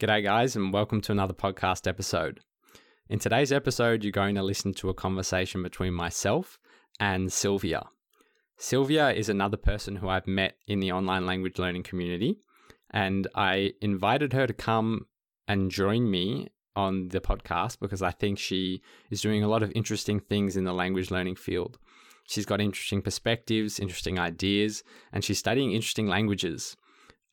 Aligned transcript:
G'day, 0.00 0.22
guys, 0.22 0.56
and 0.56 0.72
welcome 0.72 1.02
to 1.02 1.12
another 1.12 1.34
podcast 1.34 1.86
episode. 1.86 2.40
In 3.10 3.18
today's 3.18 3.52
episode, 3.52 4.02
you're 4.02 4.12
going 4.12 4.34
to 4.34 4.42
listen 4.42 4.72
to 4.72 4.88
a 4.88 4.94
conversation 4.94 5.62
between 5.62 5.92
myself 5.92 6.58
and 6.98 7.30
Sylvia. 7.30 7.82
Sylvia 8.56 9.10
is 9.10 9.28
another 9.28 9.58
person 9.58 9.96
who 9.96 10.08
I've 10.08 10.26
met 10.26 10.54
in 10.66 10.80
the 10.80 10.90
online 10.90 11.26
language 11.26 11.58
learning 11.58 11.82
community, 11.82 12.38
and 12.90 13.28
I 13.34 13.72
invited 13.82 14.32
her 14.32 14.46
to 14.46 14.54
come 14.54 15.04
and 15.46 15.70
join 15.70 16.10
me 16.10 16.48
on 16.74 17.08
the 17.08 17.20
podcast 17.20 17.78
because 17.78 18.00
I 18.00 18.12
think 18.12 18.38
she 18.38 18.80
is 19.10 19.20
doing 19.20 19.44
a 19.44 19.48
lot 19.48 19.62
of 19.62 19.70
interesting 19.74 20.18
things 20.18 20.56
in 20.56 20.64
the 20.64 20.72
language 20.72 21.10
learning 21.10 21.36
field. 21.36 21.76
She's 22.26 22.46
got 22.46 22.62
interesting 22.62 23.02
perspectives, 23.02 23.78
interesting 23.78 24.18
ideas, 24.18 24.82
and 25.12 25.22
she's 25.22 25.38
studying 25.38 25.72
interesting 25.72 26.06
languages. 26.06 26.74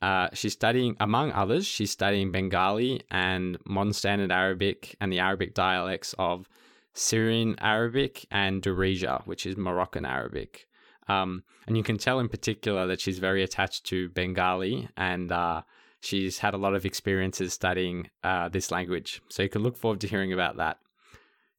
Uh, 0.01 0.29
she's 0.33 0.53
studying, 0.53 0.95
among 0.99 1.31
others, 1.31 1.65
she's 1.65 1.91
studying 1.91 2.31
Bengali 2.31 3.01
and 3.09 3.57
Modern 3.65 3.93
Standard 3.93 4.31
Arabic 4.31 4.95
and 5.01 5.11
the 5.11 5.19
Arabic 5.19 5.53
dialects 5.53 6.13
of 6.19 6.47
Syrian 6.93 7.55
Arabic 7.59 8.25
and 8.31 8.61
Darija, 8.61 9.25
which 9.25 9.45
is 9.45 9.57
Moroccan 9.57 10.05
Arabic. 10.05 10.67
Um, 11.07 11.43
and 11.65 11.77
you 11.77 11.83
can 11.83 11.97
tell 11.97 12.19
in 12.19 12.29
particular 12.29 12.85
that 12.87 12.99
she's 12.99 13.19
very 13.19 13.43
attached 13.43 13.85
to 13.85 14.09
Bengali 14.09 14.89
and 14.97 15.31
uh, 15.31 15.61
she's 16.01 16.39
had 16.39 16.53
a 16.53 16.57
lot 16.57 16.75
of 16.75 16.85
experiences 16.85 17.53
studying 17.53 18.09
uh, 18.23 18.49
this 18.49 18.71
language. 18.71 19.21
So 19.29 19.43
you 19.43 19.49
can 19.49 19.63
look 19.63 19.77
forward 19.77 20.01
to 20.01 20.07
hearing 20.07 20.33
about 20.33 20.57
that. 20.57 20.79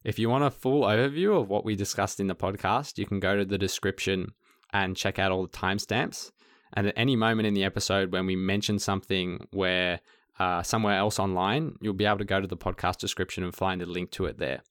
If 0.03 0.17
you 0.17 0.29
want 0.29 0.45
a 0.45 0.51
full 0.51 0.83
overview 0.83 1.39
of 1.39 1.49
what 1.49 1.65
we 1.65 1.75
discussed 1.75 2.19
in 2.19 2.27
the 2.27 2.35
podcast, 2.35 2.97
you 2.97 3.05
can 3.05 3.19
go 3.19 3.35
to 3.35 3.43
the 3.43 3.57
description 3.57 4.33
and 4.71 4.95
check 4.95 5.19
out 5.19 5.31
all 5.31 5.43
the 5.43 5.49
timestamps. 5.49 6.31
And 6.73 6.87
at 6.87 6.93
any 6.97 7.15
moment 7.15 7.47
in 7.47 7.53
the 7.53 7.63
episode 7.63 8.11
when 8.11 8.25
we 8.25 8.35
mention 8.35 8.79
something 8.79 9.47
where 9.51 9.99
uh, 10.39 10.63
somewhere 10.63 10.97
else 10.97 11.19
online, 11.19 11.75
you'll 11.81 11.93
be 11.93 12.05
able 12.05 12.19
to 12.19 12.25
go 12.25 12.39
to 12.39 12.47
the 12.47 12.57
podcast 12.57 12.97
description 12.97 13.43
and 13.43 13.53
find 13.53 13.81
a 13.81 13.85
link 13.85 14.11
to 14.11 14.25
it 14.25 14.37
there. 14.37 14.61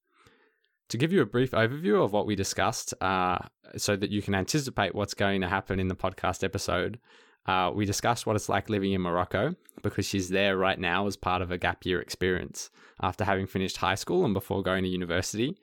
To 0.88 0.96
give 0.96 1.12
you 1.12 1.20
a 1.20 1.26
brief 1.26 1.50
overview 1.50 2.02
of 2.02 2.12
what 2.12 2.26
we 2.26 2.34
discussed, 2.34 2.94
uh, 3.02 3.38
so 3.76 3.94
that 3.96 4.10
you 4.10 4.22
can 4.22 4.34
anticipate 4.34 4.94
what's 4.94 5.12
going 5.12 5.42
to 5.42 5.48
happen 5.48 5.78
in 5.78 5.88
the 5.88 5.94
podcast 5.94 6.42
episode, 6.42 6.98
uh, 7.46 7.70
we 7.74 7.84
discussed 7.84 8.26
what 8.26 8.36
it's 8.36 8.48
like 8.48 8.68
living 8.68 8.92
in 8.92 9.00
Morocco 9.00 9.54
because 9.82 10.06
she's 10.06 10.28
there 10.28 10.56
right 10.56 10.78
now 10.78 11.06
as 11.06 11.16
part 11.16 11.42
of 11.42 11.50
a 11.50 11.58
gap 11.58 11.84
year 11.84 12.00
experience 12.00 12.70
after 13.00 13.24
having 13.24 13.46
finished 13.46 13.78
high 13.78 13.94
school 13.94 14.24
and 14.24 14.34
before 14.34 14.62
going 14.62 14.84
to 14.84 14.88
university. 14.88 15.56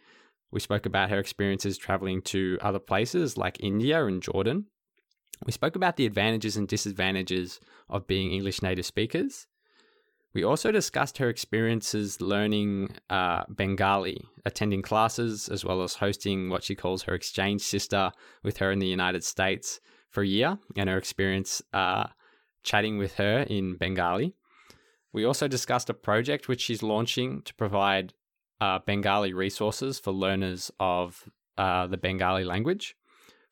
We 0.52 0.60
spoke 0.60 0.86
about 0.86 1.10
her 1.10 1.20
experiences 1.20 1.78
traveling 1.78 2.22
to 2.24 2.58
other 2.62 2.80
places 2.80 3.38
like 3.38 3.58
India 3.60 4.06
and 4.06 4.22
Jordan. 4.22 4.66
We 5.44 5.52
spoke 5.52 5.76
about 5.76 5.98
the 5.98 6.06
advantages 6.06 6.56
and 6.56 6.68
disadvantages 6.68 7.60
of 7.90 8.08
being 8.08 8.32
English 8.32 8.62
native 8.62 8.86
speakers. 8.86 9.48
We 10.34 10.44
also 10.44 10.72
discussed 10.72 11.18
her 11.18 11.30
experiences 11.30 12.20
learning 12.20 12.96
uh, 13.10 13.44
Bengali, 13.50 14.26
attending 14.46 14.82
classes, 14.82 15.48
as 15.48 15.64
well 15.64 15.82
as 15.82 15.96
hosting 15.96 16.50
what 16.50 16.64
she 16.64 16.76
calls 16.76 17.04
her 17.04 17.14
exchange 17.14 17.62
sister 17.62 18.12
with 18.44 18.58
her 18.58 18.72
in 18.72 18.80
the 18.80 18.88
United 18.88 19.24
States 19.24 19.80
for 20.10 20.24
a 20.24 20.28
year, 20.28 20.58
and 20.76 20.90
her 20.90 20.98
experience 20.98 21.62
uh, 21.74 22.08
chatting 22.64 22.98
with 22.98 23.16
her 23.16 23.46
in 23.50 23.78
Bengali. 23.78 24.34
We 25.14 25.24
also 25.24 25.48
discussed 25.48 25.90
a 25.90 25.94
project 25.94 26.50
which 26.50 26.62
she's 26.62 26.84
launching 26.84 27.42
to 27.44 27.54
provide 27.54 28.14
uh, 28.60 28.80
Bengali 28.80 29.34
resources 29.34 30.00
for 30.00 30.12
learners 30.12 30.70
of 30.80 31.30
uh, 31.58 31.88
the 31.88 31.98
Bengali 31.98 32.44
language 32.44 32.96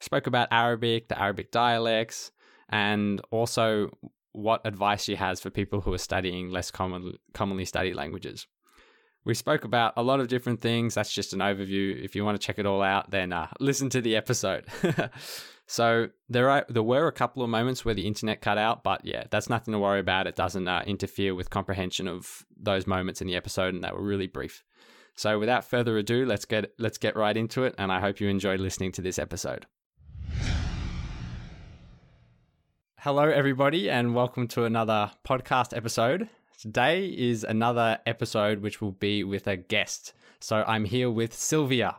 spoke 0.04 0.28
about 0.28 0.50
Arabic, 0.52 1.08
the 1.08 1.20
Arabic 1.20 1.52
dialects, 1.52 2.32
and 2.70 3.22
also 3.32 3.90
what 4.34 4.62
advice 4.66 5.04
she 5.04 5.16
has 5.16 5.40
for 5.40 5.50
people 5.50 5.82
who 5.82 5.94
are 5.94 6.00
studying 6.00 6.50
less 6.50 6.72
common, 6.72 7.14
commonly 7.34 7.66
studied 7.66 7.96
languages. 7.96 8.48
We 9.26 9.36
spoke 9.36 9.64
about 9.64 9.94
a 9.96 10.04
lot 10.04 10.20
of 10.20 10.28
different 10.28 10.60
things. 10.60 10.96
That's 10.96 11.14
just 11.14 11.34
an 11.34 11.40
overview. 11.40 12.04
If 12.04 12.16
you 12.16 12.26
want 12.26 12.40
to 12.40 12.46
check 12.46 12.60
it 12.60 12.66
all 12.66 12.82
out, 12.82 13.12
then 13.12 13.32
uh, 13.32 13.48
listen 13.60 13.90
to 13.92 14.02
the 14.02 14.16
episode. 14.16 14.66
so 15.68 16.10
there 16.28 16.50
are 16.50 16.66
there 16.68 16.84
were 16.84 17.08
a 17.08 17.14
couple 17.14 17.42
of 17.42 17.50
moments 17.50 17.86
where 17.86 17.94
the 17.94 18.08
internet 18.08 18.42
cut 18.42 18.58
out, 18.58 18.84
but 18.84 19.06
yeah, 19.06 19.24
that's 19.32 19.50
nothing 19.50 19.72
to 19.72 19.80
worry 19.80 20.02
about. 20.02 20.28
It 20.28 20.36
doesn't 20.36 20.68
uh, 20.68 20.84
interfere 20.86 21.36
with 21.36 21.50
comprehension 21.50 22.08
of 22.08 22.44
those 22.58 22.86
moments 22.86 23.22
in 23.22 23.28
the 23.28 23.36
episode, 23.36 23.74
and 23.74 23.84
they 23.84 23.92
were 23.92 24.04
really 24.04 24.28
brief. 24.28 24.64
So 25.16 25.40
without 25.40 25.64
further 25.64 25.98
ado, 25.98 26.26
let's 26.26 26.46
get 26.46 26.74
let's 26.80 26.98
get 26.98 27.16
right 27.16 27.38
into 27.38 27.64
it, 27.64 27.76
and 27.78 27.92
I 27.92 28.00
hope 28.02 28.20
you 28.20 28.28
enjoyed 28.28 28.60
listening 28.60 28.92
to 28.94 29.02
this 29.02 29.20
episode. 29.20 29.68
Hello, 33.00 33.24
everybody, 33.24 33.90
and 33.90 34.16
welcome 34.16 34.48
to 34.48 34.64
another 34.64 35.12
podcast 35.28 35.76
episode. 35.76 36.30
Today 36.58 37.08
is 37.08 37.44
another 37.44 38.00
episode 38.06 38.62
which 38.62 38.80
will 38.80 38.94
be 38.94 39.26
with 39.26 39.46
a 39.48 39.58
guest. 39.58 40.14
So 40.40 40.64
I'm 40.66 40.86
here 40.86 41.12
with 41.12 41.34
Sylvia. 41.34 41.98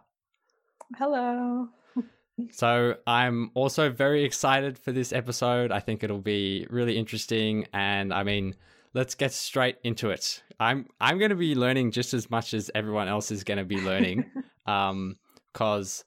Hello. 0.96 1.68
so 2.50 2.96
I'm 3.06 3.50
also 3.52 3.90
very 3.90 4.24
excited 4.24 4.78
for 4.78 4.92
this 4.92 5.12
episode. 5.12 5.70
I 5.72 5.80
think 5.80 6.02
it'll 6.02 6.18
be 6.18 6.66
really 6.70 6.96
interesting, 6.96 7.66
and 7.74 8.12
I 8.14 8.22
mean, 8.22 8.54
let's 8.94 9.14
get 9.14 9.32
straight 9.32 9.76
into 9.84 10.08
it. 10.08 10.42
I'm 10.58 10.86
I'm 11.00 11.18
going 11.18 11.30
to 11.30 11.36
be 11.36 11.54
learning 11.54 11.90
just 11.90 12.14
as 12.14 12.30
much 12.30 12.54
as 12.54 12.70
everyone 12.74 13.08
else 13.08 13.30
is 13.30 13.44
going 13.44 13.58
to 13.58 13.64
be 13.64 13.80
learning, 13.80 14.24
um, 14.66 15.16
because 15.52 16.04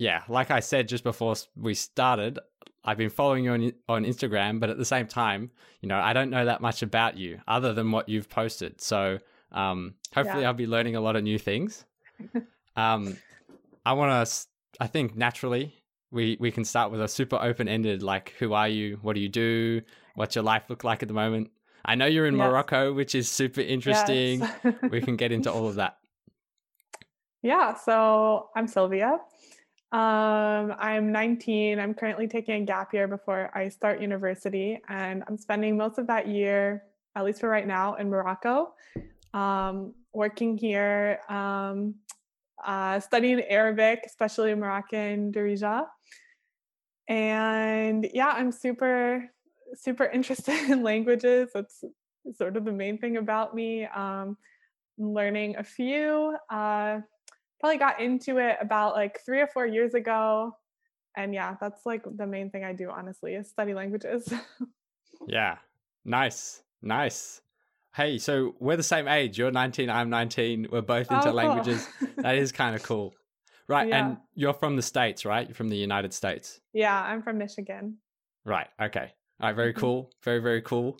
yeah, 0.00 0.22
like 0.30 0.50
I 0.50 0.60
said 0.60 0.88
just 0.88 1.04
before 1.04 1.34
we 1.54 1.74
started, 1.74 2.38
I've 2.82 2.96
been 2.96 3.10
following 3.10 3.44
you 3.44 3.52
on 3.52 3.72
on 3.86 4.04
Instagram, 4.06 4.58
but 4.58 4.70
at 4.70 4.78
the 4.78 4.84
same 4.86 5.06
time, 5.06 5.50
you 5.82 5.90
know, 5.90 6.00
I 6.00 6.14
don't 6.14 6.30
know 6.30 6.46
that 6.46 6.62
much 6.62 6.82
about 6.82 7.18
you 7.18 7.38
other 7.46 7.74
than 7.74 7.92
what 7.92 8.08
you've 8.08 8.30
posted. 8.30 8.80
So 8.80 9.18
um, 9.52 9.96
hopefully, 10.14 10.40
yeah. 10.40 10.48
I'll 10.48 10.54
be 10.54 10.66
learning 10.66 10.96
a 10.96 11.02
lot 11.02 11.16
of 11.16 11.22
new 11.22 11.38
things. 11.38 11.84
um, 12.76 13.18
I 13.84 13.92
want 13.92 14.26
to. 14.26 14.46
I 14.80 14.86
think 14.86 15.16
naturally 15.16 15.74
we 16.10 16.38
we 16.40 16.50
can 16.50 16.64
start 16.64 16.90
with 16.90 17.02
a 17.02 17.08
super 17.08 17.36
open 17.36 17.68
ended 17.68 18.02
like, 18.02 18.32
who 18.38 18.54
are 18.54 18.68
you? 18.68 18.98
What 19.02 19.16
do 19.16 19.20
you 19.20 19.28
do? 19.28 19.82
What's 20.14 20.34
your 20.34 20.44
life 20.44 20.62
look 20.70 20.82
like 20.82 21.02
at 21.02 21.08
the 21.08 21.14
moment? 21.14 21.50
I 21.84 21.94
know 21.94 22.06
you're 22.06 22.26
in 22.26 22.38
yes. 22.38 22.46
Morocco, 22.46 22.94
which 22.94 23.14
is 23.14 23.30
super 23.30 23.60
interesting. 23.60 24.40
Yes. 24.40 24.74
we 24.90 25.02
can 25.02 25.16
get 25.16 25.30
into 25.30 25.52
all 25.52 25.66
of 25.66 25.74
that. 25.74 25.98
Yeah, 27.42 27.72
so 27.74 28.50
I'm 28.54 28.66
Sylvia. 28.66 29.18
Um, 29.92 30.72
I'm 30.78 31.10
19. 31.10 31.80
I'm 31.80 31.94
currently 31.94 32.28
taking 32.28 32.62
a 32.62 32.64
gap 32.64 32.94
year 32.94 33.08
before 33.08 33.50
I 33.54 33.68
start 33.68 34.00
university, 34.00 34.78
and 34.88 35.24
I'm 35.26 35.36
spending 35.36 35.76
most 35.76 35.98
of 35.98 36.06
that 36.06 36.28
year, 36.28 36.84
at 37.16 37.24
least 37.24 37.40
for 37.40 37.48
right 37.48 37.66
now, 37.66 37.94
in 37.96 38.08
Morocco, 38.08 38.74
um, 39.34 39.92
working 40.12 40.56
here, 40.56 41.20
um, 41.28 41.96
uh, 42.64 43.00
studying 43.00 43.40
Arabic, 43.42 44.02
especially 44.06 44.54
Moroccan 44.54 45.32
Darija. 45.32 45.86
And 47.08 48.08
yeah, 48.14 48.28
I'm 48.28 48.52
super, 48.52 49.28
super 49.74 50.04
interested 50.12 50.70
in 50.70 50.84
languages. 50.84 51.50
That's 51.52 51.82
sort 52.36 52.56
of 52.56 52.64
the 52.64 52.72
main 52.72 52.98
thing 52.98 53.16
about 53.16 53.56
me. 53.56 53.86
Um, 53.86 54.36
learning 55.00 55.56
a 55.56 55.64
few. 55.64 56.36
Uh, 56.48 57.00
probably 57.60 57.78
got 57.78 58.00
into 58.00 58.38
it 58.38 58.56
about 58.60 58.94
like 58.94 59.20
three 59.24 59.40
or 59.40 59.46
four 59.46 59.66
years 59.66 59.94
ago. 59.94 60.56
And 61.16 61.34
yeah, 61.34 61.56
that's 61.60 61.84
like 61.84 62.04
the 62.16 62.26
main 62.26 62.50
thing 62.50 62.64
I 62.64 62.72
do, 62.72 62.90
honestly, 62.90 63.34
is 63.34 63.48
study 63.48 63.74
languages. 63.74 64.32
yeah. 65.28 65.56
Nice. 66.04 66.62
Nice. 66.82 67.42
Hey, 67.94 68.18
so 68.18 68.54
we're 68.60 68.76
the 68.76 68.82
same 68.82 69.08
age. 69.08 69.38
You're 69.38 69.50
19, 69.50 69.90
I'm 69.90 70.08
19. 70.10 70.68
We're 70.70 70.80
both 70.80 71.10
into 71.10 71.20
oh, 71.20 71.22
cool. 71.24 71.32
languages. 71.32 71.88
that 72.16 72.36
is 72.36 72.52
kind 72.52 72.74
of 72.74 72.82
cool. 72.84 73.12
Right. 73.68 73.88
Yeah. 73.88 74.06
And 74.06 74.16
you're 74.34 74.54
from 74.54 74.76
the 74.76 74.82
States, 74.82 75.24
right? 75.24 75.46
You're 75.46 75.54
from 75.54 75.68
the 75.68 75.76
United 75.76 76.14
States. 76.14 76.60
Yeah, 76.72 77.00
I'm 77.00 77.22
from 77.22 77.38
Michigan. 77.38 77.98
Right. 78.44 78.68
Okay. 78.80 79.12
All 79.40 79.48
right. 79.48 79.56
Very 79.56 79.72
mm-hmm. 79.72 79.80
cool. 79.80 80.10
Very, 80.24 80.40
very 80.40 80.62
cool. 80.62 80.98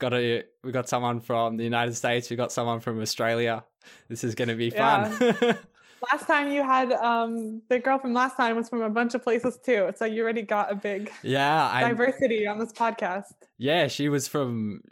Got 0.00 0.14
a, 0.14 0.44
we 0.64 0.72
got 0.72 0.88
someone 0.88 1.20
from 1.20 1.56
the 1.56 1.64
United 1.64 1.94
States. 1.94 2.30
We 2.30 2.36
got 2.36 2.52
someone 2.52 2.80
from 2.80 3.00
Australia. 3.00 3.64
This 4.08 4.24
is 4.24 4.34
going 4.34 4.48
to 4.48 4.54
be 4.54 4.70
fun. 4.70 5.16
Yeah. 5.20 5.56
last 6.10 6.26
time 6.26 6.50
you 6.52 6.62
had 6.62 6.92
um 6.92 7.62
the 7.68 7.78
girl 7.78 7.98
from 7.98 8.12
last 8.12 8.36
time 8.36 8.56
was 8.56 8.68
from 8.68 8.82
a 8.82 8.90
bunch 8.90 9.14
of 9.14 9.22
places 9.22 9.58
too. 9.62 9.92
So 9.96 10.04
you 10.04 10.22
already 10.22 10.42
got 10.42 10.70
a 10.70 10.74
big 10.74 11.10
yeah 11.22 11.88
diversity 11.88 12.46
I, 12.46 12.52
on 12.52 12.58
this 12.58 12.72
podcast. 12.72 13.32
Yeah, 13.58 13.88
she 13.88 14.08
was 14.08 14.28
from 14.28 14.82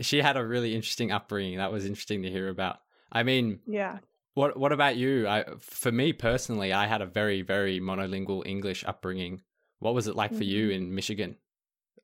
she 0.00 0.20
had 0.20 0.36
a 0.36 0.44
really 0.44 0.74
interesting 0.74 1.10
upbringing. 1.12 1.58
That 1.58 1.72
was 1.72 1.84
interesting 1.84 2.22
to 2.22 2.30
hear 2.30 2.48
about. 2.48 2.78
I 3.10 3.22
mean, 3.22 3.60
yeah. 3.66 3.98
What 4.34 4.56
what 4.58 4.72
about 4.72 4.96
you? 4.96 5.26
I 5.26 5.44
for 5.60 5.90
me 5.90 6.12
personally, 6.12 6.72
I 6.72 6.86
had 6.86 7.02
a 7.02 7.06
very 7.06 7.42
very 7.42 7.80
monolingual 7.80 8.46
English 8.46 8.84
upbringing. 8.86 9.42
What 9.80 9.94
was 9.94 10.06
it 10.06 10.16
like 10.16 10.30
mm-hmm. 10.30 10.38
for 10.38 10.44
you 10.44 10.68
mm-hmm. 10.68 10.82
in 10.82 10.94
Michigan? 10.94 11.36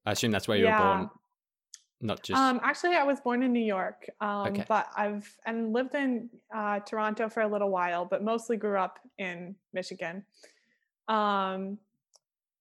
I 0.07 0.13
assume 0.13 0.31
that's 0.31 0.49
where 0.49 0.59
you 0.59 0.65
yeah. 0.65 0.79
were 0.79 0.97
born 0.97 1.11
not 2.05 2.23
just 2.23 2.41
um 2.41 2.61
actually 2.63 2.95
i 2.95 3.03
was 3.03 3.21
born 3.21 3.43
in 3.43 3.53
new 3.53 3.65
york 3.65 4.09
um 4.21 4.49
okay. 4.49 4.65
but 4.69 4.89
i've 4.97 5.29
and 5.47 5.73
lived 5.73 5.95
in 5.95 6.29
uh, 6.55 6.79
toronto 6.81 7.29
for 7.29 7.43
a 7.43 7.49
little 7.49 7.71
while 7.71 8.05
but 8.05 8.23
mostly 8.23 8.57
grew 8.57 8.79
up 8.79 8.99
in 9.19 9.57
michigan 9.73 10.25
um 11.09 11.79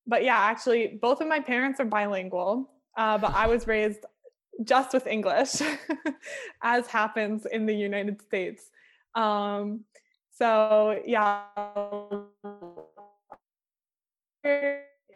but 0.07 0.23
yeah 0.23 0.37
actually 0.37 0.99
both 1.01 1.21
of 1.21 1.27
my 1.27 1.39
parents 1.39 1.79
are 1.79 1.85
bilingual 1.85 2.69
uh, 2.97 3.17
but 3.17 3.33
i 3.35 3.45
was 3.45 3.67
raised 3.67 4.05
just 4.63 4.93
with 4.93 5.07
English, 5.07 5.61
as 6.61 6.87
happens 6.87 7.45
in 7.45 7.65
the 7.65 7.73
United 7.73 8.21
States. 8.21 8.69
Um, 9.15 9.85
so 10.31 11.01
yeah, 11.05 11.43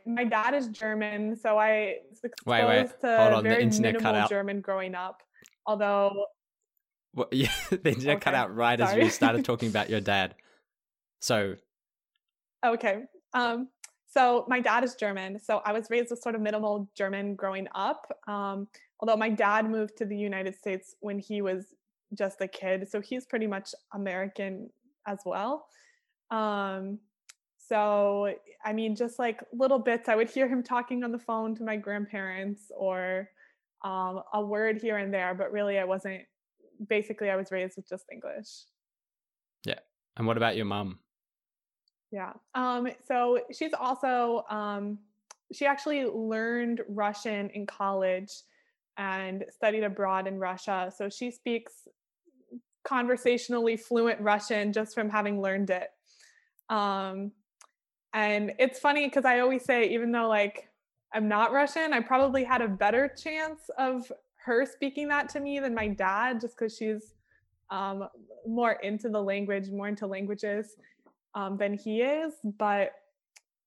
my 0.07 0.23
dad 0.23 0.53
is 0.53 0.69
German, 0.69 1.35
so 1.35 1.57
I 1.57 1.97
was 2.09 2.19
exposed 2.23 2.47
Wait, 2.47 2.65
wait, 2.65 3.01
to 3.01 3.17
hold 3.17 3.33
on, 3.33 3.43
the 3.43 3.49
very 3.49 3.63
internet 3.63 3.95
cut 3.95 4.03
minimal 4.03 4.21
out. 4.21 4.29
German 4.29 4.61
growing 4.61 4.95
up. 4.95 5.21
Although, 5.65 6.25
Well, 7.13 7.27
yeah, 7.31 7.51
the 7.69 7.89
internet 7.89 8.21
cut 8.21 8.33
out 8.33 8.55
right 8.55 8.79
as 8.79 8.89
sorry. 8.89 9.03
you 9.03 9.09
started 9.09 9.43
talking 9.45 9.69
about 9.69 9.89
your 9.89 9.99
dad. 9.99 10.35
So, 11.19 11.55
okay, 12.65 13.03
um, 13.33 13.67
so 14.07 14.45
my 14.47 14.61
dad 14.61 14.83
is 14.83 14.95
German, 14.95 15.39
so 15.39 15.61
I 15.65 15.73
was 15.73 15.89
raised 15.89 16.09
with 16.09 16.21
sort 16.21 16.35
of 16.35 16.41
minimal 16.41 16.89
German 16.95 17.35
growing 17.35 17.67
up. 17.75 18.11
Um, 18.27 18.67
although 19.01 19.17
my 19.17 19.29
dad 19.29 19.69
moved 19.69 19.97
to 19.97 20.05
the 20.05 20.15
United 20.17 20.55
States 20.55 20.95
when 21.01 21.19
he 21.19 21.41
was 21.41 21.65
just 22.17 22.39
a 22.39 22.47
kid, 22.47 22.87
so 22.89 23.01
he's 23.01 23.25
pretty 23.25 23.47
much 23.47 23.75
American 23.93 24.69
as 25.05 25.19
well. 25.25 25.67
Um, 26.31 26.99
so 27.67 28.33
I 28.63 28.73
mean, 28.73 28.95
just 28.95 29.19
like 29.19 29.43
little 29.53 29.79
bits, 29.79 30.09
I 30.09 30.15
would 30.15 30.29
hear 30.29 30.47
him 30.47 30.63
talking 30.63 31.03
on 31.03 31.11
the 31.11 31.19
phone 31.19 31.55
to 31.55 31.63
my 31.63 31.77
grandparents 31.77 32.71
or 32.75 33.29
um, 33.83 34.21
a 34.33 34.41
word 34.41 34.81
here 34.81 34.97
and 34.97 35.13
there, 35.13 35.33
but 35.35 35.51
really 35.51 35.77
I 35.77 35.83
wasn't. 35.83 36.23
Basically, 36.87 37.29
I 37.29 37.35
was 37.35 37.51
raised 37.51 37.75
with 37.75 37.89
just 37.89 38.05
English. 38.11 38.47
Yeah. 39.65 39.79
And 40.15 40.27
what 40.27 40.37
about 40.37 40.55
your 40.55 40.65
mom? 40.65 40.99
Yeah. 42.11 42.33
Um, 42.55 42.87
so 43.07 43.39
she's 43.51 43.73
also 43.73 44.45
um, 44.49 44.99
she 45.51 45.65
actually 45.65 46.05
learned 46.05 46.81
Russian 46.87 47.49
in 47.51 47.65
college 47.65 48.31
and 48.97 49.45
studied 49.49 49.83
abroad 49.83 50.27
in 50.27 50.39
Russia. 50.39 50.91
So 50.95 51.09
she 51.09 51.31
speaks 51.31 51.87
conversationally 52.83 53.77
fluent 53.77 54.19
Russian 54.21 54.71
just 54.71 54.93
from 54.93 55.09
having 55.09 55.41
learned 55.41 55.69
it. 55.69 55.89
Um, 56.69 57.31
and 58.13 58.53
it's 58.59 58.79
funny 58.79 59.07
because 59.07 59.25
I 59.25 59.39
always 59.39 59.63
say, 59.63 59.89
even 59.89 60.11
though 60.11 60.27
like 60.27 60.69
I'm 61.13 61.27
not 61.27 61.51
Russian, 61.51 61.93
I 61.93 62.01
probably 62.01 62.43
had 62.43 62.61
a 62.61 62.67
better 62.67 63.07
chance 63.07 63.69
of 63.77 64.11
her 64.45 64.65
speaking 64.65 65.07
that 65.09 65.29
to 65.29 65.39
me 65.39 65.59
than 65.59 65.73
my 65.75 65.87
dad, 65.87 66.41
just 66.41 66.57
because 66.57 66.75
she's 66.75 67.13
um, 67.69 68.07
more 68.47 68.73
into 68.83 69.09
the 69.09 69.21
language, 69.21 69.69
more 69.69 69.87
into 69.87 70.07
languages 70.07 70.75
um, 71.35 71.57
than 71.57 71.73
he 71.73 72.01
is. 72.01 72.33
But 72.57 72.93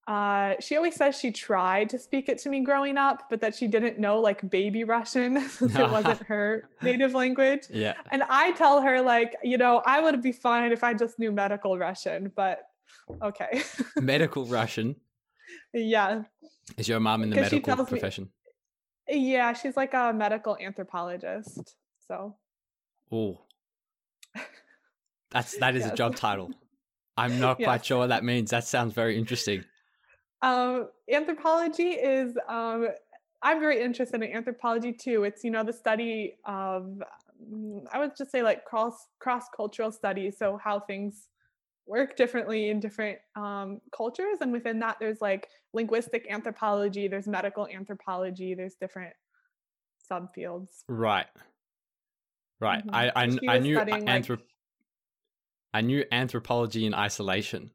uh, 0.08 0.54
she 0.58 0.76
always 0.76 0.96
says 0.96 1.18
she 1.18 1.30
tried 1.30 1.88
to 1.90 1.98
speak 1.98 2.28
it 2.28 2.38
to 2.38 2.48
me 2.48 2.64
growing 2.64 2.96
up, 2.96 3.24
but 3.30 3.40
that 3.40 3.54
she 3.54 3.68
didn't 3.68 3.98
know 3.98 4.18
like 4.18 4.48
baby 4.50 4.84
Russian 4.84 5.40
since 5.48 5.74
it 5.76 5.90
wasn't 5.90 6.20
her 6.26 6.68
native 6.82 7.14
language. 7.14 7.64
Yeah. 7.70 7.94
And 8.10 8.22
I 8.28 8.52
tell 8.52 8.80
her, 8.80 9.00
like, 9.00 9.36
you 9.44 9.58
know, 9.58 9.82
I 9.86 10.00
would 10.00 10.22
be 10.22 10.32
fine 10.32 10.72
if 10.72 10.82
I 10.82 10.94
just 10.94 11.18
knew 11.18 11.30
medical 11.30 11.78
Russian, 11.78 12.32
but 12.34 12.69
okay. 13.22 13.62
Medical 14.00 14.46
Russian. 14.46 14.96
yeah. 15.74 16.22
Is 16.76 16.88
your 16.88 17.00
mom 17.00 17.22
in 17.24 17.30
the 17.30 17.36
medical 17.36 17.60
tells 17.76 17.78
me- 17.90 17.98
profession? 17.98 18.30
Yeah. 19.08 19.52
She's 19.54 19.76
like 19.76 19.92
a 19.94 20.12
medical 20.12 20.56
anthropologist. 20.60 21.76
So, 22.06 22.36
Oh. 23.12 23.40
That's 25.30 25.56
that 25.58 25.76
is 25.76 25.86
a 25.86 25.94
job 25.94 26.16
title. 26.16 26.50
I'm 27.16 27.38
not 27.38 27.58
quite 27.62 27.84
sure 27.84 27.98
what 27.98 28.08
that 28.08 28.24
means. 28.24 28.50
That 28.50 28.64
sounds 28.64 28.94
very 28.94 29.16
interesting. 29.16 29.64
um, 30.42 30.88
anthropology 31.10 31.90
is, 31.90 32.36
um, 32.48 32.88
I'm 33.42 33.60
very 33.60 33.80
interested 33.82 34.22
in 34.22 34.32
anthropology 34.32 34.92
too. 34.92 35.24
It's, 35.24 35.44
you 35.44 35.50
know, 35.50 35.62
the 35.62 35.72
study 35.72 36.34
of, 36.44 37.00
mm, 37.52 37.84
I 37.92 37.98
would 38.00 38.16
just 38.16 38.30
say 38.32 38.42
like 38.42 38.64
cross 38.64 38.94
cross 39.20 39.44
cultural 39.56 39.92
studies. 39.92 40.36
So 40.38 40.58
how 40.62 40.80
things 40.80 41.28
work 41.86 42.16
differently 42.16 42.70
in 42.70 42.80
different 42.80 43.18
um, 43.36 43.80
cultures, 43.94 44.38
and 44.40 44.52
within 44.52 44.78
that, 44.80 44.96
there's 45.00 45.20
like 45.20 45.48
linguistic 45.72 46.26
anthropology, 46.30 47.08
there's 47.08 47.26
medical 47.26 47.66
anthropology, 47.66 48.54
there's 48.54 48.74
different 48.74 49.12
subfields. 50.10 50.84
Right. 50.88 51.26
Right. 52.60 52.84
Mhm. 52.86 52.90
I 52.92 53.08
I, 53.14 53.54
I 53.54 53.58
knew 53.58 53.74
studying, 53.76 54.04
like- 54.04 54.22
anthrop- 54.24 54.42
I 55.72 55.80
knew 55.82 56.04
anthropology 56.10 56.84
in 56.84 56.94
isolation. 56.94 57.70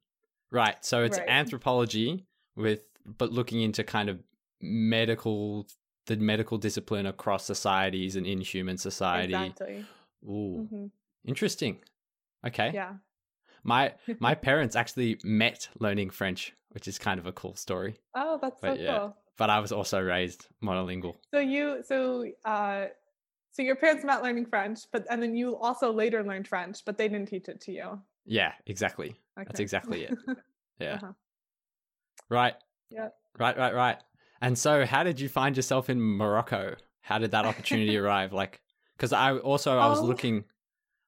Right. 0.52 0.84
So 0.86 1.04
it's 1.04 1.18
Right. 1.18 1.28
anthropology 1.30 2.26
with 2.56 2.82
but 3.06 3.32
looking 3.32 3.62
into 3.62 3.84
kind 3.84 4.10
of 4.10 4.22
medical 4.62 5.68
the 6.08 6.18
medical 6.18 6.58
discipline 6.58 7.06
across 7.08 7.46
societies 7.46 8.16
and 8.16 8.26
in 8.28 8.42
human 8.42 8.78
society. 8.78 9.34
Exactly. 9.34 9.86
Ooh. 10.24 10.68
hmm 10.70 10.88
Interesting. 11.26 11.84
Okay. 12.46 12.72
Yeah. 12.74 12.98
My 13.66 13.94
my 14.20 14.34
parents 14.36 14.76
actually 14.78 15.20
met 15.24 15.68
learning 15.80 16.12
French, 16.12 16.54
which 16.70 16.88
is 16.88 16.98
kind 16.98 17.20
of 17.20 17.26
a 17.26 17.32
cool 17.34 17.56
story. 17.56 17.96
Oh, 18.14 18.40
that's 18.42 18.62
so 18.62 18.68
But 18.70 18.80
yeah. 18.80 19.00
cool. 19.00 19.18
But 19.38 19.50
I 19.50 19.60
was 19.60 19.74
also 19.74 20.00
raised 20.00 20.48
monolingual. 20.64 21.16
So 21.34 21.40
you, 21.40 21.84
so 21.86 22.26
uh, 22.46 22.86
so 23.52 23.62
your 23.64 23.76
parents 23.76 24.06
met 24.06 24.24
learning 24.24 24.46
French, 24.46 24.80
but 24.94 25.06
and 25.10 25.22
then 25.22 25.36
you 25.36 25.58
also 25.58 25.92
later 25.92 26.24
learned 26.24 26.48
French, 26.48 26.86
but 26.86 26.98
they 26.98 27.10
didn't 27.10 27.28
teach 27.28 27.50
it 27.50 27.60
to 27.62 27.72
you. 27.74 28.00
Yeah, 28.26 28.54
exactly. 28.66 29.16
That's 29.36 29.60
exactly 29.60 30.04
it. 30.06 30.18
Yeah. 30.80 30.96
Uh-huh. 30.96 31.14
Right. 32.30 32.56
Yeah. 32.90 33.10
Right, 33.38 33.58
right, 33.58 33.74
right. 33.74 33.98
And 34.42 34.58
so 34.58 34.86
how 34.86 35.04
did 35.04 35.20
you 35.20 35.30
find 35.30 35.56
yourself 35.56 35.90
in 35.90 36.02
Morocco? 36.02 36.76
How 37.02 37.18
did 37.18 37.32
that 37.32 37.46
opportunity 37.46 37.98
arrive? 38.04 38.34
Like 38.34 38.62
cuz 38.98 39.14
I 39.14 39.38
also 39.38 39.78
I 39.78 39.88
was 39.88 40.00
Um, 40.02 40.08
looking 40.08 40.46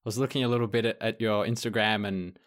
was 0.08 0.18
looking 0.18 0.46
a 0.46 0.48
little 0.48 0.68
bit 0.68 0.86
at, 0.86 1.02
at 1.02 1.20
your 1.20 1.46
Instagram 1.46 2.08
and 2.08 2.40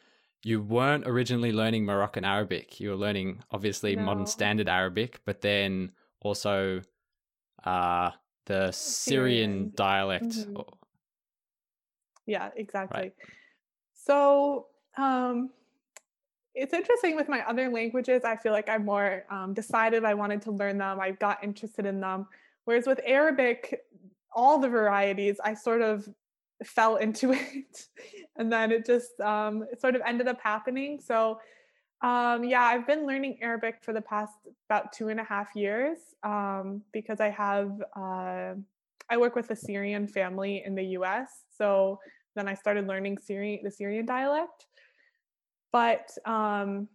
you 0.42 0.62
weren't 0.62 1.06
originally 1.06 1.52
learning 1.52 1.84
Moroccan 1.84 2.24
Arabic. 2.24 2.80
You 2.80 2.88
were 2.88 2.96
learning 2.96 3.42
obviously 3.50 3.94
modern 3.96 4.26
standard 4.26 4.66
Arabic, 4.66 5.20
but 5.26 5.42
then 5.42 5.92
also 6.22 6.80
uh 7.64 8.12
the 8.46 8.72
Syrian, 8.72 9.50
Syrian. 9.50 9.72
dialect. 9.74 10.24
Mhm. 10.24 10.64
Yeah, 12.24 12.48
exactly. 12.56 13.12
So 13.92 14.68
um, 14.96 15.50
it's 16.54 16.72
interesting 16.72 17.14
with 17.14 17.28
my 17.28 17.46
other 17.46 17.68
languages. 17.68 18.24
I 18.24 18.36
feel 18.36 18.52
like 18.52 18.70
I'm 18.70 18.86
more 18.86 19.24
um, 19.30 19.52
decided 19.52 20.04
I 20.06 20.14
wanted 20.14 20.40
to 20.42 20.50
learn 20.50 20.78
them. 20.78 20.98
I 20.98 21.10
got 21.10 21.44
interested 21.44 21.84
in 21.84 22.00
them. 22.00 22.26
Whereas 22.64 22.86
with 22.86 23.00
Arabic, 23.04 23.82
all 24.32 24.58
the 24.58 24.68
varieties, 24.68 25.38
I 25.44 25.52
sort 25.54 25.82
of 25.82 26.08
fell 26.64 26.96
into 26.96 27.32
it, 27.32 27.86
and 28.36 28.52
then 28.52 28.72
it 28.72 28.86
just 28.86 29.18
um, 29.20 29.64
it 29.70 29.80
sort 29.80 29.94
of 29.96 30.02
ended 30.06 30.28
up 30.28 30.40
happening. 30.42 31.00
So 31.00 31.40
um, 32.02 32.44
yeah, 32.44 32.62
I've 32.62 32.86
been 32.86 33.06
learning 33.06 33.38
Arabic 33.42 33.76
for 33.82 33.92
the 33.92 34.00
past 34.00 34.32
about 34.68 34.92
two 34.92 35.08
and 35.08 35.20
a 35.20 35.24
half 35.24 35.54
years 35.54 35.98
um, 36.22 36.82
because 36.92 37.20
I 37.20 37.28
have 37.30 37.82
uh, 37.96 38.54
I 39.10 39.16
work 39.18 39.34
with 39.34 39.50
a 39.50 39.56
Syrian 39.56 40.06
family 40.06 40.62
in 40.64 40.74
the 40.74 40.84
U.S. 40.98 41.44
So 41.56 42.00
then 42.36 42.48
I 42.48 42.54
started 42.54 42.86
learning 42.86 43.18
Syrian 43.18 43.60
the 43.62 43.70
Syrian 43.70 44.06
dialect. 44.06 44.66
But 45.72 46.10
um, 46.24 46.88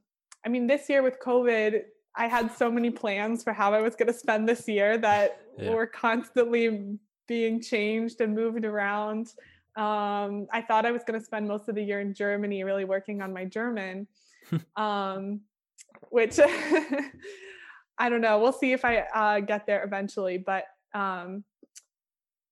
I 0.45 0.49
mean, 0.49 0.67
this 0.67 0.89
year 0.89 1.01
with 1.03 1.19
COVID, 1.19 1.81
I 2.15 2.27
had 2.27 2.51
so 2.55 2.71
many 2.71 2.89
plans 2.89 3.43
for 3.43 3.53
how 3.53 3.73
I 3.73 3.81
was 3.81 3.95
going 3.95 4.07
to 4.07 4.13
spend 4.13 4.47
this 4.47 4.67
year 4.67 4.97
that 4.99 5.39
Yeah. 5.57 5.73
were 5.73 5.87
constantly 5.87 6.97
being 7.27 7.61
changed 7.61 8.21
and 8.21 8.35
moved 8.35 8.65
around. 8.65 9.33
Um, 9.75 10.47
I 10.53 10.61
thought 10.61 10.85
I 10.85 10.91
was 10.91 11.03
going 11.03 11.19
to 11.19 11.25
spend 11.25 11.47
most 11.47 11.67
of 11.67 11.75
the 11.75 11.83
year 11.83 11.99
in 11.99 12.13
Germany, 12.13 12.63
really 12.63 12.85
working 12.85 13.21
on 13.21 13.33
my 13.33 13.45
German, 13.45 14.07
um, 14.75 15.41
which 16.09 16.39
I 17.97 18.09
don't 18.09 18.21
know. 18.21 18.39
We'll 18.39 18.53
see 18.53 18.73
if 18.73 18.85
I 18.85 18.99
uh, 19.13 19.39
get 19.41 19.65
there 19.65 19.83
eventually. 19.83 20.37
But 20.37 20.65
um, 20.93 21.43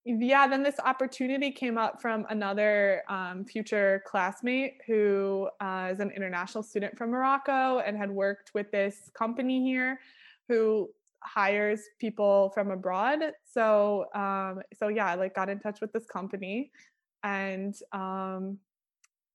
yeah, 0.06 0.48
then 0.48 0.64
this 0.64 0.80
opportunity 0.84 1.52
came 1.52 1.78
up 1.78 2.02
from 2.02 2.26
another 2.30 3.04
um, 3.08 3.46
future 3.46 4.04
classmate 4.06 4.82
who 4.86 5.50
uh, 5.62 5.90
is 5.92 6.00
an 6.00 6.12
international 6.12 6.64
student 6.64 6.98
from 6.98 7.12
Morocco 7.12 7.80
and 7.80 7.98
had 7.98 8.12
worked 8.12 8.52
with 8.54 8.70
this 8.72 9.10
company 9.14 9.64
here 9.64 10.00
who 10.50 10.90
hires 11.22 11.84
people 12.00 12.52
from 12.54 12.72
abroad. 12.72 13.20
So, 13.46 14.08
um, 14.14 14.62
so 14.78 14.90
yeah, 14.90 15.06
I 15.06 15.16
like 15.16 15.36
got 15.36 15.50
in 15.50 15.60
touch 15.60 15.80
with 15.80 15.94
this 15.94 16.06
company 16.06 16.72
and 17.24 17.76
um, 17.92 18.58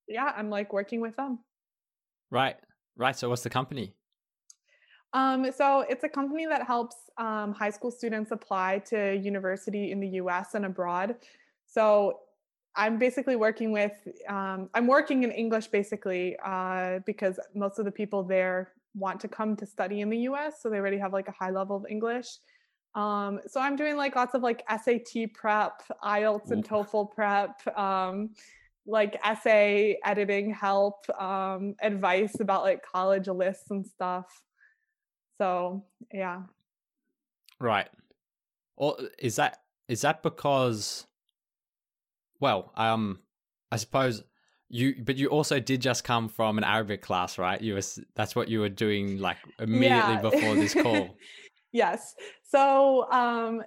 yeah, 0.07 0.33
I'm 0.35 0.49
like 0.49 0.73
working 0.73 1.01
with 1.01 1.15
them. 1.15 1.39
Right. 2.31 2.55
Right. 2.95 3.15
So 3.15 3.29
what's 3.29 3.43
the 3.43 3.49
company? 3.49 3.93
Um, 5.13 5.51
so 5.51 5.81
it's 5.89 6.03
a 6.03 6.09
company 6.09 6.45
that 6.45 6.67
helps 6.67 6.95
um, 7.17 7.53
high 7.53 7.71
school 7.71 7.91
students 7.91 8.31
apply 8.31 8.79
to 8.89 9.15
university 9.15 9.91
in 9.91 9.99
the 9.99 10.07
U.S. 10.21 10.53
and 10.53 10.65
abroad. 10.65 11.15
So 11.65 12.19
I'm 12.75 12.99
basically 12.99 13.35
working 13.35 13.71
with 13.71 13.93
um, 14.27 14.69
I'm 14.73 14.85
working 14.85 15.23
in 15.23 15.31
English 15.31 15.67
basically 15.67 16.37
uh, 16.45 16.99
because 17.05 17.39
most 17.55 17.79
of 17.79 17.85
the 17.85 17.91
people 17.91 18.23
there 18.23 18.73
want 18.93 19.19
to 19.21 19.27
come 19.27 19.55
to 19.55 19.65
study 19.65 20.01
in 20.01 20.09
the 20.09 20.17
U.S. 20.29 20.61
So 20.61 20.69
they 20.69 20.77
already 20.77 20.97
have 20.97 21.13
like 21.13 21.27
a 21.27 21.31
high 21.31 21.51
level 21.51 21.75
of 21.75 21.85
English. 21.89 22.27
Um, 22.95 23.39
so 23.47 23.61
I'm 23.61 23.75
doing 23.75 23.95
like 23.95 24.15
lots 24.15 24.33
of 24.33 24.41
like 24.41 24.63
SAT 24.69 25.33
prep, 25.33 25.83
IELTS 26.03 26.51
and 26.51 26.67
TOEFL 26.67 27.11
prep, 27.11 27.77
um, 27.77 28.31
like 28.85 29.19
essay 29.23 29.97
editing 30.03 30.51
help, 30.51 31.07
um, 31.19 31.75
advice 31.81 32.39
about 32.39 32.63
like 32.63 32.83
college 32.83 33.27
lists 33.27 33.69
and 33.69 33.85
stuff. 33.85 34.41
So 35.37 35.85
yeah. 36.11 36.41
Right. 37.59 37.87
Or 38.75 38.97
is 39.17 39.35
that 39.35 39.59
is 39.87 40.01
that 40.01 40.23
because 40.23 41.05
well, 42.39 42.71
um 42.75 43.19
I 43.71 43.77
suppose 43.77 44.23
you 44.69 44.95
but 45.03 45.17
you 45.17 45.27
also 45.27 45.59
did 45.59 45.81
just 45.81 46.03
come 46.03 46.29
from 46.29 46.57
an 46.57 46.63
Arabic 46.63 47.01
class, 47.01 47.37
right? 47.37 47.61
You 47.61 47.75
were 47.75 47.81
that's 48.15 48.35
what 48.35 48.47
you 48.49 48.59
were 48.61 48.69
doing 48.69 49.19
like 49.19 49.37
immediately 49.59 50.15
yeah. 50.15 50.21
before 50.21 50.55
this 50.55 50.73
call. 50.73 51.17
yes. 51.71 52.15
So 52.43 53.09
um 53.11 53.63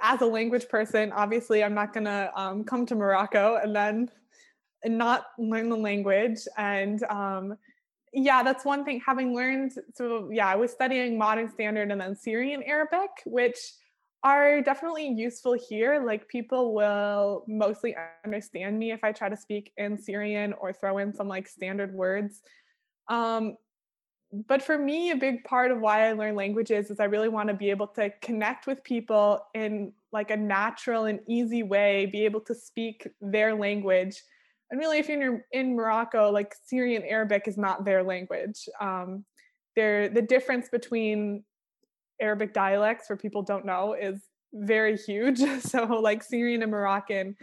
as 0.00 0.20
a 0.20 0.26
language 0.26 0.68
person, 0.68 1.12
obviously 1.12 1.62
I'm 1.64 1.74
not 1.74 1.92
going 1.92 2.04
to 2.04 2.30
um, 2.36 2.64
come 2.64 2.86
to 2.86 2.94
Morocco 2.94 3.58
and 3.62 3.74
then 3.74 4.10
not 4.84 5.26
learn 5.38 5.68
the 5.68 5.76
language 5.76 6.46
and 6.56 7.02
um, 7.04 7.56
yeah, 8.12 8.44
that's 8.44 8.64
one 8.64 8.84
thing. 8.84 9.02
Having 9.04 9.34
learned, 9.34 9.72
so 9.94 10.30
yeah, 10.30 10.46
I 10.46 10.54
was 10.54 10.70
studying 10.70 11.18
modern 11.18 11.50
standard 11.50 11.90
and 11.90 12.00
then 12.00 12.14
Syrian 12.14 12.62
Arabic, 12.62 13.10
which 13.26 13.58
are 14.22 14.62
definitely 14.62 15.08
useful 15.08 15.54
here. 15.68 16.02
Like 16.04 16.28
people 16.28 16.74
will 16.74 17.44
mostly 17.48 17.96
understand 18.24 18.78
me 18.78 18.92
if 18.92 19.02
I 19.02 19.10
try 19.10 19.28
to 19.28 19.36
speak 19.36 19.72
in 19.76 19.98
Syrian 19.98 20.52
or 20.52 20.72
throw 20.72 20.98
in 20.98 21.12
some 21.12 21.26
like 21.26 21.48
standard 21.48 21.92
words. 21.92 22.40
Um, 23.08 23.56
but 24.46 24.62
for 24.62 24.76
me, 24.76 25.10
a 25.10 25.16
big 25.16 25.44
part 25.44 25.70
of 25.70 25.80
why 25.80 26.08
I 26.08 26.12
learn 26.12 26.34
languages 26.34 26.90
is 26.90 26.98
I 26.98 27.04
really 27.04 27.28
want 27.28 27.48
to 27.48 27.54
be 27.54 27.70
able 27.70 27.86
to 27.88 28.10
connect 28.20 28.66
with 28.66 28.82
people 28.82 29.46
in 29.54 29.92
like 30.12 30.30
a 30.30 30.36
natural 30.36 31.04
and 31.04 31.20
easy 31.28 31.62
way, 31.62 32.06
be 32.06 32.24
able 32.24 32.40
to 32.40 32.54
speak 32.54 33.06
their 33.20 33.54
language. 33.54 34.22
And 34.70 34.80
really 34.80 34.98
if 34.98 35.08
you're 35.08 35.44
in 35.52 35.76
morocco 35.76 36.30
like 36.30 36.52
syrian 36.64 37.04
arabic 37.04 37.46
is 37.46 37.56
not 37.56 37.84
their 37.84 38.02
language. 38.02 38.68
Um, 38.80 39.24
there 39.76 40.08
the 40.08 40.22
difference 40.22 40.68
between 40.68 41.44
arabic 42.20 42.52
dialects 42.52 43.06
for 43.06 43.16
people 43.16 43.42
don't 43.42 43.66
know 43.66 43.94
is 43.94 44.20
very 44.52 44.96
huge. 44.96 45.40
So 45.60 45.84
like 45.84 46.22
syrian 46.22 46.62
and 46.62 46.72
moroccan 46.72 47.36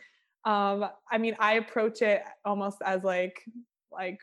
um, 0.45 0.85
i 1.11 1.17
mean 1.17 1.35
i 1.39 1.53
approach 1.53 2.01
it 2.01 2.23
almost 2.43 2.79
as 2.83 3.03
like 3.03 3.43
like 3.91 4.19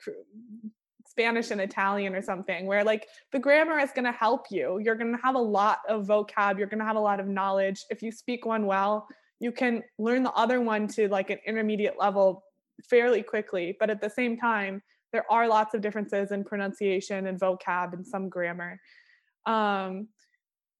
spanish 1.18 1.50
and 1.50 1.60
italian 1.60 2.14
or 2.14 2.22
something 2.22 2.66
where 2.66 2.84
like 2.84 3.08
the 3.32 3.38
grammar 3.38 3.78
is 3.78 3.90
going 3.92 4.04
to 4.04 4.12
help 4.12 4.46
you 4.50 4.78
you're 4.78 4.94
going 4.94 5.12
to 5.12 5.22
have 5.22 5.34
a 5.34 5.38
lot 5.38 5.78
of 5.88 6.06
vocab 6.06 6.58
you're 6.58 6.66
going 6.66 6.78
to 6.78 6.84
have 6.84 6.96
a 6.96 7.00
lot 7.00 7.20
of 7.20 7.26
knowledge 7.26 7.84
if 7.90 8.02
you 8.02 8.12
speak 8.12 8.46
one 8.46 8.66
well 8.66 9.08
you 9.40 9.52
can 9.52 9.82
learn 9.98 10.22
the 10.22 10.32
other 10.32 10.60
one 10.60 10.88
to 10.88 11.08
like 11.08 11.30
an 11.30 11.38
intermediate 11.46 11.98
level 11.98 12.44
fairly 12.84 13.22
quickly. 13.22 13.76
But 13.78 13.90
at 13.90 14.00
the 14.00 14.10
same 14.10 14.36
time, 14.36 14.82
there 15.12 15.30
are 15.30 15.48
lots 15.48 15.74
of 15.74 15.80
differences 15.80 16.32
in 16.32 16.44
pronunciation 16.44 17.26
and 17.26 17.40
vocab 17.40 17.92
and 17.92 18.06
some 18.06 18.28
grammar. 18.28 18.80
Um, 19.46 20.08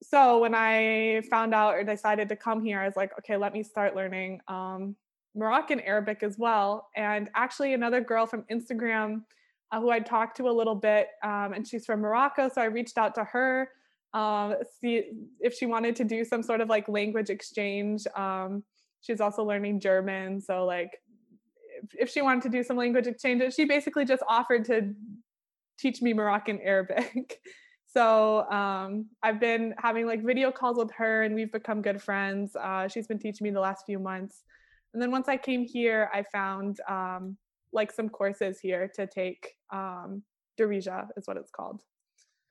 so 0.02 0.38
when 0.38 0.54
I 0.54 1.22
found 1.30 1.54
out 1.54 1.74
or 1.74 1.82
decided 1.82 2.28
to 2.28 2.36
come 2.36 2.62
here, 2.62 2.80
I 2.80 2.86
was 2.86 2.96
like, 2.96 3.12
okay, 3.18 3.36
let 3.36 3.52
me 3.52 3.62
start 3.62 3.96
learning 3.96 4.40
um, 4.46 4.94
Moroccan 5.34 5.80
Arabic 5.80 6.22
as 6.22 6.38
well. 6.38 6.88
And 6.94 7.30
actually, 7.34 7.74
another 7.74 8.00
girl 8.00 8.26
from 8.26 8.44
Instagram 8.50 9.22
uh, 9.70 9.80
who 9.80 9.90
I 9.90 10.00
talked 10.00 10.36
to 10.38 10.48
a 10.48 10.52
little 10.52 10.74
bit, 10.74 11.08
um, 11.22 11.52
and 11.52 11.66
she's 11.66 11.84
from 11.84 12.00
Morocco. 12.00 12.48
So 12.48 12.60
I 12.60 12.66
reached 12.66 12.98
out 12.98 13.14
to 13.16 13.24
her, 13.24 13.68
um, 14.14 14.54
see 14.80 15.10
if 15.40 15.54
she 15.54 15.66
wanted 15.66 15.96
to 15.96 16.04
do 16.04 16.24
some 16.24 16.42
sort 16.42 16.60
of 16.60 16.68
like 16.68 16.88
language 16.88 17.30
exchange. 17.30 18.06
Um, 18.16 18.64
she's 19.00 19.20
also 19.20 19.44
learning 19.44 19.80
German. 19.80 20.40
So, 20.40 20.64
like, 20.64 20.90
if 21.92 22.10
she 22.10 22.22
wanted 22.22 22.42
to 22.44 22.48
do 22.48 22.62
some 22.62 22.76
language 22.76 23.06
exchange, 23.06 23.54
she 23.54 23.64
basically 23.64 24.04
just 24.04 24.22
offered 24.28 24.64
to 24.66 24.94
teach 25.78 26.02
me 26.02 26.12
Moroccan 26.12 26.60
Arabic. 26.62 27.40
so 27.86 28.50
um, 28.50 29.06
I've 29.22 29.40
been 29.40 29.74
having 29.78 30.06
like 30.06 30.24
video 30.24 30.50
calls 30.50 30.78
with 30.78 30.90
her, 30.92 31.22
and 31.22 31.34
we've 31.34 31.52
become 31.52 31.82
good 31.82 32.02
friends. 32.02 32.56
Uh, 32.56 32.88
she's 32.88 33.06
been 33.06 33.18
teaching 33.18 33.44
me 33.44 33.50
the 33.50 33.60
last 33.60 33.84
few 33.86 33.98
months, 33.98 34.42
and 34.94 35.02
then 35.02 35.10
once 35.10 35.28
I 35.28 35.36
came 35.36 35.64
here, 35.64 36.10
I 36.12 36.22
found 36.22 36.80
um, 36.88 37.36
like 37.72 37.92
some 37.92 38.08
courses 38.08 38.60
here 38.60 38.90
to 38.96 39.06
take. 39.06 39.54
Um, 39.72 40.22
Darija 40.58 41.08
is 41.16 41.26
what 41.26 41.36
it's 41.36 41.50
called. 41.50 41.82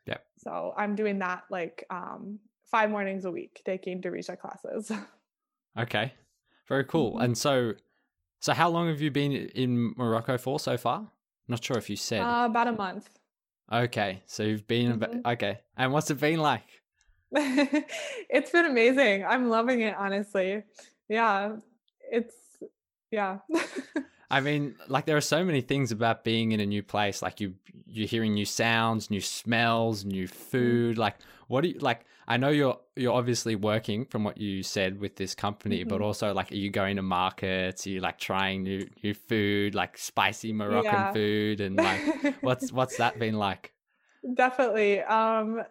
Yeah. 0.06 0.18
So 0.38 0.74
I'm 0.78 0.96
doing 0.96 1.20
that 1.20 1.44
like 1.52 1.86
um, 1.90 2.40
five 2.72 2.90
mornings 2.90 3.26
a 3.26 3.32
week, 3.32 3.62
taking 3.66 4.02
Darija 4.02 4.38
classes. 4.40 4.92
Okay, 5.80 6.12
very 6.68 6.86
cool. 6.86 7.12
Mm-hmm. 7.12 7.22
And 7.22 7.38
so 7.38 7.74
so, 8.40 8.54
how 8.54 8.70
long 8.70 8.88
have 8.88 9.02
you 9.02 9.12
been 9.12 9.32
in 9.32 9.94
Morocco 9.98 10.38
for 10.38 10.60
so 10.60 10.78
far? 10.78 11.10
Not 11.48 11.64
sure 11.64 11.78
if 11.78 11.90
you 11.90 11.96
said. 11.96 12.22
Uh, 12.22 12.46
about 12.50 12.68
a 12.68 12.72
month. 12.72 13.10
Okay, 13.72 14.22
so 14.26 14.44
you've 14.44 14.68
been 14.68 15.00
mm-hmm. 15.00 15.28
okay, 15.28 15.60
and 15.76 15.92
what's 15.92 16.10
it 16.12 16.20
been 16.20 16.40
like? 16.40 16.64
it's 17.32 18.52
been 18.52 18.66
amazing. 18.66 19.26
I'm 19.26 19.50
loving 19.50 19.82
it, 19.82 19.96
honestly. 19.98 20.64
Yeah, 21.10 21.58
it's 22.12 22.36
yeah. 23.12 23.40
I 24.30 24.42
mean, 24.42 24.76
like 24.88 25.06
there 25.06 25.18
are 25.18 25.22
so 25.22 25.44
many 25.44 25.62
things 25.62 25.92
about 25.92 26.24
being 26.24 26.52
in 26.52 26.60
a 26.60 26.66
new 26.66 26.84
place. 26.84 27.22
Like 27.22 27.40
you, 27.40 27.54
you're 27.86 28.08
hearing 28.08 28.34
new 28.34 28.46
sounds, 28.46 29.10
new 29.10 29.22
smells, 29.22 30.04
new 30.04 30.28
mm. 30.28 30.32
food. 30.32 30.98
Like, 30.98 31.16
what 31.48 31.62
do 31.62 31.70
you 31.70 31.80
like? 31.80 32.06
I 32.28 32.36
know 32.36 32.50
you're 32.50 32.78
you're 32.98 33.14
obviously 33.14 33.56
working 33.56 34.04
from 34.06 34.26
what 34.26 34.38
you 34.38 34.62
said 34.64 35.00
with 35.00 35.16
this 35.16 35.34
company, 35.34 35.80
mm-hmm. 35.80 35.90
but 35.90 36.02
also 36.02 36.34
like, 36.34 36.52
are 36.52 36.56
you 36.56 36.70
going 36.70 36.98
to 36.98 37.02
markets? 37.02 37.88
Are 37.88 37.90
you 37.90 38.02
like 38.02 38.20
trying 38.20 38.64
new 38.64 38.88
new 39.02 39.14
food, 39.14 39.74
like 39.74 39.98
spicy 39.98 40.52
Moroccan 40.52 40.92
yeah. 40.92 41.14
food, 41.14 41.62
and 41.62 41.78
like 41.78 42.36
what's 42.42 42.72
what's 42.74 42.98
that 42.98 43.18
been 43.18 43.36
like? 43.36 43.74
Definitely. 44.36 45.00
Um, 45.02 45.64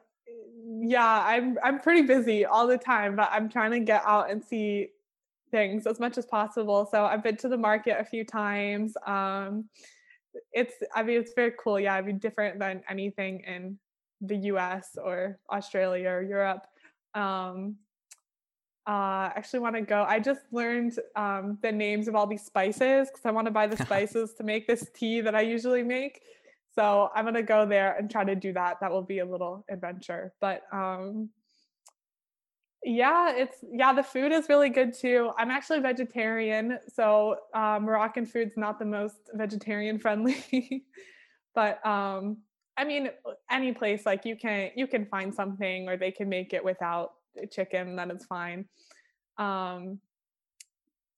yeah, 0.81 1.25
I'm 1.27 1.59
I'm 1.63 1.79
pretty 1.79 2.03
busy 2.03 2.47
all 2.47 2.67
the 2.67 2.79
time, 2.79 3.17
but 3.17 3.29
I'm 3.31 3.51
trying 3.51 3.73
to 3.73 3.81
get 3.81 4.03
out 4.07 4.31
and 4.31 4.43
see 4.43 4.89
things 5.51 5.87
as 5.87 6.01
much 6.01 6.19
as 6.19 6.27
possible. 6.27 6.89
So 6.91 7.05
I've 7.05 7.23
been 7.23 7.37
to 7.39 7.49
the 7.49 7.57
market 7.57 7.97
a 7.99 8.05
few 8.05 8.25
times. 8.25 8.95
Um, 9.07 9.69
it's 10.53 10.75
I 10.95 11.03
mean 11.03 11.21
it's 11.21 11.33
very 11.35 11.53
cool. 11.59 11.81
Yeah, 11.81 11.95
I 11.95 12.03
mean 12.03 12.19
different 12.19 12.59
than 12.59 12.83
anything 12.89 13.41
in 13.41 13.79
the 14.21 14.37
U.S. 14.53 14.97
or 15.03 15.39
Australia 15.51 16.11
or 16.11 16.23
Europe. 16.23 16.67
Um, 17.15 17.77
uh, 18.87 19.31
actually 19.35 19.59
want 19.59 19.75
to 19.75 19.83
go. 19.83 20.05
I 20.07 20.21
just 20.21 20.43
learned 20.53 20.99
um, 21.17 21.59
the 21.61 21.73
names 21.73 22.07
of 22.07 22.15
all 22.15 22.27
these 22.27 22.45
spices 22.45 23.09
because 23.09 23.25
I 23.25 23.33
want 23.33 23.47
to 23.47 23.51
buy 23.51 23.67
the 23.67 23.77
spices 23.85 24.35
to 24.35 24.45
make 24.45 24.67
this 24.67 24.89
tea 24.95 25.21
that 25.23 25.35
I 25.35 25.41
usually 25.41 25.83
make. 25.83 26.21
So 26.75 27.11
I'm 27.15 27.25
gonna 27.25 27.43
go 27.43 27.67
there 27.67 27.97
and 27.97 28.11
try 28.11 28.23
to 28.25 28.37
do 28.37 28.53
that. 28.53 28.79
That 28.81 28.93
will 28.93 29.03
be 29.03 29.21
a 29.21 29.25
little 29.25 29.65
adventure. 29.71 30.35
But 30.41 30.63
um, 30.73 31.31
yeah, 32.87 33.33
it's 33.35 33.59
yeah, 33.69 33.93
the 33.93 34.03
food 34.03 34.31
is 34.31 34.49
really 34.49 34.71
good 34.71 34.95
too. 34.95 35.33
I'm 35.37 35.51
actually 35.51 35.81
vegetarian, 35.81 36.79
so 36.87 37.37
uh, 37.53 37.81
Moroccan 37.83 38.25
food's 38.25 38.57
not 38.57 38.79
the 38.79 38.85
most 38.85 39.17
vegetarian 39.35 39.99
friendly. 39.99 40.85
but 41.55 41.85
um, 41.85 42.37
I 42.77 42.85
mean, 42.85 43.11
any 43.51 43.73
place 43.73 44.07
like 44.07 44.25
you 44.25 44.37
can 44.37 44.71
you 44.77 44.87
can 44.87 45.05
find 45.05 45.35
something, 45.35 45.89
or 45.89 45.97
they 45.97 46.13
can 46.13 46.29
make 46.29 46.53
it 46.53 46.65
without 46.65 47.15
chicken, 47.51 47.97
then 47.97 48.13
it's 48.13 48.25
fine. 48.25 48.67
Um, 49.37 49.99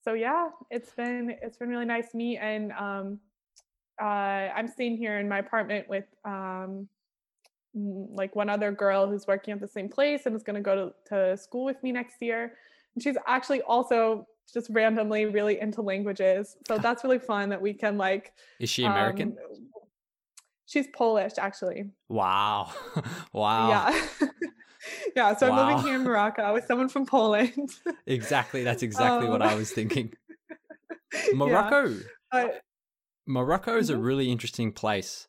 so 0.03 0.13
yeah, 0.13 0.49
it's 0.71 0.91
been 0.93 1.35
it's 1.43 1.57
been 1.57 1.69
really 1.69 1.85
nice. 1.85 2.15
Me 2.15 2.37
and 2.37 2.71
um, 2.71 3.19
uh, 4.01 4.05
I'm 4.55 4.67
staying 4.67 4.97
here 4.97 5.19
in 5.19 5.29
my 5.29 5.37
apartment 5.37 5.87
with 5.87 6.05
um, 6.25 6.87
like 7.73 8.35
one 8.35 8.49
other 8.49 8.71
girl 8.71 9.07
who's 9.07 9.27
working 9.27 9.53
at 9.53 9.59
the 9.59 9.67
same 9.67 9.89
place 9.89 10.25
and 10.25 10.35
is 10.35 10.43
going 10.43 10.55
to 10.55 10.61
go 10.61 10.91
to 11.07 11.37
school 11.37 11.65
with 11.65 11.81
me 11.83 11.91
next 11.91 12.21
year. 12.21 12.53
And 12.95 13.03
she's 13.03 13.17
actually 13.27 13.61
also 13.61 14.25
just 14.51 14.69
randomly 14.71 15.25
really 15.25 15.59
into 15.59 15.81
languages. 15.81 16.57
So 16.67 16.77
that's 16.77 17.03
really 17.03 17.19
fun 17.19 17.49
that 17.49 17.61
we 17.61 17.73
can 17.73 17.97
like. 17.97 18.33
Is 18.59 18.69
she 18.69 18.83
American? 18.83 19.29
Um, 19.29 19.67
she's 20.65 20.87
Polish, 20.93 21.33
actually. 21.37 21.91
Wow. 22.07 22.71
wow. 23.33 23.69
Yeah. 23.69 24.27
yeah. 25.15 25.35
So 25.35 25.49
wow. 25.49 25.59
I'm 25.59 25.67
living 25.67 25.85
here 25.85 25.95
in 25.95 26.03
Morocco 26.03 26.53
with 26.53 26.65
someone 26.65 26.89
from 26.89 27.05
Poland. 27.05 27.69
exactly. 28.07 28.63
That's 28.63 28.83
exactly 28.83 29.27
um, 29.27 29.33
what 29.33 29.41
I 29.41 29.55
was 29.55 29.71
thinking. 29.71 30.13
Morocco. 31.33 31.95
Yeah. 32.33 32.47
Morocco 33.27 33.77
is 33.77 33.89
mm-hmm. 33.89 33.99
a 33.99 34.03
really 34.03 34.31
interesting 34.31 34.71
place. 34.71 35.27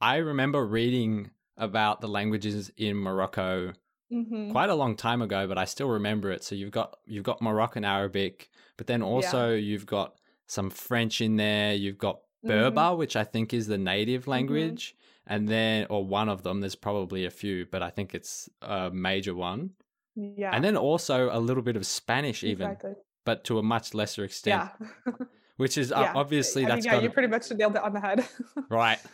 I 0.00 0.16
remember 0.16 0.66
reading 0.66 1.30
about 1.60 2.00
the 2.00 2.08
languages 2.08 2.72
in 2.76 2.96
Morocco 2.96 3.72
mm-hmm. 4.12 4.50
quite 4.50 4.70
a 4.70 4.74
long 4.74 4.96
time 4.96 5.22
ago, 5.22 5.46
but 5.46 5.58
I 5.58 5.64
still 5.64 5.88
remember 5.88 6.30
it. 6.32 6.42
So 6.42 6.54
you've 6.54 6.72
got 6.72 6.98
you've 7.06 7.24
got 7.24 7.40
Moroccan 7.40 7.84
Arabic, 7.84 8.50
but 8.76 8.86
then 8.86 9.02
also 9.02 9.50
yeah. 9.50 9.56
you've 9.56 9.86
got 9.86 10.16
some 10.46 10.70
French 10.70 11.20
in 11.20 11.36
there. 11.36 11.74
You've 11.74 11.98
got 11.98 12.20
Berber, 12.42 12.80
mm-hmm. 12.80 12.98
which 12.98 13.16
I 13.16 13.24
think 13.24 13.54
is 13.54 13.66
the 13.66 13.78
native 13.78 14.22
mm-hmm. 14.22 14.30
language, 14.30 14.96
mm-hmm. 14.96 15.34
and 15.34 15.48
then 15.48 15.86
or 15.90 16.04
one 16.04 16.28
of 16.28 16.42
them. 16.42 16.60
There's 16.60 16.74
probably 16.74 17.24
a 17.26 17.30
few, 17.30 17.66
but 17.70 17.82
I 17.82 17.90
think 17.90 18.14
it's 18.14 18.48
a 18.62 18.90
major 18.90 19.34
one. 19.34 19.70
Yeah. 20.16 20.50
And 20.52 20.64
then 20.64 20.76
also 20.76 21.30
a 21.32 21.38
little 21.38 21.62
bit 21.62 21.76
of 21.76 21.86
Spanish, 21.86 22.42
even, 22.42 22.70
exactly. 22.70 22.94
but 23.24 23.44
to 23.44 23.58
a 23.58 23.62
much 23.62 23.94
lesser 23.94 24.24
extent, 24.24 24.70
Yeah. 25.06 25.12
which 25.56 25.78
is 25.78 25.92
uh, 25.92 26.00
Yeah. 26.00 26.12
obviously 26.14 26.62
I 26.62 26.66
mean, 26.66 26.74
that's 26.74 26.86
yeah, 26.86 26.92
gotta- 26.92 27.04
you 27.04 27.10
pretty 27.10 27.28
much 27.28 27.50
nailed 27.52 27.76
it 27.76 27.82
on 27.82 27.92
the 27.92 28.00
head. 28.00 28.26
right. 28.68 28.98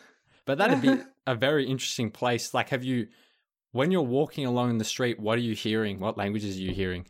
But 0.47 0.59
that'd 0.59 0.81
be 0.81 0.97
a 1.27 1.35
very 1.35 1.67
interesting 1.67 2.11
place. 2.11 2.55
Like, 2.55 2.71
have 2.71 2.85
you, 2.85 3.09
when 3.73 3.91
you're 3.91 4.03
walking 4.03 4.47
along 4.47 4.79
the 4.79 4.85
street, 4.85 5.21
what 5.21 5.37
are 5.37 5.43
you 5.43 5.55
hearing? 5.55 6.01
What 6.01 6.17
languages 6.17 6.57
are 6.57 6.63
you 6.63 6.73
hearing? 6.73 7.07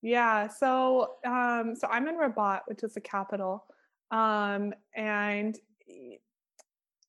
Yeah, 0.00 0.46
so 0.46 1.14
um, 1.26 1.74
so 1.74 1.88
I'm 1.90 2.06
in 2.06 2.16
Rabat, 2.16 2.60
which 2.66 2.84
is 2.84 2.94
the 2.94 3.00
capital, 3.00 3.64
um, 4.12 4.72
and 4.94 5.58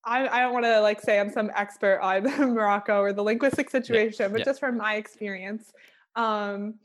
I, 0.03 0.27
I 0.27 0.41
don't 0.41 0.53
want 0.53 0.65
to 0.65 0.79
like 0.81 0.99
say 0.99 1.19
I'm 1.19 1.29
some 1.29 1.51
expert 1.55 1.99
on 2.01 2.23
Morocco 2.53 2.99
or 2.99 3.13
the 3.13 3.21
linguistic 3.21 3.69
situation, 3.69 4.31
but 4.31 4.39
yeah. 4.39 4.45
just 4.45 4.59
from 4.59 4.77
my 4.77 4.95
experience, 4.95 5.71
um, 6.15 6.75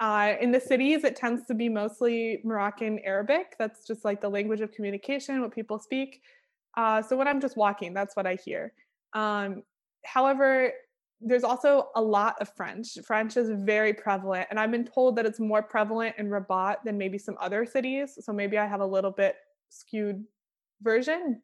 uh, 0.00 0.34
in 0.40 0.50
the 0.50 0.60
cities 0.60 1.04
it 1.04 1.14
tends 1.14 1.46
to 1.46 1.54
be 1.54 1.68
mostly 1.68 2.40
Moroccan 2.42 2.98
Arabic. 3.04 3.54
That's 3.58 3.86
just 3.86 4.02
like 4.02 4.22
the 4.22 4.30
language 4.30 4.62
of 4.62 4.72
communication, 4.72 5.42
what 5.42 5.54
people 5.54 5.78
speak. 5.78 6.22
Uh, 6.76 7.02
so 7.02 7.16
when 7.16 7.28
I'm 7.28 7.40
just 7.40 7.56
walking, 7.56 7.94
that's 7.94 8.16
what 8.16 8.26
I 8.26 8.36
hear. 8.36 8.72
Um, 9.12 9.62
however, 10.04 10.72
there's 11.20 11.44
also 11.44 11.88
a 11.94 12.02
lot 12.02 12.36
of 12.40 12.54
French. 12.54 12.98
French 13.06 13.36
is 13.36 13.50
very 13.50 13.94
prevalent, 13.94 14.48
and 14.50 14.60
I've 14.60 14.70
been 14.70 14.84
told 14.84 15.16
that 15.16 15.26
it's 15.26 15.40
more 15.40 15.62
prevalent 15.62 16.16
in 16.18 16.28
Rabat 16.28 16.76
than 16.84 16.98
maybe 16.98 17.18
some 17.18 17.36
other 17.40 17.64
cities. 17.64 18.18
So 18.20 18.32
maybe 18.32 18.58
I 18.58 18.66
have 18.66 18.80
a 18.80 18.86
little 18.86 19.10
bit 19.10 19.36
skewed 19.70 20.24
version. 20.82 21.40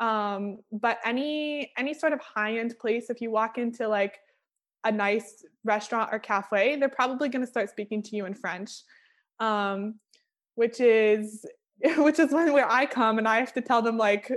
Um, 0.00 0.58
but 0.70 0.98
any 1.04 1.72
any 1.76 1.94
sort 1.94 2.12
of 2.12 2.20
high 2.20 2.58
end 2.58 2.78
place, 2.78 3.10
if 3.10 3.20
you 3.20 3.30
walk 3.30 3.58
into 3.58 3.88
like 3.88 4.18
a 4.84 4.92
nice 4.92 5.44
restaurant 5.64 6.10
or 6.12 6.18
cafe, 6.18 6.76
they're 6.76 6.88
probably 6.88 7.28
going 7.28 7.44
to 7.44 7.50
start 7.50 7.70
speaking 7.70 8.02
to 8.04 8.16
you 8.16 8.26
in 8.26 8.34
French, 8.34 8.70
um, 9.40 9.96
which 10.54 10.80
is 10.80 11.44
which 11.96 12.18
is 12.18 12.32
when 12.32 12.52
where 12.52 12.70
I 12.70 12.86
come 12.86 13.18
and 13.18 13.26
I 13.26 13.40
have 13.40 13.52
to 13.54 13.60
tell 13.60 13.82
them 13.82 13.98
like 13.98 14.30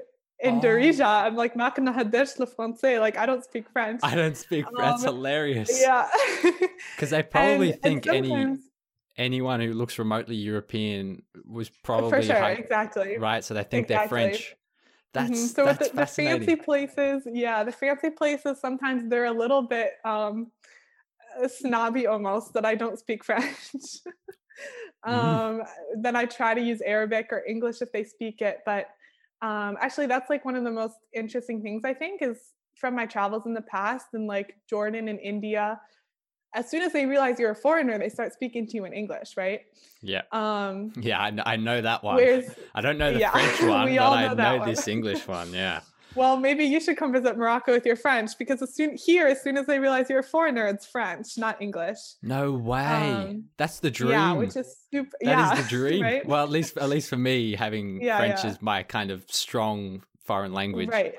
in 0.44 0.56
Oh. 0.58 0.62
Darija, 0.62 1.06
I'm 1.26 1.36
like 1.36 1.56
gonna 1.56 1.94
hadesh 1.94 2.40
le 2.40 2.48
français, 2.48 3.00
like 3.00 3.18
I 3.18 3.26
don't 3.26 3.44
speak 3.44 3.70
French. 3.70 4.00
I 4.04 4.16
don't 4.16 4.36
speak. 4.38 4.66
that's 4.78 5.06
Um, 5.06 5.16
hilarious. 5.16 5.70
Yeah. 5.82 6.08
Because 6.96 7.12
they 7.12 7.24
probably 7.24 7.74
And- 7.74 7.80
and 7.86 8.04
think 8.04 8.08
any 8.08 8.58
anyone 9.18 9.60
who 9.60 9.74
looks 9.74 10.00
remotely 10.00 10.36
European 10.36 11.22
was 11.46 11.70
probably 11.70 12.10
for 12.10 12.22
sure, 12.24 12.36
high- 12.40 12.52
exactly. 12.54 13.18
right. 13.18 13.44
So 13.44 13.54
they 13.54 13.64
think 13.64 13.88
they're 13.88 14.08
French. 14.08 14.56
That's 15.14 15.30
Mhm. 15.32 15.56
so 15.56 15.66
that's 15.66 15.80
with 15.80 15.92
the, 15.92 15.98
the 15.98 16.06
fancy 16.08 16.56
places, 16.56 17.28
yeah, 17.32 17.64
the 17.64 17.72
fancy 17.74 18.10
places 18.10 18.60
sometimes 18.60 19.10
they're 19.10 19.26
a 19.26 19.32
little 19.44 19.62
bit 19.62 19.92
um 20.06 20.52
uh, 21.42 21.48
snobby 21.48 22.08
almost 22.08 22.54
that 22.54 22.66
I 22.66 22.76
don't 22.76 22.98
speak 22.98 23.24
French. 23.30 23.46
Mm-hmm. 25.06 25.12
um 25.12 25.64
then 25.98 26.16
I 26.16 26.26
try 26.26 26.54
to 26.54 26.62
use 26.62 26.82
Arabic 26.82 27.28
or 27.32 27.44
English 27.48 27.82
if 27.82 27.92
they 27.92 28.04
speak 28.04 28.42
it, 28.42 28.60
but 28.66 28.88
um 29.42 29.78
actually 29.80 30.08
that's 30.08 30.30
like 30.30 30.46
one 30.46 30.56
of 30.56 30.64
the 30.64 30.72
most 30.72 30.96
interesting 31.14 31.62
things 31.62 31.84
I 31.86 31.94
think 31.94 32.22
is 32.22 32.38
from 32.76 32.96
my 32.96 33.06
travels 33.06 33.44
in 33.46 33.54
the 33.54 33.62
past 33.62 34.08
in 34.14 34.28
like 34.28 34.56
Jordan 34.70 35.08
and 35.08 35.20
India 35.20 35.80
as 36.54 36.70
soon 36.70 36.82
as 36.82 36.92
they 36.92 37.06
realize 37.06 37.40
you're 37.40 37.52
a 37.52 37.56
foreigner 37.56 37.98
they 37.98 38.10
start 38.10 38.34
speaking 38.34 38.68
to 38.68 38.76
you 38.76 38.86
in 38.86 38.94
English, 38.94 39.36
right? 39.38 39.62
yeah, 40.02 40.22
Um 40.32 40.92
yeah. 40.98 41.20
I, 41.20 41.54
I 41.54 41.56
know 41.58 41.80
that 41.82 42.04
one. 42.04 42.16
whereas 42.18 42.54
I 42.76 42.82
don't 42.82 42.98
know 42.98 43.14
the 43.14 43.20
yeah, 43.20 43.32
French 43.32 43.62
one, 43.70 43.96
but 43.96 44.02
I 44.02 44.24
know 44.28 44.36
that 44.36 44.38
know 44.38 44.58
one. 44.60 44.70
this 44.70 44.88
English 44.88 45.28
one. 45.28 45.54
Yeah. 45.54 45.82
Well, 46.16 46.38
maybe 46.38 46.66
you 46.66 46.80
should 46.82 46.98
come 46.98 47.14
visit 47.14 47.38
Morocco 47.38 47.72
with 47.72 47.86
your 47.86 47.96
French 47.96 48.38
because 48.38 48.62
as 48.62 48.76
soon 48.76 48.98
here, 48.98 49.28
as 49.28 49.42
soon 49.42 49.58
as 49.58 49.66
they 49.66 49.80
realize 49.80 50.10
you're 50.10 50.20
a 50.20 50.24
foreigner, 50.24 50.68
it's 50.68 50.86
French, 50.86 51.38
not 51.38 51.62
English. 51.62 51.98
No 52.22 52.52
way. 52.52 52.84
Um, 52.84 53.46
That's 53.58 53.80
the 53.80 53.92
dream. 53.92 54.12
Yeah, 54.12 54.34
which 54.34 54.56
is 54.56 54.76
super. 54.92 55.18
That 55.22 55.54
is 55.54 55.58
yeah, 55.58 55.62
the 55.62 55.70
dream. 55.70 56.02
right? 56.04 56.26
Well, 56.26 56.44
at 56.44 56.50
least 56.50 56.78
at 56.78 56.90
least 56.90 57.10
for 57.10 57.18
me, 57.18 57.56
having 57.56 58.02
Yeah, 58.02 58.18
French 58.18 58.44
yeah. 58.44 58.52
is 58.52 58.62
my 58.62 58.84
kind 58.84 59.12
of 59.12 59.26
strong 59.30 60.04
foreign 60.26 60.54
language. 60.54 60.90
Right. 60.90 61.16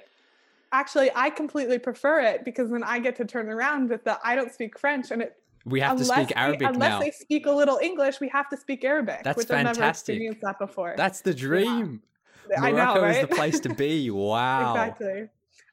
Actually, 0.72 1.10
I 1.14 1.30
completely 1.30 1.78
prefer 1.78 2.20
it 2.20 2.44
because 2.44 2.70
then 2.70 2.82
I 2.82 2.98
get 2.98 3.16
to 3.16 3.24
turn 3.24 3.48
around 3.48 3.90
with 3.90 4.04
the 4.04 4.18
I 4.24 4.34
don't 4.34 4.52
speak 4.52 4.78
French, 4.78 5.10
and 5.10 5.22
it 5.22 5.36
We 5.64 5.80
have 5.80 5.98
to 5.98 6.04
speak 6.04 6.32
Arabic 6.36 6.66
unless 6.68 6.90
now. 6.90 7.00
they 7.00 7.10
speak 7.10 7.46
a 7.46 7.52
little 7.52 7.78
English, 7.78 8.20
we 8.20 8.28
have 8.28 8.48
to 8.50 8.56
speak 8.56 8.84
Arabic. 8.84 9.20
That's 9.22 9.36
which 9.36 9.50
I've 9.50 9.64
never 9.64 9.74
fantastic. 9.74 10.14
experienced 10.14 10.40
that 10.42 10.58
before. 10.58 10.94
That's 10.96 11.20
the 11.22 11.34
dream. 11.34 12.02
I 12.58 12.70
know, 12.72 13.00
right? 13.00 13.16
is 13.16 13.28
the 13.28 13.34
place 13.34 13.60
to 13.60 13.74
be. 13.74 14.10
Wow. 14.10 14.72
Exactly. 14.72 15.28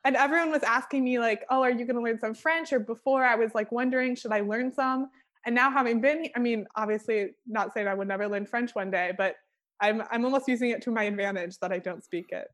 And 0.06 0.16
everyone 0.16 0.52
was 0.52 0.64
asking 0.64 1.04
me, 1.04 1.20
like, 1.20 1.46
oh, 1.50 1.62
are 1.62 1.70
you 1.70 1.86
going 1.86 1.96
to 1.96 2.02
learn 2.02 2.20
some 2.20 2.34
French? 2.34 2.72
Or 2.72 2.80
before 2.80 3.24
I 3.24 3.36
was 3.36 3.54
like 3.54 3.72
wondering, 3.72 4.16
should 4.16 4.32
I 4.32 4.42
learn 4.42 4.74
some? 4.74 5.10
And 5.46 5.56
now 5.56 5.70
having 5.72 6.02
been, 6.02 6.30
I 6.36 6.40
mean, 6.40 6.66
obviously, 6.76 7.32
not 7.48 7.74
saying 7.74 7.88
I 7.88 7.94
would 7.94 8.08
never 8.08 8.28
learn 8.28 8.46
French 8.46 8.76
one 8.76 8.92
day, 8.92 9.12
but 9.18 9.36
I'm 9.82 10.04
I'm 10.12 10.26
almost 10.26 10.48
using 10.48 10.72
it 10.72 10.82
to 10.84 10.92
my 10.92 11.04
advantage 11.04 11.58
that 11.60 11.72
I 11.72 11.80
don't 11.80 12.04
speak 12.04 12.32
it. 12.32 12.48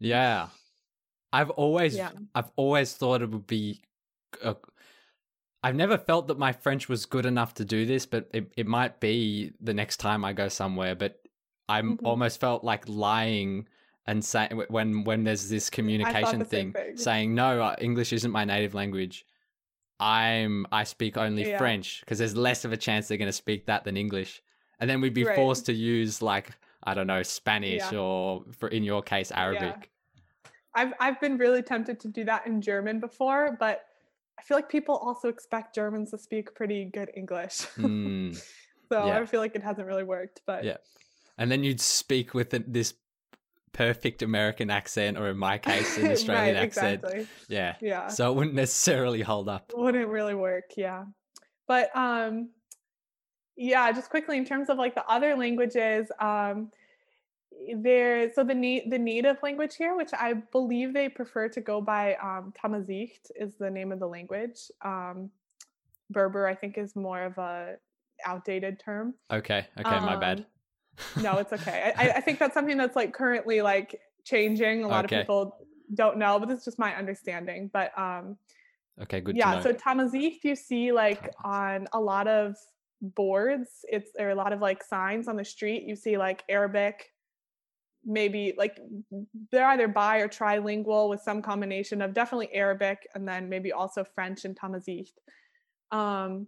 Yeah. 0.00 0.48
I've 1.32 1.50
always 1.50 1.96
Yeah. 1.96 2.10
I've 2.34 2.50
always 2.56 2.92
thought 2.94 3.22
it 3.22 3.30
would 3.30 3.46
be 3.46 3.82
uh, 4.42 4.54
I've 5.62 5.74
never 5.74 5.98
felt 5.98 6.28
that 6.28 6.38
my 6.38 6.52
French 6.52 6.88
was 6.88 7.06
good 7.06 7.26
enough 7.26 7.54
to 7.54 7.64
do 7.64 7.86
this, 7.86 8.06
but 8.06 8.28
it, 8.32 8.52
it 8.56 8.66
might 8.66 9.00
be 9.00 9.52
the 9.60 9.74
next 9.74 9.96
time 9.96 10.24
I 10.24 10.32
go 10.32 10.48
somewhere, 10.48 10.94
but 10.94 11.18
I'm 11.68 11.96
Mhm. 11.98 12.06
almost 12.06 12.40
felt 12.40 12.62
like 12.64 12.88
lying 12.88 13.66
and 14.06 14.24
saying 14.24 14.62
when 14.68 15.04
when 15.04 15.24
there's 15.24 15.48
this 15.48 15.68
communication 15.70 16.44
thing, 16.44 16.72
thing. 16.72 16.96
saying 16.96 17.34
no, 17.34 17.60
uh, 17.62 17.76
English 17.80 18.12
isn't 18.12 18.30
my 18.30 18.44
native 18.44 18.74
language. 18.74 19.26
I'm 19.98 20.66
I 20.70 20.84
speak 20.84 21.16
only 21.16 21.48
Yeah. 21.48 21.58
French 21.58 22.00
because 22.00 22.18
there's 22.18 22.36
less 22.36 22.64
of 22.64 22.72
a 22.72 22.76
chance 22.76 23.08
they're 23.08 23.18
going 23.18 23.28
to 23.28 23.32
speak 23.32 23.66
that 23.66 23.84
than 23.84 23.96
English. 23.96 24.42
And 24.78 24.88
then 24.90 25.00
we'd 25.00 25.14
be 25.14 25.24
Right. 25.24 25.34
forced 25.34 25.66
to 25.66 25.72
use 25.72 26.20
like 26.22 26.50
I 26.84 26.94
don't 26.94 27.06
know 27.08 27.22
Spanish 27.22 27.90
Yeah. 27.92 27.98
or 27.98 28.44
for 28.52 28.68
in 28.68 28.84
your 28.84 29.02
case 29.02 29.32
Arabic. 29.32 29.90
I've 30.74 30.92
I've 31.00 31.20
been 31.20 31.38
really 31.38 31.62
tempted 31.62 31.98
to 32.00 32.08
do 32.08 32.24
that 32.24 32.46
in 32.46 32.60
German 32.60 33.00
before, 33.00 33.56
but 33.58 33.86
I 34.38 34.42
feel 34.42 34.56
like 34.58 34.68
people 34.68 34.96
also 34.98 35.28
expect 35.30 35.74
Germans 35.74 36.10
to 36.10 36.18
speak 36.18 36.54
pretty 36.54 36.84
good 36.84 37.10
English. 37.16 37.62
Hmm. 37.74 38.32
so 38.92 39.06
yeah. 39.06 39.18
I 39.18 39.24
feel 39.24 39.40
like 39.40 39.56
it 39.56 39.62
hasn't 39.62 39.86
really 39.86 40.04
worked. 40.04 40.42
But 40.46 40.62
Yeah. 40.62 40.76
And 41.38 41.50
then 41.50 41.62
you'd 41.64 41.80
speak 41.80 42.34
with 42.34 42.50
this 42.72 42.94
perfect 43.72 44.22
American 44.22 44.70
accent, 44.70 45.18
or 45.18 45.28
in 45.28 45.36
my 45.36 45.58
case, 45.68 45.98
an 45.98 46.10
Australian 46.10 46.56
right, 46.56 46.64
accent. 46.64 47.04
exactly. 47.04 47.26
Yeah. 47.48 47.74
Yeah. 47.80 48.08
So 48.08 48.30
it 48.32 48.34
wouldn't 48.36 48.54
necessarily 48.54 49.20
hold 49.22 49.48
up. 49.48 49.72
wouldn't 49.74 50.08
really 50.08 50.34
work 50.34 50.70
yeah 50.76 51.04
but 51.68 51.90
um 51.96 52.48
yeah 53.56 53.90
just 53.90 54.08
quickly 54.10 54.36
in 54.36 54.44
terms 54.44 54.70
of 54.70 54.78
like 54.78 54.94
the 54.94 55.04
other 55.08 55.34
languages 55.34 56.06
um 56.20 56.70
there 57.78 58.30
so 58.32 58.44
the 58.44 58.54
na- 58.54 58.88
the 58.88 58.98
native 58.98 59.36
language 59.42 59.74
here 59.76 59.96
which 59.96 60.10
i 60.18 60.32
believe 60.52 60.94
they 60.94 61.08
prefer 61.08 61.48
to 61.48 61.60
go 61.60 61.80
by 61.80 62.14
um 62.22 62.52
tamazight 62.62 63.18
is 63.34 63.54
the 63.58 63.68
name 63.70 63.90
of 63.92 63.98
the 63.98 64.06
language 64.06 64.70
um 64.84 65.28
berber 66.10 66.46
i 66.46 66.54
think 66.54 66.78
is 66.78 66.94
more 66.94 67.22
of 67.22 67.36
a 67.38 67.74
outdated 68.24 68.78
term 68.78 69.14
Okay. 69.30 69.66
Okay. 69.80 70.00
my 70.00 70.16
bad. 70.16 70.46
No 71.16 71.38
it's 71.38 71.52
okay 71.52 71.92
I, 71.98 72.10
I 72.10 72.20
think 72.20 72.38
that's 72.38 72.54
something 72.54 72.76
that's 72.76 72.96
like 72.96 73.12
currently 73.12 73.62
like 73.62 74.00
changing 74.24 74.84
a 74.84 74.88
lot 74.88 75.04
Okay. 75.04 75.16
of 75.16 75.20
people 75.22 75.56
don't 75.94 76.18
know 76.18 76.38
but 76.38 76.50
it's 76.50 76.64
just 76.64 76.78
my 76.78 76.94
understanding 76.96 77.70
but 77.72 77.96
um 77.98 78.36
Okay. 79.02 79.20
Good 79.20 79.36
yeah 79.36 79.50
to 79.50 79.56
know. 79.56 79.62
so 79.62 79.72
tamazight 79.72 80.38
you 80.42 80.56
see 80.56 80.92
like 80.92 81.30
on 81.44 81.86
a 81.92 82.00
lot 82.00 82.26
of 82.26 82.56
boards 83.02 83.84
it's 83.84 84.10
there 84.14 84.26
are 84.28 84.32
a 84.32 84.34
lot 84.34 84.52
of 84.52 84.60
like 84.60 84.82
signs 84.82 85.28
on 85.28 85.36
the 85.36 85.44
street 85.44 85.84
you 85.84 85.94
see 85.94 86.16
like 86.16 86.42
arabic 86.48 87.12
maybe 88.04 88.54
like 88.56 88.78
they're 89.50 89.66
either 89.66 89.88
bi 89.88 90.18
or 90.18 90.28
trilingual 90.28 91.10
with 91.10 91.20
some 91.20 91.42
combination 91.42 92.00
of 92.00 92.14
definitely 92.14 92.52
arabic 92.54 93.06
and 93.14 93.28
then 93.28 93.48
maybe 93.48 93.72
also 93.72 94.02
french 94.02 94.44
and 94.44 94.58
tamazight 94.58 95.10
um 95.92 96.46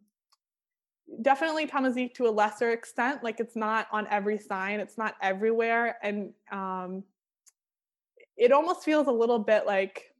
definitely 1.22 1.66
tamazight 1.66 2.14
to 2.14 2.26
a 2.26 2.30
lesser 2.30 2.70
extent 2.70 3.24
like 3.24 3.40
it's 3.40 3.56
not 3.56 3.86
on 3.92 4.06
every 4.10 4.38
sign 4.38 4.78
it's 4.78 4.98
not 4.98 5.14
everywhere 5.22 5.96
and 6.02 6.32
um 6.52 7.02
it 8.36 8.52
almost 8.52 8.84
feels 8.84 9.06
a 9.06 9.12
little 9.12 9.38
bit 9.38 9.66
like 9.66 10.14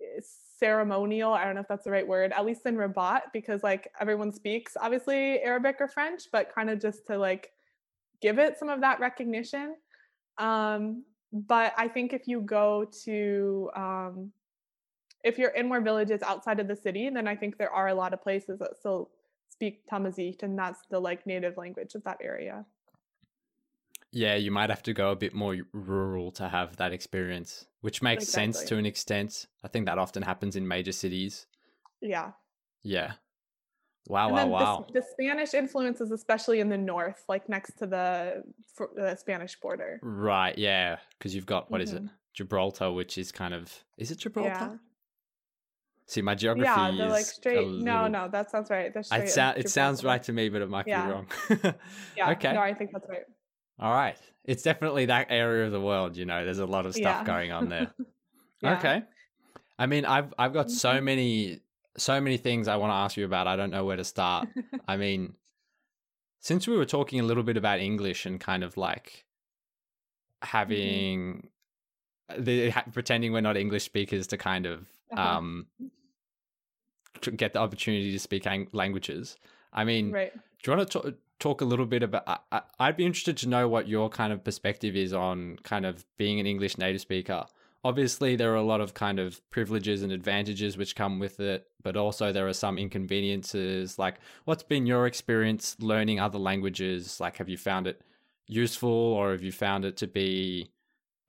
eh, 0.00 0.20
ceremonial 0.58 1.32
i 1.32 1.44
don't 1.44 1.54
know 1.54 1.60
if 1.60 1.68
that's 1.68 1.84
the 1.84 1.90
right 1.90 2.06
word 2.06 2.32
at 2.32 2.44
least 2.44 2.66
in 2.66 2.76
rabat 2.76 3.22
because 3.32 3.62
like 3.62 3.90
everyone 4.00 4.32
speaks 4.32 4.76
obviously 4.80 5.40
arabic 5.40 5.76
or 5.80 5.88
french 5.88 6.24
but 6.32 6.54
kind 6.54 6.70
of 6.70 6.80
just 6.80 7.06
to 7.06 7.16
like 7.16 7.52
give 8.22 8.38
it 8.38 8.58
some 8.58 8.70
of 8.70 8.80
that 8.80 8.98
recognition. 8.98 9.74
Um 10.38 11.04
but 11.32 11.74
i 11.76 11.88
think 11.88 12.12
if 12.12 12.28
you 12.28 12.40
go 12.40 12.86
to 13.04 13.70
um 13.74 14.30
if 15.24 15.38
you're 15.38 15.50
in 15.50 15.68
more 15.68 15.80
villages 15.80 16.22
outside 16.22 16.60
of 16.60 16.68
the 16.68 16.76
city 16.76 17.10
then 17.10 17.26
i 17.26 17.34
think 17.34 17.58
there 17.58 17.70
are 17.70 17.88
a 17.88 17.94
lot 17.94 18.14
of 18.14 18.22
places 18.22 18.58
that 18.60 18.76
still 18.78 19.10
speak 19.48 19.86
tamazight 19.86 20.42
and 20.42 20.58
that's 20.58 20.80
the 20.90 20.98
like 20.98 21.26
native 21.26 21.56
language 21.56 21.94
of 21.94 22.04
that 22.04 22.18
area 22.22 22.64
yeah, 24.12 24.34
you 24.36 24.50
might 24.50 24.70
have 24.70 24.82
to 24.84 24.94
go 24.94 25.10
a 25.10 25.16
bit 25.16 25.34
more 25.34 25.56
rural 25.72 26.30
to 26.32 26.48
have 26.48 26.76
that 26.76 26.92
experience, 26.92 27.66
which 27.82 28.00
makes 28.00 28.26
sense 28.26 28.62
to 28.64 28.78
an 28.78 28.86
extent. 28.86 29.46
I 29.62 29.68
think 29.68 29.84
that 29.86 29.98
often 29.98 30.22
happens 30.22 30.56
in 30.56 30.66
major 30.66 30.92
cities. 30.92 31.46
yeah 32.00 32.32
Yeah. 32.82 33.12
Wow, 34.08 34.28
and 34.28 34.36
wow, 34.36 34.46
wow. 34.46 34.86
The, 34.86 35.00
the 35.00 35.06
Spanish 35.06 35.52
influence 35.52 36.00
is 36.00 36.12
especially 36.12 36.60
in 36.60 36.68
the 36.68 36.78
north, 36.78 37.24
like 37.28 37.48
next 37.48 37.76
to 37.78 37.86
the, 37.86 38.44
for, 38.72 38.88
the 38.94 39.16
Spanish 39.16 39.58
border. 39.60 39.98
Right, 40.02 40.56
yeah, 40.56 40.96
because 41.18 41.34
you've 41.34 41.44
got 41.44 41.70
what 41.70 41.80
is 41.80 41.92
it, 41.92 42.02
Mhm. 42.02 42.10
Gibraltar, 42.32 42.92
which 42.92 43.18
is 43.18 43.32
kind 43.32 43.52
of 43.52 43.84
is 43.98 44.10
it 44.10 44.18
Gibraltar? 44.18 44.80
See, 46.08 46.22
my 46.22 46.34
geography 46.36 46.66
Yeah, 46.68 46.92
they're 46.96 47.08
like 47.08 47.24
straight. 47.24 47.66
No, 47.66 47.94
little- 48.04 48.08
no, 48.10 48.28
that 48.28 48.50
sounds 48.50 48.70
right. 48.70 48.92
They're 48.94 49.02
straight. 49.02 49.22
It, 49.24 49.38
as 49.38 49.54
it 49.64 49.68
sounds 49.70 50.04
right 50.04 50.22
to 50.22 50.32
me, 50.32 50.48
but 50.48 50.62
it 50.62 50.68
might 50.70 50.86
Yeah. 50.86 51.04
be 51.06 51.12
wrong. 51.12 51.26
Yeah. 52.16 52.30
okay. 52.30 52.52
No, 52.52 52.60
I 52.60 52.74
think 52.74 52.90
that's 52.92 53.08
right. 53.08 53.24
All 53.80 53.92
right. 53.92 54.16
It's 54.44 54.62
definitely 54.62 55.06
that 55.06 55.26
area 55.30 55.66
of 55.66 55.72
the 55.72 55.80
world, 55.80 56.16
you 56.16 56.24
know. 56.24 56.44
There's 56.44 56.60
a 56.60 56.66
lot 56.66 56.86
of 56.86 56.92
stuff 56.94 57.18
Yeah. 57.20 57.24
going 57.24 57.50
on 57.52 57.68
there. 57.68 57.92
Yeah. 58.62 58.78
Okay. 58.78 59.02
I 59.78 59.84
mean, 59.86 60.06
I've 60.06 60.32
I've 60.38 60.54
got 60.54 60.70
so 60.70 60.92
Mhm. 60.92 61.02
many 61.02 61.60
so 61.98 62.20
many 62.22 62.38
things 62.38 62.68
I 62.68 62.76
want 62.76 62.90
to 62.90 62.94
ask 62.94 63.16
you 63.18 63.24
about. 63.26 63.46
I 63.46 63.56
don't 63.56 63.70
know 63.70 63.84
where 63.84 63.96
to 63.98 64.04
start. 64.04 64.48
I 64.88 64.96
mean, 64.96 65.34
since 66.40 66.66
we 66.66 66.74
were 66.76 66.86
talking 66.86 67.20
a 67.20 67.22
little 67.22 67.42
bit 67.42 67.56
about 67.58 67.80
English 67.80 68.24
and 68.26 68.40
kind 68.40 68.64
of 68.64 68.76
like 68.78 69.24
Mm-hmm. 70.42 70.48
having 70.48 71.48
the 72.38 72.72
pretending 72.92 73.32
we're 73.32 73.40
not 73.40 73.56
English 73.56 73.84
speakers 73.84 74.26
to 74.28 74.36
kind 74.38 74.64
of 74.66 74.86
Uh-huh. 75.12 75.38
um 75.38 75.66
get 77.36 77.52
the 77.52 77.58
opportunity 77.58 78.12
to 78.12 78.18
speak 78.18 78.46
ang- 78.46 78.68
languages. 78.72 79.36
I 79.72 79.84
mean, 79.84 80.12
right. 80.12 80.32
do 80.32 80.70
you 80.70 80.76
want 80.76 80.90
to 80.90 80.98
talk, 81.00 81.14
talk 81.38 81.60
a 81.60 81.64
little 81.64 81.86
bit 81.86 82.02
about? 82.02 82.42
I, 82.50 82.62
I'd 82.78 82.96
be 82.96 83.04
interested 83.04 83.36
to 83.38 83.48
know 83.48 83.68
what 83.68 83.88
your 83.88 84.08
kind 84.08 84.32
of 84.32 84.42
perspective 84.44 84.96
is 84.96 85.12
on 85.12 85.58
kind 85.62 85.84
of 85.84 86.04
being 86.16 86.40
an 86.40 86.46
English 86.46 86.78
native 86.78 87.00
speaker. 87.00 87.44
Obviously, 87.84 88.34
there 88.34 88.52
are 88.52 88.56
a 88.56 88.62
lot 88.62 88.80
of 88.80 88.94
kind 88.94 89.20
of 89.20 89.48
privileges 89.50 90.02
and 90.02 90.10
advantages 90.10 90.76
which 90.76 90.96
come 90.96 91.20
with 91.20 91.38
it, 91.38 91.68
but 91.82 91.96
also 91.96 92.32
there 92.32 92.48
are 92.48 92.52
some 92.52 92.78
inconveniences. 92.78 93.98
Like, 93.98 94.16
what's 94.44 94.64
been 94.64 94.86
your 94.86 95.06
experience 95.06 95.76
learning 95.78 96.18
other 96.18 96.38
languages? 96.38 97.20
Like, 97.20 97.36
have 97.36 97.48
you 97.48 97.56
found 97.56 97.86
it 97.86 98.00
useful, 98.48 98.90
or 98.90 99.32
have 99.32 99.42
you 99.42 99.52
found 99.52 99.84
it 99.84 99.96
to 99.98 100.06
be 100.06 100.70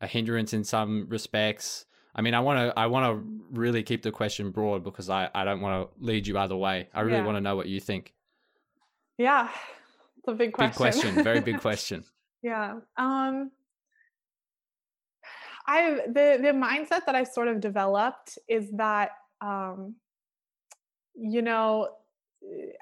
a 0.02 0.08
hindrance 0.08 0.54
in 0.54 0.64
some 0.64 1.06
respects? 1.10 1.86
I 2.18 2.22
mean, 2.22 2.34
I 2.34 2.40
want 2.40 2.58
to 2.60 2.80
I 2.80 2.88
want 2.88 3.06
to 3.06 3.42
really 3.52 3.84
keep 3.84 4.02
the 4.02 4.12
question 4.12 4.52
broad 4.52 4.84
because 4.84 5.10
I, 5.10 5.30
I 5.36 5.46
don't 5.46 5.62
want 5.62 5.90
to 5.90 6.04
lead 6.04 6.26
you 6.28 6.38
either 6.38 6.56
way. 6.56 6.88
I 6.94 7.02
really 7.02 7.18
Yeah. 7.18 7.26
want 7.26 7.38
to 7.38 7.42
know 7.42 7.56
what 7.56 7.68
you 7.68 7.80
think. 7.80 8.14
Yeah. 9.18 9.50
It's 10.18 10.28
a 10.28 10.34
big 10.34 10.54
question. 10.54 10.70
Big 10.72 10.76
question, 10.76 11.24
very 11.24 11.42
big 11.42 11.60
question. 11.68 12.04
yeah. 12.42 12.80
Um 12.98 13.52
I 15.68 16.02
the 16.08 16.40
the 16.42 16.54
mindset 16.54 17.06
that 17.06 17.16
I've 17.16 17.28
sort 17.28 17.48
of 17.50 17.60
developed 17.60 18.38
is 18.48 18.72
that 18.72 19.12
um 19.42 19.96
you 21.16 21.42
know 21.42 21.90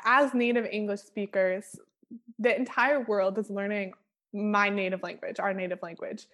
as 0.06 0.34
native 0.34 0.66
English 0.72 1.02
speakers 1.02 1.78
the 2.40 2.56
entire 2.56 3.02
world 3.02 3.38
is 3.40 3.50
learning 3.50 3.94
my 4.34 4.70
native 4.70 5.02
language, 5.02 5.40
our 5.40 5.54
native 5.54 5.80
language. 5.82 6.26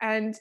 And 0.00 0.38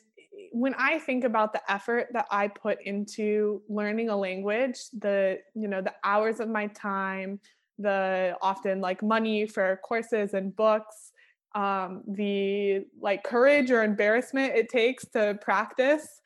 when 0.52 0.74
I 0.76 1.00
think 1.00 1.24
about 1.24 1.54
the 1.54 1.62
effort 1.72 2.08
that 2.14 2.28
I 2.32 2.48
put 2.48 2.82
into 2.84 3.62
learning 3.68 4.10
a 4.10 4.18
language, 4.18 4.78
the 4.98 5.40
you 5.54 5.68
know 5.68 5.82
the 5.82 5.94
hours 6.04 6.40
of 6.40 6.50
my 6.50 6.68
time, 6.68 7.40
the 7.80 8.36
often 8.42 8.82
like 8.82 9.04
money 9.04 9.46
for 9.48 9.80
courses 9.84 10.34
and 10.34 10.56
books, 10.56 11.12
um, 11.56 12.04
the 12.08 12.86
like 13.00 13.24
courage 13.24 13.72
or 13.72 13.84
embarrassment 13.84 14.56
it 14.56 14.70
takes 14.70 15.06
to 15.10 15.38
practice, 15.42 16.22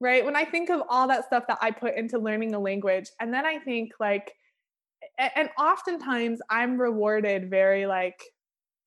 right? 0.00 0.24
When 0.24 0.36
I 0.36 0.44
think 0.44 0.70
of 0.70 0.82
all 0.88 1.08
that 1.08 1.26
stuff 1.26 1.44
that 1.48 1.58
I 1.60 1.70
put 1.70 1.96
into 1.96 2.18
learning 2.18 2.54
a 2.54 2.58
language, 2.58 3.10
and 3.20 3.32
then 3.32 3.46
I 3.46 3.58
think 3.58 3.92
like, 4.00 4.32
and 5.18 5.50
oftentimes 5.58 6.40
I'm 6.50 6.80
rewarded 6.80 7.50
very 7.50 7.86
like 7.86 8.20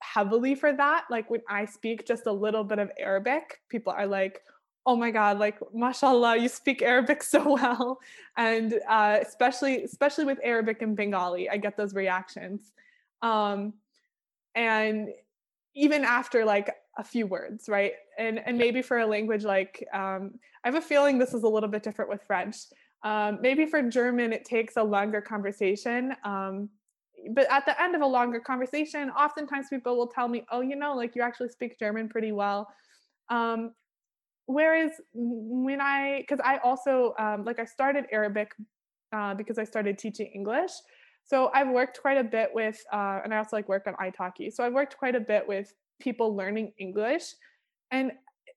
heavily 0.02 0.56
for 0.56 0.74
that. 0.74 1.06
Like 1.10 1.30
when 1.30 1.42
I 1.50 1.66
speak 1.66 2.06
just 2.06 2.26
a 2.26 2.32
little 2.32 2.64
bit 2.64 2.80
of 2.80 2.92
Arabic, 3.00 3.60
people 3.70 3.94
are 3.94 4.08
like, 4.08 4.42
oh 4.86 4.96
my 4.96 5.12
god 5.12 5.38
like 5.38 5.60
mashallah 5.74 6.38
you 6.38 6.50
speak 6.50 6.82
arabic 6.82 7.24
so 7.34 7.54
well. 7.54 8.00
And 8.38 8.80
uh, 8.88 9.20
especially 9.22 9.84
especially 9.84 10.26
with 10.26 10.40
arabic 10.44 10.82
and 10.82 10.96
bengali 10.96 11.50
i 11.50 11.58
get 11.58 11.78
those 11.78 11.94
reactions. 11.94 12.72
Um, 13.22 13.74
and 14.56 15.10
even 15.76 16.04
after 16.04 16.44
like 16.44 16.76
a 16.98 17.04
few 17.04 17.28
words 17.28 17.70
right? 17.70 17.94
And 18.18 18.40
and 18.40 18.58
maybe 18.58 18.82
for 18.82 19.00
a 19.00 19.06
language 19.06 19.44
like 19.44 19.88
um, 19.94 20.34
i 20.64 20.68
have 20.68 20.76
a 20.76 20.82
feeling 20.82 21.18
this 21.18 21.34
is 21.34 21.44
a 21.44 21.48
little 21.48 21.70
bit 21.70 21.84
different 21.84 22.10
with 22.10 22.24
french. 22.24 22.58
Um, 23.04 23.40
maybe 23.42 23.66
for 23.66 23.82
german 23.82 24.32
it 24.34 24.46
takes 24.46 24.78
a 24.78 24.84
longer 24.84 25.22
conversation 25.22 26.16
um, 26.24 26.70
but 27.34 27.48
at 27.52 27.66
the 27.66 27.80
end 27.82 27.96
of 27.96 28.02
a 28.02 28.06
longer 28.06 28.40
conversation 28.40 29.10
oftentimes 29.12 29.68
people 29.70 29.98
will 29.98 30.08
tell 30.08 30.28
me 30.28 30.44
oh 30.52 30.62
you 30.62 30.76
know 30.76 30.96
like 30.96 31.16
you 31.16 31.22
actually 31.22 31.50
speak 31.50 31.78
german 31.80 32.10
pretty 32.10 32.32
well. 32.32 32.68
Um, 33.30 33.72
whereas 34.46 34.92
when 35.14 35.80
i 35.82 36.20
because 36.22 36.40
i 36.44 36.58
also 36.58 37.14
um, 37.20 37.44
like 37.46 37.60
i 37.60 37.66
started 37.66 38.06
arabic 38.12 38.54
uh, 39.14 39.34
because 39.34 39.58
i 39.58 39.64
started 39.64 39.98
teaching 39.98 40.28
english. 40.34 40.72
So 41.24 41.52
i've 41.54 41.70
worked 41.70 42.02
quite 42.02 42.18
a 42.18 42.24
bit 42.24 42.50
with 42.54 42.84
uh, 42.92 43.20
and 43.24 43.34
i 43.34 43.38
also 43.38 43.56
like 43.56 43.70
work 43.70 43.88
on 43.88 43.94
italki 43.96 44.52
so 44.52 44.64
i've 44.64 44.74
worked 44.74 44.98
quite 44.98 45.16
a 45.16 45.20
bit 45.20 45.48
with 45.48 45.74
people 46.00 46.36
learning 46.36 46.74
english 46.80 47.36
and 47.92 48.12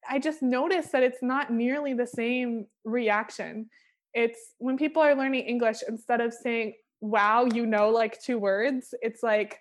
i 0.09 0.19
just 0.19 0.43
noticed 0.43 0.91
that 0.93 1.03
it's 1.03 1.23
not 1.23 1.53
nearly 1.53 1.95
the 1.95 2.07
same 2.07 2.67
reaction. 2.85 3.69
It's 4.13 4.55
when 4.59 4.77
people 4.77 5.03
are 5.03 5.15
learning 5.15 5.45
english 5.47 5.79
instead 5.89 6.21
of 6.21 6.33
saying 6.33 6.75
wow 7.01 7.45
you 7.45 7.67
know 7.67 7.91
like 7.91 8.21
two 8.23 8.39
words 8.39 8.95
it's 9.03 9.23
like 9.23 9.59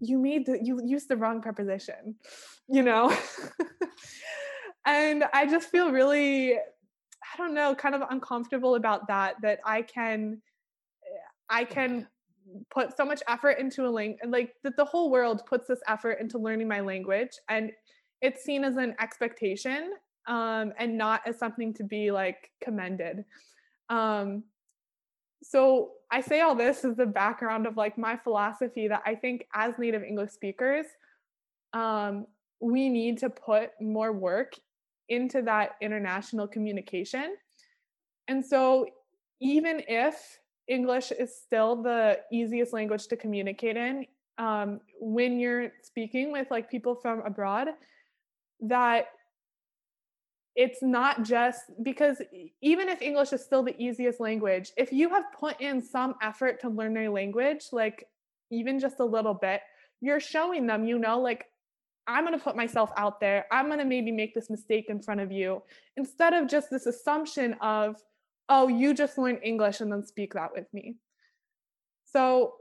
you 0.00 0.18
made 0.18 0.46
the 0.46 0.58
you 0.62 0.80
used 0.84 1.08
the 1.08 1.16
wrong 1.16 1.42
preposition 1.42 2.14
you 2.68 2.82
know 2.82 3.14
and 4.88 5.24
i 5.32 5.46
just 5.46 5.70
feel 5.70 5.92
really 5.92 6.54
i 6.54 7.36
don't 7.36 7.54
know 7.54 7.74
kind 7.74 7.94
of 7.94 8.02
uncomfortable 8.10 8.74
about 8.74 9.06
that 9.06 9.36
that 9.42 9.60
i 9.64 9.82
can 9.82 10.40
i 11.50 11.62
can 11.62 12.06
put 12.70 12.96
so 12.96 13.04
much 13.04 13.22
effort 13.28 13.58
into 13.58 13.86
a 13.86 13.90
language 13.90 14.18
like 14.28 14.54
that 14.64 14.76
the 14.76 14.84
whole 14.84 15.10
world 15.10 15.42
puts 15.46 15.68
this 15.68 15.80
effort 15.86 16.18
into 16.20 16.38
learning 16.38 16.66
my 16.66 16.80
language 16.80 17.32
and 17.48 17.70
it's 18.22 18.42
seen 18.42 18.64
as 18.64 18.76
an 18.76 18.96
expectation 19.00 19.92
um, 20.26 20.72
and 20.78 20.96
not 20.98 21.20
as 21.24 21.38
something 21.38 21.72
to 21.72 21.84
be 21.84 22.10
like 22.10 22.50
commended. 22.60 23.24
Um, 23.88 24.42
so 25.42 25.92
i 26.10 26.20
say 26.20 26.40
all 26.40 26.54
this 26.54 26.84
as 26.84 26.96
the 26.96 27.06
background 27.06 27.66
of 27.66 27.76
like 27.76 27.96
my 27.96 28.16
philosophy 28.16 28.88
that 28.88 29.02
i 29.06 29.14
think 29.14 29.46
as 29.54 29.74
native 29.78 30.02
english 30.02 30.30
speakers 30.30 30.86
um, 31.74 32.26
we 32.60 32.88
need 32.88 33.18
to 33.18 33.30
put 33.30 33.70
more 33.80 34.12
work 34.12 34.54
into 35.08 35.42
that 35.42 35.72
international 35.80 36.46
communication. 36.46 37.36
And 38.28 38.44
so, 38.44 38.86
even 39.40 39.82
if 39.88 40.38
English 40.66 41.12
is 41.12 41.34
still 41.36 41.82
the 41.82 42.18
easiest 42.32 42.72
language 42.72 43.06
to 43.08 43.16
communicate 43.16 43.76
in, 43.76 44.06
um, 44.36 44.80
when 45.00 45.38
you're 45.38 45.72
speaking 45.82 46.32
with 46.32 46.50
like 46.50 46.70
people 46.70 46.94
from 46.94 47.20
abroad, 47.20 47.68
that 48.60 49.06
it's 50.58 50.82
not 50.82 51.22
just 51.22 51.62
because 51.84 52.20
even 52.60 52.88
if 52.88 53.00
English 53.00 53.32
is 53.32 53.44
still 53.44 53.62
the 53.62 53.80
easiest 53.80 54.18
language, 54.18 54.72
if 54.76 54.92
you 54.92 55.08
have 55.08 55.24
put 55.38 55.60
in 55.60 55.80
some 55.80 56.16
effort 56.20 56.60
to 56.60 56.68
learn 56.68 56.94
their 56.94 57.10
language, 57.10 57.66
like 57.70 58.08
even 58.50 58.80
just 58.80 58.98
a 58.98 59.04
little 59.04 59.34
bit, 59.34 59.60
you're 60.00 60.18
showing 60.18 60.66
them, 60.66 60.84
you 60.84 60.98
know, 60.98 61.20
like 61.20 61.46
I'm 62.08 62.24
going 62.26 62.36
to 62.36 62.42
put 62.42 62.56
myself 62.56 62.90
out 62.96 63.20
there. 63.20 63.46
I'm 63.52 63.66
going 63.66 63.78
to 63.78 63.84
maybe 63.84 64.10
make 64.10 64.34
this 64.34 64.48
mistake 64.50 64.86
in 64.88 65.02
front 65.02 65.20
of 65.20 65.30
you 65.30 65.62
instead 65.96 66.32
of 66.32 66.48
just 66.48 66.70
this 66.70 66.86
assumption 66.86 67.52
of, 67.60 67.96
oh, 68.48 68.66
you 68.68 68.94
just 68.94 69.18
learned 69.18 69.40
English 69.44 69.80
and 69.80 69.92
then 69.92 70.04
speak 70.04 70.32
that 70.34 70.50
with 70.54 70.66
me. 70.72 70.96
So, 72.06 72.54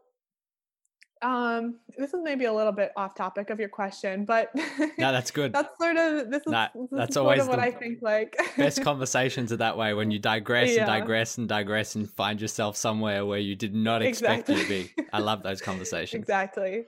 um, 1.24 1.80
this 1.98 2.14
is 2.14 2.20
maybe 2.22 2.46
a 2.46 2.54
little 2.54 2.72
bit 2.72 2.92
off 2.96 3.16
topic 3.16 3.50
of 3.50 3.60
your 3.60 3.70
question, 3.70 4.24
but 4.26 4.52
No, 5.00 5.12
that's 5.12 5.32
good. 5.32 5.52
that's 5.52 5.76
sort 5.80 5.98
of 5.98 6.30
this 6.30 6.44
is, 6.46 6.52
That- 6.52 6.74
this 6.76 6.88
that's 6.92 7.10
is 7.10 7.14
sort 7.16 7.24
always 7.24 7.42
of 7.42 7.48
what 7.48 7.58
I 7.60 7.72
think 7.72 8.00
like 8.04 8.38
Best 8.56 8.84
conversations 8.92 9.52
are 9.52 9.58
that 9.58 9.78
way 9.78 9.96
when 9.96 10.12
you 10.12 10.20
digress 10.20 10.76
Yeah. 10.76 10.82
and 10.82 10.88
digress 10.88 11.40
and 11.40 11.48
digress 11.50 11.96
and 11.96 12.08
find 12.08 12.40
yourself 12.40 12.78
somewhere 12.78 13.26
where 13.26 13.40
you 13.40 13.56
did 13.56 13.74
not 13.74 14.04
expect 14.04 14.48
you 14.50 14.62
to 14.62 14.68
be. 14.70 14.92
I 15.12 15.20
love 15.20 15.42
those 15.48 15.60
conversations. 15.60 16.22
exactly. 16.22 16.84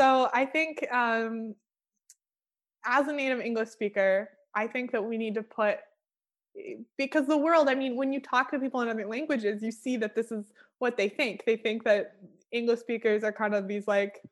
So 0.00 0.30
I 0.32 0.46
think 0.46 0.86
um, 0.90 1.54
as 2.88 3.06
a 3.06 3.12
native 3.12 3.40
English 3.40 3.68
speaker, 3.68 4.30
I 4.54 4.66
think 4.66 4.90
that 4.92 5.04
we 5.04 5.18
need 5.18 5.34
to 5.34 5.42
put 5.42 5.78
because 6.96 7.26
the 7.26 7.36
world, 7.36 7.68
I 7.68 7.76
mean, 7.76 7.94
when 7.94 8.12
you 8.12 8.20
talk 8.20 8.50
to 8.50 8.58
people 8.58 8.80
in 8.80 8.88
other 8.88 9.06
languages, 9.06 9.62
you 9.62 9.70
see 9.70 9.96
that 9.98 10.16
this 10.16 10.32
is 10.32 10.46
what 10.78 10.96
they 10.96 11.08
think. 11.08 11.44
They 11.44 11.56
think 11.56 11.84
that 11.84 12.16
English 12.50 12.80
speakers 12.80 13.22
are 13.22 13.30
kind 13.30 13.54
of 13.54 13.68
these 13.68 13.86
like 13.86 14.22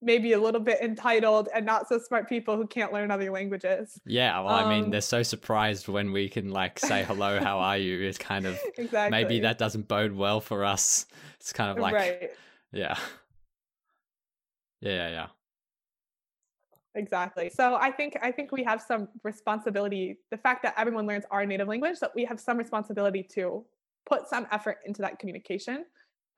maybe 0.00 0.34
a 0.34 0.40
little 0.40 0.60
bit 0.60 0.80
entitled 0.80 1.48
and 1.54 1.64
not 1.64 1.88
so 1.88 1.98
smart 1.98 2.28
people 2.28 2.56
who 2.56 2.66
can't 2.66 2.92
learn 2.92 3.10
other 3.10 3.30
languages. 3.30 3.98
Yeah, 4.04 4.38
well, 4.40 4.54
I 4.54 4.68
mean, 4.68 4.84
Um, 4.84 4.90
they're 4.90 5.00
so 5.00 5.22
surprised 5.22 5.88
when 5.88 6.12
we 6.12 6.28
can 6.28 6.50
like 6.50 6.78
say 6.78 7.02
hello, 7.04 7.40
how 7.40 7.58
are 7.58 7.78
you? 7.78 8.02
It's 8.02 8.18
kind 8.18 8.46
of 8.46 8.60
Exactly. 8.78 9.10
maybe 9.10 9.40
that 9.40 9.58
doesn't 9.58 9.88
bode 9.88 10.12
well 10.12 10.40
for 10.40 10.64
us. 10.64 11.06
It's 11.40 11.52
kind 11.52 11.70
of 11.70 11.78
like 11.78 11.94
right. 11.94 12.30
Yeah. 12.70 12.98
Yeah, 14.80 14.90
yeah, 14.90 15.08
yeah. 15.08 15.26
Exactly. 16.96 17.50
So 17.50 17.74
I 17.74 17.90
think 17.90 18.16
I 18.22 18.30
think 18.30 18.52
we 18.52 18.62
have 18.62 18.80
some 18.80 19.08
responsibility. 19.24 20.18
The 20.30 20.36
fact 20.36 20.62
that 20.62 20.74
everyone 20.76 21.06
learns 21.06 21.24
our 21.30 21.44
native 21.44 21.66
language, 21.66 21.98
that 22.00 22.12
we 22.14 22.24
have 22.24 22.38
some 22.38 22.56
responsibility 22.56 23.22
to 23.34 23.64
put 24.06 24.28
some 24.28 24.46
effort 24.52 24.78
into 24.86 25.02
that 25.02 25.18
communication, 25.18 25.84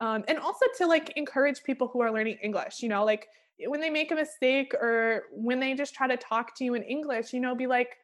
um, 0.01 0.23
and 0.27 0.39
also 0.39 0.65
to 0.77 0.87
like 0.87 1.13
encourage 1.15 1.63
people 1.63 1.87
who 1.87 2.01
are 2.01 2.11
learning 2.11 2.37
English. 2.41 2.81
You 2.81 2.89
know, 2.89 3.05
like 3.05 3.27
when 3.67 3.81
they 3.81 3.91
make 3.91 4.11
a 4.11 4.15
mistake 4.15 4.73
or 4.73 5.23
when 5.31 5.59
they 5.59 5.75
just 5.75 5.93
try 5.93 6.07
to 6.07 6.17
talk 6.17 6.55
to 6.55 6.63
you 6.63 6.73
in 6.73 6.83
English, 6.83 7.33
you 7.33 7.39
know, 7.39 7.53
be 7.53 7.67
like, 7.67 7.97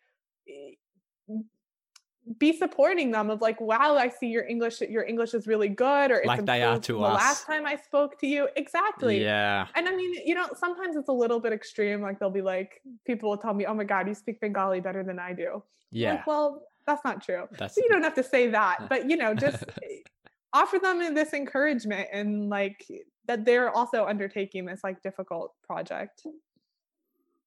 be 2.37 2.55
supporting 2.57 3.11
them 3.11 3.29
of 3.29 3.41
like, 3.41 3.59
wow, 3.59 3.97
I 3.97 4.09
see 4.09 4.27
your 4.27 4.45
English, 4.45 4.79
your 4.81 5.03
English 5.03 5.33
is 5.33 5.45
really 5.45 5.67
good, 5.67 6.11
or 6.11 6.17
it's 6.17 6.27
Like 6.27 6.45
they 6.45 6.63
are 6.63 6.79
to 6.79 6.93
the 6.93 6.99
us. 6.99 7.13
last 7.21 7.45
time 7.45 7.65
I 7.65 7.75
spoke 7.75 8.17
to 8.19 8.27
you. 8.27 8.47
Exactly. 8.55 9.21
Yeah. 9.21 9.67
And 9.75 9.87
I 9.87 9.95
mean, 9.95 10.13
you 10.25 10.33
know, 10.33 10.47
sometimes 10.55 10.95
it's 10.95 11.09
a 11.09 11.13
little 11.13 11.39
bit 11.39 11.51
extreme. 11.53 12.01
Like 12.01 12.19
they'll 12.19 12.29
be 12.29 12.41
like, 12.41 12.81
people 13.05 13.29
will 13.29 13.37
tell 13.37 13.53
me, 13.53 13.65
"Oh 13.65 13.73
my 13.73 13.83
God, 13.83 14.07
you 14.07 14.13
speak 14.15 14.39
Bengali 14.39 14.79
better 14.79 15.03
than 15.03 15.19
I 15.19 15.33
do." 15.33 15.63
Yeah. 15.91 16.13
Like, 16.13 16.27
well, 16.27 16.63
that's 16.87 17.03
not 17.03 17.23
true. 17.23 17.47
That's 17.57 17.75
So 17.75 17.81
you 17.83 17.89
don't 17.89 18.03
have 18.03 18.15
to 18.15 18.23
say 18.23 18.47
that, 18.49 18.85
but 18.89 19.09
you 19.09 19.17
know, 19.17 19.33
just 19.33 19.63
eh, 19.83 19.97
offer 20.53 20.79
them 20.79 21.13
this 21.13 21.33
encouragement 21.33 22.07
and 22.13 22.49
like 22.49 22.85
that 23.25 23.45
they're 23.45 23.69
also 23.69 24.05
undertaking 24.05 24.65
this 24.65 24.81
like 24.83 25.01
difficult 25.01 25.53
project. 25.63 26.25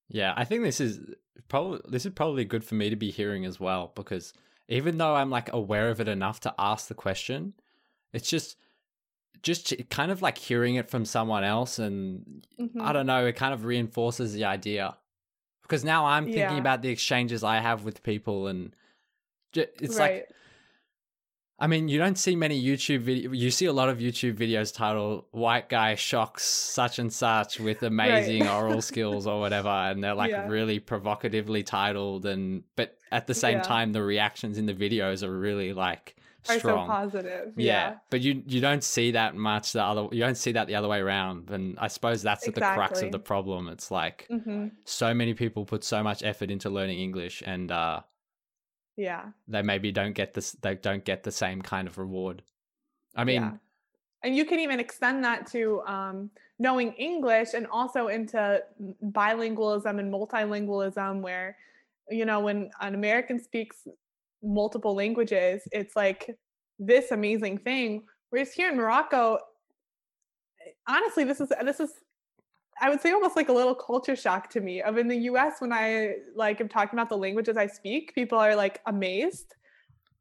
Yeah, 0.09 0.33
I 0.37 0.45
think 0.45 0.63
this 0.63 0.81
is 0.81 1.01
probably 1.49 1.81
this 1.89 2.07
is 2.07 2.13
probably 2.13 2.45
good 2.45 2.65
for 2.65 2.75
me 2.75 2.91
to 2.91 2.97
be 2.97 3.11
hearing 3.11 3.45
as 3.45 3.59
well 3.59 3.93
because 3.95 4.33
even 4.69 4.99
though 4.99 5.15
I'm 5.15 5.31
like 5.31 5.53
aware 5.53 5.91
of 5.91 6.01
it 6.01 6.09
enough 6.09 6.41
to 6.41 6.55
ask 6.59 6.89
the 6.89 6.95
question, 6.95 7.55
it's 8.13 8.29
just 8.29 8.57
just 9.43 9.73
kind 9.91 10.11
of 10.11 10.23
like 10.23 10.39
hearing 10.39 10.75
it 10.77 10.91
from 10.91 11.05
someone 11.05 11.45
else 11.45 11.79
and 11.79 12.47
Mhm. 12.59 12.81
I 12.81 12.93
don't 12.93 13.07
know, 13.07 13.27
it 13.27 13.37
kind 13.37 13.53
of 13.55 13.65
reinforces 13.65 14.33
the 14.33 14.45
idea. 14.45 14.97
Because 15.63 15.85
now 15.85 16.07
I'm 16.07 16.25
thinking 16.25 16.41
Yeah. 16.43 16.59
about 16.59 16.83
the 16.83 16.89
exchanges 16.89 17.45
I 17.45 17.59
have 17.61 17.85
with 17.85 18.03
people 18.03 18.47
and 18.47 18.75
it's 19.55 19.99
like 19.99 20.11
right. 20.13 20.25
I 21.59 21.67
mean, 21.69 21.89
you 21.89 21.97
don't 21.99 22.19
see 22.19 22.37
many 22.37 22.63
YouTube 22.63 23.01
video. 23.01 23.33
You 23.33 23.51
see 23.51 23.65
a 23.65 23.73
lot 23.73 23.89
of 23.89 23.99
YouTube 23.99 24.35
videos 24.37 24.75
titled 24.75 25.25
"White 25.31 25.69
Guy 25.71 25.95
Shocks 25.95 26.45
Such 26.45 26.99
and 26.99 27.11
Such 27.13 27.59
with 27.59 27.83
Amazing 27.95 28.47
Oral 28.47 28.83
Skills" 28.83 29.27
or 29.27 29.41
whatever, 29.41 29.69
and 29.71 30.05
they're 30.05 30.15
like 30.15 30.31
Yeah. 30.33 30.47
really 30.49 30.79
provocatively 30.81 31.63
titled. 31.63 32.27
And 32.27 32.63
but 32.77 32.99
at 33.11 33.27
the 33.27 33.35
same 33.35 33.59
Yeah. 33.59 33.63
time, 33.63 33.93
the 33.93 34.03
reactions 34.03 34.59
in 34.59 34.67
the 34.67 34.75
videos 34.75 35.23
are 35.23 35.35
really 35.39 35.73
like 35.73 36.17
Are 36.47 36.53
so 36.55 36.59
strong. 36.59 36.87
positive. 36.89 37.53
yeah. 37.57 37.65
Yeah. 37.93 37.95
but 38.11 38.21
you 38.21 38.43
you 38.47 38.61
don't 38.61 38.85
see 38.85 39.13
that 39.13 39.35
much. 39.35 39.73
The 39.73 39.83
other 39.83 40.09
you 40.13 40.21
don't 40.21 40.37
see 40.37 40.53
that 40.53 40.67
the 40.67 40.75
other 40.75 40.89
way 40.89 41.01
around. 41.01 41.51
And 41.51 41.79
I 41.79 41.89
suppose 41.89 42.23
that's 42.23 42.47
at 42.47 42.55
the 42.55 42.61
crux 42.61 43.01
of 43.01 43.13
the 43.13 43.19
problem. 43.19 43.69
It's 43.69 43.91
like 43.91 44.27
hmm 44.29 44.67
so 44.85 45.15
many 45.15 45.33
people 45.33 45.65
put 45.65 45.85
so 45.85 46.03
much 46.03 46.23
effort 46.23 46.51
into 46.51 46.69
learning 46.69 46.99
English, 46.99 47.43
and 47.47 47.73
uh, 47.73 48.01
Yeah. 48.97 49.27
they 49.47 49.63
maybe 49.63 49.93
don't 49.93 50.15
get 50.15 50.35
this. 50.35 50.53
They 50.53 50.75
don't 50.75 51.05
get 51.05 51.23
the 51.23 51.33
same 51.33 51.61
kind 51.63 51.87
of 51.87 51.99
reward. 51.99 52.43
I 53.15 53.25
mean. 53.25 53.43
Yeah. 53.43 53.53
and 54.23 54.37
you 54.37 54.45
can 54.45 54.59
even 54.61 54.81
extend 54.81 55.25
that 55.25 55.47
to 55.53 55.83
um, 55.83 56.31
knowing 56.59 56.93
English 56.95 57.55
and 57.55 57.67
also 57.67 58.09
into 58.09 58.63
bilingualism 59.05 59.99
and 59.99 60.13
multilingualism, 60.13 61.21
where, 61.21 61.57
you 62.11 62.25
know, 62.25 62.41
when 62.41 62.71
an 62.81 62.95
American 62.95 63.43
speaks 63.43 63.87
multiple 64.43 64.95
languages, 64.95 65.63
it's 65.73 65.95
like 65.97 66.37
this 66.79 67.11
amazing 67.11 67.59
thing. 67.59 68.05
Whereas 68.31 68.53
here 68.53 68.71
in 68.71 68.77
Morocco, 68.77 69.39
honestly, 70.89 71.25
this 71.25 71.41
is 71.41 71.51
this 71.63 71.81
is 71.81 71.93
I 72.81 72.91
would 72.91 73.01
say 73.01 73.13
almost 73.13 73.37
like 73.37 73.49
a 73.49 73.53
little 73.53 73.75
culture 73.75 74.17
shock 74.17 74.51
to 74.51 74.61
me. 74.61 74.83
Of 74.83 74.99
in 74.99 75.09
the 75.09 75.17
US, 75.31 75.61
when 75.61 75.73
I 75.73 76.17
like 76.35 76.61
am 76.61 76.69
talking 76.69 76.99
about 76.99 77.09
the 77.09 77.17
languages 77.17 77.57
I 77.57 77.67
speak, 77.67 78.15
people 78.15 78.39
are 78.39 78.55
like 78.55 78.81
amazed. 78.87 79.55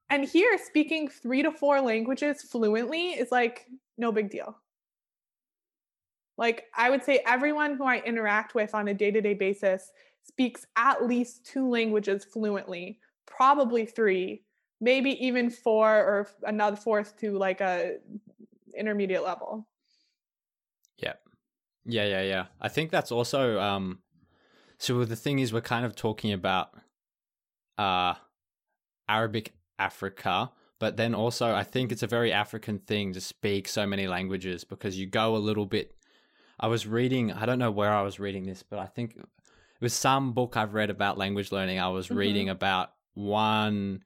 And 0.09 0.23
here, 0.23 0.57
speaking 0.57 1.07
three 1.07 1.41
to 1.43 1.51
four 1.51 1.81
languages 1.81 2.43
fluently 2.43 3.09
is 3.09 3.31
like 3.31 3.65
no 3.97 4.11
big 4.11 4.29
deal. 4.29 4.57
Like, 6.37 6.65
I 6.75 6.89
would 6.89 7.03
say 7.03 7.23
everyone 7.25 7.75
who 7.75 7.85
I 7.85 8.01
interact 8.05 8.55
with 8.55 8.75
on 8.75 8.89
a 8.89 8.93
day 8.93 9.09
to 9.11 9.21
day 9.21 9.33
basis 9.33 9.91
speaks 10.23 10.65
at 10.75 11.05
least 11.05 11.45
two 11.45 11.69
languages 11.69 12.25
fluently, 12.25 12.99
probably 13.25 13.85
three, 13.85 14.43
maybe 14.81 15.11
even 15.25 15.49
four 15.49 15.89
or 15.89 16.27
another 16.43 16.75
fourth 16.75 17.17
to 17.19 17.37
like 17.37 17.61
a 17.61 17.97
intermediate 18.77 19.23
level. 19.23 19.67
Yeah. 21.85 22.05
Yeah, 22.05 22.21
yeah. 22.21 22.45
I 22.59 22.69
think 22.69 22.91
that's 22.91 23.11
also 23.11 23.59
um 23.59 23.99
so 24.77 25.05
the 25.05 25.15
thing 25.15 25.39
is 25.39 25.53
we're 25.53 25.61
kind 25.61 25.85
of 25.85 25.95
talking 25.95 26.31
about 26.33 26.69
uh 27.77 28.15
Arabic 29.07 29.53
Africa, 29.77 30.51
but 30.79 30.97
then 30.97 31.13
also 31.13 31.53
I 31.53 31.63
think 31.63 31.91
it's 31.91 32.03
a 32.03 32.07
very 32.07 32.31
African 32.31 32.79
thing 32.79 33.13
to 33.13 33.21
speak 33.21 33.67
so 33.67 33.85
many 33.85 34.07
languages 34.07 34.63
because 34.63 34.97
you 34.97 35.05
go 35.05 35.35
a 35.35 35.37
little 35.37 35.65
bit 35.65 35.95
I 36.59 36.67
was 36.67 36.87
reading 36.87 37.31
I 37.31 37.45
don't 37.45 37.59
know 37.59 37.71
where 37.71 37.91
I 37.93 38.01
was 38.01 38.19
reading 38.19 38.45
this, 38.45 38.63
but 38.63 38.79
I 38.79 38.85
think 38.85 39.15
it 39.17 39.25
was 39.81 39.93
some 39.93 40.33
book 40.33 40.57
I've 40.57 40.73
read 40.73 40.89
about 40.89 41.17
language 41.17 41.51
learning. 41.51 41.79
I 41.79 41.89
was 41.89 42.07
Mhm. 42.07 42.15
reading 42.17 42.49
about 42.49 42.91
one 43.13 44.03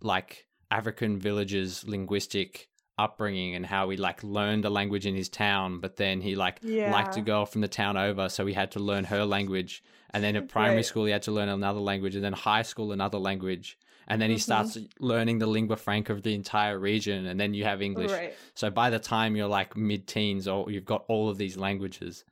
like 0.00 0.46
African 0.70 1.18
village's 1.18 1.86
linguistic 1.86 2.68
upbringing 2.98 3.54
and 3.54 3.64
how 3.66 3.88
he 3.90 3.96
like 3.96 4.22
learned 4.22 4.64
a 4.64 4.70
language 4.70 5.06
in 5.06 5.14
his 5.14 5.28
town, 5.28 5.80
but 5.80 5.96
then 5.96 6.20
he 6.20 6.34
like 6.36 6.60
liked 6.90 7.16
a 7.16 7.20
girl 7.20 7.46
from 7.46 7.60
the 7.60 7.68
town 7.68 7.96
over, 7.96 8.28
so 8.28 8.46
he 8.46 8.54
had 8.54 8.70
to 8.72 8.78
learn 8.80 9.04
her 9.04 9.24
language. 9.24 9.82
And 10.10 10.22
then 10.22 10.36
at 10.36 10.48
primary 10.58 10.76
Right. 10.76 10.84
school, 10.84 11.04
he 11.06 11.12
had 11.12 11.22
to 11.22 11.32
learn 11.32 11.48
another 11.48 11.80
language, 11.80 12.14
and 12.14 12.24
then 12.24 12.32
high 12.34 12.62
school, 12.62 12.92
another 12.92 13.18
language. 13.18 13.78
And 14.08 14.20
then 14.20 14.30
he 14.30 14.36
Mhm. 14.36 14.40
starts 14.40 14.78
learning 14.98 15.38
the 15.38 15.46
lingua 15.46 15.76
franca 15.76 16.12
of 16.12 16.22
the 16.22 16.34
entire 16.34 16.78
region, 16.78 17.24
and 17.26 17.38
then 17.40 17.54
you 17.54 17.64
have 17.64 17.80
English. 17.80 18.10
Right. 18.10 18.34
So 18.54 18.68
by 18.68 18.90
the 18.90 18.98
time 18.98 19.36
you're 19.36 19.46
like 19.48 19.76
mid 19.76 20.06
teens, 20.06 20.46
or 20.48 20.70
you've 20.70 20.84
got 20.84 21.04
all 21.08 21.28
of 21.30 21.38
these 21.38 21.56
languages. 21.56 22.24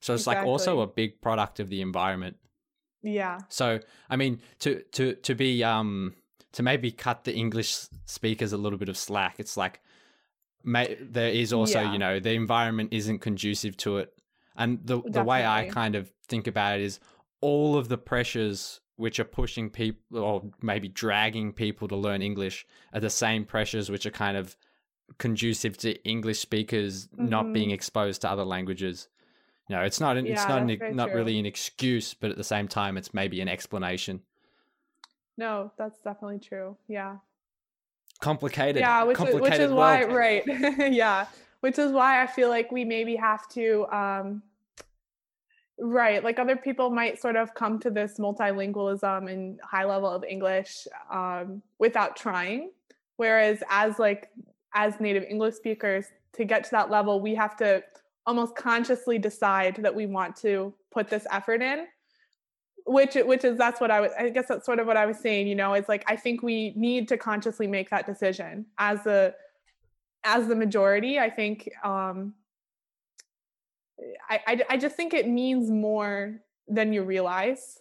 So 0.00 0.14
it's 0.14 0.26
like 0.26 0.38
also 0.46 0.80
a 0.80 0.86
big 0.86 1.20
product 1.20 1.60
of 1.60 1.68
the 1.68 1.80
environment. 1.82 2.36
Yeah. 3.02 3.38
So 3.48 3.80
I 4.10 4.16
mean, 4.16 4.40
to 4.60 4.82
to 4.92 5.14
to 5.14 5.34
be 5.34 5.62
um 5.62 6.14
to 6.52 6.62
maybe 6.62 6.90
cut 6.90 7.24
the 7.24 7.34
English 7.34 7.74
speakers 8.06 8.52
a 8.52 8.56
little 8.56 8.78
bit 8.78 8.88
of 8.88 8.96
slack. 8.96 9.34
It's 9.38 9.56
like, 9.56 9.80
there 10.64 11.30
is 11.30 11.52
also 11.52 11.80
Yeah. 11.80 11.92
you 11.92 11.98
know 11.98 12.20
the 12.20 12.32
environment 12.32 12.92
isn't 12.92 13.18
conducive 13.20 13.76
to 13.78 13.98
it, 13.98 14.12
and 14.56 14.78
the 14.86 15.00
the 15.02 15.22
way 15.24 15.46
I 15.46 15.68
kind 15.68 15.94
of 15.94 16.10
think 16.26 16.46
about 16.46 16.78
it 16.78 16.82
is 16.84 17.00
all 17.40 17.76
of 17.76 17.88
the 17.88 17.98
pressures 17.98 18.80
which 18.96 19.20
are 19.20 19.24
pushing 19.24 19.70
people 19.70 20.18
or 20.18 20.50
maybe 20.60 20.88
dragging 20.88 21.52
people 21.52 21.86
to 21.88 21.94
learn 21.96 22.20
English 22.20 22.66
are 22.92 22.98
the 23.00 23.08
same 23.10 23.44
pressures 23.44 23.88
which 23.90 24.04
are 24.04 24.10
kind 24.10 24.36
of 24.36 24.56
conducive 25.18 25.76
to 25.78 25.94
English 26.02 26.40
speakers 26.40 27.08
not 27.16 27.46
Mhm. 27.46 27.52
being 27.52 27.70
exposed 27.70 28.20
to 28.22 28.28
other 28.30 28.44
languages. 28.44 29.08
You 29.68 29.76
know, 29.76 29.82
it's 29.82 30.00
not 30.00 30.16
an, 30.16 30.26
it's 30.26 30.48
not 30.48 30.62
an, 30.62 30.96
not 30.96 31.06
true. 31.08 31.16
really 31.16 31.38
an 31.38 31.46
excuse, 31.46 32.12
but 32.12 32.30
at 32.30 32.36
the 32.36 32.42
same 32.44 32.66
time, 32.68 32.96
it's 32.98 33.14
maybe 33.14 33.40
an 33.40 33.48
explanation. 33.48 34.22
No, 35.36 35.70
that's 35.78 36.00
definitely 36.00 36.40
true. 36.40 36.76
Yeah. 36.88 37.18
Complicated, 38.20 38.80
yeah 38.80 39.04
which 39.04 39.20
is, 39.20 39.34
which 39.34 39.54
is 39.54 39.70
why 39.70 40.04
right 40.04 40.42
yeah 40.92 41.26
which 41.60 41.78
is 41.78 41.92
why 41.92 42.22
i 42.22 42.26
feel 42.26 42.48
like 42.48 42.72
we 42.72 42.84
maybe 42.84 43.14
have 43.14 43.48
to 43.48 43.86
um 43.92 44.42
right 45.78 46.24
like 46.24 46.38
other 46.38 46.56
people 46.56 46.90
might 46.90 47.20
sort 47.20 47.36
of 47.36 47.54
come 47.54 47.78
to 47.78 47.90
this 47.90 48.18
multilingualism 48.18 49.30
and 49.30 49.60
high 49.62 49.84
level 49.84 50.10
of 50.10 50.24
english 50.24 50.86
um 51.10 51.62
without 51.78 52.16
trying. 52.16 52.70
Whereas 53.16 53.62
as 53.70 53.98
like 53.98 54.30
as 54.74 55.00
native 55.00 55.24
english 55.28 55.54
speakers 55.54 56.06
to 56.32 56.44
get 56.44 56.64
to 56.64 56.70
that 56.72 56.90
level 56.90 57.20
we 57.20 57.34
have 57.34 57.56
to 57.56 57.82
almost 58.26 58.54
consciously 58.54 59.18
decide 59.18 59.76
that 59.76 59.94
we 59.94 60.06
want 60.06 60.36
to 60.36 60.74
put 60.90 61.08
this 61.08 61.26
effort 61.30 61.62
in 61.62 61.86
which 62.88 63.14
which 63.14 63.44
is 63.44 63.56
that's 63.58 63.80
what 63.80 63.90
I 63.90 64.00
was 64.00 64.12
I 64.18 64.30
guess 64.30 64.48
that's 64.48 64.66
sort 64.66 64.80
of 64.80 64.86
what 64.86 64.96
I 64.96 65.06
was 65.06 65.18
saying, 65.18 65.46
you 65.46 65.54
know, 65.54 65.74
it's 65.74 65.88
like 65.88 66.04
I 66.06 66.16
think 66.16 66.42
we 66.42 66.72
need 66.76 67.08
to 67.08 67.16
consciously 67.18 67.66
make 67.66 67.90
that 67.90 68.06
decision 68.06 68.66
as 68.78 69.06
a 69.06 69.34
as 70.24 70.48
the 70.48 70.56
majority. 70.56 71.18
I 71.18 71.30
think 71.30 71.70
um 71.84 72.34
I 74.28 74.40
I, 74.46 74.62
I 74.70 74.76
just 74.76 74.96
think 74.96 75.14
it 75.14 75.28
means 75.28 75.70
more 75.70 76.40
than 76.66 76.92
you 76.92 77.02
realize. 77.02 77.78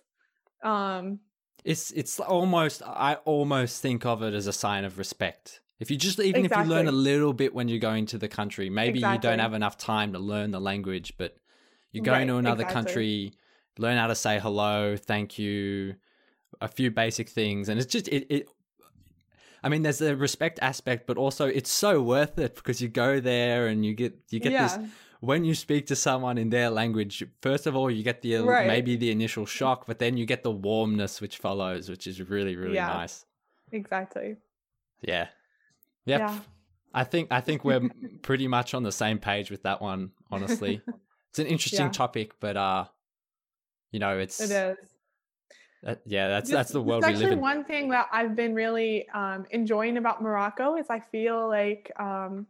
Um 0.63 1.19
It's 1.63 1.91
it's 1.91 2.19
almost 2.19 2.81
I 2.83 3.15
almost 3.25 3.81
think 3.81 4.05
of 4.05 4.23
it 4.23 4.33
as 4.33 4.47
a 4.47 4.53
sign 4.53 4.85
of 4.85 4.97
respect. 4.97 5.61
If 5.79 5.91
you 5.91 5.97
just 5.97 6.19
even 6.19 6.45
if 6.45 6.55
you 6.55 6.63
learn 6.63 6.87
a 6.87 6.91
little 6.91 7.33
bit 7.33 7.53
when 7.53 7.67
you're 7.67 7.79
going 7.79 8.05
to 8.07 8.17
the 8.17 8.27
country, 8.27 8.69
maybe 8.69 8.99
you 8.99 9.17
don't 9.17 9.39
have 9.39 9.53
enough 9.53 9.77
time 9.77 10.13
to 10.13 10.19
learn 10.19 10.51
the 10.51 10.61
language, 10.61 11.13
but 11.17 11.37
you're 11.91 12.03
going 12.03 12.27
Right, 12.27 12.27
to 12.27 12.37
another 12.37 12.63
exactly. 12.63 12.73
country, 12.73 13.33
learn 13.79 13.97
how 13.97 14.07
to 14.07 14.15
say 14.15 14.39
hello, 14.39 14.95
thank 14.97 15.37
you, 15.37 15.95
a 16.61 16.67
few 16.67 16.91
basic 16.91 17.29
things, 17.29 17.69
and 17.69 17.79
it's 17.79 17.91
just 17.91 18.07
it. 18.07 18.25
it 18.29 18.49
I 19.63 19.69
mean, 19.69 19.81
there's 19.81 19.97
the 19.97 20.15
respect 20.15 20.59
aspect, 20.61 21.07
but 21.07 21.17
also 21.17 21.47
it's 21.47 21.71
so 21.71 22.01
worth 22.01 22.37
it 22.37 22.55
because 22.55 22.79
you 22.79 22.87
go 22.87 23.19
there 23.19 23.67
and 23.67 23.83
you 23.83 23.95
get 23.95 24.17
you 24.29 24.39
get 24.39 24.51
this 24.51 24.77
when 25.19 25.43
you 25.43 25.55
speak 25.55 25.87
to 25.87 25.95
someone 25.95 26.37
in 26.37 26.49
their 26.49 26.69
language, 26.69 27.23
first 27.41 27.65
of 27.65 27.75
all, 27.75 27.89
you 27.89 28.03
get 28.03 28.21
the 28.21 28.37
right. 28.37 28.67
maybe 28.67 28.95
the 28.95 29.11
initial 29.11 29.45
shock, 29.45 29.85
but 29.87 29.99
then 29.99 30.17
you 30.17 30.25
get 30.25 30.43
the 30.43 30.51
warmness 30.51 31.21
which 31.21 31.37
follows, 31.37 31.89
which 31.89 32.07
is 32.07 32.21
really 32.29 32.55
really 32.55 32.75
yeah, 32.75 32.87
nice. 32.87 33.25
Exactly. 33.71 34.37
Yeah. 35.01 35.27
Yep. 36.05 36.19
Yeah. 36.19 36.39
I 36.93 37.03
think 37.03 37.31
I 37.31 37.41
think 37.41 37.65
we're 37.65 37.89
pretty 38.21 38.47
much 38.47 38.73
on 38.73 38.83
the 38.83 38.91
same 38.91 39.17
page 39.17 39.51
with 39.51 39.63
that 39.63 39.81
one. 39.81 40.11
Honestly, 40.31 40.81
it's 41.29 41.39
an 41.39 41.47
interesting 41.47 41.87
yeah. 41.87 41.91
topic, 41.91 42.33
but 42.39 42.57
uh, 42.57 42.85
you 43.91 43.99
know, 43.99 44.17
it's 44.17 44.39
it 44.39 44.51
is. 44.51 44.77
Uh, 45.85 45.95
yeah, 46.05 46.27
that's 46.27 46.49
that's 46.49 46.71
the 46.71 46.81
world 46.81 47.05
we 47.05 47.13
live 47.13 47.31
in. 47.31 47.39
One 47.39 47.63
thing 47.63 47.89
that 47.89 48.07
I've 48.11 48.35
been 48.35 48.55
really 48.55 49.07
um, 49.09 49.45
enjoying 49.51 49.97
about 49.97 50.21
Morocco 50.21 50.75
is 50.75 50.87
I 50.89 50.99
feel 50.99 51.47
like 51.47 51.91
um, 51.99 52.47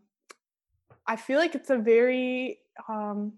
I 1.05 1.15
feel 1.15 1.37
like 1.37 1.53
it's 1.53 1.69
a 1.69 1.77
very 1.77 2.59
um, 2.87 3.33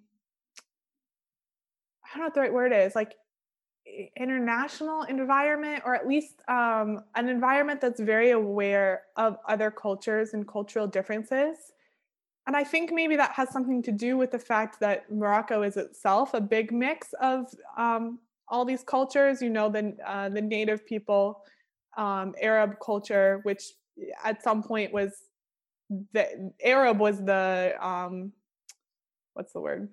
I 2.04 2.18
don't 2.18 2.20
know 2.20 2.26
what 2.26 2.34
the 2.34 2.42
right 2.42 2.54
word 2.54 2.72
is 2.72 2.96
like 2.96 3.16
international 4.16 5.04
environment 5.04 5.84
or 5.86 5.96
at 5.96 6.08
least 6.08 6.42
um, 6.48 7.04
an 7.16 7.28
environment 7.28 7.82
that's 7.82 8.00
very 8.00 8.32
aware 8.32 9.04
of 9.16 9.38
other 9.48 9.72
cultures 9.72 10.34
and 10.34 10.48
cultural 10.48 10.86
differences 10.88 11.74
and 12.50 12.58
i 12.58 12.64
think 12.64 12.92
maybe 12.92 13.16
that 13.16 13.32
has 13.32 13.48
something 13.52 13.80
to 13.84 13.92
do 13.92 14.18
with 14.18 14.32
the 14.32 14.40
fact 14.40 14.80
that 14.80 15.10
morocco 15.12 15.62
is 15.62 15.78
itself 15.78 16.34
a 16.34 16.42
big 16.42 16.72
mix 16.72 17.14
of 17.22 17.46
um, 17.78 18.18
all 18.48 18.66
these 18.66 18.84
cultures 18.84 19.40
you 19.40 19.52
know 19.52 19.70
the, 19.70 19.96
uh, 20.04 20.28
the 20.30 20.42
native 20.42 20.84
people 20.84 21.44
um, 22.00 22.34
arab 22.42 22.76
culture 22.84 23.40
which 23.44 23.64
at 24.24 24.42
some 24.42 24.64
point 24.64 24.92
was 24.92 25.12
the 26.14 26.52
arab 26.64 26.98
was 26.98 27.24
the 27.24 27.76
um, 27.80 28.32
what's 29.36 29.54
the 29.54 29.62
word 29.62 29.88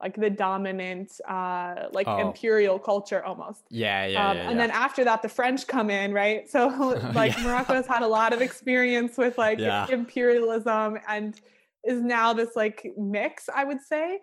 like 0.00 0.16
the 0.16 0.28
dominant 0.28 1.20
uh 1.28 1.86
like 1.92 2.06
oh. 2.06 2.18
imperial 2.18 2.78
culture 2.78 3.24
almost 3.24 3.64
yeah 3.70 4.06
yeah, 4.06 4.30
um, 4.30 4.36
yeah 4.36 4.50
and 4.50 4.60
then 4.60 4.70
after 4.70 5.04
that 5.04 5.22
the 5.22 5.28
french 5.28 5.66
come 5.66 5.90
in 5.90 6.12
right 6.12 6.50
so 6.50 6.68
like 7.14 7.36
yeah. 7.38 7.64
has 7.64 7.86
had 7.86 8.02
a 8.02 8.06
lot 8.06 8.32
of 8.32 8.42
experience 8.42 9.16
with 9.16 9.38
like 9.38 9.58
yeah. 9.58 9.86
imperialism 9.90 10.98
and 11.08 11.40
is 11.84 12.02
now 12.02 12.32
this 12.32 12.56
like 12.56 12.92
mix 12.96 13.48
i 13.54 13.64
would 13.64 13.80
say 13.80 14.18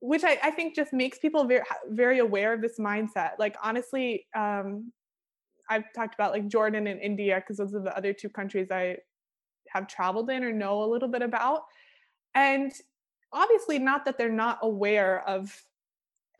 which 0.00 0.22
I, 0.22 0.38
I 0.42 0.50
think 0.50 0.74
just 0.74 0.92
makes 0.92 1.18
people 1.18 1.44
very 1.44 1.62
very 1.90 2.18
aware 2.18 2.52
of 2.52 2.60
this 2.60 2.78
mindset 2.78 3.32
like 3.38 3.56
honestly 3.62 4.26
um 4.34 4.92
i've 5.68 5.84
talked 5.94 6.14
about 6.14 6.32
like 6.32 6.48
jordan 6.48 6.86
and 6.86 7.00
india 7.00 7.36
because 7.36 7.58
those 7.58 7.74
are 7.74 7.82
the 7.82 7.96
other 7.96 8.12
two 8.12 8.28
countries 8.28 8.68
i 8.70 8.96
have 9.68 9.86
traveled 9.86 10.30
in 10.30 10.44
or 10.44 10.52
know 10.52 10.82
a 10.82 10.86
little 10.86 11.08
bit 11.08 11.22
about 11.22 11.62
and 12.34 12.72
obviously 13.34 13.78
not 13.78 14.04
that 14.04 14.16
they're 14.16 14.30
not 14.30 14.58
aware 14.62 15.26
of 15.28 15.62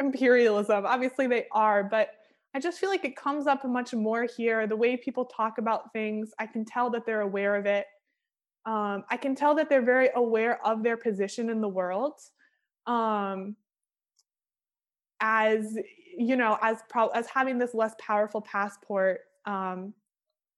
imperialism 0.00 0.86
obviously 0.86 1.26
they 1.26 1.46
are 1.52 1.84
but 1.84 2.10
i 2.54 2.60
just 2.60 2.78
feel 2.78 2.88
like 2.88 3.04
it 3.04 3.16
comes 3.16 3.46
up 3.46 3.64
much 3.64 3.92
more 3.92 4.26
here 4.36 4.66
the 4.66 4.76
way 4.76 4.96
people 4.96 5.24
talk 5.24 5.58
about 5.58 5.92
things 5.92 6.32
i 6.38 6.46
can 6.46 6.64
tell 6.64 6.90
that 6.90 7.04
they're 7.04 7.20
aware 7.20 7.54
of 7.56 7.66
it. 7.66 7.86
Um, 8.66 9.04
i 9.10 9.16
can 9.16 9.34
tell 9.34 9.54
that 9.56 9.68
they're 9.68 9.82
very 9.82 10.08
aware 10.14 10.64
of 10.66 10.82
their 10.82 10.96
position 10.96 11.50
in 11.50 11.60
the 11.60 11.68
world 11.68 12.14
um, 12.86 13.56
as 15.20 15.76
you 16.16 16.36
know 16.36 16.58
as 16.62 16.78
pro- 16.88 17.08
as 17.08 17.26
having 17.26 17.58
this 17.58 17.74
less 17.74 17.94
powerful 17.98 18.40
passport 18.40 19.20
um, 19.46 19.94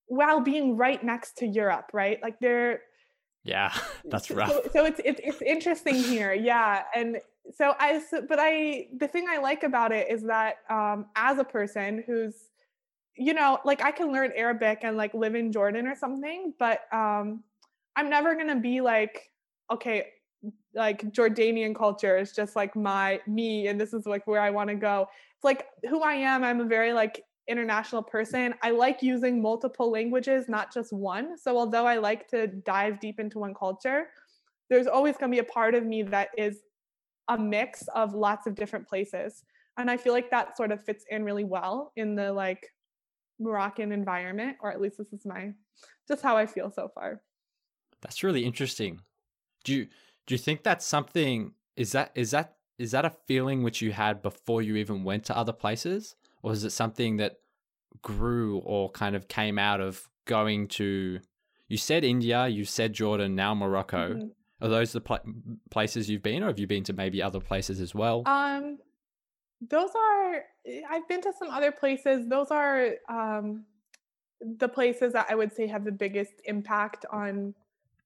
while 0.07 0.41
being 0.41 0.77
right 0.77 1.03
next 1.03 1.39
to 1.39 1.47
europe 1.47 1.91
right? 1.93 2.23
Like 2.23 2.39
they're 2.41 2.81
yeah, 3.47 3.73
that's 4.05 4.31
rough. 4.31 4.51
So, 4.51 4.63
so 4.73 4.85
it's, 4.85 5.01
it's 5.05 5.21
it's 5.23 5.43
interesting 5.43 5.95
here. 5.95 6.35
Yeah, 6.35 6.83
and 6.95 7.19
so 7.55 7.75
I 7.79 8.03
but 8.29 8.39
I 8.41 8.89
the 8.99 9.09
thing 9.09 9.27
I 9.29 9.39
like 9.39 9.63
about 9.63 9.93
it 9.93 10.11
is 10.11 10.25
that 10.25 10.57
um, 10.69 11.07
as 11.15 11.39
a 11.39 11.45
person 11.45 12.03
who's 12.07 12.35
you 13.17 13.33
know 13.33 13.61
like 13.65 13.83
I 13.83 13.93
can 13.93 14.13
learn 14.13 14.33
Arabic 14.35 14.81
and 14.83 14.97
like 14.97 15.15
live 15.15 15.37
in 15.37 15.53
Jordan 15.53 15.87
or 15.87 15.95
something, 15.95 16.53
but 16.59 16.93
um, 16.93 17.45
I'm 17.95 18.11
never 18.11 18.35
gonna 18.35 18.61
be 18.61 18.81
like 18.81 19.31
okay 19.71 20.09
like 20.75 21.03
Jordanian 21.13 21.75
culture 21.75 22.19
is 22.19 22.33
just 22.33 22.57
like 22.57 22.77
my 22.77 23.21
me 23.27 23.69
and 23.69 23.81
this 23.81 23.95
is 23.95 24.07
like 24.07 24.27
where 24.27 24.41
I 24.41 24.51
want 24.51 24.71
to 24.71 24.77
go. 24.77 25.09
It's 25.37 25.45
like 25.45 25.67
who 25.89 26.03
I 26.03 26.15
am. 26.15 26.45
I'm 26.45 26.61
a 26.61 26.65
very 26.65 26.93
like 26.93 27.25
international 27.49 28.03
person, 28.03 28.55
I 28.63 28.71
like 28.71 29.03
using 29.03 29.41
multiple 29.41 29.91
languages, 29.91 30.49
not 30.49 30.73
just 30.73 30.93
one. 30.93 31.39
So 31.39 31.57
although 31.57 31.87
I 31.87 31.97
like 31.97 32.29
to 32.29 32.47
dive 32.47 33.01
deep 33.01 33.21
into 33.21 33.39
one 33.39 33.55
culture, 33.55 34.09
there's 34.69 34.87
always 34.87 35.17
going 35.17 35.31
to 35.31 35.35
be 35.35 35.41
a 35.41 35.53
part 35.53 35.75
of 35.75 35.85
me 35.85 36.03
that 36.05 36.31
is 36.37 36.61
a 37.29 37.39
mix 37.39 37.87
of 37.95 38.15
lots 38.15 38.47
of 38.47 38.55
different 38.55 38.89
places. 38.89 39.45
And 39.79 39.91
I 39.91 39.97
feel 39.97 40.13
like 40.13 40.31
that 40.31 40.57
sort 40.57 40.73
of 40.73 40.83
fits 40.83 41.05
in 41.11 41.25
really 41.25 41.45
well 41.45 41.93
in 41.97 42.15
the 42.15 42.33
like 42.33 42.73
Moroccan 43.39 43.93
environment, 43.93 44.57
or 44.61 44.73
at 44.73 44.81
least 44.81 44.99
this 44.99 45.13
is 45.13 45.27
my 45.27 45.53
just 46.09 46.23
how 46.23 46.37
I 46.37 46.47
feel 46.47 46.71
so 46.71 46.89
far. 46.89 47.23
That's 48.01 48.23
really 48.23 48.45
interesting. 48.45 49.01
Do 49.65 49.75
you 49.75 49.89
do 50.27 50.35
you 50.35 50.39
think 50.39 50.63
that's 50.63 50.87
something 50.87 51.53
is 51.77 51.93
that 51.93 52.13
is 52.15 52.31
that 52.31 52.57
is 52.79 52.93
that 52.93 53.05
a 53.05 53.11
feeling 53.11 53.63
which 53.63 53.83
you 53.83 53.93
had 53.93 54.23
before 54.23 54.63
you 54.63 54.77
even 54.77 55.05
went 55.05 55.25
to 55.25 55.37
other 55.37 55.53
places? 55.53 56.15
Or 56.47 56.53
is 56.53 56.63
it 56.63 56.71
something 56.71 57.17
that 57.17 57.41
grew 58.03 58.59
or 58.59 58.89
kind 58.91 59.17
of 59.17 59.27
came 59.27 59.59
out 59.59 59.81
of 59.81 60.09
going 60.27 60.69
to? 60.69 61.19
You 61.67 61.77
said 61.77 62.05
India, 62.05 62.47
you 62.47 62.65
said 62.65 62.93
Jordan, 62.93 63.35
now 63.35 63.53
Morocco. 63.53 64.15
Mm-hmm. 64.15 64.27
Are 64.65 64.69
those 64.69 64.93
the 64.93 65.01
pl- 65.01 65.19
places 65.71 66.09
you've 66.09 66.23
been, 66.23 66.45
or 66.45 66.47
have 66.47 66.61
you 66.61 66.69
been 66.69 66.85
to 66.85 66.93
maybe 66.93 67.21
other 67.21 67.41
places 67.41 67.81
as 67.81 67.97
well? 67.97 68.23
Um, 68.27 68.79
those 69.61 69.91
are. 69.91 70.45
I've 70.89 71.09
been 71.09 71.21
to 71.23 71.33
some 71.37 71.51
other 71.51 71.73
places. 71.73 72.29
Those 72.29 72.53
are 72.53 72.91
um, 73.09 73.65
the 74.41 74.69
places 74.69 75.15
that 75.15 75.27
I 75.29 75.35
would 75.35 75.53
say 75.53 75.67
have 75.67 75.85
the 75.85 75.91
biggest 75.91 76.35
impact 76.45 77.07
on 77.11 77.55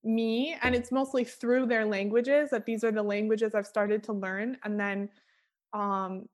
me, 0.03 0.57
and 0.63 0.75
it's 0.75 0.91
mostly 0.91 1.25
through 1.25 1.67
their 1.67 1.85
languages. 1.85 2.49
That 2.53 2.65
these 2.65 2.85
are 2.85 2.91
the 2.91 3.03
languages 3.03 3.55
I've 3.55 3.67
started 3.67 4.03
to 4.05 4.15
learn, 4.15 4.57
and 4.65 4.81
then 4.81 5.11
um, 5.75 6.27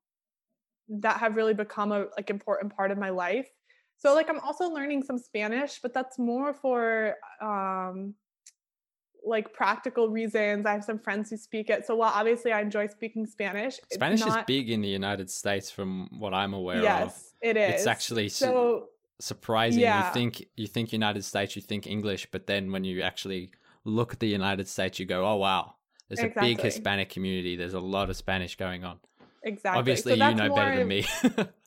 that 0.89 1.19
have 1.19 1.37
really 1.37 1.55
become 1.55 1.93
a 1.93 2.07
like 2.17 2.31
important 2.31 2.75
part 2.75 2.91
of 2.91 2.99
my 2.99 3.11
life. 3.11 3.49
So 3.99 4.15
like 4.15 4.29
I'm 4.29 4.41
also 4.41 4.69
learning 4.69 5.03
some 5.03 5.19
Spanish, 5.19 5.81
but 5.83 5.95
that's 5.95 6.19
more 6.19 6.55
for 6.55 7.15
um 7.41 8.15
like 9.25 9.53
practical 9.53 10.09
reasons. 10.09 10.67
I 10.67 10.73
have 10.73 10.85
some 10.85 10.99
friends 10.99 11.31
who 11.31 11.37
speak 11.37 11.69
it. 11.69 11.87
So 11.87 11.97
while 11.97 12.13
obviously 12.15 12.53
I 12.53 12.61
enjoy 12.61 12.87
speaking 12.87 13.27
Spanish, 13.27 13.79
Spanish 13.93 14.21
not... 14.21 14.41
is 14.41 14.45
big 14.47 14.71
in 14.71 14.81
the 14.81 14.89
United 14.89 15.31
States 15.31 15.71
from 15.71 16.09
what 16.19 16.33
I'm 16.33 16.55
aware 16.55 16.83
yes, 16.83 17.03
of. 17.03 17.09
Yes, 17.09 17.35
it 17.43 17.57
is. 17.57 17.75
It's 17.75 17.87
actually 17.87 18.29
so 18.29 18.89
surprising. 19.19 19.81
Yeah. 19.81 20.07
You 20.07 20.15
think 20.15 20.45
you 20.57 20.67
think 20.67 20.93
United 20.93 21.25
States, 21.25 21.57
you 21.57 21.63
think 21.63 21.87
English, 21.87 22.29
but 22.31 22.47
then 22.47 22.71
when 22.73 22.85
you 22.85 23.03
actually 23.03 23.51
look 23.85 24.13
at 24.13 24.21
the 24.21 24.29
United 24.29 24.69
States, 24.69 24.99
you 24.99 25.07
go, 25.07 25.27
"Oh 25.27 25.37
wow, 25.37 25.75
there's 26.09 26.21
exactly. 26.21 26.53
a 26.53 26.57
big 26.57 26.65
Hispanic 26.65 27.09
community. 27.09 27.57
There's 27.57 27.75
a 27.75 27.81
lot 27.81 28.11
of 28.11 28.17
Spanish 28.17 28.57
going 28.57 28.85
on." 28.85 29.01
Exactly. 29.47 29.79
Obviously, 29.79 30.19
so 30.19 30.29
you 30.29 30.35
know 30.35 30.55
better 30.55 30.77
than 30.77 30.89
me. 30.89 31.07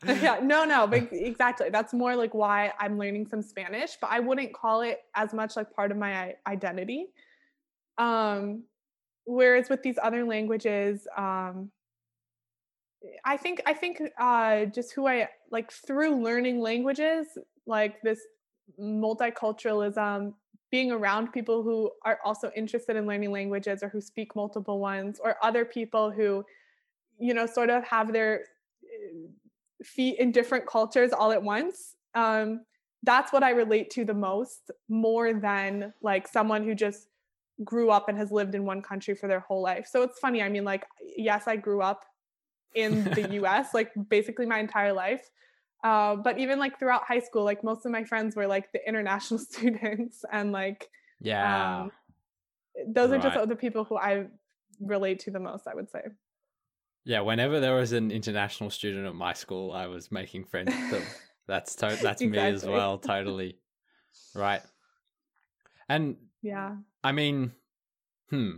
yeah, 0.22 0.40
no, 0.44 0.66
no, 0.66 0.86
but 0.92 1.10
exactly. 1.12 1.70
That's 1.70 1.94
more 1.94 2.16
like 2.16 2.34
why 2.34 2.74
I'm 2.80 3.00
learning 3.00 3.28
some 3.28 3.42
Spanish, 3.42 3.98
but 4.00 4.12
I 4.12 4.20
wouldn't 4.20 4.54
call 4.54 4.82
it 4.82 5.00
as 5.16 5.34
much 5.34 5.56
like 5.56 5.74
part 5.74 5.92
of 5.92 5.98
my 5.98 6.36
identity. 6.48 7.08
Um, 7.98 8.64
whereas 9.26 9.70
with 9.70 9.82
these 9.82 9.98
other 10.02 10.26
languages, 10.26 11.08
um, 11.18 11.72
I 13.26 13.38
think 13.38 13.62
I 13.66 13.74
think 13.74 14.02
uh, 14.20 14.66
just 14.66 14.94
who 14.94 15.08
I 15.08 15.30
like 15.52 15.72
through 15.72 16.22
learning 16.22 16.60
languages, 16.60 17.28
like 17.66 18.02
this 18.02 18.20
multiculturalism, 18.80 20.34
being 20.72 20.92
around 20.92 21.32
people 21.32 21.64
who 21.64 21.92
are 22.06 22.20
also 22.24 22.52
interested 22.56 22.96
in 22.96 23.08
learning 23.08 23.32
languages 23.32 23.82
or 23.82 23.90
who 23.90 24.02
speak 24.02 24.36
multiple 24.36 24.80
ones, 24.80 25.20
or 25.24 25.38
other 25.42 25.66
people 25.66 26.12
who 26.12 26.44
you 27.20 27.34
know, 27.34 27.46
sort 27.46 27.70
of 27.70 27.84
have 27.86 28.14
their 28.14 28.42
eh, 28.84 29.28
feet 29.84 30.20
in 30.20 30.32
different 30.32 30.66
cultures 30.66 31.12
all 31.12 31.32
at 31.32 31.44
once. 31.44 31.96
Um, 32.16 32.62
that's 33.04 33.32
what 33.32 33.44
I 33.44 33.52
relate 33.52 33.90
to 33.92 34.06
the 34.06 34.14
most, 34.14 34.72
more 34.90 35.34
than 35.34 35.94
like 36.02 36.28
someone 36.28 36.64
who 36.64 36.76
just 36.76 37.08
grew 37.64 37.90
up 37.90 38.10
and 38.10 38.18
has 38.18 38.32
lived 38.32 38.56
in 38.56 38.66
one 38.66 38.82
country 38.82 39.16
for 39.16 39.28
their 39.28 39.40
whole 39.40 39.62
life. 39.62 39.88
So 39.90 40.02
it's 40.02 40.20
funny. 40.20 40.42
I 40.42 40.50
mean, 40.50 40.64
like, 40.64 40.86
yes, 41.02 41.48
I 41.48 41.56
grew 41.56 41.82
up 41.82 42.06
in 42.76 43.04
the 43.04 43.30
US, 43.44 43.74
like 43.74 43.92
basically 44.10 44.46
my 44.46 44.60
entire 44.60 44.94
life. 44.94 45.30
Uh, 45.84 46.16
but 46.16 46.38
even 46.38 46.60
like 46.60 46.78
throughout 46.78 47.04
high 47.06 47.20
school, 47.20 47.44
like 47.44 47.64
most 47.64 47.86
of 47.86 47.92
my 47.92 48.04
friends 48.04 48.36
were 48.36 48.48
like 48.48 48.72
the 48.74 48.86
international 48.88 49.40
students 49.50 50.26
and 50.32 50.52
like, 50.52 50.90
yeah, 51.22 51.82
um, 51.82 51.92
those 52.88 53.12
right. 53.12 53.20
are 53.20 53.30
just 53.30 53.50
the 53.50 53.56
people 53.56 53.84
who 53.84 53.98
I 53.98 54.26
relate 54.80 55.20
to 55.20 55.32
the 55.32 55.40
most, 55.40 55.68
I 55.68 55.76
would 55.76 55.90
say. 55.90 56.02
Yeah, 57.10 57.22
whenever 57.22 57.60
there 57.60 57.74
was 57.76 57.92
an 57.92 58.12
international 58.12 58.70
student 58.70 59.08
at 59.08 59.16
my 59.16 59.34
school, 59.34 59.72
I 59.72 59.88
was 59.88 60.12
making 60.12 60.44
friends 60.44 60.72
with 60.76 60.92
them. 60.92 61.02
That's 61.48 61.74
to- 61.78 61.88
that's 61.88 62.22
exactly. 62.22 62.28
me 62.28 62.38
as 62.38 62.64
well, 62.64 63.00
totally. 63.14 63.58
Right. 64.36 64.62
And 65.90 66.18
yeah. 66.44 66.76
I 67.04 67.12
mean, 67.12 67.54
hmm. 68.30 68.58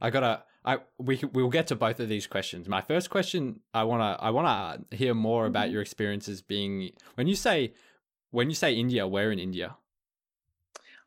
I 0.00 0.08
gotta. 0.08 0.44
I 0.64 0.78
we 0.96 1.20
we'll 1.34 1.50
get 1.50 1.66
to 1.66 1.76
both 1.76 2.00
of 2.00 2.08
these 2.08 2.26
questions. 2.26 2.66
My 2.66 2.80
first 2.80 3.10
question, 3.10 3.60
I 3.74 3.84
wanna 3.84 4.16
I 4.18 4.30
wanna 4.30 4.78
hear 4.90 5.12
more 5.12 5.44
about 5.44 5.68
Mhm. 5.68 5.72
your 5.72 5.82
experiences 5.82 6.40
being 6.40 6.92
when 7.16 7.26
you 7.26 7.34
say 7.34 7.74
when 8.30 8.48
you 8.48 8.54
say 8.56 8.72
India. 8.72 9.06
Where 9.06 9.30
in 9.30 9.38
India? 9.38 9.76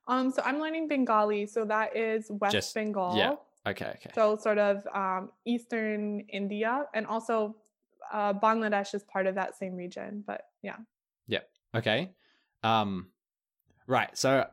Um, 0.08 0.30
so 0.32 0.44
I'm 0.46 0.60
learning 0.60 0.88
Bengali, 0.88 1.48
so 1.48 1.66
that 1.66 1.98
is 1.98 2.30
West 2.30 2.54
Just- 2.54 2.76
Bengal. 2.76 3.18
yeah. 3.18 3.36
Okay, 3.68 3.94
okay. 3.96 4.10
So 4.16 4.38
sort 4.38 4.58
of 4.58 4.86
um, 4.94 5.30
eastern 5.46 6.22
India, 6.32 6.86
and 6.94 7.06
also 7.06 7.56
uh, 8.12 8.34
Bangladesh 8.34 8.94
is 8.96 9.04
part 9.04 9.28
of 9.28 9.36
that 9.36 9.58
same 9.58 9.76
region. 9.76 10.24
But 10.26 10.42
yeah. 10.62 10.78
Yeah. 11.28 11.42
Okay. 11.76 12.12
Um 12.64 13.08
right. 13.88 14.16
So 14.18 14.46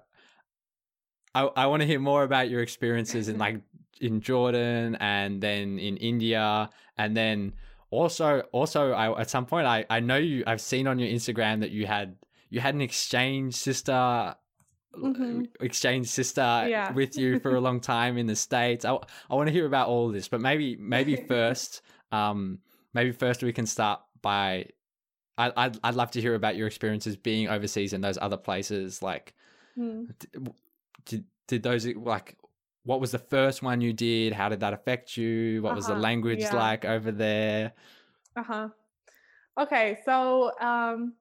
I 1.34 1.42
I 1.42 1.66
want 1.66 1.82
to 1.82 1.86
hear 1.86 2.00
more 2.00 2.22
about 2.22 2.48
your 2.50 2.62
experiences 2.62 3.28
in 3.28 3.38
like 3.38 3.60
in 4.00 4.20
Jordan 4.20 4.96
and 5.00 5.40
then 5.40 5.78
in 5.78 5.96
India 5.96 6.70
and 6.96 7.16
then 7.16 7.52
also 7.90 8.40
also 8.52 8.92
I 8.92 9.20
at 9.20 9.30
some 9.30 9.46
point 9.46 9.66
I 9.66 9.84
I 9.90 10.00
know 10.00 10.16
you 10.16 10.44
I've 10.46 10.60
seen 10.60 10.86
on 10.86 10.98
your 10.98 11.08
Instagram 11.08 11.60
that 11.60 11.70
you 11.70 11.86
had 11.86 12.16
you 12.50 12.60
had 12.60 12.74
an 12.74 12.80
exchange 12.80 13.54
sister 13.54 14.34
Mhm. 14.94 15.48
exchange 15.60 16.08
sister 16.08 16.66
Yeah. 16.68 16.92
with 16.92 17.16
you 17.16 17.38
for 17.38 17.54
a 17.54 17.60
long 17.60 17.80
time 17.80 18.18
in 18.18 18.26
the 18.26 18.36
states. 18.36 18.84
I 18.84 18.92
I 19.30 19.34
want 19.34 19.46
to 19.48 19.52
hear 19.52 19.66
about 19.66 19.88
all 19.88 20.08
this, 20.08 20.28
but 20.28 20.40
maybe 20.40 20.76
maybe 20.76 21.16
first 21.28 21.82
um 22.12 22.60
maybe 22.94 23.12
first 23.12 23.42
we 23.42 23.52
can 23.52 23.66
start 23.66 24.00
by 24.22 24.66
I 25.38 25.52
I'd, 25.56 25.78
I'd 25.84 25.94
love 25.94 26.10
to 26.12 26.20
hear 26.20 26.34
about 26.34 26.56
your 26.56 26.66
experiences 26.66 27.16
being 27.16 27.48
overseas 27.48 27.92
in 27.92 28.00
those 28.00 28.18
other 28.18 28.36
places 28.38 29.02
like 29.02 29.34
Hmm. 29.76 30.04
d- 30.18 30.28
did 31.04 31.24
did 31.46 31.62
those 31.62 31.86
like 31.86 32.36
what 32.84 33.00
was 33.00 33.10
the 33.12 33.18
first 33.18 33.62
one 33.62 33.80
you 33.82 33.92
did? 33.92 34.32
How 34.32 34.48
did 34.48 34.60
that 34.60 34.72
affect 34.72 35.16
you? 35.16 35.62
What 35.62 35.74
was 35.74 35.86
the 35.88 35.92
Uh-huh, 35.92 36.00
language 36.02 36.40
yeah. 36.40 36.54
like 36.54 36.84
over 36.86 37.12
there? 37.12 37.74
Uh 38.36 38.42
huh. 38.42 38.68
Okay, 39.58 39.98
so 40.04 40.52
um, 40.60 41.14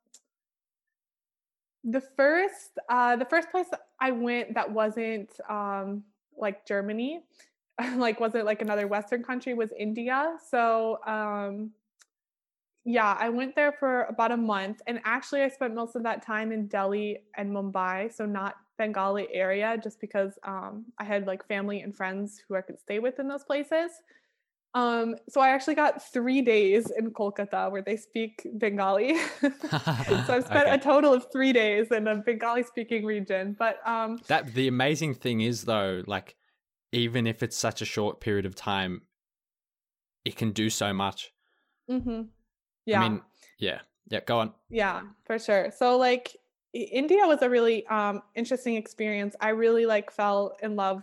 the 1.83 2.01
first 2.01 2.79
uh, 2.89 3.15
the 3.15 3.25
first 3.25 3.49
place 3.51 3.67
I 3.99 4.11
went 4.11 4.53
that 4.53 4.71
wasn't 4.71 5.31
um, 5.49 6.03
like 6.37 6.65
Germany, 6.65 7.21
like 7.95 8.19
wasn't 8.19 8.45
like 8.45 8.61
another 8.61 8.87
Western 8.87 9.23
country 9.23 9.53
was 9.53 9.71
India. 9.77 10.37
So 10.49 10.99
um, 11.05 11.71
yeah, 12.85 13.17
I 13.19 13.29
went 13.29 13.55
there 13.55 13.73
for 13.73 14.03
about 14.03 14.31
a 14.31 14.37
month, 14.37 14.81
and 14.87 15.01
actually 15.03 15.41
I 15.41 15.49
spent 15.49 15.75
most 15.75 15.95
of 15.95 16.03
that 16.03 16.25
time 16.25 16.51
in 16.51 16.67
Delhi 16.67 17.17
and 17.35 17.51
Mumbai, 17.51 18.13
so 18.13 18.25
not 18.25 18.55
Bengali 18.77 19.27
area, 19.33 19.77
just 19.81 19.99
because 19.99 20.39
um, 20.43 20.85
I 20.97 21.03
had 21.03 21.27
like 21.27 21.45
family 21.47 21.81
and 21.81 21.95
friends 21.95 22.41
who 22.47 22.55
I 22.55 22.61
could 22.61 22.79
stay 22.79 22.99
with 22.99 23.19
in 23.19 23.27
those 23.27 23.43
places. 23.43 23.91
Um, 24.77 25.15
so 25.27 25.41
I 25.41 25.49
actually 25.49 25.73
got 25.75 25.93
three 26.13 26.41
days 26.41 26.91
in 26.91 27.11
Kolkata 27.11 27.71
where 27.71 27.81
they 27.81 27.97
speak 27.97 28.45
Bengali. 28.57 29.17
so 29.41 29.51
I've 30.35 30.45
spent 30.53 30.67
Okay. 30.67 30.75
a 30.75 30.77
total 30.77 31.13
of 31.13 31.25
three 31.31 31.51
days 31.51 31.87
in 31.91 32.07
a 32.07 32.15
Bengali 32.17 32.63
speaking 32.63 33.03
region. 33.03 33.55
But 33.57 33.75
um, 33.87 34.19
That 34.27 34.53
the 34.53 34.67
amazing 34.67 35.15
thing 35.15 35.41
is 35.41 35.63
though, 35.63 36.03
like 36.05 36.35
even 36.91 37.25
if 37.25 37.41
it's 37.41 37.57
such 37.57 37.81
a 37.81 37.85
short 37.85 38.21
period 38.21 38.45
of 38.45 38.53
time, 38.55 39.01
it 40.25 40.35
can 40.35 40.51
do 40.51 40.69
so 40.69 40.93
much. 40.93 41.33
mhm. 41.89 42.27
yeah, 42.85 43.01
I 43.01 43.09
mean, 43.09 43.21
yeah, 43.57 43.79
yeah. 44.09 44.19
Go 44.25 44.39
on. 44.39 44.53
yeah, 44.69 45.01
for 45.25 45.39
sure. 45.39 45.71
So 45.75 45.97
like 45.97 46.35
India 46.73 47.25
was 47.25 47.41
a 47.41 47.49
really 47.49 47.85
um, 47.87 48.21
interesting 48.35 48.75
experience. 48.75 49.35
I 49.41 49.49
really 49.49 49.85
like 49.85 50.11
fell 50.11 50.55
in 50.61 50.75
love 50.75 51.01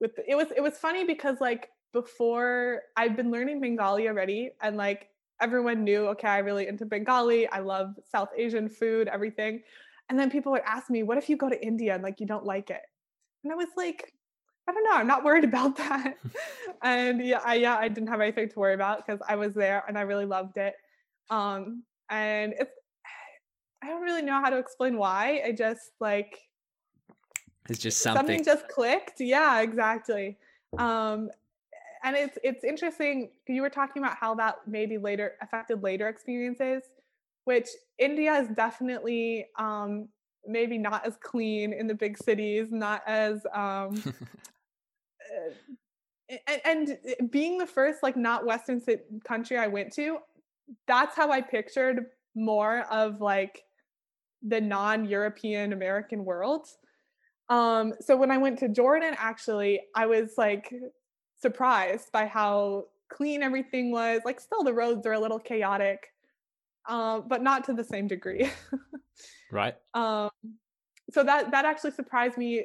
with 0.00 0.12
it 0.28 0.36
was 0.36 0.48
it 0.56 0.62
was 0.62 0.74
funny 0.78 1.04
because 1.04 1.40
like 1.40 1.70
before 1.94 2.82
I'd 2.96 3.16
been 3.16 3.30
learning 3.30 3.60
Bengali 3.60 4.08
already 4.08 4.50
and 4.60 4.76
like 4.76 5.08
everyone 5.40 5.84
knew 5.84 6.08
okay 6.08 6.28
I 6.28 6.38
really 6.38 6.66
into 6.68 6.84
Bengali 6.84 7.48
I 7.48 7.60
love 7.60 7.94
South 8.10 8.28
Asian 8.36 8.68
food 8.68 9.08
everything 9.08 9.62
and 10.10 10.18
then 10.18 10.28
people 10.28 10.52
would 10.52 10.62
ask 10.66 10.90
me 10.90 11.04
what 11.04 11.16
if 11.16 11.30
you 11.30 11.36
go 11.38 11.48
to 11.48 11.64
India 11.64 11.94
and 11.94 12.02
like 12.02 12.20
you 12.20 12.26
don't 12.26 12.44
like 12.44 12.68
it 12.68 12.82
and 13.44 13.52
I 13.52 13.56
was 13.56 13.68
like 13.76 14.12
I 14.68 14.72
don't 14.72 14.84
know 14.84 14.92
I'm 14.94 15.06
not 15.06 15.24
worried 15.24 15.44
about 15.44 15.76
that 15.84 16.16
and 16.82 17.24
yeah 17.24 17.40
I 17.44 17.54
yeah 17.54 17.76
I 17.76 17.88
didn't 17.88 18.08
have 18.08 18.20
anything 18.20 18.50
to 18.50 18.58
worry 18.58 18.74
about 18.74 19.06
because 19.06 19.20
I 19.26 19.36
was 19.36 19.54
there 19.54 19.84
and 19.88 19.96
I 19.96 20.02
really 20.02 20.26
loved 20.26 20.56
it 20.56 20.74
um 21.30 21.84
and 22.10 22.54
it's 22.58 22.72
I 23.82 23.88
don't 23.88 24.02
really 24.02 24.22
know 24.22 24.40
how 24.40 24.50
to 24.50 24.58
explain 24.58 24.96
why 24.98 25.42
I 25.46 25.52
just 25.52 25.92
like 26.00 26.40
It's 27.68 27.78
just 27.78 28.00
something. 28.00 28.26
something. 28.26 28.44
just 28.44 28.66
clicked 28.68 29.20
yeah 29.20 29.60
exactly 29.60 30.38
um 30.78 31.30
and 32.04 32.16
it's 32.16 32.38
it's 32.44 32.62
interesting 32.62 33.30
you 33.48 33.62
were 33.62 33.70
talking 33.70 34.02
about 34.02 34.16
how 34.16 34.34
that 34.34 34.56
maybe 34.66 34.98
later 34.98 35.32
affected 35.40 35.82
later 35.82 36.08
experiences 36.08 36.82
which 37.44 37.68
india 37.98 38.34
is 38.34 38.48
definitely 38.54 39.46
um 39.58 40.08
maybe 40.46 40.78
not 40.78 41.04
as 41.06 41.16
clean 41.22 41.72
in 41.72 41.86
the 41.86 41.94
big 41.94 42.16
cities 42.18 42.68
not 42.70 43.02
as 43.06 43.44
um 43.54 44.00
uh, 45.34 46.36
and, 46.64 46.98
and 47.20 47.30
being 47.30 47.58
the 47.58 47.66
first 47.66 48.02
like 48.02 48.16
not 48.16 48.46
western 48.46 48.80
country 49.26 49.56
i 49.56 49.66
went 49.66 49.92
to 49.92 50.18
that's 50.86 51.16
how 51.16 51.30
i 51.30 51.40
pictured 51.40 52.06
more 52.34 52.80
of 52.90 53.20
like 53.20 53.62
the 54.46 54.60
non-european 54.60 55.72
american 55.72 56.24
world. 56.24 56.66
Um, 57.50 57.92
so 58.00 58.16
when 58.16 58.30
I 58.30 58.38
went 58.38 58.58
to 58.60 58.68
Jordan, 58.68 59.14
actually, 59.18 59.80
I 59.94 60.06
was 60.06 60.32
like 60.38 60.72
surprised 61.44 62.10
by 62.10 62.24
how 62.24 62.86
clean 63.10 63.42
everything 63.42 63.92
was. 63.92 64.22
Like, 64.24 64.40
still 64.40 64.64
the 64.64 64.72
roads 64.72 65.06
are 65.06 65.12
a 65.12 65.20
little 65.20 65.38
chaotic, 65.38 66.08
um, 66.88 67.24
but 67.28 67.42
not 67.42 67.64
to 67.64 67.74
the 67.74 67.84
same 67.84 68.08
degree. 68.08 68.50
right. 69.52 69.74
um, 69.92 70.30
so 71.12 71.22
that 71.22 71.50
that 71.50 71.66
actually 71.66 71.90
surprised 71.90 72.38
me 72.38 72.64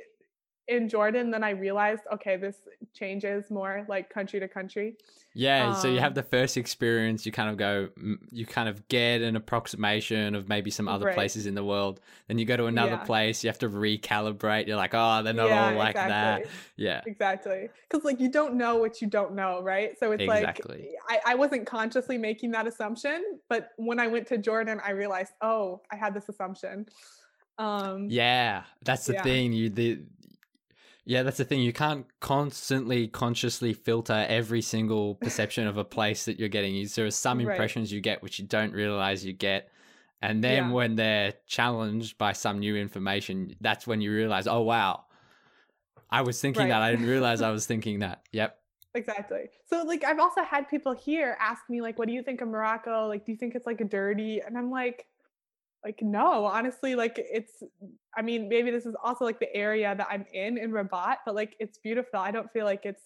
in 0.69 0.87
Jordan. 0.87 1.31
Then 1.31 1.43
I 1.43 1.49
realized, 1.51 2.03
okay, 2.13 2.37
this 2.37 2.55
changes 2.93 3.49
more 3.51 3.85
like 3.89 4.09
country 4.09 4.39
to 4.39 4.47
country. 4.47 4.95
Yeah. 5.35 5.73
so 5.73 5.87
you 5.87 5.99
have 5.99 6.11
Um, 6.11 6.15
the 6.15 6.23
first 6.23 6.57
experience. 6.57 7.25
You 7.25 7.31
kind 7.31 7.49
of 7.49 7.57
go. 7.57 7.89
You 8.31 8.45
kind 8.45 8.67
of 8.67 8.87
get 8.87 9.21
an 9.21 9.35
approximation 9.35 10.35
of 10.35 10.49
maybe 10.49 10.71
some 10.71 10.87
other 10.87 11.05
Right. 11.07 11.15
places 11.15 11.45
in 11.45 11.53
the 11.55 11.63
world. 11.63 12.01
Then 12.27 12.39
you 12.39 12.45
go 12.45 12.57
to 12.57 12.65
another 12.65 12.93
Yeah. 12.93 13.03
place. 13.03 13.43
You 13.43 13.49
have 13.49 13.59
to 13.59 13.69
recalibrate. 13.69 14.67
You're 14.67 14.75
like, 14.77 14.93
oh, 14.93 15.21
they're 15.23 15.33
not 15.33 15.49
yeah, 15.49 15.67
all 15.69 15.73
like 15.75 15.95
that. 15.95 16.45
Yeah. 16.77 17.01
Exactly. 17.05 17.69
Because 17.89 18.03
like 18.05 18.19
you 18.19 18.31
don't 18.31 18.55
know 18.55 18.77
what 18.77 19.01
you 19.01 19.07
don't 19.07 19.33
know, 19.35 19.61
right? 19.61 19.97
So 19.99 20.11
it's 20.11 20.23
Exactly. 20.23 20.89
like 21.09 21.21
I, 21.25 21.33
I 21.33 21.35
wasn't 21.35 21.65
consciously 21.67 22.17
making 22.17 22.51
that 22.51 22.65
assumption, 22.67 23.23
but 23.49 23.69
when 23.77 23.99
I 23.99 24.07
went 24.07 24.27
to 24.27 24.37
Jordan, 24.37 24.79
I 24.83 24.91
realized, 24.91 25.33
oh, 25.41 25.81
I 25.91 25.95
had 25.95 26.13
this 26.13 26.27
assumption. 26.29 26.85
Um 27.57 28.07
Yeah, 28.09 28.63
that's 28.83 29.05
the 29.05 29.13
Yeah. 29.13 29.23
thing. 29.23 29.53
You 29.53 29.69
the 29.69 30.01
yeah, 31.09 31.23
that's 31.23 31.37
the 31.37 31.43
thing. 31.43 31.61
You 31.61 31.73
can't 31.73 32.05
constantly 32.19 33.07
consciously 33.07 33.73
filter 33.73 34.27
every 34.29 34.61
single 34.61 35.15
perception 35.15 35.65
of 35.65 35.75
a 35.75 35.83
place 35.83 36.25
that 36.25 36.37
you're 36.39 36.49
getting. 36.49 36.87
There 36.95 37.07
are 37.07 37.09
some 37.09 37.39
Right. 37.39 37.49
impressions 37.49 37.91
you 37.91 37.99
get 37.99 38.21
which 38.21 38.37
you 38.37 38.45
don't 38.45 38.73
realize 38.73 39.25
you 39.25 39.33
get. 39.33 39.71
And 40.21 40.43
then 40.43 40.65
Yeah. 40.67 40.71
when 40.71 40.95
they're 40.97 41.33
challenged 41.47 42.19
by 42.19 42.33
some 42.33 42.59
new 42.59 42.75
information, 42.75 43.55
that's 43.59 43.87
when 43.87 44.01
you 44.01 44.13
realize, 44.13 44.45
oh 44.45 44.61
wow, 44.61 45.05
I 46.11 46.21
was 46.21 46.39
thinking 46.39 46.61
Right. 46.61 46.69
that. 46.69 46.81
I 46.83 46.91
didn't 46.91 47.07
realize 47.07 47.41
I 47.41 47.49
was 47.57 47.65
thinking 47.65 47.99
that. 47.99 48.21
Yep. 48.31 48.55
exactly. 48.93 49.49
So 49.65 49.81
like 49.85 50.03
I've 50.03 50.19
also 50.19 50.43
had 50.43 50.69
people 50.69 50.93
here 50.93 51.35
ask 51.39 51.63
me 51.71 51.81
like, 51.81 51.97
what 51.97 52.07
do 52.07 52.13
you 52.13 52.21
think 52.21 52.41
of 52.41 52.49
Morocco? 52.49 53.07
Like, 53.07 53.25
do 53.25 53.31
you 53.31 53.37
think 53.39 53.55
it's 53.55 53.65
like 53.65 53.81
a 53.81 53.85
dirty? 53.85 54.41
And 54.45 54.55
I'm 54.55 54.69
like, 54.69 55.07
like 55.83 55.99
no, 56.01 56.45
honestly, 56.45 56.95
like 56.95 57.13
it's 57.17 57.63
I 58.15 58.21
mean, 58.21 58.49
maybe 58.49 58.71
this 58.71 58.85
is 58.85 58.95
also 59.03 59.25
like 59.25 59.39
the 59.39 59.53
area 59.55 59.95
that 59.95 60.07
I'm 60.09 60.25
in 60.33 60.57
in 60.57 60.71
Rabat, 60.71 61.19
but 61.25 61.35
like 61.35 61.55
it's 61.59 61.77
beautiful. 61.77 62.19
I 62.19 62.31
don't 62.31 62.51
feel 62.51 62.65
like 62.65 62.85
it's 62.85 63.03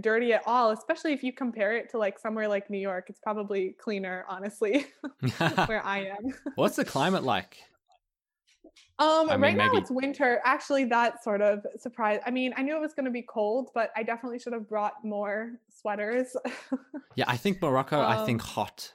dirty 0.00 0.32
at 0.32 0.42
all, 0.46 0.70
especially 0.70 1.12
if 1.12 1.22
you 1.22 1.32
compare 1.32 1.76
it 1.76 1.90
to 1.90 1.98
like 1.98 2.18
somewhere 2.18 2.48
like 2.48 2.70
New 2.70 2.78
York. 2.78 3.06
It's 3.08 3.20
probably 3.20 3.74
cleaner, 3.80 4.24
honestly, 4.28 4.86
where 5.66 5.84
I 5.84 6.06
am. 6.06 6.34
What's 6.54 6.76
the 6.76 6.84
climate 6.84 7.24
like? 7.24 7.58
Um, 8.98 9.28
I 9.28 9.32
mean, 9.32 9.40
right 9.40 9.56
now 9.56 9.70
it's 9.72 9.90
winter. 9.90 10.40
Actually, 10.44 10.84
that 10.84 11.24
sort 11.24 11.42
of 11.42 11.66
surprised. 11.78 12.22
I 12.24 12.30
mean, 12.30 12.54
I 12.56 12.62
knew 12.62 12.76
it 12.76 12.80
was 12.80 12.94
going 12.94 13.06
to 13.06 13.10
be 13.10 13.22
cold, 13.22 13.70
but 13.74 13.90
I 13.96 14.02
definitely 14.02 14.38
should 14.38 14.52
have 14.52 14.68
brought 14.68 15.04
more 15.04 15.58
sweaters. 15.80 16.36
Yeah, 17.16 17.24
I 17.26 17.36
think 17.36 17.60
Morocco, 17.62 17.98
I 18.00 18.18
Um, 18.18 18.26
think 18.26 18.42
hot. 18.42 18.92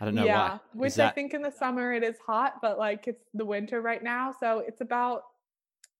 I 0.00 0.04
don't 0.04 0.14
know 0.14 0.24
yeah, 0.24 0.48
why. 0.50 0.60
which 0.74 0.92
Is 0.92 0.98
I 0.98 1.10
think 1.10 1.32
in 1.34 1.42
the 1.42 1.50
summer 1.52 1.92
it 1.92 2.02
is 2.02 2.16
hot, 2.26 2.54
but 2.62 2.78
like 2.78 3.06
it's 3.06 3.24
the 3.34 3.44
winter 3.44 3.80
right 3.80 4.02
now, 4.02 4.34
so 4.38 4.62
it's 4.66 4.80
about 4.80 5.22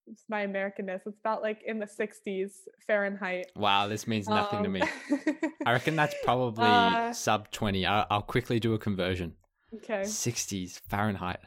it's 0.09 0.23
my 0.29 0.45
Americanness. 0.45 1.01
It's 1.05 1.19
about 1.19 1.41
like 1.41 1.61
in 1.65 1.79
the 1.79 1.85
60s 1.85 2.51
Fahrenheit. 2.85 3.47
Wow, 3.57 3.87
this 3.89 4.07
means 4.07 4.27
nothing 4.29 4.59
to 4.63 4.67
Um, 4.67 4.73
me. 4.73 4.81
I 5.65 5.73
reckon 5.73 5.95
that's 5.97 6.15
probably 6.23 6.65
Uh, 6.65 7.11
sub 7.11 7.51
20. 7.51 7.85
I'll, 7.85 8.05
I'll 8.09 8.21
quickly 8.21 8.59
do 8.59 8.73
a 8.73 8.79
conversion. 8.79 9.33
okay. 9.75 10.01
60s 10.03 10.79
Fahrenheit. 10.87 11.39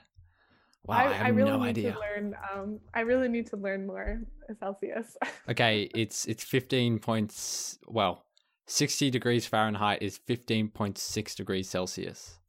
Wow, 0.85 0.97
I, 0.97 1.05
I, 1.09 1.13
have 1.15 1.27
I 1.27 1.29
really 1.31 1.51
no 1.53 1.59
need 1.59 1.69
idea. 1.71 1.93
to 1.93 1.99
learn. 2.01 2.35
Um, 2.55 2.81
I 2.93 3.01
really 3.01 3.29
need 3.29 3.47
to 3.49 3.57
learn 3.57 3.87
more 3.87 4.21
Celsius. 4.59 5.17
Okay, 5.49 5.89
it's 5.95 6.27
it's 6.27 6.43
15 6.45 6.99
points. 6.99 7.79
Well, 7.87 8.25
60 8.67 9.11
degrees 9.11 9.47
Fahrenheit 9.47 10.03
is 10.03 10.19
15.6 10.29 11.35
degrees 11.35 11.69
Celsius. 11.69 12.40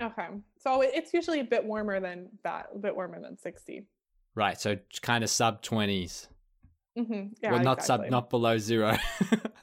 Okay, 0.00 0.28
so 0.58 0.82
it's 0.82 1.12
usually 1.14 1.40
a 1.40 1.44
bit 1.44 1.64
warmer 1.64 2.00
than 2.00 2.28
that, 2.44 2.68
a 2.74 2.78
bit 2.78 2.94
warmer 2.94 3.20
than 3.20 3.38
sixty. 3.38 3.84
Right, 4.34 4.60
so 4.60 4.76
kind 5.02 5.24
of 5.24 5.30
sub 5.30 5.60
20s. 5.62 6.28
Mm-hmm. 6.96 7.34
Yeah, 7.42 7.52
well, 7.52 7.62
not 7.62 7.82
sub, 7.82 8.08
not 8.08 8.30
below 8.30 8.58
zero. 8.58 8.96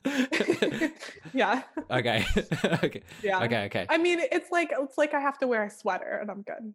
yeah, 1.33 1.63
okay, 1.91 2.25
okay, 2.83 3.01
yeah. 3.23 3.43
okay, 3.43 3.65
okay. 3.65 3.85
I 3.89 3.97
mean, 3.97 4.19
it's 4.31 4.51
like 4.51 4.71
it's 4.77 4.97
like 4.97 5.13
I 5.13 5.19
have 5.19 5.37
to 5.39 5.47
wear 5.47 5.63
a 5.63 5.69
sweater 5.69 6.19
and 6.21 6.29
I'm 6.29 6.41
good. 6.41 6.73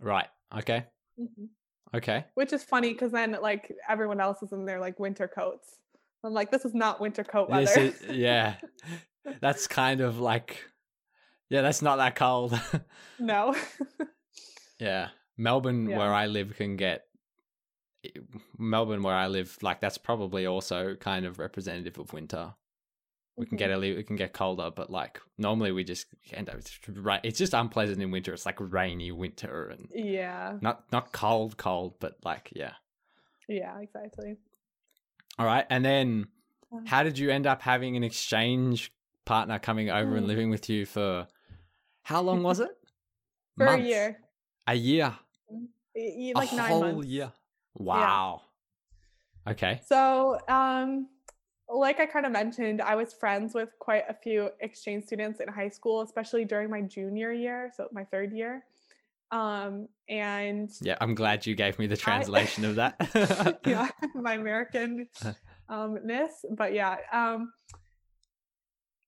Right, 0.00 0.28
okay, 0.58 0.86
hmm 1.16 1.46
okay. 1.94 2.24
Which 2.34 2.52
is 2.52 2.62
funny 2.62 2.92
because 2.92 3.12
then 3.12 3.36
like 3.42 3.74
everyone 3.88 4.20
else 4.20 4.42
is 4.42 4.52
in 4.52 4.64
their 4.64 4.80
like 4.80 4.98
winter 5.00 5.28
coats. 5.28 5.78
I'm 6.22 6.32
like, 6.32 6.50
this 6.50 6.64
is 6.64 6.74
not 6.74 7.00
winter 7.00 7.24
coat 7.24 7.48
weather. 7.48 7.80
Is, 7.80 8.02
yeah, 8.10 8.56
that's 9.40 9.66
kind 9.66 10.00
of 10.00 10.20
like, 10.20 10.64
yeah, 11.50 11.60
that's 11.60 11.82
not 11.82 11.96
that 11.96 12.16
cold. 12.16 12.58
no. 13.18 13.54
yeah, 14.78 15.08
Melbourne, 15.36 15.88
Yeah. 15.88 15.98
where 15.98 16.14
I 16.14 16.26
live, 16.26 16.56
can 16.56 16.76
get. 16.76 17.04
Melbourne, 18.58 19.02
where 19.02 19.14
I 19.14 19.26
live, 19.26 19.58
like 19.60 19.80
that's 19.80 19.98
probably 19.98 20.46
also 20.46 20.94
kind 20.94 21.26
of 21.26 21.38
representative 21.38 21.98
of 21.98 22.12
winter. 22.14 22.54
We 23.36 23.46
can 23.46 23.58
get 23.58 23.70
a 23.70 23.76
little, 23.76 23.98
it 23.98 24.06
can 24.06 24.16
get 24.16 24.32
colder, 24.32 24.70
but 24.74 24.90
like 24.90 25.20
normally 25.38 25.70
we 25.72 25.84
just 25.84 26.06
end 26.32 26.48
up 26.48 26.56
right. 26.88 27.20
It's 27.22 27.38
just 27.38 27.52
unpleasant 27.54 28.00
in 28.02 28.10
winter. 28.10 28.32
It's 28.32 28.46
like 28.46 28.56
rainy 28.58 29.12
winter 29.12 29.68
and 29.68 29.88
Yeah. 29.94 30.56
not 30.62 30.90
not 30.92 31.12
cold, 31.12 31.56
cold, 31.58 31.94
but 32.00 32.16
like 32.24 32.50
yeah. 32.54 32.72
Yeah. 33.48 33.78
Exactly. 33.80 34.36
All 35.38 35.46
right, 35.46 35.66
and 35.70 35.84
then 35.84 36.26
Um, 36.72 36.86
how 36.86 37.02
did 37.02 37.18
you 37.18 37.30
end 37.30 37.46
up 37.46 37.62
having 37.62 37.96
an 37.96 38.04
exchange 38.04 38.92
partner 39.26 39.58
coming 39.58 39.90
over 39.90 40.16
and 40.16 40.24
Mm. 40.24 40.28
living 40.28 40.50
with 40.50 40.68
you 40.70 40.86
for 40.86 41.26
how 42.02 42.20
long 42.22 42.42
was 42.42 42.60
it? 42.60 42.70
For 43.56 43.66
a 43.66 43.78
year, 43.78 44.18
A 44.66 44.74
year. 44.74 45.14
Y- 45.48 45.66
y- 45.94 46.32
a 46.34 46.38
like 46.38 46.52
nine 46.52 46.68
whole 46.70 46.80
months. 46.80 47.08
year. 47.08 47.32
Wow. 47.74 48.42
Okay. 49.48 49.80
So, 49.86 50.38
um, 50.48 51.08
like 51.68 52.00
I 52.00 52.06
kind 52.06 52.26
of 52.26 52.32
mentioned, 52.32 52.80
I 52.80 52.94
was 52.94 53.12
friends 53.12 53.54
with 53.54 53.68
quite 53.78 54.04
a 54.08 54.14
few 54.14 54.50
exchange 54.60 55.04
students 55.04 55.40
in 55.40 55.48
high 55.48 55.68
school, 55.68 56.00
especially 56.02 56.44
during 56.44 56.70
my 56.70 56.80
junior 56.82 57.32
year, 57.32 57.70
so 57.76 57.88
my 57.92 58.04
third 58.04 58.32
year. 58.32 58.64
Um, 59.30 59.88
and 60.08 60.70
Yeah, 60.80 60.96
I'm 61.00 61.14
glad 61.14 61.46
you 61.46 61.54
gave 61.54 61.78
me 61.78 61.86
the 61.86 61.96
translation 61.96 62.64
of 62.64 62.74
that. 62.82 63.60
yeah, 63.66 63.88
my 64.14 64.34
American 64.34 65.08
um. 65.68 65.98
But 66.56 66.72
yeah, 66.74 66.96
um 67.12 67.52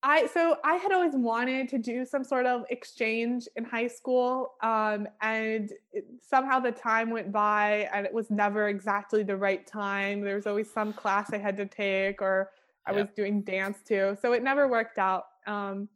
I 0.04 0.26
so 0.26 0.56
I 0.64 0.76
had 0.76 0.90
always 0.92 1.14
wanted 1.14 1.68
to 1.70 1.78
do 1.78 2.04
some 2.04 2.24
sort 2.24 2.44
of 2.46 2.64
exchange 2.70 3.46
in 3.56 3.64
high 3.64 3.86
school. 3.86 4.54
Um 4.62 5.06
and 5.20 5.70
it- 5.92 6.06
somehow 6.20 6.58
the 6.60 6.72
time 6.72 7.10
went 7.10 7.30
by 7.32 7.88
and 7.92 8.04
it 8.06 8.12
was 8.12 8.30
never 8.30 8.68
exactly 8.68 9.22
the 9.22 9.36
right 9.36 9.66
time. 9.66 10.20
There 10.22 10.34
was 10.34 10.46
always 10.46 10.72
some 10.72 10.92
class 10.92 11.32
I 11.32 11.38
had 11.38 11.56
to 11.58 11.66
take 11.66 12.20
or 12.20 12.50
I 12.86 12.92
Yeah. 12.92 13.02
was 13.02 13.10
doing 13.14 13.42
dance 13.42 13.78
too. 13.84 14.16
So 14.20 14.32
it 14.32 14.42
never 14.42 14.66
worked 14.68 14.98
out. 14.98 15.24
Um 15.46 15.88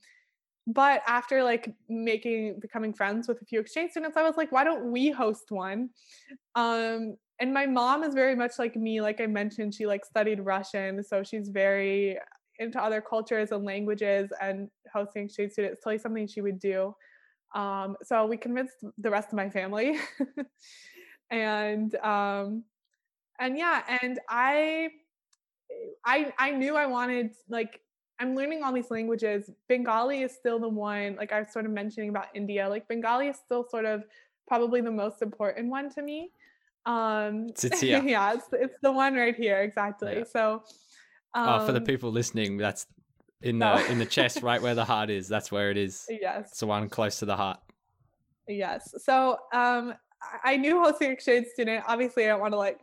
but 0.69 1.03
after 1.07 1.43
like 1.45 1.75
making 1.89 2.59
becoming 2.61 2.93
friends 2.93 3.29
with 3.29 3.41
a 3.43 3.45
few 3.45 3.61
exchange 3.61 3.93
students, 3.93 4.17
I 4.17 4.23
was 4.23 4.37
like, 4.37 4.51
why 4.51 4.65
don't 4.65 4.91
we 4.91 5.11
host 5.11 5.51
one? 5.53 5.91
Um, 6.57 7.17
and 7.39 7.55
my 7.55 7.67
mom 7.67 8.03
is 8.03 8.15
very 8.15 8.35
much 8.35 8.59
like 8.59 8.75
me. 8.75 9.01
Like 9.01 9.21
I 9.21 9.27
mentioned, 9.27 9.75
she 9.75 9.87
like 9.87 10.05
studied 10.05 10.41
Russian, 10.41 11.05
so 11.05 11.23
she's 11.23 11.51
very 11.51 12.19
into 12.59 12.83
other 12.83 13.01
cultures 13.01 13.53
and 13.53 13.65
languages. 13.65 14.31
And 14.41 14.69
hosting 14.93 15.25
exchange 15.25 15.53
students 15.53 15.81
totally 15.83 15.99
something 15.99 16.27
she 16.27 16.41
would 16.41 16.59
do. 16.59 16.95
Um, 17.55 17.97
so 18.03 18.27
we 18.27 18.37
convinced 18.37 18.77
the 18.99 19.11
rest 19.11 19.29
of 19.29 19.35
my 19.35 19.49
family, 19.49 19.99
and 21.31 21.95
um, 21.97 22.65
and 23.39 23.57
yeah, 23.57 23.83
and 24.03 24.19
I, 24.29 24.91
I 26.05 26.33
I 26.39 26.51
knew 26.51 26.77
I 26.77 26.87
wanted 26.87 27.31
like 27.49 27.81
I'm 28.19 28.35
learning 28.35 28.63
all 28.63 28.73
these 28.73 28.91
languages. 28.91 29.51
Bengali 29.69 30.23
is 30.23 30.33
still 30.33 30.59
the 30.59 30.69
one, 30.69 31.17
like 31.17 31.33
I 31.33 31.41
was 31.41 31.53
sort 31.53 31.67
of 31.67 31.73
mentioning 31.73 32.09
about 32.09 32.27
India, 32.35 32.69
like 32.69 32.89
Bengali 32.89 33.29
is 33.29 33.37
still 33.37 33.67
sort 33.69 33.85
of 33.85 34.05
probably 34.49 34.81
the 34.81 34.91
most 34.91 35.23
important 35.23 35.71
one 35.71 35.91
to 35.95 36.03
me. 36.03 36.33
Um 36.85 37.49
yeah, 38.07 38.35
it's 38.35 38.49
it's 38.53 38.79
the 38.83 38.93
one 38.93 39.15
right 39.15 39.35
here, 39.35 39.63
exactly. 39.63 40.19
Yeah. 40.19 40.25
So 40.25 40.63
um, 41.37 41.61
oh, 41.61 41.67
for 41.67 41.73
the 41.73 41.81
people 41.81 42.11
listening, 42.11 42.57
that's 42.57 42.87
in 43.43 43.59
the 43.59 43.77
no. 43.79 43.85
in 43.87 43.99
the 43.99 44.07
chest, 44.07 44.43
right 44.43 44.61
where 44.63 44.75
the 44.75 44.85
heart 44.93 45.11
is. 45.11 45.29
That's 45.29 45.53
where 45.53 45.71
it 45.71 45.77
is. 45.77 46.07
Yes. 46.09 46.49
It's 46.51 46.61
the 46.61 46.67
one 46.67 46.89
close 46.89 47.19
to 47.21 47.27
the 47.27 47.37
heart. 47.37 47.61
Yes. 48.49 48.95
So 49.05 49.39
um 49.53 49.95
I- 50.45 50.57
knew 50.57 50.81
hosting 50.83 51.11
exchange 51.11 51.47
student. 51.49 51.85
Obviously, 51.87 52.25
I 52.25 52.29
don't 52.29 52.41
want 52.41 52.53
to 52.55 52.59
like 52.59 52.81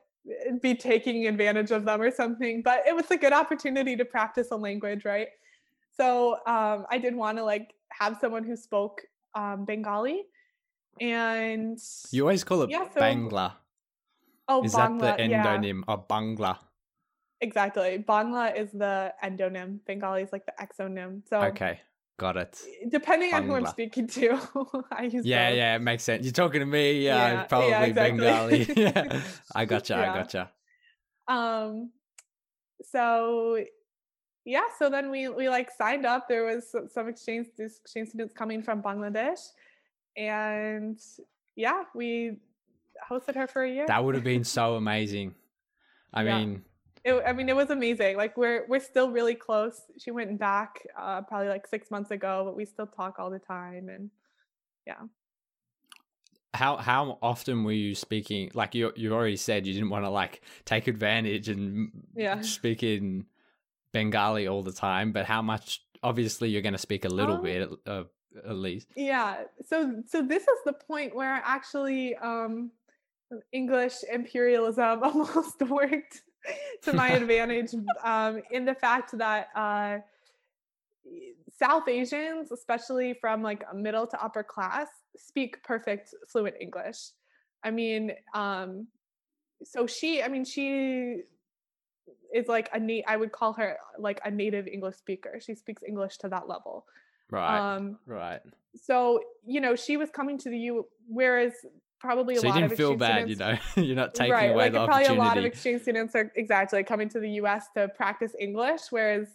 be 0.62 0.76
taking 0.76 1.28
advantage 1.28 1.72
of 1.72 1.84
them 1.86 2.00
or 2.02 2.12
something, 2.12 2.62
but 2.62 2.82
it 2.88 2.96
was 2.96 3.10
a 3.12 3.18
good 3.18 3.34
opportunity 3.34 3.96
to 3.98 4.06
practice 4.06 4.50
a 4.52 4.56
language, 4.56 5.04
right? 5.06 5.28
So 5.98 6.38
um 6.46 6.86
I 6.90 6.98
did 7.00 7.16
want 7.16 7.38
to 7.40 7.44
like 7.44 7.74
have 8.00 8.18
someone 8.22 8.44
who 8.44 8.56
spoke 8.56 9.02
um 9.36 9.66
Bengali. 9.66 10.24
And 11.02 11.80
You 12.12 12.22
always 12.24 12.44
call 12.44 12.62
it 12.64 12.70
Yeah, 12.70 12.88
so- 12.94 13.00
Bangla. 13.02 13.54
oh 14.48 14.64
Is 14.64 14.76
Bangla, 14.76 15.00
that 15.02 15.18
the 15.18 15.28
yeah, 15.28 15.44
endonym 15.58 15.84
of 15.88 16.08
Bangla? 16.08 16.58
Exactly. 17.48 18.04
Bangla 18.08 18.56
is 18.62 18.72
the 18.72 19.14
endonym. 19.24 19.80
Bengali 19.86 20.22
is 20.24 20.32
like 20.32 20.46
the 20.46 20.54
exonym. 20.66 21.22
So 21.30 21.42
Okay, 21.52 21.80
got 22.18 22.36
it. 22.38 22.54
depending 22.90 23.34
on 23.34 23.44
who 23.44 23.54
I'm 23.56 23.66
speaking 23.68 24.08
to, 24.18 24.26
I 24.92 25.04
use 25.04 25.26
Yeah, 25.26 25.50
both. 25.50 25.58
yeah, 25.58 25.76
it 25.76 25.82
makes 25.82 26.04
sense. 26.04 26.24
You're 26.26 26.32
talking 26.44 26.60
to 26.62 26.66
me, 26.66 26.86
yeah, 27.06 27.16
Yeah, 27.16 27.34
yeah, 27.34 27.44
probably 27.54 27.90
exactly. 27.90 28.20
Bengali. 28.20 28.62
yeah, 28.76 29.22
I 29.56 29.66
gotcha, 29.66 29.96
I 29.96 30.06
Yeah. 30.06 30.14
gotcha. 30.20 30.44
um 31.28 31.92
so 32.96 33.58
yeah 34.46 34.68
so 34.78 34.90
then 34.90 35.10
we 35.10 35.30
we 35.30 35.48
like 35.48 35.70
signed 35.72 36.06
up 36.06 36.28
there 36.28 36.44
was 36.44 36.70
some- 36.70 36.90
some 36.96 37.08
exchange 37.08 37.48
exchange 37.58 38.10
students 38.10 38.34
coming 38.42 38.62
from 38.62 38.82
bangladesh 38.84 39.40
and 40.18 41.00
yeah 41.56 41.84
we 41.96 42.40
hosted 43.10 43.36
her 43.36 43.48
for 43.48 43.64
a 43.64 43.72
year 43.76 43.86
That 43.88 44.04
would 44.04 44.16
have 44.16 44.24
been 44.34 44.44
so 44.44 44.76
amazing. 44.76 45.34
I 46.14 46.24
Yeah. 46.24 46.40
mean, 46.40 46.50
it, 47.04 47.22
i 47.26 47.34
mean 47.34 47.50
it 47.50 47.56
was 47.56 47.70
amazing 47.70 48.16
like 48.18 48.36
we're 48.38 48.66
we're 48.68 48.80
still 48.80 49.12
really 49.12 49.36
close 49.36 49.82
she 49.98 50.12
went 50.12 50.40
back 50.40 50.86
uh 50.98 51.22
probably 51.22 51.50
like 51.50 51.68
six 51.68 51.92
months 51.92 52.12
ago 52.12 52.44
but 52.46 52.56
we 52.56 52.66
still 52.66 52.88
talk 52.88 53.20
all 53.20 53.30
the 53.30 53.40
time 53.40 53.90
and 53.90 54.10
yeah. 54.86 55.02
how 56.54 56.78
how 56.78 57.18
often 57.22 57.64
were 57.64 57.72
you 57.72 57.96
speaking? 57.96 58.52
Like 58.54 58.76
you 58.76 58.92
you 58.96 59.14
already 59.14 59.38
said, 59.38 59.66
you 59.66 59.74
didn't 59.74 59.90
want 59.90 60.06
to 60.06 60.10
like 60.10 60.42
take 60.66 60.88
advantage 60.88 61.50
and 61.50 61.92
Yeah. 62.16 62.42
speak 62.42 62.84
in 62.84 63.26
Bengali 63.92 64.48
all 64.48 64.62
the 64.64 64.72
time. 64.72 65.12
But 65.12 65.26
how 65.26 65.42
much? 65.42 65.82
Obviously, 66.04 66.50
you're 66.50 66.62
going 66.62 66.74
to 66.74 66.80
speak 66.80 67.06
a 67.06 67.10
little 67.10 67.38
Um, 67.38 67.44
bit 67.44 67.70
uh, 67.88 68.04
at 68.48 68.56
least. 68.56 68.88
yeah 68.96 69.44
so 69.66 70.02
so 70.06 70.22
this 70.22 70.44
is 70.44 70.60
the 70.66 70.74
point 70.74 71.16
where 71.16 71.42
actually 71.46 72.16
um 72.18 72.72
english 73.52 73.96
imperialism 74.12 75.02
almost 75.04 75.62
worked 75.62 76.24
to 76.84 76.94
my 76.94 77.10
advantage 77.22 77.74
um 78.04 78.42
in 78.52 78.66
the 78.66 78.76
fact 78.76 79.18
that 79.18 79.48
uh 79.56 79.98
south 81.50 81.88
asians 81.88 82.52
especially 82.52 83.14
from 83.14 83.42
like 83.42 83.64
a 83.72 83.76
middle 83.76 84.08
to 84.08 84.22
upper 84.24 84.44
class 84.44 84.88
speak 85.18 85.62
perfect 85.64 86.14
fluent 86.28 86.56
english. 86.60 87.12
I 87.64 87.72
mean 87.72 88.12
um 88.34 88.88
so 89.64 89.88
she 89.88 90.22
i 90.22 90.28
mean 90.28 90.44
she 90.46 91.22
is 92.34 92.48
like 92.48 92.70
a 92.74 92.80
nat- 92.80 93.04
i 93.08 93.16
would 93.16 93.32
call 93.32 93.54
her 93.54 93.78
like 93.98 94.20
a 94.26 94.32
native 94.32 94.68
english 94.68 94.96
speaker. 94.96 95.40
She 95.40 95.56
speaks 95.56 95.84
english 95.84 96.18
to 96.20 96.30
that 96.30 96.48
level. 96.48 96.86
Right, 97.32 97.76
um 97.76 97.98
right. 98.06 98.42
so 98.76 99.20
you 99.46 99.62
know 99.62 99.76
she 99.76 99.98
was 99.98 100.10
coming 100.10 100.38
to 100.40 100.50
the 100.50 100.58
u 100.58 100.86
whereas 101.08 101.54
probably 102.04 102.36
a 102.36 102.40
So 102.40 102.48
you 102.48 102.54
lot 102.54 102.60
didn't 102.60 102.72
of 102.74 102.78
feel 102.78 102.96
bad, 102.98 103.30
you 103.30 103.36
students, 103.36 103.62
know. 103.78 103.84
you're 103.88 103.96
not 103.96 104.14
taking 104.14 104.34
right 104.34 104.52
away 104.52 104.64
like 104.66 104.74
the 104.74 104.86
probably 104.86 104.94
opportunity. 105.06 105.20
a 105.22 105.24
lot 105.24 105.38
of 105.38 105.46
exchange 105.46 105.82
students 105.84 106.14
are 106.16 106.32
exactly 106.36 106.84
coming 106.84 107.10
to 107.10 107.20
the 107.20 107.30
us 107.30 107.66
to 107.76 107.88
practice 107.96 108.34
english 108.40 108.82
whereas 108.92 109.28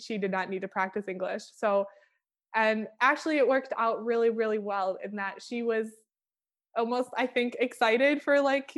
she 0.00 0.18
did 0.18 0.30
not 0.30 0.50
need 0.50 0.60
to 0.62 0.68
practice 0.68 1.04
english 1.08 1.44
so 1.54 1.86
and 2.54 2.86
actually 3.00 3.36
it 3.38 3.46
worked 3.46 3.72
out 3.78 4.04
really 4.04 4.30
really 4.30 4.58
well 4.58 4.98
in 5.04 5.16
that 5.16 5.40
she 5.42 5.62
was 5.62 5.88
almost 6.76 7.08
i 7.16 7.26
think 7.26 7.56
excited 7.60 8.20
for 8.20 8.40
like 8.40 8.76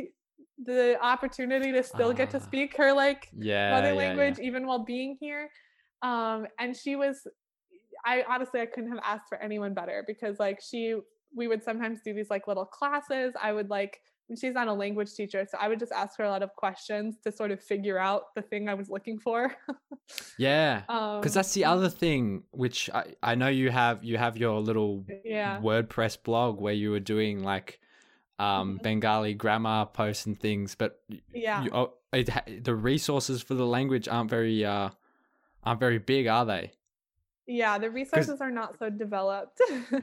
the 0.63 0.97
opportunity 1.01 1.71
to 1.71 1.81
still 1.83 2.13
get 2.13 2.29
to 2.29 2.37
Ah. 2.37 2.41
speak 2.41 2.77
her 2.77 2.93
like 2.93 3.27
yeah, 3.37 3.71
mother 3.71 3.87
yeah, 3.87 3.91
yeah. 3.93 3.97
language 4.07 4.39
even 4.39 4.67
while 4.67 4.83
being 4.85 5.17
here 5.19 5.49
um 6.03 6.45
and 6.59 6.75
she 6.75 6.95
was 6.95 7.25
i 8.05 8.23
honestly 8.29 8.59
i 8.61 8.65
couldn't 8.65 8.89
have 8.91 8.99
asked 9.03 9.27
for 9.27 9.37
anyone 9.41 9.73
better 9.73 10.03
because 10.07 10.37
like 10.39 10.59
she 10.61 10.95
we 11.35 11.47
would 11.47 11.63
sometimes 11.63 11.99
do 12.03 12.13
these 12.13 12.29
like 12.29 12.47
little 12.47 12.65
classes. 12.65 13.33
I 13.41 13.53
would 13.53 13.69
like 13.69 14.01
she's 14.39 14.53
not 14.53 14.67
a 14.67 14.73
language 14.73 15.13
teacher, 15.13 15.45
so 15.49 15.57
I 15.59 15.67
would 15.67 15.79
just 15.79 15.91
ask 15.91 16.17
her 16.17 16.23
a 16.23 16.29
lot 16.29 16.41
of 16.41 16.55
questions 16.55 17.17
to 17.23 17.31
sort 17.31 17.51
of 17.51 17.61
figure 17.61 17.99
out 17.99 18.33
the 18.35 18.41
thing 18.41 18.67
I 18.67 18.73
was 18.73 18.89
looking 18.89 19.19
for. 19.19 19.55
yeah, 20.39 20.81
because 20.81 21.35
um, 21.35 21.39
that's 21.39 21.53
the 21.53 21.65
other 21.65 21.89
thing, 21.89 22.43
which 22.51 22.89
I, 22.93 23.13
I 23.21 23.35
know 23.35 23.49
you 23.49 23.69
have 23.69 24.03
you 24.03 24.17
have 24.17 24.37
your 24.37 24.59
little 24.59 25.05
yeah. 25.23 25.59
WordPress 25.59 26.21
blog 26.23 26.59
where 26.59 26.73
you 26.73 26.91
were 26.91 26.99
doing 26.99 27.43
like 27.43 27.79
um, 28.39 28.75
mm-hmm. 28.75 28.83
Bengali 28.83 29.33
grammar 29.33 29.85
posts 29.85 30.25
and 30.25 30.39
things, 30.39 30.75
but 30.75 30.99
yeah, 31.33 31.63
you, 31.63 31.71
oh, 31.73 31.93
it, 32.11 32.63
the 32.63 32.75
resources 32.75 33.41
for 33.41 33.53
the 33.53 33.65
language 33.65 34.07
aren't 34.07 34.29
very 34.29 34.65
uh, 34.65 34.89
aren't 35.63 35.79
very 35.79 35.99
big, 35.99 36.27
are 36.27 36.45
they? 36.45 36.71
Yeah, 37.47 37.77
the 37.77 37.91
resources 37.91 38.41
are 38.41 38.49
not 38.49 38.79
so 38.79 38.89
developed. 38.89 39.61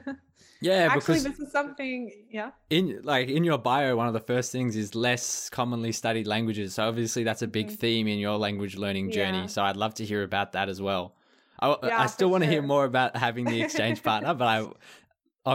yeah, 0.60 0.88
actually, 0.90 1.20
this 1.20 1.40
is 1.40 1.50
something. 1.50 2.10
Yeah, 2.30 2.52
in 2.70 3.00
like 3.02 3.28
in 3.28 3.42
your 3.42 3.58
bio, 3.58 3.96
one 3.96 4.06
of 4.06 4.14
the 4.14 4.20
first 4.20 4.52
things 4.52 4.76
is 4.76 4.94
less 4.94 5.50
commonly 5.50 5.90
studied 5.90 6.28
languages. 6.28 6.74
So 6.74 6.86
obviously, 6.86 7.24
that's 7.24 7.42
a 7.42 7.48
big 7.48 7.66
mm-hmm. 7.66 7.76
theme 7.76 8.06
in 8.06 8.20
your 8.20 8.38
language 8.38 8.76
learning 8.76 9.10
journey. 9.10 9.40
Yeah. 9.40 9.46
So 9.46 9.62
I'd 9.62 9.76
love 9.76 9.94
to 9.94 10.04
hear 10.04 10.22
about 10.22 10.52
that 10.52 10.68
as 10.68 10.80
well. 10.80 11.16
I, 11.58 11.76
yeah, 11.82 12.00
I 12.02 12.06
still 12.06 12.30
want 12.30 12.42
to 12.42 12.46
sure. 12.46 12.52
hear 12.52 12.62
more 12.62 12.84
about 12.84 13.16
having 13.16 13.44
the 13.44 13.60
exchange 13.60 14.02
partner, 14.04 14.34
but 14.34 14.46
I, 14.46 14.58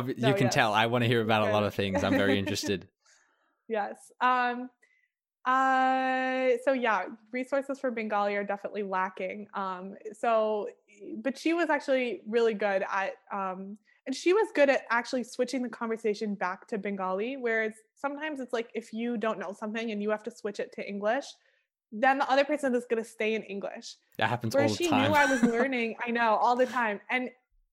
you 0.07 0.13
no, 0.17 0.33
can 0.33 0.45
yes. 0.45 0.53
tell 0.53 0.73
I 0.73 0.88
want 0.88 1.03
to 1.03 1.07
hear 1.07 1.21
about 1.21 1.43
okay. 1.43 1.51
a 1.51 1.53
lot 1.53 1.63
of 1.63 1.73
things. 1.73 2.03
I'm 2.03 2.17
very 2.17 2.38
interested. 2.38 2.88
yes. 3.69 4.11
Um, 4.19 4.69
uh, 5.45 6.49
so 6.65 6.73
yeah, 6.73 7.05
resources 7.31 7.79
for 7.79 7.89
Bengali 7.89 8.35
are 8.35 8.43
definitely 8.43 8.83
lacking. 8.83 9.47
Um, 9.53 9.95
so, 10.11 10.67
but 11.17 11.37
she 11.37 11.53
was 11.53 11.69
actually 11.69 12.21
really 12.27 12.53
good 12.53 12.83
at, 12.91 13.13
um, 13.31 13.77
and 14.05 14.15
she 14.15 14.33
was 14.33 14.47
good 14.55 14.69
at 14.69 14.83
actually 14.89 15.23
switching 15.23 15.61
the 15.61 15.69
conversation 15.69 16.35
back 16.35 16.67
to 16.67 16.77
Bengali. 16.77 17.37
Whereas 17.37 17.73
sometimes 17.95 18.39
it's 18.39 18.53
like 18.53 18.69
if 18.73 18.93
you 18.93 19.17
don't 19.17 19.39
know 19.39 19.53
something 19.57 19.91
and 19.91 20.01
you 20.01 20.09
have 20.11 20.23
to 20.23 20.31
switch 20.31 20.59
it 20.59 20.71
to 20.73 20.87
English, 20.87 21.25
then 21.91 22.17
the 22.17 22.29
other 22.29 22.43
person 22.43 22.73
is 22.75 22.85
going 22.89 23.03
to 23.03 23.09
stay 23.09 23.35
in 23.35 23.43
English. 23.43 23.95
That 24.17 24.29
happens 24.29 24.53
Whereas 24.53 24.71
all 24.71 24.77
the 24.77 24.89
time. 24.89 25.03
she 25.03 25.07
knew 25.07 25.15
I 25.15 25.25
was 25.25 25.43
learning. 25.55 25.95
I 26.05 26.11
know 26.11 26.35
all 26.35 26.55
the 26.55 26.65
time, 26.65 26.99
and 27.09 27.29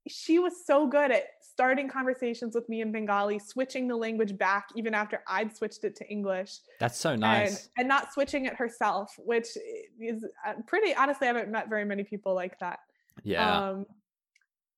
she 0.08 0.38
was 0.38 0.52
so 0.66 0.86
good 0.86 1.10
at 1.10 1.24
starting 1.40 1.88
conversations 1.88 2.54
with 2.54 2.68
me 2.68 2.80
in 2.80 2.92
Bengali, 2.92 3.38
switching 3.38 3.86
the 3.88 3.96
language 3.96 4.36
back 4.36 4.68
even 4.74 4.92
after 4.92 5.22
I'd 5.28 5.56
switched 5.56 5.84
it 5.84 5.94
to 5.96 6.08
English. 6.08 6.58
That's 6.80 6.98
so 6.98 7.14
nice. 7.16 7.50
And, 7.50 7.68
and 7.78 7.88
not 7.88 8.12
switching 8.12 8.46
it 8.46 8.54
herself, 8.54 9.14
which 9.18 9.46
is 10.00 10.24
uh, 10.46 10.54
pretty, 10.66 10.94
honestly, 10.94 11.28
I 11.28 11.32
haven't 11.32 11.50
met 11.50 11.68
very 11.68 11.84
many 11.84 12.02
people 12.02 12.34
like 12.34 12.58
that. 12.58 12.80
Yeah. 13.22 13.68
Um, 13.68 13.86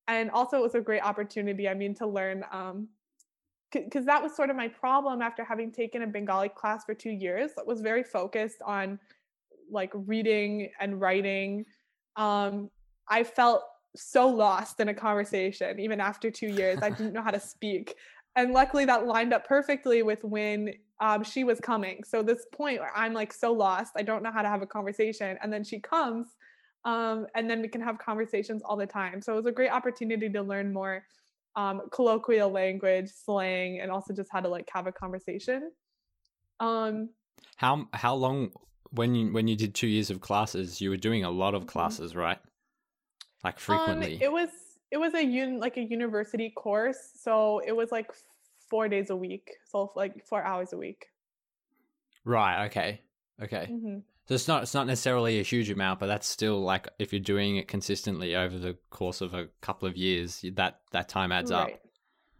and 0.09 0.30
also, 0.30 0.59
it 0.59 0.62
was 0.62 0.74
a 0.74 0.80
great 0.80 1.03
opportunity, 1.03 1.68
I 1.68 1.74
mean, 1.74 1.95
to 1.97 2.07
learn. 2.07 2.45
Um, 2.53 2.89
because 3.72 4.07
that 4.07 4.22
was 4.22 4.34
sort 4.34 4.49
of 4.49 4.57
my 4.57 4.68
problem 4.68 5.20
after 5.20 5.45
having 5.45 5.72
taken 5.72 6.03
a 6.03 6.07
Bengali 6.07 6.49
class 6.49 6.84
for 6.84 6.95
two 6.95 7.11
years 7.11 7.51
that 7.57 7.66
was 7.66 7.80
very 7.80 8.05
focused 8.05 8.62
on 8.64 8.99
like 9.70 9.91
reading 9.93 10.70
and 10.80 11.01
writing. 11.01 11.66
Um, 12.14 12.70
I 13.09 13.24
felt 13.24 13.64
so 13.97 14.28
lost 14.28 14.80
in 14.80 14.89
a 14.89 14.95
conversation 14.95 15.80
even 15.80 16.01
after 16.01 16.30
two 16.30 16.49
years 16.49 16.78
i 16.82 16.91
didn't 16.91 17.12
know 17.12 17.22
how 17.22 17.30
to 17.30 17.41
speak 17.55 17.95
and 18.37 18.53
luckily 18.53 18.84
that 18.84 19.07
lined 19.07 19.32
up 19.32 19.47
perfectly 19.47 20.03
with 20.03 20.22
when 20.22 20.72
um, 21.01 21.22
she 21.22 21.45
was 21.45 21.61
coming 21.61 22.03
so 22.05 22.22
this 22.22 22.47
point 22.53 22.80
where 22.80 22.93
i'm 22.95 23.12
like 23.12 23.32
so 23.32 23.53
lost 23.53 23.93
i 23.97 24.03
don't 24.03 24.22
know 24.22 24.30
how 24.30 24.43
to 24.43 24.49
have 24.49 24.62
a 24.62 24.66
conversation 24.66 25.39
and 25.43 25.53
then 25.53 25.64
she 25.64 25.80
comes 25.80 26.36
um, 26.87 27.26
and 27.34 27.51
then 27.51 27.61
we 27.61 27.68
can 27.68 27.82
have 27.82 27.99
conversations 27.99 28.62
all 28.64 28.76
the 28.76 28.87
time 28.87 29.20
so 29.20 29.34
it 29.34 29.37
was 29.37 29.47
a 29.47 29.53
great 29.53 29.70
opportunity 29.70 30.30
to 30.30 30.43
learn 30.43 30.72
more 30.72 31.05
um, 31.57 31.82
colloquial 31.93 32.51
language 32.51 33.11
slang 33.11 33.80
and 33.80 33.91
also 33.91 34.14
just 34.14 34.30
how 34.32 34.41
to 34.41 34.49
like 34.49 34.68
have 34.72 34.87
a 34.87 34.93
conversation 34.93 35.70
um 36.61 37.11
how 37.57 37.87
how 37.93 38.14
long 38.14 38.51
when 38.93 39.14
you 39.14 39.32
when 39.32 39.47
you 39.47 39.57
did 39.57 39.74
two 39.74 39.87
years 39.87 40.11
of 40.11 40.22
classes 40.22 40.80
you 40.80 40.89
were 40.89 40.97
doing 40.97 41.24
a 41.24 41.30
lot 41.30 41.55
of 41.55 41.62
mm-hmm. 41.62 41.68
classes 41.68 42.16
right 42.16 42.39
like 43.47 43.55
um, 43.55 43.61
frequently? 43.61 44.16
Um, 44.16 44.22
it 44.22 44.32
was 44.32 44.51
it 44.91 44.99
was 44.99 45.14
a 45.14 45.22
un 45.22 45.61
like 45.61 45.76
a 45.76 45.82
university 45.82 46.51
course, 46.51 47.12
so 47.14 47.61
it 47.66 47.74
was 47.74 47.93
like 47.93 48.11
four 48.68 48.89
days 48.89 49.11
a 49.11 49.16
week, 49.16 49.53
so 49.64 49.93
like 49.95 50.24
four 50.26 50.43
hours 50.43 50.72
a 50.72 50.76
week. 50.76 51.07
Right. 52.24 52.66
Okay. 52.66 53.01
Okay. 53.43 53.68
Mm-hmm. 53.70 53.99
So 54.29 54.35
it's 54.35 54.49
not 54.49 54.62
it's 54.64 54.74
not 54.74 54.87
necessarily 54.87 55.39
a 55.39 55.43
huge 55.43 55.70
amount, 55.70 56.01
but 56.01 56.07
that's 56.07 56.27
still 56.27 56.61
like 56.61 56.89
if 56.99 57.12
you're 57.12 57.20
doing 57.20 57.57
it 57.57 57.68
consistently 57.68 58.35
over 58.35 58.59
the 58.59 58.77
course 58.91 59.20
of 59.20 59.35
a 59.35 59.49
couple 59.61 59.87
of 59.89 59.97
years, 59.97 60.45
that 60.55 60.81
that 60.91 61.09
time 61.09 61.31
adds 61.31 61.53
right. 61.53 61.74
up. 61.74 61.81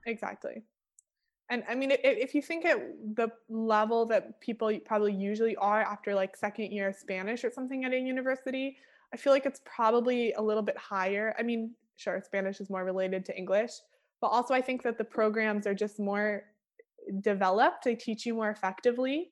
Exactly. 0.05 0.65
And 1.49 1.63
I 1.69 1.77
mean, 1.77 1.93
if 1.93 2.35
you 2.35 2.43
think 2.43 2.65
at 2.65 2.79
the 3.15 3.29
level 3.49 4.05
that 4.07 4.41
people 4.41 4.77
probably 4.85 5.13
usually 5.13 5.55
are 5.57 5.81
after 5.81 6.13
like 6.13 6.37
second 6.37 6.73
year 6.73 6.93
Spanish 6.93 7.45
or 7.45 7.53
something 7.53 7.85
at 7.85 7.93
a 7.93 7.99
university, 7.99 8.79
I 9.15 9.17
feel 9.17 9.33
like 9.33 9.47
it's 9.47 9.61
probably 9.65 10.33
a 10.33 10.43
little 10.43 10.65
bit 10.65 10.77
higher. 10.77 11.37
I 11.39 11.45
mean, 11.45 11.73
sure, 11.97 12.21
Spanish 12.25 12.61
is 12.61 12.69
more 12.69 12.85
related 12.85 13.25
to 13.27 13.39
English, 13.39 13.71
but 14.21 14.29
also 14.29 14.55
I 14.55 14.61
think 14.61 14.83
that 14.83 14.99
the 14.99 15.05
programs 15.05 15.69
are 15.69 15.75
just 15.75 16.01
more 16.01 16.43
developed. 17.21 17.85
They 17.85 17.95
teach 17.95 18.27
you 18.27 18.35
more 18.35 18.51
effectively. 18.51 19.31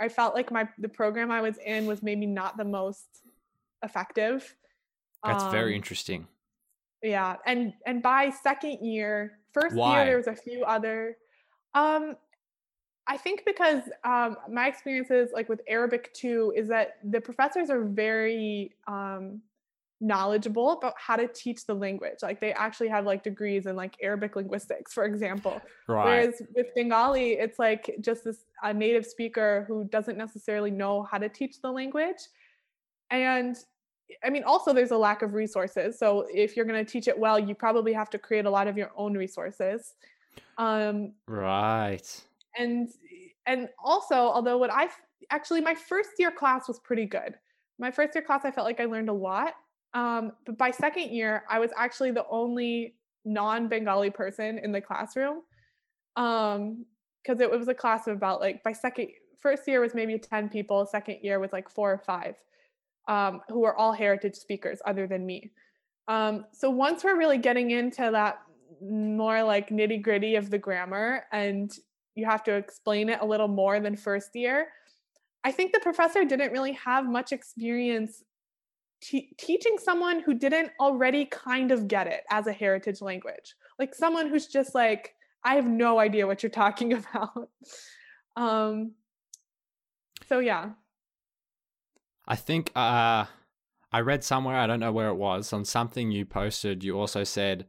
I 0.00 0.08
felt 0.08 0.34
like 0.34 0.50
my 0.50 0.68
the 0.78 0.88
program 0.88 1.30
I 1.30 1.40
was 1.40 1.58
in 1.58 1.86
was 1.86 2.02
maybe 2.02 2.26
not 2.26 2.56
the 2.56 2.64
most 2.64 3.06
effective. 3.82 4.54
That's 5.24 5.44
um, 5.44 5.50
very 5.50 5.74
interesting. 5.74 6.26
Yeah, 7.02 7.36
and 7.46 7.72
and 7.86 8.02
by 8.02 8.30
second 8.30 8.84
year, 8.84 9.38
first 9.52 9.74
Why? 9.74 9.96
year 9.96 10.04
there 10.06 10.16
was 10.16 10.26
a 10.26 10.36
few 10.36 10.64
other 10.64 11.16
um 11.74 12.16
I 13.08 13.16
think 13.16 13.44
because 13.46 13.84
um, 14.04 14.36
my 14.50 14.68
experiences, 14.68 15.30
like 15.32 15.48
with 15.48 15.62
Arabic 15.66 16.12
too, 16.12 16.52
is 16.54 16.68
that 16.68 16.98
the 17.02 17.22
professors 17.22 17.70
are 17.70 17.82
very 17.82 18.76
um, 18.86 19.40
knowledgeable 20.00 20.72
about 20.72 20.94
how 20.96 21.16
to 21.16 21.26
teach 21.28 21.66
the 21.66 21.74
language. 21.74 22.18
Like 22.22 22.40
they 22.40 22.52
actually 22.52 22.88
have 22.88 23.04
like 23.04 23.22
degrees 23.22 23.66
in 23.66 23.76
like 23.76 23.96
Arabic 24.02 24.36
linguistics, 24.36 24.92
for 24.92 25.04
example. 25.04 25.60
Right. 25.88 26.04
Whereas 26.04 26.42
with 26.54 26.66
Bengali, 26.74 27.32
it's 27.32 27.58
like 27.58 27.96
just 28.00 28.24
this 28.24 28.44
a 28.62 28.72
native 28.72 29.06
speaker 29.06 29.64
who 29.68 29.84
doesn't 29.84 30.16
necessarily 30.16 30.70
know 30.70 31.02
how 31.02 31.18
to 31.18 31.28
teach 31.28 31.60
the 31.60 31.70
language. 31.70 32.18
And 33.10 33.56
I 34.24 34.30
mean, 34.30 34.44
also 34.44 34.72
there's 34.72 34.90
a 34.90 34.96
lack 34.96 35.22
of 35.22 35.34
resources. 35.34 35.98
So 35.98 36.26
if 36.32 36.56
you're 36.56 36.64
going 36.64 36.84
to 36.84 36.90
teach 36.90 37.08
it 37.08 37.18
well, 37.18 37.38
you 37.38 37.54
probably 37.54 37.92
have 37.92 38.10
to 38.10 38.18
create 38.18 38.46
a 38.46 38.50
lot 38.50 38.68
of 38.68 38.76
your 38.76 38.90
own 38.96 39.14
resources. 39.14 39.94
Um, 40.56 41.12
right 41.26 42.24
and 42.58 42.90
and 43.46 43.68
also 43.82 44.14
although 44.14 44.58
what 44.58 44.70
i 44.72 44.88
actually 45.30 45.60
my 45.60 45.74
first 45.74 46.10
year 46.18 46.30
class 46.30 46.68
was 46.68 46.78
pretty 46.80 47.06
good 47.06 47.34
my 47.78 47.90
first 47.90 48.14
year 48.14 48.22
class 48.22 48.42
i 48.44 48.50
felt 48.50 48.66
like 48.66 48.80
i 48.80 48.84
learned 48.84 49.08
a 49.08 49.12
lot 49.12 49.54
um, 49.94 50.32
but 50.46 50.56
by 50.58 50.70
second 50.70 51.10
year 51.10 51.44
i 51.48 51.58
was 51.58 51.70
actually 51.76 52.10
the 52.10 52.24
only 52.30 52.94
non-bengali 53.24 54.10
person 54.10 54.58
in 54.58 54.72
the 54.72 54.80
classroom 54.80 55.42
um 56.16 56.84
because 57.22 57.40
it 57.40 57.50
was 57.50 57.68
a 57.68 57.74
class 57.74 58.06
of 58.06 58.16
about 58.16 58.40
like 58.40 58.62
by 58.62 58.72
second 58.72 59.08
first 59.40 59.66
year 59.66 59.80
was 59.80 59.94
maybe 59.94 60.18
10 60.18 60.48
people 60.48 60.86
second 60.86 61.18
year 61.22 61.38
was 61.38 61.52
like 61.52 61.68
four 61.68 61.92
or 61.92 61.98
five 61.98 62.34
um, 63.06 63.40
who 63.48 63.60
were 63.60 63.74
all 63.74 63.92
heritage 63.92 64.34
speakers 64.34 64.80
other 64.84 65.06
than 65.06 65.24
me 65.24 65.50
um, 66.08 66.46
so 66.52 66.70
once 66.70 67.04
we're 67.04 67.18
really 67.18 67.38
getting 67.38 67.70
into 67.70 68.10
that 68.10 68.40
more 68.80 69.42
like 69.42 69.70
nitty 69.70 70.02
gritty 70.02 70.36
of 70.36 70.50
the 70.50 70.58
grammar 70.58 71.24
and 71.32 71.76
you 72.14 72.26
have 72.26 72.42
to 72.44 72.54
explain 72.54 73.08
it 73.08 73.20
a 73.20 73.26
little 73.26 73.48
more 73.48 73.80
than 73.80 73.96
first 73.96 74.34
year. 74.34 74.68
I 75.44 75.52
think 75.52 75.72
the 75.72 75.80
professor 75.80 76.24
didn't 76.24 76.52
really 76.52 76.72
have 76.72 77.06
much 77.06 77.32
experience 77.32 78.24
teaching 79.00 79.78
someone 79.78 80.20
who 80.20 80.34
didn't 80.34 80.70
already 80.80 81.24
kind 81.26 81.70
of 81.72 81.88
get 81.88 82.06
it 82.06 82.22
as 82.30 82.46
a 82.46 82.52
heritage 82.52 83.00
language. 83.00 83.54
Like 83.78 83.94
someone 83.94 84.28
who's 84.28 84.46
just 84.46 84.74
like, 84.74 85.14
I 85.44 85.54
have 85.54 85.66
no 85.66 85.98
idea 85.98 86.26
what 86.26 86.42
you're 86.42 86.50
talking 86.50 86.92
about. 87.14 87.48
um, 88.36 88.92
so, 90.28 90.40
yeah. 90.40 90.70
I 92.26 92.36
think 92.36 92.70
uh, 92.76 93.24
I 93.92 94.00
read 94.00 94.22
somewhere, 94.22 94.56
I 94.56 94.66
don't 94.66 94.80
know 94.80 94.92
where 94.92 95.08
it 95.08 95.14
was, 95.14 95.52
on 95.52 95.64
something 95.64 96.10
you 96.10 96.26
posted, 96.26 96.84
you 96.84 96.98
also 96.98 97.24
said, 97.24 97.66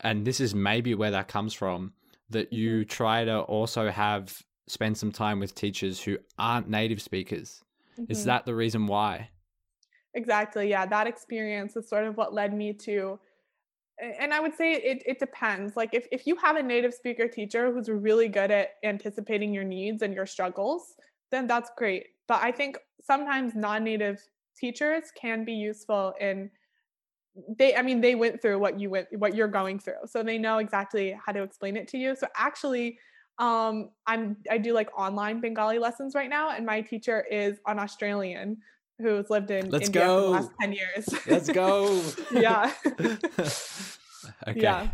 and 0.00 0.26
this 0.26 0.40
is 0.40 0.54
maybe 0.54 0.94
where 0.94 1.12
that 1.12 1.28
comes 1.28 1.54
from 1.54 1.94
that 2.30 2.52
you 2.52 2.80
mm-hmm. 2.80 2.88
try 2.88 3.24
to 3.24 3.40
also 3.40 3.90
have 3.90 4.42
spend 4.66 4.96
some 4.96 5.12
time 5.12 5.40
with 5.40 5.54
teachers 5.54 6.02
who 6.02 6.18
aren't 6.38 6.68
native 6.68 7.00
speakers. 7.00 7.62
Mm-hmm. 7.98 8.10
Is 8.10 8.24
that 8.24 8.44
the 8.44 8.54
reason 8.54 8.86
why? 8.86 9.30
Exactly. 10.14 10.68
Yeah, 10.70 10.86
that 10.86 11.06
experience 11.06 11.76
is 11.76 11.88
sort 11.88 12.04
of 12.06 12.16
what 12.16 12.32
led 12.32 12.54
me 12.54 12.72
to 12.72 13.18
and 14.00 14.34
I 14.34 14.40
would 14.40 14.56
say 14.56 14.74
it, 14.74 15.02
it 15.06 15.18
depends. 15.20 15.76
Like 15.76 15.90
if, 15.94 16.06
if 16.12 16.26
you 16.26 16.36
have 16.36 16.56
a 16.56 16.62
native 16.62 16.94
speaker 16.94 17.28
teacher 17.28 17.72
who's 17.72 17.88
really 17.88 18.28
good 18.28 18.50
at 18.50 18.70
anticipating 18.82 19.54
your 19.54 19.64
needs 19.64 20.02
and 20.02 20.14
your 20.14 20.26
struggles, 20.26 20.96
then 21.30 21.46
that's 21.46 21.70
great. 21.76 22.06
But 22.26 22.42
I 22.42 22.50
think 22.52 22.78
sometimes 23.02 23.54
non-native 23.54 24.20
teachers 24.58 25.04
can 25.20 25.44
be 25.44 25.52
useful 25.52 26.14
in 26.20 26.50
they 27.58 27.74
i 27.74 27.82
mean 27.82 28.00
they 28.00 28.14
went 28.14 28.40
through 28.40 28.58
what 28.58 28.78
you 28.78 28.90
went 28.90 29.08
what 29.18 29.34
you're 29.34 29.48
going 29.48 29.78
through 29.78 29.94
so 30.06 30.22
they 30.22 30.38
know 30.38 30.58
exactly 30.58 31.16
how 31.24 31.32
to 31.32 31.42
explain 31.42 31.76
it 31.76 31.88
to 31.88 31.98
you 31.98 32.14
so 32.14 32.26
actually 32.36 32.96
um 33.38 33.90
i'm 34.06 34.36
i 34.50 34.56
do 34.56 34.72
like 34.72 34.88
online 34.96 35.40
bengali 35.40 35.78
lessons 35.78 36.14
right 36.14 36.30
now 36.30 36.50
and 36.50 36.64
my 36.64 36.80
teacher 36.80 37.24
is 37.30 37.58
an 37.66 37.78
australian 37.80 38.56
who's 38.98 39.28
lived 39.30 39.50
in 39.50 39.70
Let's 39.70 39.86
india 39.88 40.02
go. 40.02 40.16
for 40.16 40.22
the 40.22 40.30
last 40.30 40.50
10 40.60 40.72
years 40.72 41.08
Let's 41.26 41.48
go. 41.50 42.00
yeah 42.32 42.72
okay. 44.48 44.60
Yeah. 44.60 44.88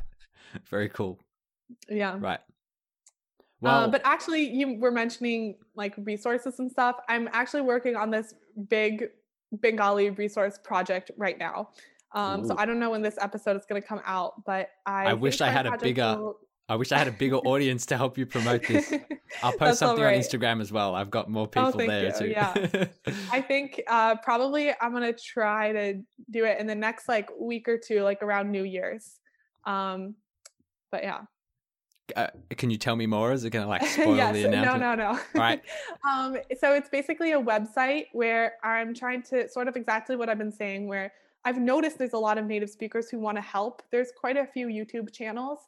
Very 0.68 0.88
cool. 0.88 1.18
yeah 1.88 2.16
Right. 2.18 2.40
Well, 3.61 3.82
Well, 3.82 3.90
but 3.90 4.01
actually, 4.05 4.48
you 4.48 4.78
were 4.80 4.90
mentioning 4.90 5.57
like 5.74 5.94
resources 5.98 6.59
and 6.59 6.70
stuff. 6.70 6.96
I'm 7.09 7.28
actually 7.32 7.61
working 7.62 7.94
on 7.94 8.11
this 8.11 8.34
big 8.68 9.09
Bengali 9.53 10.11
resource 10.11 10.59
project 10.59 11.11
right 11.18 11.38
now. 11.38 11.68
Um, 12.12 12.44
so 12.46 12.57
I 12.59 12.64
don't 12.66 12.80
know 12.80 12.90
when 12.90 13.03
this 13.03 13.18
episode 13.20 13.57
is 13.57 13.66
going 13.66 13.80
to 13.80 13.86
come 13.86 14.01
out, 14.05 14.44
but 14.44 14.70
I, 14.86 15.07
I 15.11 15.12
wish 15.12 15.40
I 15.40 15.51
had 15.51 15.66
a 15.66 15.76
bigger 15.78 16.16
will- 16.18 16.38
I 16.71 16.77
wish 16.77 16.93
I 16.93 16.99
had 16.99 17.09
a 17.09 17.12
bigger 17.12 17.37
audience 17.45 17.85
to 17.87 17.97
help 17.97 18.16
you 18.16 18.25
promote 18.27 18.66
this. 18.66 18.93
I'll 19.43 19.51
post 19.51 19.59
That's 19.61 19.79
something 19.81 20.05
all 20.05 20.11
on. 20.11 20.16
Instagram 20.16 20.61
as 20.61 20.71
well. 20.73 20.95
I've 20.95 21.11
got 21.11 21.29
more 21.29 21.47
people 21.47 21.73
thank 21.73 21.91
there 21.91 22.07
you. 22.07 22.12
too. 22.12 22.27
Yeah. 22.29 22.87
I 23.33 23.41
think 23.49 23.83
uh, 23.89 24.16
probably 24.16 24.73
I'm 24.81 24.93
gonna 24.93 25.12
try 25.12 25.73
to 25.73 25.95
do 26.31 26.45
it 26.45 26.59
in 26.59 26.66
the 26.66 26.75
next 26.75 27.09
like 27.09 27.29
week 27.39 27.68
or 27.68 27.77
two, 27.77 28.03
like 28.03 28.23
around 28.23 28.51
New 28.51 28.62
Year's. 28.64 29.18
Um, 29.66 30.14
but 30.93 31.03
yeah. 31.03 31.21
uh, 32.16 32.29
can 32.57 32.71
you 32.71 32.79
tell 32.79 32.97
me 32.97 33.07
more? 33.07 33.33
Is 33.33 33.45
it 33.45 33.51
going 33.51 33.64
to 33.64 33.68
like 33.68 33.85
spoil 33.87 34.16
yes. 34.16 34.35
the 34.35 34.49
No, 34.49 34.62
announcement? 34.62 34.99
no, 34.99 35.12
no. 35.12 35.21
Right. 35.35 35.62
um, 36.09 36.37
so 36.59 36.73
it's 36.75 36.89
basically 36.89 37.33
a 37.33 37.41
website 37.41 38.07
where 38.12 38.55
I'm 38.64 38.95
trying 38.95 39.23
to 39.25 39.49
sort 39.49 39.68
of 39.68 39.77
exactly 39.77 40.16
what 40.16 40.29
I've 40.29 40.39
been 40.39 40.51
saying, 40.53 40.89
where 40.89 41.12
I've 41.45 41.59
noticed 41.59 41.99
there's 41.99 42.12
a 42.12 42.18
lot 42.18 42.39
of 42.39 42.47
native 42.47 42.71
speakers 42.71 43.09
who 43.09 43.18
want 43.18 43.37
to 43.39 43.43
help. 43.43 43.83
There's 43.91 44.11
quite 44.16 44.37
a 44.37 44.47
few 44.47 44.66
YouTube 44.66 45.12
channels, 45.12 45.61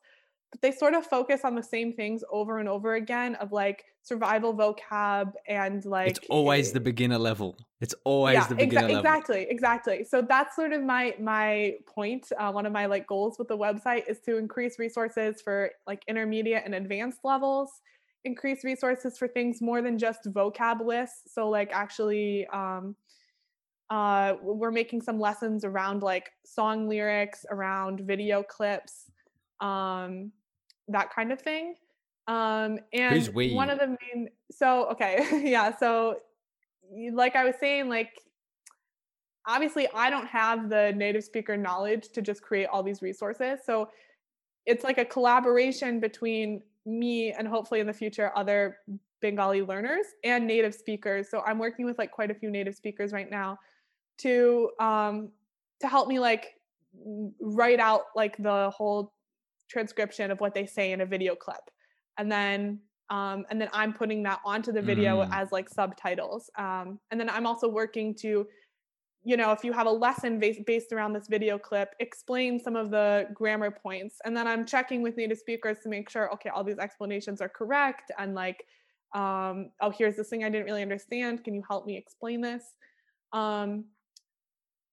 but 0.53 0.61
they 0.61 0.71
sort 0.71 0.95
of 0.95 1.05
focus 1.05 1.41
on 1.45 1.57
the 1.57 1.63
same 1.63 1.93
things 1.93 2.23
over 2.31 2.59
and 2.59 2.69
over 2.69 2.95
again 2.95 3.35
of 3.37 3.53
like 3.53 3.87
survival 4.03 4.55
vocab 4.55 5.33
and 5.49 5.85
like 5.87 6.11
it's 6.11 6.21
always 6.29 6.71
eh, 6.71 6.75
the 6.75 6.81
beginner 6.81 7.19
level. 7.19 7.57
It's 7.81 7.95
always 8.05 8.35
yeah, 8.35 8.47
the 8.47 8.55
beginner 8.55 8.83
exa- 8.83 8.93
level. 8.93 8.99
exactly, 8.99 9.47
exactly. 9.49 10.05
So 10.05 10.23
that's 10.23 10.55
sort 10.55 10.73
of 10.73 10.83
my 10.83 11.15
my 11.19 11.77
point. 11.87 12.31
Uh, 12.39 12.53
one 12.53 12.67
of 12.67 12.73
my 12.73 12.87
like 12.87 13.07
goals 13.07 13.39
with 13.39 13.49
the 13.49 13.57
website 13.57 14.03
is 14.09 14.21
to 14.21 14.37
increase 14.37 14.79
resources 14.79 15.41
for 15.41 15.71
like 15.87 16.03
intermediate 16.07 16.63
and 16.65 16.75
advanced 16.75 17.21
levels. 17.25 17.71
Increase 18.25 18.63
resources 18.63 19.17
for 19.19 19.27
things 19.27 19.63
more 19.63 19.81
than 19.81 19.99
just 19.99 20.31
vocab 20.33 20.85
lists. 20.85 21.33
So 21.35 21.49
like 21.49 21.71
actually, 21.73 22.47
um, 22.53 22.95
uh, 23.89 24.35
we're 24.43 24.71
making 24.71 25.01
some 25.01 25.19
lessons 25.19 25.65
around 25.65 26.03
like 26.03 26.31
song 26.45 26.89
lyrics, 26.89 27.47
around 27.51 28.01
video 28.01 28.43
clips, 28.43 29.11
um, 29.61 30.31
that 30.93 31.13
kind 31.13 31.33
of 31.33 31.41
thing. 31.41 31.75
Um, 32.29 32.79
and 32.93 33.15
Who's 33.15 33.31
we? 33.31 33.55
one 33.55 33.71
of 33.71 33.79
the 33.79 33.89
main. 33.89 34.29
So 34.51 34.87
okay, 34.91 35.43
yeah. 35.45 35.77
So 35.77 36.19
like 37.13 37.37
I 37.37 37.45
was 37.45 37.55
saying, 37.59 37.89
like 37.89 38.11
obviously 39.47 39.89
I 39.95 40.11
don't 40.11 40.27
have 40.27 40.69
the 40.69 40.93
native 40.95 41.25
speaker 41.25 41.57
knowledge 41.57 42.11
to 42.11 42.23
just 42.23 42.43
create 42.43 42.67
all 42.67 42.83
these 42.83 43.03
resources. 43.03 43.61
So 43.65 43.89
it's 44.67 44.85
like 44.85 44.99
a 44.99 45.05
collaboration 45.05 45.99
between 46.01 46.63
me 46.87 47.33
and 47.33 47.47
hopefully 47.47 47.81
in 47.81 47.87
the 47.87 47.93
future 47.93 48.33
other 48.37 48.79
Bengali 49.21 49.63
learners 49.63 50.07
and 50.25 50.47
native 50.47 50.75
speakers. 50.75 51.29
So 51.31 51.43
I'm 51.47 51.59
working 51.59 51.85
with 51.85 51.99
like 51.99 52.11
quite 52.11 52.31
a 52.31 52.35
few 52.35 52.51
native 52.51 52.75
speakers 52.75 53.13
right 53.13 53.31
now 53.31 53.59
to 54.19 54.71
um 54.79 55.31
to 55.81 55.89
help 55.89 56.07
me 56.09 56.19
like 56.19 56.55
write 57.41 57.81
out 57.81 58.03
like 58.15 58.37
the 58.37 58.71
whole 58.71 59.13
transcription 59.73 60.31
of 60.31 60.39
what 60.41 60.55
they 60.55 60.67
say 60.67 60.87
in 60.95 61.01
a 61.01 61.07
video 61.07 61.35
clip. 61.45 61.65
And 62.19 62.31
then 62.37 62.81
um, 63.11 63.45
and 63.51 63.61
then 63.61 63.69
I'm 63.81 63.93
putting 63.93 64.23
that 64.29 64.41
onto 64.53 64.73
the 64.73 64.81
video 64.81 65.13
Mm. 65.23 65.29
as 65.41 65.53
like 65.53 65.69
subtitles. 65.69 66.51
Um, 66.67 66.87
and 67.11 67.21
then 67.21 67.29
I'm 67.29 67.47
also 67.51 67.69
working 67.69 68.15
to, 68.23 68.31
you 69.31 69.37
know, 69.37 69.53
if 69.53 69.63
you 69.65 69.73
have 69.73 69.87
a 69.87 69.97
lesson 70.07 70.39
based 70.45 70.65
based 70.65 70.91
around 70.95 71.13
this 71.13 71.29
video 71.29 71.59
clip, 71.59 71.89
explain 72.01 72.59
some 72.67 72.77
of 72.83 72.91
the 72.97 73.27
grammar 73.35 73.71
points. 73.71 74.15
And 74.25 74.33
then 74.37 74.47
I'm 74.47 74.65
checking 74.65 75.03
with 75.03 75.15
native 75.23 75.39
speakers 75.45 75.77
to 75.83 75.89
make 75.91 76.09
sure, 76.15 76.33
okay, 76.35 76.51
all 76.55 76.65
these 76.65 76.79
explanations 76.87 77.43
are 77.45 77.51
correct. 77.61 78.07
And 78.19 78.35
like, 78.35 78.61
um, 79.15 79.73
oh, 79.83 79.91
here's 79.99 80.17
this 80.17 80.29
thing 80.31 80.43
I 80.45 80.51
didn't 80.51 80.67
really 80.71 80.83
understand. 80.89 81.45
Can 81.45 81.53
you 81.55 81.65
help 81.69 81.85
me 81.85 81.95
explain 81.99 82.41
this? 82.41 82.65
Um, 83.33 83.85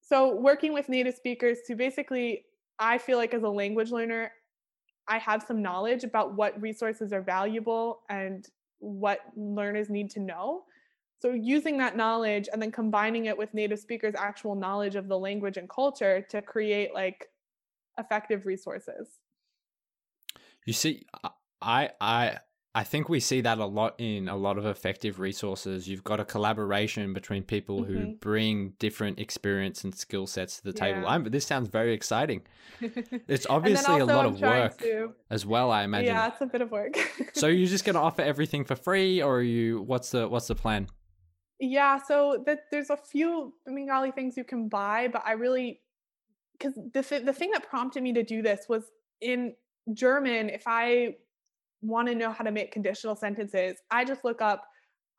so 0.01 0.35
working 0.49 0.73
with 0.73 0.89
native 0.89 1.15
speakers 1.15 1.59
to 1.67 1.75
basically, 1.75 2.43
I 2.79 2.97
feel 2.97 3.17
like 3.17 3.33
as 3.33 3.43
a 3.43 3.53
language 3.63 3.91
learner, 3.91 4.31
I 5.09 5.17
have 5.17 5.43
some 5.43 5.61
knowledge 5.61 6.03
about 6.03 6.35
what 6.35 6.59
resources 6.61 7.11
are 7.11 7.21
valuable 7.21 8.01
and 8.09 8.47
what 8.77 9.21
learners 9.35 9.89
need 9.89 10.09
to 10.11 10.19
know. 10.19 10.63
So 11.21 11.31
using 11.31 11.77
that 11.79 11.97
knowledge 11.97 12.47
and 12.51 12.61
then 12.61 12.71
combining 12.71 13.25
it 13.25 13.37
with 13.37 13.53
native 13.53 13.79
speakers' 13.79 14.15
actual 14.17 14.55
knowledge 14.55 14.95
of 14.95 15.09
the 15.09 15.17
language 15.17 15.57
and 15.57 15.67
culture 15.67 16.25
to 16.29 16.41
create 16.41 16.93
like 16.93 17.27
effective 17.97 18.45
resources. 18.45 19.19
You 20.65 20.73
see, 20.73 21.05
I 21.61 21.89
I 21.99 22.37
I 22.81 22.83
think 22.91 23.09
we 23.09 23.19
see 23.19 23.41
that 23.47 23.57
a 23.57 23.65
lot 23.79 23.93
in 23.97 24.29
a 24.29 24.37
lot 24.37 24.57
of 24.57 24.65
effective 24.75 25.19
resources. 25.19 25.87
You've 25.89 26.03
got 26.11 26.19
a 26.25 26.25
collaboration 26.33 27.13
between 27.19 27.43
people 27.55 27.77
who 27.87 27.95
Mhm. 27.99 28.19
bring 28.29 28.53
different 28.85 29.19
experience 29.25 29.83
and 29.83 29.91
skill 30.05 30.25
sets 30.35 30.51
to 30.57 30.63
the 30.69 30.73
table. 30.85 31.01
Yeah. 31.01 31.11
I'm, 31.13 31.23
this 31.35 31.45
sounds 31.51 31.67
very 31.79 31.93
exciting. 31.99 32.41
It's 33.35 33.47
obviously 33.57 33.99
a 33.99 34.05
lot 34.05 34.25
I'm 34.25 34.33
of 34.35 34.41
work 34.41 34.77
to- 34.77 35.13
as 35.29 35.43
well. 35.53 35.67
I 35.71 35.83
imagine. 35.89 36.13
yeah, 36.15 36.27
it's 36.31 36.41
a 36.41 36.45
bit 36.55 36.61
of 36.61 36.69
work. 36.71 36.93
so 37.33 37.45
you're 37.47 37.67
just 37.77 37.85
going 37.85 37.95
to 38.01 38.05
offer 38.07 38.21
everything 38.21 38.63
for 38.69 38.75
free, 38.87 39.21
or 39.27 39.41
you? 39.55 39.81
What's 39.91 40.09
the 40.11 40.21
What's 40.33 40.47
the 40.47 40.55
plan? 40.63 40.87
Yeah, 41.59 41.93
so 42.09 42.15
that 42.45 42.59
there's 42.71 42.89
a 42.89 42.99
few 43.13 43.53
Bengali 43.65 44.11
things 44.17 44.37
you 44.37 44.45
can 44.53 44.69
buy, 44.69 44.99
but 45.15 45.21
I 45.25 45.33
really 45.45 45.81
because 46.53 46.75
the 46.95 47.03
th- 47.09 47.25
the 47.29 47.33
thing 47.39 47.51
that 47.55 47.63
prompted 47.73 48.01
me 48.07 48.11
to 48.13 48.23
do 48.23 48.41
this 48.49 48.61
was 48.73 48.83
in 49.19 49.39
German. 49.93 50.49
If 50.59 50.63
I 50.83 50.87
want 51.81 52.07
to 52.07 52.15
know 52.15 52.31
how 52.31 52.43
to 52.43 52.51
make 52.51 52.71
conditional 52.71 53.15
sentences, 53.15 53.77
I 53.91 54.05
just 54.05 54.23
look 54.23 54.41
up 54.41 54.65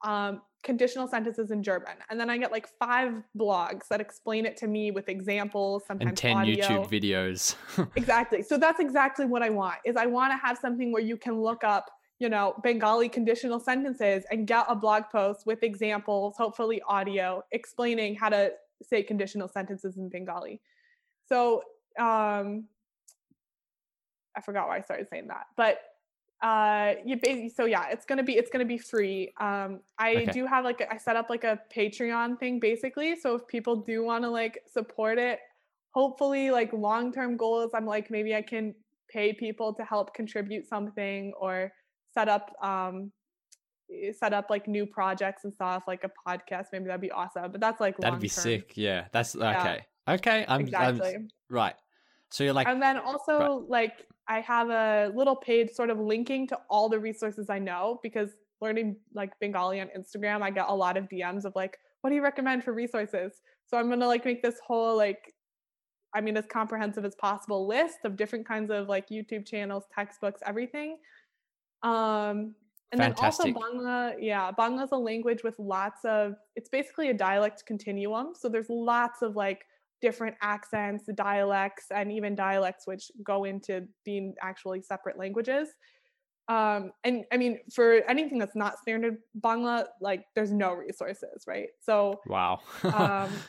um, 0.04 0.42
conditional 0.62 1.08
sentences 1.08 1.50
in 1.50 1.62
German, 1.62 1.96
and 2.10 2.18
then 2.18 2.30
I 2.30 2.38
get 2.38 2.52
like 2.52 2.68
five 2.78 3.22
blogs 3.38 3.82
that 3.90 4.00
explain 4.00 4.46
it 4.46 4.56
to 4.58 4.66
me 4.66 4.90
with 4.90 5.08
examples, 5.08 5.84
sometimes 5.86 6.08
And 6.10 6.16
ten 6.16 6.36
audio. 6.36 6.64
YouTube 6.64 6.90
videos. 6.90 7.54
Exactly. 7.96 8.42
So 8.42 8.58
that's 8.58 8.80
exactly 8.80 9.26
what 9.26 9.42
I 9.42 9.50
want. 9.50 9.76
Is 9.84 9.96
I 9.96 10.06
want 10.06 10.32
to 10.32 10.36
have 10.38 10.58
something 10.58 10.92
where 10.92 11.02
you 11.02 11.16
can 11.16 11.40
look 11.40 11.64
up, 11.64 11.90
you 12.18 12.28
know, 12.28 12.54
Bengali 12.62 13.08
conditional 13.08 13.60
sentences 13.60 14.24
and 14.30 14.46
get 14.46 14.66
a 14.68 14.74
blog 14.74 15.04
post 15.12 15.44
with 15.46 15.62
examples, 15.62 16.34
hopefully 16.36 16.80
audio, 16.88 17.42
explaining 17.52 18.14
how 18.14 18.28
to 18.30 18.52
say 18.82 19.02
conditional 19.02 19.48
sentences 19.48 19.96
in 19.98 20.08
Bengali. 20.08 20.60
So 21.28 21.62
um 21.98 22.64
I 24.36 24.40
forgot 24.42 24.68
why 24.68 24.78
I 24.78 24.82
started 24.82 25.08
saying 25.10 25.26
that. 25.28 25.44
But 25.56 25.78
uh 26.42 26.94
you 27.04 27.16
basically 27.16 27.48
so 27.50 27.66
yeah 27.66 27.88
it's 27.88 28.06
gonna 28.06 28.22
be 28.22 28.32
it's 28.36 28.50
gonna 28.50 28.64
be 28.64 28.78
free 28.78 29.30
um 29.40 29.80
i 29.98 30.14
Okay. 30.16 30.32
do 30.32 30.46
have 30.46 30.64
like 30.64 30.80
a, 30.80 30.90
i 30.92 30.96
set 30.96 31.14
up 31.14 31.28
like 31.28 31.44
a 31.44 31.60
patreon 31.74 32.38
thing 32.38 32.58
basically 32.58 33.14
so 33.14 33.34
if 33.34 33.46
people 33.46 33.76
do 33.76 34.02
want 34.02 34.24
to 34.24 34.30
like 34.30 34.58
support 34.66 35.18
it 35.18 35.38
hopefully 35.92 36.50
like 36.50 36.72
long-term 36.72 37.36
goals 37.36 37.72
i'm 37.74 37.84
like 37.84 38.10
maybe 38.10 38.34
i 38.34 38.40
can 38.40 38.74
pay 39.10 39.34
people 39.34 39.74
to 39.74 39.84
help 39.84 40.14
contribute 40.14 40.66
something 40.66 41.32
or 41.38 41.70
set 42.14 42.28
up 42.28 42.52
um 42.62 43.12
eh, 43.92 44.12
set 44.12 44.32
up 44.32 44.48
like 44.48 44.66
new 44.66 44.86
projects 44.86 45.44
and 45.44 45.52
stuff 45.52 45.82
like 45.86 46.04
a 46.04 46.10
podcast 46.26 46.66
maybe 46.72 46.86
that'd 46.86 47.00
be 47.02 47.10
awesome 47.10 47.52
but 47.52 47.60
that's 47.60 47.80
like 47.80 47.98
That'd 47.98 48.20
be 48.20 48.28
sick. 48.28 48.72
Yeah, 48.76 49.08
that's 49.12 49.34
Yeah. 49.34 49.60
okay. 49.60 49.86
Okay, 50.08 50.44
I'm, 50.48 50.62
exactly 50.62 51.14
I'm 51.14 51.28
right. 51.50 51.74
So 52.30 52.44
you're 52.44 52.52
like, 52.52 52.68
and 52.68 52.80
then 52.80 52.98
also 52.98 53.64
like 53.68 54.06
I 54.28 54.40
have 54.40 54.70
a 54.70 55.12
little 55.14 55.36
page 55.36 55.70
sort 55.70 55.90
of 55.90 55.98
linking 55.98 56.46
to 56.48 56.58
all 56.68 56.88
the 56.88 56.98
resources 56.98 57.50
I 57.50 57.58
know 57.58 57.98
because 58.02 58.30
learning 58.60 58.96
like 59.14 59.38
Bengali 59.40 59.80
on 59.80 59.88
Instagram, 59.98 60.42
I 60.42 60.50
get 60.50 60.66
a 60.68 60.74
lot 60.74 60.96
of 60.96 61.08
DMs 61.08 61.44
of 61.44 61.54
like, 61.56 61.78
what 62.02 62.10
do 62.10 62.16
you 62.16 62.22
recommend 62.22 62.62
for 62.62 62.72
resources? 62.72 63.40
So 63.66 63.76
I'm 63.76 63.88
gonna 63.88 64.06
like 64.06 64.24
make 64.24 64.42
this 64.42 64.60
whole 64.64 64.96
like 64.96 65.34
I 66.14 66.20
mean 66.20 66.36
as 66.36 66.46
comprehensive 66.46 67.04
as 67.04 67.14
possible 67.16 67.66
list 67.66 67.98
of 68.04 68.16
different 68.16 68.46
kinds 68.46 68.70
of 68.70 68.88
like 68.88 69.08
YouTube 69.08 69.46
channels, 69.46 69.84
textbooks, 69.92 70.40
everything. 70.46 70.98
Um 71.82 72.54
and 72.92 73.00
Fantastic. 73.00 73.54
then 73.54 73.62
also 73.62 73.76
Bangla, 73.76 74.14
yeah, 74.20 74.50
Bangla 74.52 74.84
is 74.84 74.90
a 74.92 74.96
language 74.96 75.44
with 75.44 75.54
lots 75.58 76.04
of 76.04 76.34
it's 76.56 76.68
basically 76.68 77.10
a 77.10 77.14
dialect 77.14 77.64
continuum. 77.66 78.32
So 78.34 78.48
there's 78.48 78.68
lots 78.68 79.22
of 79.22 79.36
like 79.36 79.64
different 80.00 80.36
accents, 80.42 81.04
dialects, 81.14 81.86
and 81.94 82.10
even 82.10 82.34
dialects 82.34 82.86
which 82.86 83.10
go 83.22 83.44
into 83.44 83.86
being 84.04 84.34
actually 84.42 84.82
separate 84.82 85.18
languages. 85.18 85.68
Um, 86.48 86.90
and 87.04 87.24
I 87.32 87.36
mean, 87.36 87.60
for 87.72 88.02
anything 88.08 88.38
that's 88.38 88.56
not 88.56 88.78
standard 88.78 89.18
Bangla, 89.40 89.86
like 90.00 90.24
there's 90.34 90.52
no 90.52 90.72
resources, 90.72 91.44
right? 91.46 91.68
So 91.80 92.20
wow. 92.26 92.60
um, 92.84 93.30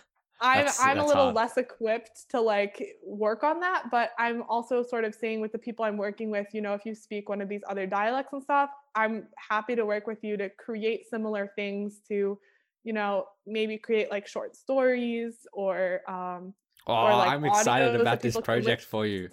I'm 0.43 0.65
That's- 0.65 0.79
I'm 0.79 0.97
a 0.97 1.05
little 1.05 1.25
hard. 1.25 1.35
less 1.35 1.57
equipped 1.57 2.29
to 2.29 2.41
like 2.41 2.83
work 3.05 3.43
on 3.43 3.59
that, 3.59 3.85
but 3.91 4.09
I'm 4.17 4.41
also 4.49 4.81
sort 4.83 5.05
of 5.05 5.13
seeing 5.13 5.39
with 5.39 5.51
the 5.51 5.59
people 5.59 5.85
I'm 5.85 5.97
working 5.97 6.31
with, 6.31 6.47
you 6.51 6.61
know, 6.61 6.73
if 6.73 6.83
you 6.83 6.95
speak 6.95 7.29
one 7.29 7.41
of 7.41 7.49
these 7.49 7.61
other 7.69 7.85
dialects 7.85 8.33
and 8.33 8.41
stuff, 8.41 8.71
I'm 8.95 9.27
happy 9.49 9.75
to 9.75 9.85
work 9.85 10.07
with 10.07 10.23
you 10.23 10.37
to 10.37 10.49
create 10.49 11.07
similar 11.07 11.51
things 11.55 12.01
to, 12.07 12.39
you 12.83 12.93
know, 12.93 13.25
maybe 13.45 13.77
create 13.77 14.09
like 14.09 14.27
short 14.27 14.55
stories 14.55 15.35
or 15.53 16.01
um 16.07 16.53
Oh, 16.87 16.93
like, 16.93 17.29
I'm 17.29 17.45
excited 17.45 17.99
about 17.99 18.21
this 18.21 18.39
project 18.39 18.81
for 18.81 19.05
you. 19.05 19.29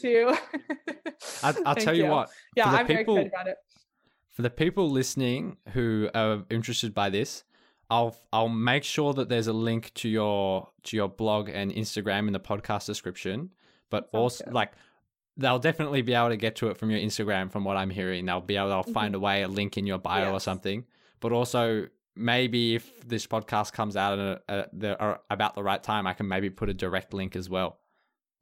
to 0.00 0.36
I, 1.42 1.54
I'll 1.66 1.74
tell 1.76 1.94
you, 1.94 2.06
what. 2.06 2.30
Yeah, 2.56 2.70
I'm 2.70 2.86
very 2.86 3.02
excited 3.02 3.26
about 3.26 3.48
it. 3.48 3.56
For 4.32 4.42
the 4.42 4.50
people 4.50 4.90
listening 4.90 5.56
who 5.72 6.08
are 6.14 6.44
interested 6.50 6.94
by 6.94 7.10
this, 7.10 7.44
I'll 7.90 8.16
I'll 8.32 8.48
make 8.48 8.84
sure 8.84 9.12
that 9.14 9.28
there's 9.28 9.46
a 9.46 9.52
link 9.52 9.92
to 9.94 10.08
your 10.08 10.68
to 10.84 10.96
your 10.96 11.08
blog 11.08 11.48
and 11.48 11.70
Instagram 11.70 12.26
in 12.26 12.32
the 12.32 12.40
podcast 12.40 12.86
description. 12.86 13.50
But 13.90 14.08
also, 14.12 14.44
good. 14.44 14.54
like, 14.54 14.72
they'll 15.36 15.60
definitely 15.60 16.02
be 16.02 16.14
able 16.14 16.30
to 16.30 16.36
get 16.36 16.56
to 16.56 16.68
it 16.70 16.76
from 16.76 16.90
your 16.90 16.98
Instagram. 16.98 17.52
From 17.52 17.64
what 17.64 17.76
I'm 17.76 17.90
hearing, 17.90 18.26
they'll 18.26 18.40
be 18.40 18.56
able 18.56 18.82
to 18.82 18.92
find 18.92 19.14
a 19.14 19.20
way, 19.20 19.42
a 19.42 19.48
link 19.48 19.76
in 19.78 19.86
your 19.86 19.98
bio 19.98 20.32
or 20.32 20.40
something. 20.40 20.84
But 21.20 21.32
also, 21.32 21.88
maybe 22.16 22.74
if 22.74 23.06
this 23.06 23.26
podcast 23.26 23.72
comes 23.72 23.96
out 23.96 24.18
at 24.48 24.78
the, 24.78 25.18
about 25.30 25.54
the 25.54 25.62
right 25.62 25.82
time, 25.82 26.06
I 26.06 26.12
can 26.14 26.26
maybe 26.28 26.50
put 26.50 26.68
a 26.68 26.74
direct 26.74 27.12
link 27.14 27.36
as 27.36 27.48
well. 27.50 27.78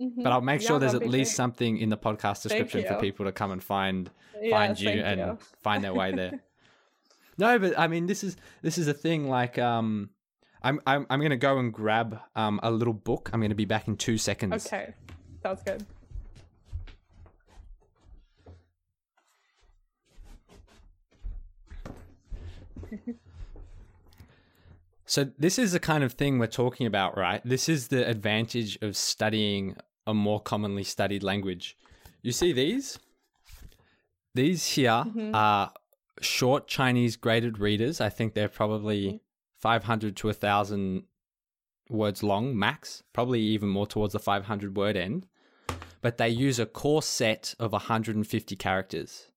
Mhm. 0.01 0.23
But 0.23 0.33
I'll 0.33 0.41
make 0.41 0.61
Yeah, 0.63 0.69
sure 0.69 0.79
there's 0.79 0.95
at 0.95 1.03
least 1.03 1.31
great. 1.33 1.37
something 1.37 1.79
in 1.79 1.89
the 1.89 1.97
podcast 1.97 2.43
description 2.43 2.85
for 2.87 2.97
people 3.01 3.27
to 3.27 3.33
come 3.33 3.51
and 3.53 3.63
find 3.63 4.11
Yes, 4.41 4.51
find 4.51 4.81
you 4.81 4.91
and 4.91 5.21
you. 5.21 5.39
find 5.63 5.85
their 5.85 5.95
way 5.95 6.13
there. 6.13 6.41
no, 7.39 7.59
but 7.59 7.79
I 7.79 7.87
mean, 7.87 8.07
this 8.07 8.25
is 8.25 8.37
this 8.63 8.77
is 8.79 8.89
a 8.89 8.95
thing. 8.95 9.29
Like, 9.29 9.59
um, 9.59 10.11
I'm 10.63 10.81
I'm 10.87 11.07
I'm 11.11 11.21
gonna 11.21 11.37
go 11.37 11.59
and 11.59 11.73
grab 11.73 12.19
um 12.35 12.59
a 12.63 12.71
little 12.71 12.93
book. 12.95 13.31
I'm 13.33 13.41
gonna 13.41 13.55
be 13.55 13.67
back 13.67 13.87
in 13.87 13.97
two 13.97 14.19
seconds. 14.19 14.67
Okay, 14.67 14.95
sounds 15.43 15.63
good. 15.63 15.85
So 25.15 25.23
this 25.39 25.61
is 25.61 25.71
the 25.71 25.79
kind 25.79 26.03
of 26.03 26.15
thing 26.15 26.41
we're 26.41 26.49
talking 26.49 26.89
about, 26.89 27.17
right? 27.17 27.41
This 27.45 27.69
is 27.69 27.87
the 27.87 28.05
advantage 28.05 28.77
of 28.83 28.97
studying 28.97 29.77
a 30.09 30.13
more 30.13 30.41
commonly 30.41 30.83
studied 30.83 31.23
language. 31.23 31.77
You 32.23 32.33
see 32.33 32.53
these? 32.53 32.99
These 34.35 34.67
here 34.75 35.05
Mhm. 35.07 35.33
are 35.33 35.73
short 36.21 36.67
Chinese 36.67 37.15
graded 37.15 37.61
readers. 37.61 38.01
I 38.01 38.09
think 38.09 38.35
they're 38.35 38.49
probably 38.49 39.21
500 39.61 40.17
to 40.17 40.27
1,000 40.27 41.05
words 41.89 42.25
long 42.25 42.59
max, 42.59 43.05
probably 43.13 43.41
even 43.41 43.69
more 43.69 43.87
towards 43.87 44.15
the 44.15 44.19
500 44.19 44.77
word 44.77 44.97
end. 44.97 45.29
But 46.01 46.19
they 46.19 46.29
use 46.29 46.59
a 46.59 46.67
core 46.67 47.05
set 47.05 47.55
of 47.61 47.73
150 47.73 48.57
characters. 48.57 49.31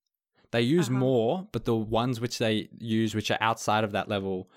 They 0.50 0.64
use 0.64 0.90
Uh-huh. 0.90 0.98
more, 0.98 1.48
but 1.52 1.66
the 1.66 1.76
ones 1.76 2.20
which 2.20 2.40
they 2.40 2.68
use, 2.80 3.14
which 3.14 3.30
are 3.30 3.38
outside 3.40 3.84
of 3.84 3.92
that 3.92 4.10
level, 4.10 4.50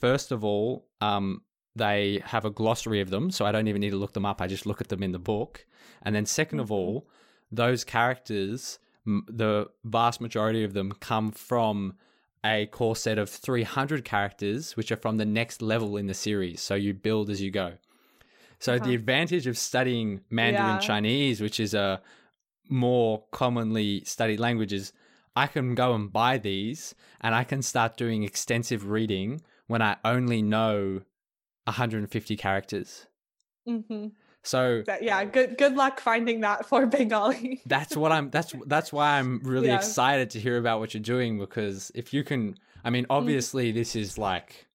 first 0.00 0.32
of 0.32 0.44
all, 0.44 0.86
um, 1.00 1.42
they 1.76 2.20
have 2.24 2.44
a 2.44 2.50
glossary 2.50 3.00
of 3.00 3.10
them, 3.10 3.30
so 3.30 3.44
I 3.46 3.52
don't 3.52 3.68
even 3.68 3.80
need 3.80 3.90
to 3.90 3.96
look 3.96 4.12
them 4.14 4.26
up. 4.26 4.40
I 4.40 4.46
just 4.46 4.66
look 4.66 4.80
at 4.80 4.88
them 4.88 5.02
in 5.02 5.12
the 5.12 5.18
book. 5.18 5.66
And 6.02 6.14
then, 6.14 6.26
2nd 6.26 6.60
of 6.60 6.68
Mhm. 6.68 6.72
all, 6.72 7.08
those 7.52 7.84
characters, 7.84 8.78
m- 9.06 9.24
the 9.28 9.70
vast 9.84 10.20
majority 10.20 10.64
of 10.64 10.72
them 10.74 10.92
come 10.92 11.30
from 11.30 11.94
a 12.44 12.66
core 12.66 12.96
set 12.96 13.18
of 13.18 13.28
300 13.28 14.04
characters, 14.04 14.76
which 14.76 14.92
are 14.92 14.96
from 14.96 15.16
the 15.16 15.24
next 15.24 15.60
level 15.62 15.96
in 15.96 16.06
the 16.06 16.14
series. 16.14 16.60
So 16.60 16.74
you 16.74 16.94
build 16.94 17.30
as 17.30 17.40
you 17.42 17.50
go. 17.50 17.74
So 18.58 18.72
the 18.78 18.80
Uh-huh. 18.86 18.92
advantage 18.92 19.46
of 19.46 19.56
studying 19.58 20.20
Mandarin 20.30 20.74
Yeah. 20.74 20.78
Chinese, 20.78 21.40
which 21.40 21.60
is 21.60 21.74
a 21.74 22.00
more 22.68 23.24
commonly 23.30 24.02
studied 24.04 24.40
language, 24.40 24.72
is 24.72 24.92
I 25.36 25.46
can 25.46 25.74
go 25.74 25.94
and 25.94 26.12
buy 26.12 26.38
these 26.38 26.94
and 27.20 27.34
I 27.34 27.44
can 27.44 27.62
start 27.62 27.96
doing 27.96 28.24
extensive 28.24 28.88
reading 28.90 29.40
when 29.68 29.80
I 29.82 29.96
only 30.04 30.42
know 30.42 31.02
150 31.64 32.36
characters. 32.36 33.06
hmm 33.66 34.08
So 34.42 34.82
yeah, 35.00 35.24
good 35.24 35.56
good 35.58 35.74
luck 35.76 36.00
finding 36.00 36.40
that 36.40 36.66
for 36.66 36.86
Bengali. 36.96 37.60
that's 37.66 37.96
what 37.96 38.10
I'm 38.12 38.30
that's 38.30 38.54
that's 38.66 38.92
why 38.92 39.18
I'm 39.18 39.40
really 39.44 39.68
Yeah. 39.68 39.76
excited 39.76 40.30
to 40.30 40.40
hear 40.40 40.56
about 40.58 40.80
what 40.80 40.94
you're 40.94 41.02
doing 41.02 41.38
because 41.38 41.92
if 41.94 42.12
you 42.14 42.24
can 42.24 42.56
I 42.84 42.90
mean 42.90 43.06
obviously 43.10 43.72
this 43.72 43.94
is 43.94 44.16
like 44.18 44.66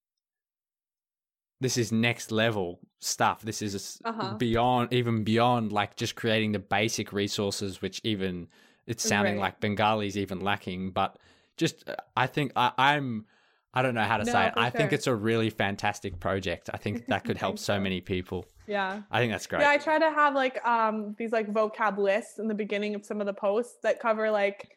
this 1.59 1.77
is 1.77 1.91
next 1.91 2.31
level 2.31 2.79
stuff. 2.99 3.41
This 3.41 3.61
is 3.61 4.01
Uh-huh. 4.05 4.35
beyond 4.35 4.93
even 4.93 5.23
beyond 5.23 5.71
like 5.71 5.95
just 5.95 6.15
creating 6.15 6.51
the 6.51 6.59
basic 6.59 7.11
resources 7.13 7.81
which 7.81 8.01
even 8.03 8.47
it's 8.85 9.03
sounding 9.03 9.37
Right. 9.37 9.59
like 9.61 10.05
is 10.05 10.17
even 10.17 10.39
lacking 10.41 10.91
but 10.91 11.17
just 11.57 11.87
uh, 11.87 11.95
I 12.17 12.27
think 12.27 12.51
I, 12.55 12.71
I'm 12.77 13.25
I 13.73 13.81
don't 13.81 13.95
know 13.95 14.03
how 14.03 14.17
to 14.17 14.23
No, 14.25 14.31
say 14.31 14.47
it. 14.47 14.53
I 14.55 14.69
think 14.69 14.93
it's 14.93 15.07
a 15.07 15.15
really 15.15 15.49
fantastic 15.49 16.19
project. 16.19 16.69
I 16.73 16.77
think 16.77 17.07
that 17.07 17.23
could 17.23 17.37
help 17.37 17.57
so 17.71 17.79
many 17.79 18.01
people. 18.01 18.45
yeah. 18.67 19.01
I 19.09 19.19
think 19.19 19.31
that's 19.31 19.47
great. 19.47 19.61
Yeah, 19.61 19.69
I 19.71 19.77
try 19.77 19.97
to 19.99 20.11
have 20.11 20.35
like 20.35 20.63
um 20.65 21.15
these 21.17 21.31
like 21.31 21.51
vocab 21.51 21.97
lists 21.97 22.37
in 22.39 22.47
the 22.47 22.53
beginning 22.53 22.93
of 22.95 23.05
some 23.05 23.19
of 23.19 23.25
the 23.25 23.33
posts 23.33 23.77
that 23.83 23.99
cover 23.99 24.29
like 24.29 24.69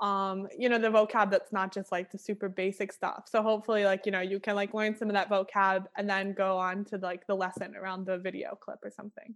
um 0.00 0.48
you 0.58 0.68
know 0.70 0.78
the 0.78 0.88
vocab 0.88 1.30
that's 1.30 1.52
not 1.52 1.72
just 1.72 1.92
like 1.92 2.10
the 2.10 2.18
super 2.18 2.48
basic 2.48 2.92
stuff. 2.92 3.24
So 3.30 3.42
hopefully 3.42 3.84
like 3.84 4.04
you 4.06 4.12
know 4.12 4.20
you 4.20 4.40
can 4.40 4.56
like 4.56 4.74
learn 4.74 4.96
some 4.96 5.08
of 5.08 5.14
that 5.14 5.28
vocab 5.30 5.84
and 5.96 6.08
then 6.10 6.32
go 6.32 6.58
on 6.58 6.84
to 6.86 6.96
like 6.98 7.26
the 7.26 7.34
lesson 7.36 7.76
around 7.76 8.06
the 8.06 8.18
video 8.18 8.56
clip 8.60 8.78
or 8.82 8.90
something. 8.90 9.34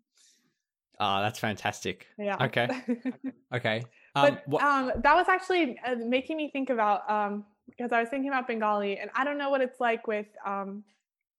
Ah, 0.98 1.22
that's 1.22 1.38
fantastic. 1.38 2.06
Yeah. 2.18 2.36
Okay. 2.46 2.68
Okay. 3.54 3.84
Um, 4.16 4.38
but 4.48 4.62
um, 4.62 4.92
that 5.02 5.14
was 5.14 5.28
actually 5.28 5.78
uh, 5.86 5.94
making 5.96 6.36
me 6.36 6.50
think 6.52 6.70
about 6.70 7.08
um, 7.10 7.44
because 7.68 7.92
I 7.92 8.00
was 8.00 8.08
thinking 8.08 8.30
about 8.30 8.46
Bengali, 8.46 8.98
and 8.98 9.10
I 9.14 9.24
don't 9.24 9.38
know 9.38 9.50
what 9.50 9.60
it's 9.60 9.80
like 9.80 10.06
with 10.06 10.26
um, 10.44 10.84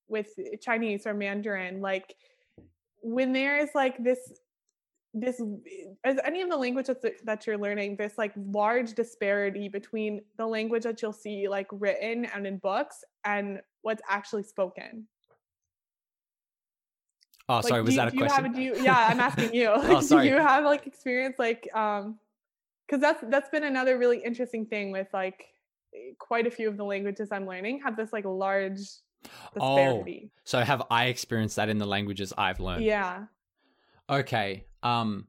with 0.07 0.29
Chinese 0.61 1.05
or 1.05 1.13
Mandarin. 1.13 1.81
Like 1.81 2.15
when 3.01 3.33
there's 3.33 3.69
like 3.75 4.03
this 4.03 4.33
this 5.13 5.41
as 6.03 6.17
any 6.25 6.41
of 6.41 6.49
the 6.49 6.57
languages 6.57 6.97
that, 7.01 7.25
that 7.25 7.47
you're 7.47 7.57
learning, 7.57 7.95
there's 7.95 8.17
like 8.17 8.33
large 8.35 8.93
disparity 8.93 9.69
between 9.69 10.21
the 10.37 10.45
language 10.45 10.83
that 10.83 11.01
you'll 11.01 11.13
see 11.13 11.47
like 11.47 11.67
written 11.71 12.25
and 12.25 12.45
in 12.45 12.57
books 12.57 13.03
and 13.23 13.61
what's 13.81 14.01
actually 14.09 14.43
spoken. 14.43 15.07
oh, 17.47 17.55
Like, 17.55 17.67
sorry, 17.67 17.81
was 17.81 17.93
you- 17.93 17.97
that 18.01 18.07
a 18.09 18.11
do 18.11 18.17
you 18.17 18.23
question? 18.25 18.45
Have, 18.45 18.55
do 18.55 18.61
you, 18.61 18.75
yeah, 18.81 19.07
I'm 19.09 19.19
asking 19.21 19.53
you. 19.53 19.69
Oh, 19.73 19.79
Like, 19.79 20.03
sorry. 20.03 20.27
Do 20.27 20.33
you 20.35 20.41
have 20.41 20.65
like 20.65 20.85
experience 20.85 21.35
like 21.39 21.69
um 21.73 22.17
because 22.87 23.01
that's 23.01 23.23
that's 23.29 23.49
been 23.49 23.63
another 23.63 23.97
really 23.97 24.19
interesting 24.19 24.65
thing 24.65 24.91
with 24.91 25.07
like 25.13 25.45
quite 26.19 26.47
a 26.47 26.51
few 26.51 26.67
of 26.69 26.77
the 26.77 26.83
languages 26.85 27.29
I'm 27.31 27.47
learning 27.47 27.81
have 27.83 27.95
this 27.97 28.11
like 28.13 28.25
large 28.25 28.77
disparity. 28.77 29.01
Oh, 29.59 29.75
disparity. 29.77 30.31
so 30.43 30.59
have 30.61 30.83
I 30.91 31.05
experienced 31.05 31.55
that 31.57 31.69
in 31.69 31.77
the 31.77 31.85
languages 31.85 32.33
I've 32.37 32.59
learned? 32.59 32.83
yeah. 32.85 33.25
Okay. 34.09 34.65
Um 34.83 35.27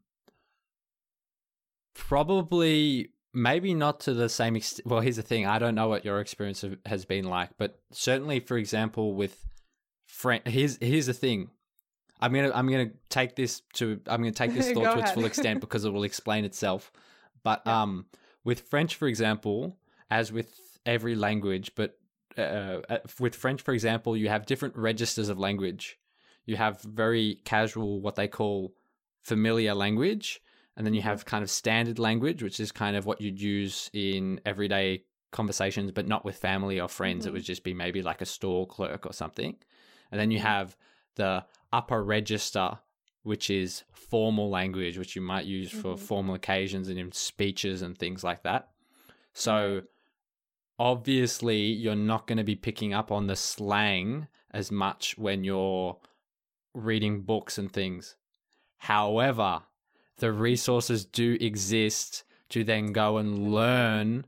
probably 1.94 3.10
maybe 3.32 3.74
not 3.74 4.00
to 4.00 4.14
the 4.14 4.28
same 4.28 4.56
extent. 4.56 4.86
Well, 4.86 5.00
here's 5.00 5.16
the 5.16 5.22
thing. 5.22 5.46
I 5.46 5.58
don't 5.58 5.74
know 5.74 5.88
what 5.88 6.04
your 6.04 6.20
experience 6.20 6.64
has 6.86 7.04
been 7.04 7.24
like, 7.24 7.50
but 7.58 7.78
certainly 7.90 8.40
for 8.40 8.56
example 8.56 9.14
with 9.14 9.44
French 10.06 10.42
here's 10.46 10.78
here's 10.80 11.06
the 11.06 11.14
thing. 11.14 11.50
I'm 12.20 12.32
going 12.32 12.48
to 12.50 12.56
I'm 12.56 12.68
going 12.68 12.88
to 12.90 12.94
take 13.10 13.36
this 13.36 13.60
to 13.74 14.00
I'm 14.06 14.22
going 14.22 14.32
to 14.32 14.38
take 14.38 14.52
this 14.54 14.70
thought 14.72 14.94
to 14.94 15.00
its 15.00 15.10
full 15.12 15.26
extent 15.26 15.60
because 15.60 15.84
it 15.84 15.90
will 15.92 16.04
explain 16.04 16.44
itself. 16.44 16.92
But 17.42 17.62
Yeah. 17.66 17.82
um 17.82 18.06
with 18.44 18.60
French 18.60 18.94
for 18.96 19.08
example, 19.08 19.76
as 20.10 20.32
with 20.32 20.78
every 20.84 21.14
language, 21.14 21.72
but 21.74 21.98
uh, 22.38 22.80
uh, 22.88 22.98
with 23.18 23.34
French, 23.34 23.62
for 23.62 23.72
example, 23.72 24.16
you 24.16 24.28
have 24.28 24.46
different 24.46 24.76
registers 24.76 25.28
of 25.28 25.38
language. 25.38 25.98
You 26.44 26.56
have 26.56 26.80
very 26.82 27.40
casual, 27.44 28.00
what 28.00 28.14
they 28.14 28.28
call 28.28 28.74
familiar 29.22 29.74
language, 29.74 30.40
and 30.76 30.86
then 30.86 30.94
you 30.94 31.02
have 31.02 31.24
kind 31.24 31.42
of 31.42 31.50
standard 31.50 31.98
language, 31.98 32.42
which 32.42 32.60
is 32.60 32.70
kind 32.70 32.96
of 32.96 33.06
what 33.06 33.20
you'd 33.20 33.40
use 33.40 33.90
in 33.92 34.40
everyday 34.44 35.04
conversations, 35.32 35.90
but 35.90 36.06
not 36.06 36.24
with 36.24 36.36
family 36.36 36.78
or 36.78 36.88
friends. 36.88 37.26
It 37.26 37.30
Mhm. 37.30 37.32
would 37.32 37.44
just 37.44 37.64
be 37.64 37.74
maybe 37.74 38.02
like 38.02 38.20
a 38.20 38.26
store 38.26 38.66
clerk 38.66 39.06
or 39.06 39.12
something. 39.12 39.56
And 40.12 40.20
then 40.20 40.30
you 40.30 40.38
have 40.38 40.76
the 41.16 41.44
upper 41.72 42.04
register, 42.04 42.78
which 43.22 43.50
is 43.50 43.82
formal 43.92 44.50
language, 44.50 44.98
which 44.98 45.16
you 45.16 45.22
might 45.22 45.46
use 45.46 45.72
for 45.72 45.94
Mhm. 45.94 45.98
formal 45.98 46.34
occasions 46.34 46.88
and 46.88 46.98
in 46.98 47.10
speeches 47.12 47.82
and 47.82 47.96
things 47.98 48.22
like 48.22 48.42
that. 48.44 48.68
So. 49.32 49.82
Obviously 50.78 51.58
you're 51.58 51.94
not 51.96 52.26
going 52.26 52.38
to 52.38 52.44
be 52.44 52.56
picking 52.56 52.92
up 52.94 53.10
on 53.10 53.26
the 53.26 53.36
slang 53.36 54.26
as 54.50 54.70
much 54.70 55.16
when 55.18 55.44
you're 55.44 55.96
reading 56.74 57.22
books 57.22 57.58
and 57.58 57.72
things. 57.72 58.16
However, 58.78 59.62
the 60.18 60.32
resources 60.32 61.04
do 61.04 61.36
exist 61.40 62.24
to 62.50 62.62
then 62.64 62.92
go 62.92 63.16
and 63.18 63.52
learn 63.52 64.24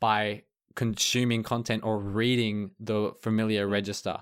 by 0.00 0.42
consuming 0.74 1.42
content 1.42 1.82
or 1.84 1.98
reading 1.98 2.70
the 2.78 3.12
familiar 3.22 3.66
register. 3.66 4.18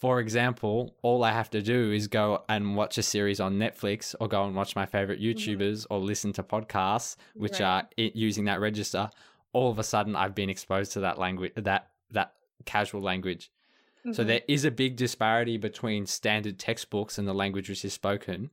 for 0.00 0.18
example, 0.18 0.96
all 1.02 1.22
I 1.22 1.30
have 1.30 1.48
to 1.50 1.62
do 1.62 1.92
is 1.92 2.08
go 2.08 2.42
and 2.48 2.74
watch 2.74 2.98
a 2.98 3.04
series 3.04 3.38
on 3.38 3.56
Netflix 3.56 4.16
or 4.18 4.26
go 4.26 4.42
and 4.44 4.56
watch 4.56 4.74
my 4.74 4.84
favorite 4.84 5.20
YouTubers 5.20 5.86
or 5.90 6.00
listen 6.00 6.32
to 6.32 6.42
podcasts 6.42 7.14
which 7.36 7.52
Mm-hmm. 7.52 7.62
Right. 7.62 7.88
are 8.02 8.10
using 8.12 8.46
that 8.46 8.58
register. 8.58 9.10
All 9.52 9.70
of 9.70 9.78
a 9.78 9.84
sudden, 9.84 10.16
I've 10.16 10.34
been 10.34 10.50
exposed 10.50 10.92
to 10.92 11.00
that 11.00 11.18
language, 11.18 11.52
that 11.56 11.90
that 12.10 12.34
casual 12.64 13.00
language. 13.02 13.50
So 14.12 14.22
Mhm. 14.22 14.26
there 14.26 14.40
is 14.48 14.64
a 14.64 14.70
big 14.70 14.96
disparity 14.96 15.56
between 15.58 16.06
standard 16.06 16.58
textbooks 16.58 17.18
and 17.18 17.26
the 17.28 17.32
language 17.34 17.68
which 17.68 17.84
is 17.84 17.92
spoken, 17.92 18.50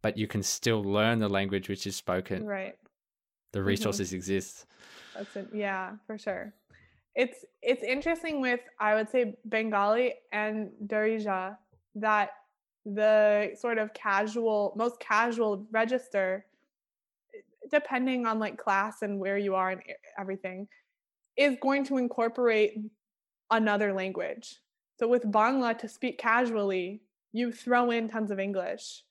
but 0.00 0.16
you 0.16 0.26
can 0.26 0.42
still 0.42 0.82
learn 0.82 1.18
the 1.18 1.28
language 1.28 1.68
which 1.68 1.86
is 1.86 1.96
spoken. 1.96 2.46
right. 2.46 2.78
The 3.52 3.62
resources 3.62 4.12
exist. 4.14 4.66
That's 5.14 5.36
it. 5.36 5.48
Yeah, 5.52 5.96
for 6.06 6.16
sure. 6.16 6.54
It's 7.14 7.44
it's 7.60 7.82
interesting 7.82 8.40
with 8.40 8.60
I 8.78 8.94
would 8.94 9.10
say 9.10 9.36
Bengali 9.46 10.14
and 10.32 10.70
Darija 10.86 11.58
that 11.96 12.30
the 12.86 13.54
sort 13.54 13.76
of 13.78 13.92
casual, 13.92 14.72
most 14.76 14.98
casual 15.00 15.66
register, 15.70 16.46
depending 17.72 18.26
on 18.26 18.38
like 18.38 18.58
class 18.58 19.02
and 19.02 19.18
where 19.18 19.38
you 19.38 19.54
are 19.54 19.70
and 19.70 19.82
everything, 20.18 20.68
is 21.36 21.56
going 21.60 21.84
to 21.84 21.98
incorporate 21.98 22.78
another 23.50 23.92
language. 23.92 24.56
So 24.98 25.08
with 25.08 25.24
Bangla 25.24 25.78
to 25.78 25.88
speak 25.88 26.18
casually, 26.18 27.02
you 27.32 27.52
throw 27.52 27.90
in 27.90 28.08
tons 28.08 28.30
of 28.30 28.38
English. 28.38 29.02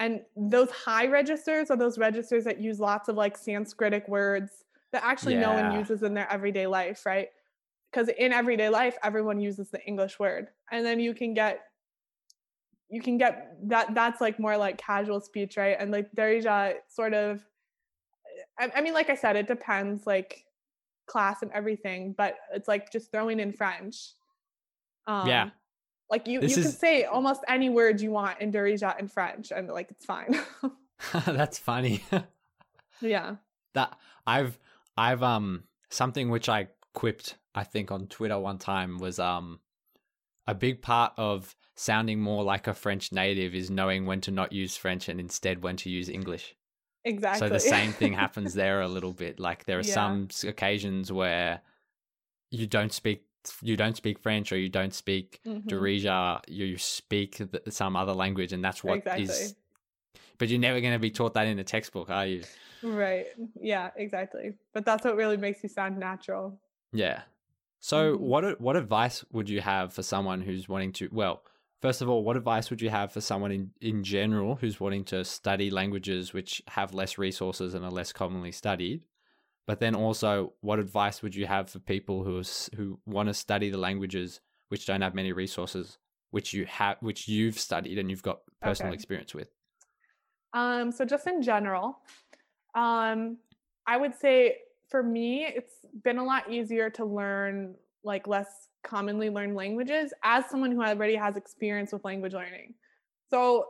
And 0.00 0.20
those 0.36 0.70
high 0.70 1.06
registers 1.06 1.70
are 1.70 1.76
those 1.76 1.98
registers 1.98 2.44
that 2.44 2.60
use 2.60 2.78
lots 2.78 3.08
of 3.08 3.16
like 3.16 3.38
Sanskritic 3.38 4.08
words 4.08 4.64
that 4.92 5.04
actually 5.04 5.34
no 5.34 5.52
one 5.52 5.72
uses 5.78 6.02
in 6.02 6.14
their 6.14 6.30
everyday 6.30 6.66
life, 6.66 7.04
right? 7.04 7.28
Because 7.90 8.08
in 8.08 8.32
everyday 8.32 8.68
life, 8.68 8.96
everyone 9.02 9.40
uses 9.40 9.70
the 9.70 9.84
English 9.86 10.18
word. 10.18 10.48
And 10.70 10.84
then 10.84 11.00
you 11.00 11.14
can 11.14 11.34
get 11.34 11.60
you 12.90 13.02
can 13.02 13.18
get 13.18 13.56
that 13.64 13.94
that's 13.94 14.20
like 14.20 14.40
more 14.40 14.56
like 14.56 14.78
casual 14.78 15.20
speech, 15.20 15.56
right? 15.56 15.76
And 15.78 15.90
like 15.90 16.10
Darija 16.12 16.74
sort 16.88 17.12
of 17.12 17.44
I, 18.58 18.70
I 18.76 18.80
mean, 18.80 18.94
like 18.94 19.10
I 19.10 19.14
said, 19.14 19.36
it 19.36 19.46
depends 19.46 20.06
like 20.06 20.44
class 21.06 21.42
and 21.42 21.50
everything, 21.52 22.14
but 22.16 22.36
it's 22.52 22.68
like 22.68 22.90
just 22.92 23.10
throwing 23.12 23.40
in 23.40 23.52
French. 23.52 24.12
Um, 25.06 25.26
Yeah. 25.28 25.50
Like 26.10 26.26
you, 26.26 26.40
This 26.40 26.56
you 26.56 26.60
is- 26.62 26.66
can 26.66 26.74
say 26.74 27.04
almost 27.04 27.42
any 27.48 27.68
word 27.68 28.00
you 28.00 28.10
want 28.10 28.40
in 28.40 28.50
Darija 28.52 28.98
in 28.98 29.08
French 29.08 29.50
and 29.52 29.68
like 29.68 29.90
it's 29.90 30.04
fine. 30.06 30.38
That's 31.26 31.58
funny. 31.58 32.02
yeah. 33.00 33.36
that 33.74 33.96
I've 34.26 34.58
I've 34.96 35.22
um 35.22 35.64
something 35.90 36.28
which 36.30 36.48
I 36.48 36.68
quipped 36.94 37.36
I 37.54 37.62
think 37.64 37.90
on 37.92 38.06
Twitter 38.08 38.38
one 38.38 38.58
time 38.58 38.98
was 38.98 39.18
um 39.18 39.60
a 40.46 40.54
big 40.54 40.80
part 40.82 41.12
of 41.16 41.54
sounding 41.76 42.20
more 42.20 42.42
like 42.42 42.66
a 42.66 42.74
French 42.74 43.12
native 43.12 43.54
is 43.54 43.70
knowing 43.70 44.06
when 44.06 44.20
to 44.22 44.30
not 44.30 44.52
use 44.52 44.76
French 44.76 45.08
and 45.08 45.20
instead 45.20 45.62
when 45.62 45.76
to 45.76 45.90
use 45.90 46.08
English. 46.08 46.56
Exactly. 47.04 47.48
So 47.48 47.52
the 47.52 47.60
same 47.60 47.92
thing 47.92 48.12
happens 48.24 48.54
there 48.54 48.80
a 48.80 48.88
little 48.88 49.12
bit. 49.12 49.38
Like 49.40 49.64
there 49.64 49.78
are 49.78 49.82
Yeah. 49.82 49.94
some 49.94 50.28
occasions 50.44 51.10
where 51.12 51.60
you 52.50 52.66
don't 52.66 52.92
speak 52.92 53.24
you 53.62 53.76
don't 53.76 53.96
speak 53.96 54.18
French 54.18 54.52
or 54.52 54.58
you 54.58 54.68
don't 54.68 54.92
speak 54.92 55.40
Mhm. 55.46 55.64
Darija, 55.64 56.40
you 56.48 56.76
speak 56.76 57.40
some 57.70 57.96
other 57.96 58.12
language, 58.12 58.52
and 58.52 58.62
that's 58.62 58.84
what 58.84 58.98
is. 58.98 59.30
Exactly. 59.30 59.56
But 60.38 60.48
you're 60.48 60.60
never 60.60 60.80
going 60.80 60.92
to 60.92 60.98
be 60.98 61.10
taught 61.10 61.34
that 61.34 61.46
in 61.46 61.58
a 61.58 61.64
textbook, 61.64 62.10
are 62.10 62.26
you? 62.26 62.42
Right. 62.82 63.26
Yeah, 63.60 63.90
exactly. 63.96 64.54
But 64.72 64.84
that's 64.84 65.04
what 65.04 65.16
really 65.16 65.36
makes 65.36 65.62
you 65.62 65.68
sound 65.68 65.98
natural. 65.98 66.60
Yeah. 66.92 67.22
So, 67.80 68.16
Mhm. 68.16 68.20
what 68.20 68.60
what 68.60 68.76
advice 68.76 69.24
would 69.32 69.48
you 69.48 69.60
have 69.60 69.92
for 69.94 70.02
someone 70.02 70.42
who's 70.42 70.68
wanting 70.68 70.92
to? 70.94 71.08
Well, 71.12 71.42
first 71.80 72.02
of 72.02 72.08
all, 72.08 72.24
what 72.24 72.36
advice 72.36 72.70
would 72.70 72.80
you 72.80 72.90
have 72.90 73.12
for 73.12 73.20
someone 73.20 73.52
in 73.52 73.70
in 73.80 74.04
general 74.04 74.56
who's 74.56 74.80
wanting 74.80 75.04
to 75.04 75.24
study 75.24 75.70
languages 75.70 76.32
which 76.32 76.62
have 76.68 76.94
less 76.94 77.18
resources 77.18 77.74
and 77.74 77.84
are 77.84 77.90
less 77.90 78.12
commonly 78.12 78.52
studied? 78.52 79.04
But 79.66 79.80
then 79.80 79.94
also, 79.94 80.54
what 80.62 80.78
advice 80.78 81.22
would 81.22 81.34
you 81.34 81.46
have 81.46 81.70
for 81.70 81.78
people 81.78 82.24
who 82.24 82.38
are, 82.38 82.76
who 82.76 83.00
want 83.06 83.28
to 83.28 83.34
study 83.34 83.70
the 83.70 83.78
languages 83.78 84.40
which 84.68 84.86
don't 84.86 85.02
have 85.02 85.14
many 85.14 85.32
resources, 85.32 85.98
which 86.30 86.52
you 86.54 86.64
have, 86.66 86.96
which 87.00 87.28
you've 87.28 87.58
studied 87.58 87.98
and 87.98 88.10
you've 88.10 88.22
got 88.22 88.40
personal 88.62 88.92
Okay. 88.92 88.94
experience 88.94 89.34
with? 89.34 89.50
Um, 90.52 90.90
so 90.90 91.04
just 91.04 91.26
in 91.26 91.42
general, 91.42 91.98
um, 92.74 93.38
I 93.86 93.96
would 93.96 94.14
say 94.14 94.58
for 94.88 95.02
me, 95.02 95.44
it's 95.44 95.74
been 96.02 96.18
a 96.18 96.24
lot 96.24 96.50
easier 96.50 96.90
to 96.90 97.04
learn 97.04 97.74
like 98.02 98.26
less 98.26 98.67
commonly 98.82 99.30
learned 99.30 99.54
languages 99.54 100.12
as 100.22 100.44
someone 100.50 100.72
who 100.72 100.82
already 100.82 101.14
has 101.16 101.36
experience 101.36 101.92
with 101.92 102.04
language 102.04 102.32
learning. 102.32 102.74
So 103.30 103.66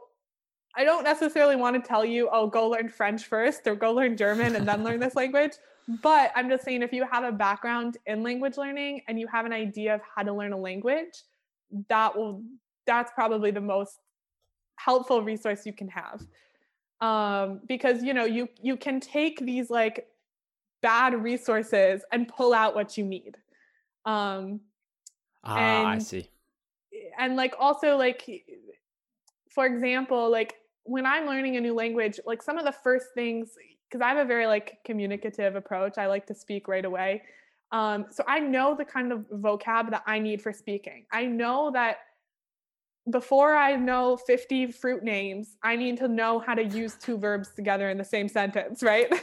I 0.76 0.84
don't 0.84 1.04
necessarily 1.04 1.56
want 1.56 1.82
to 1.82 1.86
tell 1.86 2.04
you, 2.04 2.28
oh, 2.30 2.46
go 2.46 2.68
learn 2.68 2.88
French 2.88 3.24
first 3.24 3.66
or 3.66 3.74
go 3.74 3.92
learn 3.92 4.16
German 4.16 4.56
and 4.56 4.68
then 4.68 4.84
learn 4.84 5.00
this 5.00 5.14
language. 5.16 5.52
But 6.02 6.32
I'm 6.36 6.50
just 6.50 6.64
saying, 6.64 6.82
if 6.82 6.92
you 6.92 7.06
have 7.11 7.24
a 7.24 7.32
background 7.32 7.96
in 8.06 8.22
language 8.22 8.59
learning 8.59 9.02
and 9.09 9.18
you 9.18 9.26
have 9.28 9.46
an 9.46 9.52
idea 9.52 9.94
of 9.94 10.02
how 10.14 10.22
to 10.22 10.32
learn 10.32 10.52
a 10.52 10.59
language, 10.59 11.22
that 11.88 12.16
will 12.16 12.42
that's 12.86 13.12
probably 13.14 13.50
the 13.50 13.61
most 13.61 14.00
helpful 14.76 15.22
resource 15.22 15.66
you 15.66 15.72
can 15.72 15.88
have 15.88 16.22
um, 17.00 17.61
because 17.66 18.02
you 18.02 18.14
know 18.14 18.24
you 18.24 18.48
you 18.62 18.76
can 18.76 19.00
take 19.00 19.38
these 19.40 19.70
like 19.70 20.09
bad 20.80 21.14
resources 21.14 22.02
and 22.12 22.28
pull 22.28 22.54
out 22.54 22.74
what 22.74 22.96
you 22.96 23.04
need 23.04 23.36
um, 24.04 24.61
Ah, 25.45 25.86
I 25.86 25.99
see. 25.99 26.28
and 27.18 27.36
like 27.36 27.55
also 27.59 27.97
like 27.97 28.45
for 29.51 29.66
example 29.66 30.30
like 30.30 30.55
when 30.84 31.07
i'm 31.07 31.26
learning 31.26 31.57
a 31.57 31.61
new 31.61 31.74
language 31.74 32.18
like 32.26 32.43
some 32.43 32.59
of 32.59 32.64
the 32.64 32.72
first 32.72 33.07
things 33.14 33.51
because 33.89 34.03
i 34.05 34.09
have 34.09 34.18
a 34.18 34.24
very 34.24 34.47
like 34.47 34.78
communicative 34.84 35.57
approach 35.57 35.99
i 35.99 36.07
like 36.07 36.26
to 36.26 36.34
speak 36.34 36.68
right 36.68 36.84
away 36.84 37.22
um, 37.70 38.07
so 38.11 38.24
i 38.26 38.39
know 38.39 38.74
the 38.74 38.84
kind 38.84 39.12
of 39.12 39.20
vocab 39.30 39.91
that 39.91 40.03
i 40.07 40.18
need 40.18 40.41
for 40.41 40.53
speaking. 40.53 41.05
I 41.12 41.26
know 41.26 41.70
that 41.72 41.99
before 43.11 43.55
i 43.55 43.74
know 43.76 44.16
50 44.16 44.72
fruit 44.72 45.03
names 45.03 45.57
i 45.62 45.76
need 45.76 45.97
to 45.99 46.09
know 46.09 46.39
how 46.41 46.55
to 46.55 46.64
use 46.64 46.95
two 46.95 47.16
verbs 47.16 47.51
together 47.55 47.89
in 47.91 47.97
the 47.99 48.05
same 48.05 48.28
sentence 48.28 48.82
right? 48.82 49.12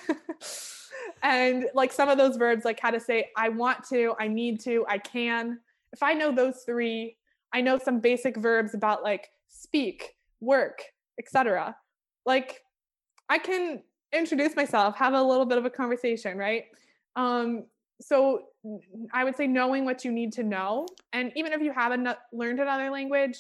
And 1.24 1.66
like 1.74 1.92
some 1.92 2.08
of 2.08 2.18
those 2.20 2.36
verbs 2.38 2.66
like 2.66 2.80
how 2.80 2.92
to 2.92 3.00
say 3.00 3.30
i 3.36 3.50
want 3.50 3.84
to 3.90 4.14
i 4.20 4.28
need 4.28 4.60
to 4.62 4.86
i 4.88 4.98
can 5.00 5.60
if 5.96 6.04
i 6.04 6.14
know 6.14 6.32
those 6.32 6.64
three 6.66 7.18
I 7.56 7.62
know 7.62 7.78
some 7.78 8.02
basic 8.02 8.36
verbs 8.36 8.74
about 8.74 9.02
like 9.02 9.30
speak, 9.48 10.16
work, 10.42 10.84
etc. 11.18 11.74
Like 12.26 12.62
I 13.30 13.38
can 13.38 13.82
introduce 14.12 14.58
myself, 14.58 14.98
have 14.98 15.14
a 15.14 15.24
little 15.24 15.46
bit 15.46 15.58
of 15.58 15.64
a 15.64 15.70
conversation, 15.70 16.38
right? 16.38 16.66
Um, 17.16 17.64
so 18.02 18.42
I 19.14 19.24
would 19.24 19.38
say 19.38 19.48
knowing 19.48 19.86
what 19.86 20.04
you 20.04 20.12
need 20.12 20.34
to 20.34 20.44
know, 20.44 20.86
and 21.14 21.32
even 21.38 21.54
if 21.54 21.62
you 21.62 21.72
haven't 21.72 22.10
learned 22.34 22.60
another 22.60 22.90
language, 22.90 23.38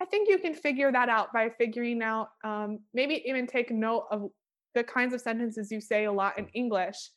I 0.00 0.04
think 0.04 0.28
you 0.28 0.38
can 0.38 0.54
figure 0.54 0.92
that 0.92 1.08
out 1.08 1.32
by 1.32 1.48
figuring 1.48 2.00
out, 2.00 2.28
um, 2.44 2.78
maybe 2.94 3.24
even 3.26 3.48
take 3.48 3.72
note 3.72 4.06
of 4.12 4.30
the 4.76 4.84
kinds 4.84 5.14
of 5.14 5.20
sentences 5.20 5.72
you 5.72 5.80
say 5.80 6.04
a 6.04 6.12
lot 6.12 6.38
in 6.38 6.46
English. 6.54 7.10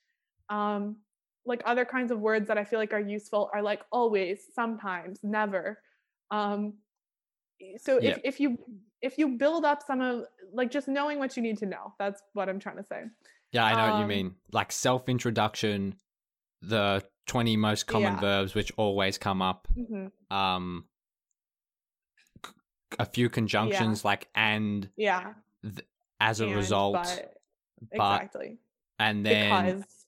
Um, 0.49 0.95
like 1.45 1.61
other 1.65 1.85
kinds 1.85 2.11
of 2.11 2.19
words 2.19 2.47
that 2.47 2.57
I 2.57 2.63
feel 2.63 2.79
like 2.79 2.93
are 2.93 2.99
useful 2.99 3.49
are 3.53 3.61
like 3.61 3.81
always, 3.91 4.41
sometimes, 4.53 5.19
never 5.23 5.79
um 6.31 6.73
so 7.77 7.97
if, 7.97 8.03
Yeah. 8.03 8.17
if 8.23 8.39
you 8.39 8.57
if 9.01 9.17
you 9.17 9.37
build 9.37 9.65
up 9.65 9.83
some 9.85 10.01
of 10.01 10.25
like 10.53 10.71
just 10.71 10.87
knowing 10.87 11.19
what 11.19 11.35
you 11.37 11.43
need 11.43 11.57
to 11.59 11.65
know 11.65 11.93
that's 11.99 12.21
what 12.33 12.49
i'm 12.49 12.59
trying 12.59 12.77
to 12.77 12.83
say 12.83 13.03
Yeah, 13.51 13.65
I 13.65 13.73
know 13.75 13.91
what 13.91 13.97
you 13.97 14.03
Um, 14.03 14.07
mean. 14.07 14.35
Like 14.53 14.71
self 14.71 15.09
introduction, 15.09 15.95
the 16.61 17.03
20 17.27 17.57
most 17.57 17.85
common 17.85 18.13
Yeah. 18.13 18.19
verbs 18.21 18.55
which 18.55 18.71
always 18.77 19.17
come 19.17 19.41
up, 19.41 19.67
Mhm. 19.77 20.11
um, 20.31 20.85
c- 22.45 22.51
a 22.99 23.05
few 23.05 23.29
conjunctions 23.29 24.05
like 24.05 24.27
and 24.35 24.89
yeah 24.95 25.33
as 26.19 26.39
a 26.39 26.45
and, 26.47 26.55
result, 26.55 26.93
but, 26.93 27.33
but- 27.97 28.13
exactly 28.21 28.57
and 28.99 29.25
then 29.25 29.65
because 29.65 30.00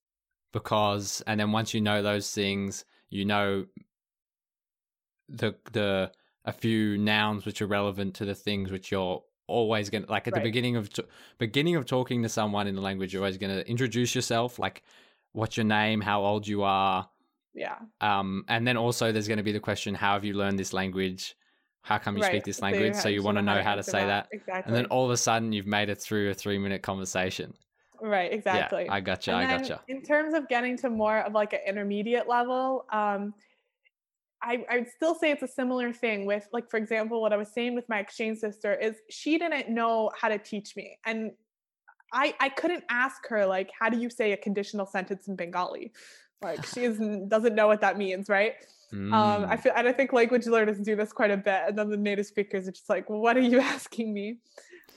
because, 0.54 1.22
and 1.28 1.39
then 1.39 1.51
once 1.51 1.74
you 1.74 1.82
know 1.82 2.01
those 2.01 2.32
things, 2.32 2.86
you 3.10 3.26
know 3.26 3.66
the 5.30 5.56
the 5.72 6.12
a 6.45 6.51
few 6.51 6.97
nouns 6.97 7.45
which 7.45 7.62
are 7.62 7.68
relevant 7.68 8.16
to 8.16 8.26
the 8.26 8.36
things 8.36 8.72
which 8.72 8.91
you're 8.91 9.24
always 9.47 9.89
going 9.89 10.04
to 10.04 10.12
like 10.12 10.28
at 10.28 10.34
the 10.34 10.39
beginning 10.39 10.76
of 10.76 10.89
beginning 11.38 11.76
of 11.76 11.86
talking 11.86 12.24
to 12.24 12.30
someone 12.30 12.68
in 12.68 12.76
the 12.76 12.82
language 12.82 13.14
you're 13.14 13.22
always 13.22 13.38
going 13.38 13.54
to 13.56 13.68
introduce 13.70 14.16
yourself 14.16 14.58
like 14.58 14.84
what's 15.34 15.58
your 15.58 15.66
name 15.66 16.01
how 16.01 16.24
old 16.24 16.47
you 16.47 16.64
are 16.64 17.08
yeah. 17.54 17.76
um 18.01 18.45
and 18.47 18.66
then 18.66 18.78
also 18.78 19.12
there's 19.12 19.28
going 19.28 19.38
to 19.38 19.43
be 19.43 19.51
the 19.51 19.60
question 19.60 19.93
how 19.93 20.14
have 20.14 20.26
you 20.26 20.34
learned 20.34 20.58
this 20.58 20.74
language? 20.74 21.36
How 21.82 21.97
come 21.97 22.16
you 22.16 22.24
speak 22.24 22.34
right. 22.34 22.43
this 22.45 22.58
So 22.58 22.66
language? 22.66 22.95
so 22.95 23.10
you 23.10 23.22
want 23.22 23.38
to 23.38 23.41
know 23.41 23.62
how 23.62 23.76
to 23.76 23.84
say 23.84 24.06
that, 24.06 24.30
exactly 24.32 24.64
and 24.66 24.76
then 24.76 24.86
all 24.86 25.04
of 25.06 25.12
a 25.12 25.18
sudden 25.18 25.51
you've 25.51 25.68
made 25.68 25.89
it 25.89 26.01
through 26.01 26.30
a 26.32 26.34
three 26.34 26.58
minute 26.58 26.82
conversation 26.82 27.54
right 28.04 28.34
exactly 28.34 28.86
yeah 28.86 28.93
i 28.93 28.99
gotcha 28.99 29.32
And 29.32 29.51
i 29.51 29.58
gotcha 29.58 29.82
in 29.88 30.01
terms 30.01 30.34
of 30.34 30.47
getting 30.49 30.78
to 30.80 30.89
more 30.89 31.20
of 31.20 31.34
like 31.34 31.54
an 31.54 31.60
intermediate 31.66 32.28
level 32.28 32.86
um 32.91 33.34
I, 34.45 34.66
I 34.70 34.80
would 34.80 34.89
still 34.89 35.16
say 35.16 35.32
it's 35.32 35.41
a 35.41 35.47
similar 35.47 35.93
thing 35.93 36.26
with 36.26 36.45
like 36.51 36.70
for 36.70 36.78
example 36.78 37.22
what 37.22 37.32
i 37.32 37.38
was 37.38 37.54
saying 37.54 37.76
with 37.76 37.88
my 37.88 37.99
exchange 37.99 38.39
sister 38.39 38.74
is 38.74 38.97
she 39.10 39.38
didn't 39.38 39.70
know 39.70 40.12
how 40.20 40.28
to 40.28 40.38
teach 40.38 40.76
me 40.76 40.97
and 41.06 41.32
i 42.12 42.36
i 42.41 42.49
couldn't 42.49 42.84
ask 42.89 43.26
her 43.30 43.45
like 43.45 43.72
how 43.80 43.88
do 43.88 43.97
you 43.97 44.10
say 44.10 44.34
a 44.34 44.38
conditional 44.38 44.86
sentence 44.86 45.30
in 45.30 45.38
bengali 45.38 45.93
like 46.41 46.66
she 46.66 46.82
doesn't 47.28 47.56
know 47.56 47.68
what 47.68 47.80
that 47.80 47.97
means 47.97 48.28
right 48.28 48.56
mm. 48.93 49.14
um 49.14 49.45
i 49.45 49.56
mm. 49.56 49.60
feel 49.62 49.72
and 49.78 49.88
i 49.88 49.93
think 49.93 50.12
language 50.12 50.45
learners 50.45 50.78
do 50.80 50.93
this 50.93 51.14
quite 51.14 51.32
a 51.32 51.38
bit 51.38 51.62
and 51.68 51.78
then 51.78 51.89
the 51.89 51.95
native 51.95 52.26
speakers 52.26 52.68
are 52.68 52.72
just 52.72 52.89
like 52.89 53.10
well, 53.10 53.20
what 53.20 53.38
are 53.38 53.41
you 53.41 53.60
asking 53.62 54.14
me 54.14 54.39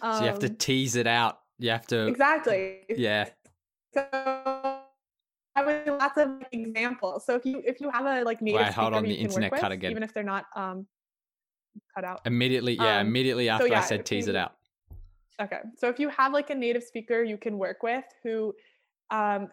um, 0.02 0.14
so 0.14 0.20
you 0.22 0.26
have 0.26 0.40
to 0.40 0.48
um 0.48 0.56
tease 0.56 0.96
it 0.96 1.06
out 1.06 1.38
you 1.58 1.70
have 1.70 1.86
to 1.86 2.06
exactly 2.06 2.80
yeah 2.96 3.26
so 3.94 4.82
having 5.56 5.98
lots 5.98 6.18
of 6.18 6.28
examples. 6.52 7.24
So 7.24 7.34
if 7.34 7.44
you 7.44 7.62
if 7.64 7.80
you 7.80 7.90
have 7.90 8.04
a 8.04 8.22
like 8.22 8.42
native 8.42 8.60
Wait, 8.60 8.72
hold 8.74 8.94
on, 8.94 9.04
the 9.04 9.14
internet 9.14 9.50
cut 9.50 9.62
with, 9.64 9.72
again. 9.72 9.90
Even 9.90 10.02
if 10.02 10.12
they're 10.12 10.22
not 10.22 10.44
um 10.54 10.86
cut 11.94 12.04
out. 12.04 12.20
Immediately, 12.26 12.74
yeah, 12.74 13.00
um, 13.00 13.06
immediately 13.06 13.48
after 13.48 13.66
so 13.66 13.72
yeah, 13.72 13.80
I 13.80 13.84
said 13.84 14.06
tease 14.06 14.26
you, 14.26 14.34
it 14.34 14.36
out. 14.36 14.54
Okay. 15.40 15.58
So 15.76 15.88
if 15.88 15.98
you 15.98 16.08
have 16.10 16.32
like 16.32 16.50
a 16.50 16.54
native 16.54 16.82
speaker 16.82 17.22
you 17.22 17.36
can 17.36 17.58
work 17.58 17.82
with 17.82 18.04
who 18.22 18.54
um 19.10 19.48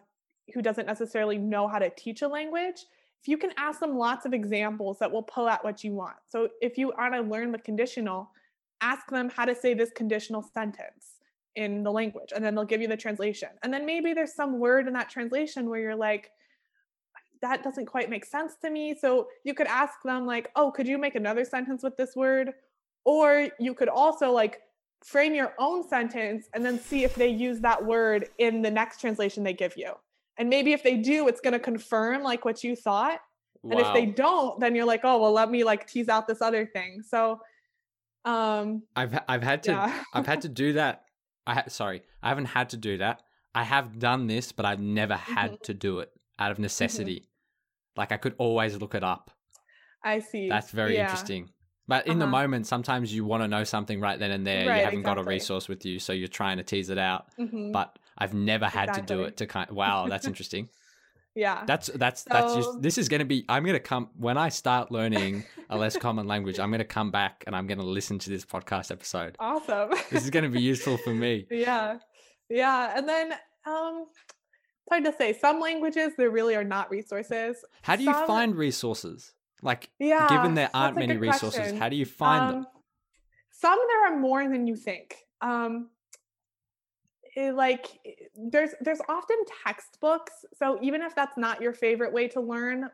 who 0.52 0.60
doesn't 0.60 0.86
necessarily 0.86 1.38
know 1.38 1.66
how 1.66 1.78
to 1.78 1.90
teach 1.90 2.22
a 2.22 2.28
language, 2.28 2.84
if 3.22 3.28
you 3.28 3.38
can 3.38 3.50
ask 3.56 3.80
them 3.80 3.96
lots 3.96 4.26
of 4.26 4.34
examples 4.34 4.98
that 4.98 5.10
will 5.10 5.22
pull 5.22 5.48
out 5.48 5.64
what 5.64 5.82
you 5.82 5.92
want. 5.92 6.16
So 6.28 6.48
if 6.60 6.76
you 6.76 6.92
want 6.98 7.14
to 7.14 7.22
learn 7.22 7.50
the 7.50 7.58
conditional, 7.58 8.30
ask 8.82 9.08
them 9.08 9.30
how 9.30 9.46
to 9.46 9.54
say 9.54 9.72
this 9.72 9.90
conditional 9.94 10.42
sentence 10.42 11.13
in 11.56 11.82
the 11.82 11.90
language 11.90 12.32
and 12.34 12.44
then 12.44 12.54
they'll 12.54 12.64
give 12.64 12.82
you 12.82 12.88
the 12.88 12.96
translation. 12.96 13.48
And 13.62 13.72
then 13.72 13.86
maybe 13.86 14.12
there's 14.12 14.34
some 14.34 14.58
word 14.58 14.86
in 14.86 14.92
that 14.94 15.08
translation 15.08 15.68
where 15.68 15.80
you're 15.80 15.96
like 15.96 16.30
that 17.42 17.62
doesn't 17.62 17.86
quite 17.86 18.08
make 18.08 18.24
sense 18.24 18.54
to 18.62 18.70
me. 18.70 18.96
So 18.98 19.28
you 19.44 19.52
could 19.54 19.66
ask 19.66 19.94
them 20.04 20.26
like 20.26 20.50
oh 20.56 20.70
could 20.70 20.86
you 20.86 20.98
make 20.98 21.14
another 21.14 21.44
sentence 21.44 21.82
with 21.82 21.96
this 21.96 22.16
word? 22.16 22.52
Or 23.04 23.48
you 23.58 23.74
could 23.74 23.88
also 23.88 24.32
like 24.32 24.60
frame 25.04 25.34
your 25.34 25.52
own 25.58 25.86
sentence 25.86 26.48
and 26.54 26.64
then 26.64 26.80
see 26.80 27.04
if 27.04 27.14
they 27.14 27.28
use 27.28 27.60
that 27.60 27.84
word 27.84 28.28
in 28.38 28.62
the 28.62 28.70
next 28.70 29.00
translation 29.00 29.44
they 29.44 29.52
give 29.52 29.76
you. 29.76 29.92
And 30.38 30.48
maybe 30.48 30.72
if 30.72 30.82
they 30.82 30.96
do 30.96 31.28
it's 31.28 31.40
going 31.40 31.52
to 31.52 31.60
confirm 31.60 32.22
like 32.22 32.44
what 32.44 32.64
you 32.64 32.74
thought. 32.74 33.20
Wow. 33.62 33.78
and 33.78 33.80
if 33.80 33.94
they 33.94 34.06
don't 34.06 34.60
then 34.60 34.74
you're 34.74 34.84
like 34.84 35.02
oh 35.04 35.20
well 35.20 35.32
let 35.32 35.50
me 35.50 35.64
like 35.64 35.86
tease 35.86 36.08
out 36.08 36.26
this 36.26 36.42
other 36.42 36.66
thing. 36.66 37.02
So 37.02 37.40
um 38.24 38.82
i've 38.96 39.18
i've 39.28 39.42
had 39.42 39.62
to 39.64 39.72
yeah. 39.72 40.02
i've 40.14 40.26
had 40.26 40.40
to 40.40 40.48
do 40.48 40.72
that 40.72 41.04
I 41.46 41.54
ha- 41.54 41.64
sorry, 41.68 42.02
I 42.22 42.28
haven't 42.28 42.46
had 42.46 42.70
to 42.70 42.76
do 42.76 42.98
that. 42.98 43.22
I 43.54 43.62
have 43.62 43.98
done 43.98 44.26
this, 44.26 44.52
but 44.52 44.66
I've 44.66 44.80
never 44.80 45.14
had 45.14 45.52
mm-hmm. 45.52 45.64
to 45.64 45.74
do 45.74 46.00
it 46.00 46.10
out 46.38 46.50
of 46.50 46.56
mm-hmm. 46.56 46.62
necessity. 46.62 47.16
Mm-hmm. 47.16 48.00
Like 48.00 48.12
I 48.12 48.16
could 48.16 48.34
always 48.38 48.76
look 48.76 48.94
it 48.94 49.04
up. 49.04 49.30
I 50.02 50.18
see. 50.18 50.48
That's 50.48 50.70
very 50.70 50.94
yeah. 50.94 51.04
interesting. 51.04 51.50
But 51.86 52.06
in 52.06 52.12
uh-huh. 52.12 52.20
the 52.20 52.26
moment, 52.26 52.66
sometimes 52.66 53.14
you 53.14 53.24
want 53.24 53.42
to 53.42 53.48
know 53.48 53.64
something 53.64 54.00
right 54.00 54.18
then 54.18 54.30
and 54.30 54.46
there. 54.46 54.68
Right, 54.68 54.78
you 54.78 54.84
haven't 54.84 55.00
exactly. 55.00 55.22
got 55.22 55.26
a 55.26 55.30
resource 55.30 55.68
with 55.68 55.84
you, 55.84 55.98
so 55.98 56.12
you're 56.12 56.28
trying 56.28 56.56
to 56.56 56.62
tease 56.62 56.88
it 56.88 56.98
out. 56.98 57.26
Mm-hmm. 57.38 57.72
But 57.72 57.98
I've 58.16 58.34
never 58.34 58.66
had 58.66 58.88
exactly. 58.88 59.16
to 59.16 59.22
do 59.22 59.26
it 59.28 59.36
to 59.38 59.46
kind. 59.46 59.68
Of, 59.68 59.76
wow, 59.82 60.06
that's 60.08 60.26
interesting. 60.26 60.68
Yeah, 61.34 61.64
that's 61.66 61.88
that's 61.88 62.22
so... 62.22 62.28
that's 62.30 62.54
just. 62.54 62.82
This 62.82 62.98
is 62.98 63.08
going 63.08 63.20
to 63.20 63.24
be. 63.24 63.44
I'm 63.48 63.64
going 63.64 63.74
to 63.74 63.80
come 63.80 64.10
when 64.16 64.38
I 64.38 64.48
start 64.50 64.92
learning 64.92 65.44
a 65.68 65.76
less 65.76 65.96
common 65.96 66.26
language. 66.26 66.60
I'm 66.60 66.70
going 66.70 66.78
to 66.78 66.84
come 66.84 67.10
back 67.10 67.44
and 67.46 67.56
I'm 67.56 67.66
going 67.66 67.78
to 67.78 67.84
listen 67.84 68.18
to 68.20 68.30
this 68.30 68.44
podcast 68.44 68.90
episode. 68.92 69.36
Awesome. 69.40 69.90
this 70.10 70.24
is 70.24 70.30
going 70.30 70.44
to 70.44 70.50
be 70.50 70.62
useful 70.62 70.96
for 70.98 71.12
me. 71.12 71.46
Yeah, 71.50 71.98
yeah, 72.48 72.96
and 72.96 73.08
then 73.08 73.32
um, 73.66 74.06
it's 74.16 74.90
hard 74.90 75.04
to 75.04 75.12
say. 75.12 75.32
Some 75.32 75.60
languages 75.60 76.12
there 76.16 76.30
really 76.30 76.54
are 76.54 76.64
not 76.64 76.90
resources. 76.90 77.56
How 77.82 77.96
do 77.96 78.04
you 78.04 78.12
Some... 78.12 78.26
find 78.26 78.56
resources? 78.56 79.32
Like, 79.62 79.90
yeah, 79.98 80.28
given 80.28 80.54
there 80.54 80.70
aren't 80.74 80.96
many 80.96 81.16
resources, 81.16 81.58
question. 81.58 81.78
how 81.78 81.88
do 81.88 81.96
you 81.96 82.04
find 82.04 82.42
um, 82.42 82.52
them? 82.52 82.66
Some 83.50 83.78
there 83.88 84.12
are 84.12 84.18
more 84.18 84.48
than 84.48 84.66
you 84.66 84.76
think. 84.76 85.16
Um, 85.40 85.88
it, 87.36 87.54
like 87.54 87.86
there's 88.36 88.70
there's 88.80 89.00
often 89.08 89.36
textbooks. 89.64 90.44
So 90.54 90.78
even 90.82 91.02
if 91.02 91.14
that's 91.14 91.36
not 91.36 91.60
your 91.60 91.72
favorite 91.72 92.12
way 92.12 92.28
to 92.28 92.40
learn, 92.40 92.88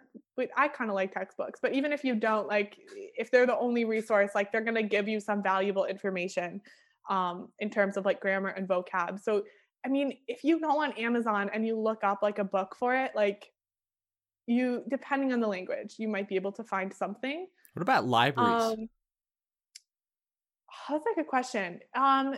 I 0.57 0.69
kind 0.69 0.91
of 0.91 0.95
like 0.95 1.13
textbooks. 1.13 1.61
But 1.61 1.75
even 1.75 1.93
if 1.93 2.05
you 2.05 2.15
don't, 2.15 2.49
like 2.49 2.79
if 3.17 3.31
they're 3.31 3.47
the 3.47 3.59
only 3.59 3.85
resource, 3.85 4.31
like 4.35 4.53
they're 4.53 4.65
gonna 4.65 4.83
give 4.83 5.09
you 5.09 5.21
some 5.21 5.43
valuable 5.43 5.85
information 5.85 6.61
um, 7.09 7.49
in 7.59 7.71
terms 7.71 7.97
of 7.97 8.05
like 8.05 8.21
grammar 8.21 8.49
and 8.49 8.69
vocab. 8.69 9.21
So 9.21 9.45
I 9.85 9.89
mean, 9.89 10.19
if 10.29 10.45
you 10.45 10.61
go 10.61 10.83
on 10.83 10.93
Amazon 10.93 11.51
and 11.53 11.67
you 11.67 11.79
look 11.79 12.05
up 12.05 12.21
like 12.23 12.39
a 12.39 12.45
book 12.45 12.77
for 12.79 12.95
it, 12.95 13.13
like 13.15 13.51
you 14.51 14.83
depending 14.89 15.33
on 15.33 15.41
the 15.41 15.47
language 15.47 15.95
you 15.99 16.09
might 16.09 16.29
be 16.29 16.35
able 16.35 16.53
to 16.53 16.65
find 16.65 16.93
something 16.93 17.47
what 17.75 17.83
about 17.83 18.07
libraries 18.07 18.63
um, 18.63 18.89
that's 20.89 21.05
a 21.07 21.15
good 21.15 21.27
question 21.27 21.81
um 21.95 22.35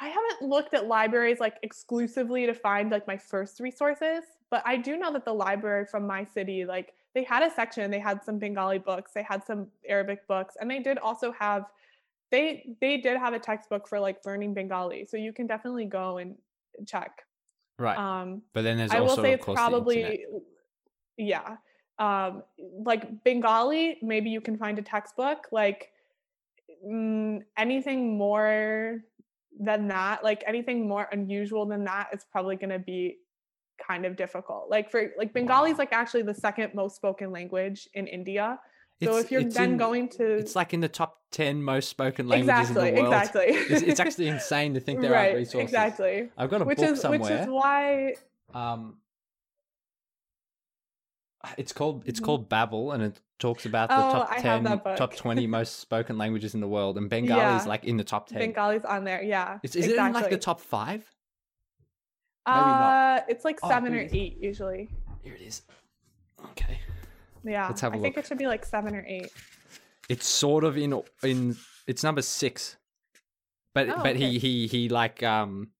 i 0.00 0.08
haven't 0.08 0.48
looked 0.48 0.74
at 0.74 0.86
libraries 0.86 1.40
like 1.40 1.56
exclusively 1.62 2.46
to 2.46 2.54
find 2.54 2.90
like 2.90 3.06
my 3.06 3.16
first 3.16 3.60
resources 3.60 4.24
but 4.50 4.62
i 4.66 4.76
do 4.76 4.96
know 4.96 5.12
that 5.12 5.24
the 5.24 5.32
library 5.32 5.84
from 5.86 6.06
my 6.06 6.24
city 6.24 6.64
like 6.64 6.92
they 7.14 7.22
had 7.22 7.42
a 7.42 7.50
section 7.54 7.90
they 7.90 7.98
had 7.98 8.22
some 8.22 8.38
bengali 8.38 8.78
books 8.78 9.12
they 9.14 9.22
had 9.22 9.44
some 9.44 9.66
arabic 9.88 10.26
books 10.26 10.56
and 10.60 10.70
they 10.70 10.80
did 10.80 10.98
also 10.98 11.32
have 11.32 11.64
they 12.30 12.74
they 12.80 12.96
did 12.96 13.16
have 13.16 13.34
a 13.34 13.38
textbook 13.38 13.86
for 13.86 14.00
like 14.00 14.18
learning 14.24 14.54
bengali 14.54 15.06
so 15.06 15.16
you 15.16 15.32
can 15.32 15.46
definitely 15.46 15.84
go 15.84 16.18
and 16.18 16.36
check. 16.86 17.24
Right. 17.78 17.96
Um 17.96 18.42
but 18.52 18.62
then 18.62 18.76
there's 18.76 18.90
also 18.90 19.02
I 19.02 19.06
will 19.06 19.16
say 19.16 19.32
it's 19.32 19.44
probably 19.44 20.26
yeah. 21.16 21.56
Um 21.98 22.42
like 22.82 23.22
bengali 23.24 23.98
maybe 24.02 24.30
you 24.30 24.40
can 24.40 24.56
find 24.56 24.78
a 24.78 24.82
textbook 24.82 25.46
like 25.52 25.90
mm, 26.86 27.42
anything 27.56 28.16
more 28.16 29.04
than 29.58 29.88
that 29.88 30.24
like 30.24 30.42
anything 30.46 30.88
more 30.88 31.08
unusual 31.12 31.66
than 31.66 31.84
that 31.84 32.08
is 32.12 32.24
probably 32.30 32.56
going 32.56 32.70
to 32.70 32.78
be 32.78 33.16
kind 33.86 34.04
of 34.04 34.16
difficult. 34.16 34.68
Like 34.70 34.90
for 34.90 35.10
like 35.18 35.32
bengali 35.32 35.70
is 35.70 35.78
like 35.78 35.92
actually 35.92 36.22
the 36.22 36.34
second 36.34 36.74
most 36.74 36.96
spoken 36.96 37.30
language 37.30 37.88
in 37.94 38.06
india. 38.06 38.58
So 39.02 39.16
it's, 39.16 39.24
if 39.24 39.32
you're 39.32 39.44
then 39.44 39.72
in, 39.72 39.76
going 39.76 40.08
to 40.10 40.24
it's 40.34 40.56
like 40.56 40.72
in 40.72 40.80
the 40.80 40.88
top 40.88 41.18
10 41.32 41.62
most 41.62 41.88
spoken 41.88 42.28
languages 42.28 42.70
exactly, 42.70 42.88
in 42.90 42.94
the 42.94 43.02
world. 43.02 43.14
exactly. 43.14 43.44
It's, 43.46 43.82
it's 43.82 44.00
actually 44.04 44.28
insane 44.28 44.74
to 44.74 44.80
think 44.80 45.00
there 45.00 45.12
right, 45.12 45.34
are 45.34 45.36
resources. 45.36 45.70
exactly. 45.70 46.30
I've 46.38 46.50
got 46.50 46.62
a 46.62 46.64
which 46.64 46.78
book 46.78 46.90
is 46.90 47.00
somewhere 47.00 47.20
which 47.20 47.30
is 47.30 47.46
why 47.48 48.14
um 48.54 48.98
it's 51.58 51.72
called 51.72 52.04
it's 52.06 52.20
called 52.20 52.48
Babel, 52.48 52.92
and 52.92 53.02
it 53.02 53.20
talks 53.38 53.66
about 53.66 53.88
the 53.88 53.96
oh, 53.96 54.12
top 54.12 54.36
ten, 54.38 54.64
top 54.96 55.16
twenty 55.16 55.46
most 55.58 55.80
spoken 55.80 56.18
languages 56.18 56.54
in 56.54 56.60
the 56.60 56.68
world, 56.68 56.96
and 56.96 57.08
Bengali 57.10 57.40
yeah. 57.40 57.60
is 57.60 57.66
like 57.66 57.84
in 57.84 57.96
the 57.96 58.04
top 58.04 58.28
ten. 58.28 58.40
Bengali's 58.40 58.84
on 58.84 59.04
there, 59.04 59.22
yeah. 59.22 59.58
Is, 59.62 59.76
is 59.76 59.86
exactly. 59.86 60.04
it 60.04 60.06
in 60.06 60.12
like 60.12 60.30
the 60.30 60.38
top 60.38 60.60
five? 60.60 61.08
Uh, 62.46 63.20
it's 63.28 63.44
like 63.44 63.58
oh, 63.62 63.68
seven 63.68 63.94
or 63.94 64.06
eight 64.12 64.36
usually. 64.40 64.88
Here 65.22 65.34
it 65.34 65.40
is. 65.40 65.62
Okay. 66.50 66.78
Yeah, 67.44 67.68
let's 67.68 67.80
have 67.80 67.92
a 67.92 67.96
I 67.96 67.98
look. 67.98 68.04
think 68.04 68.18
it 68.18 68.26
should 68.26 68.38
be 68.38 68.46
like 68.46 68.64
seven 68.64 68.94
or 68.94 69.04
eight. 69.06 69.30
It's 70.08 70.26
sort 70.26 70.64
of 70.64 70.76
in 70.76 71.02
in 71.22 71.56
it's 71.86 72.02
number 72.02 72.22
six, 72.22 72.76
but 73.74 73.88
oh, 73.88 73.96
but 73.96 74.16
okay. 74.16 74.30
he 74.30 74.38
he 74.38 74.66
he 74.66 74.88
like 74.88 75.22
um 75.22 75.70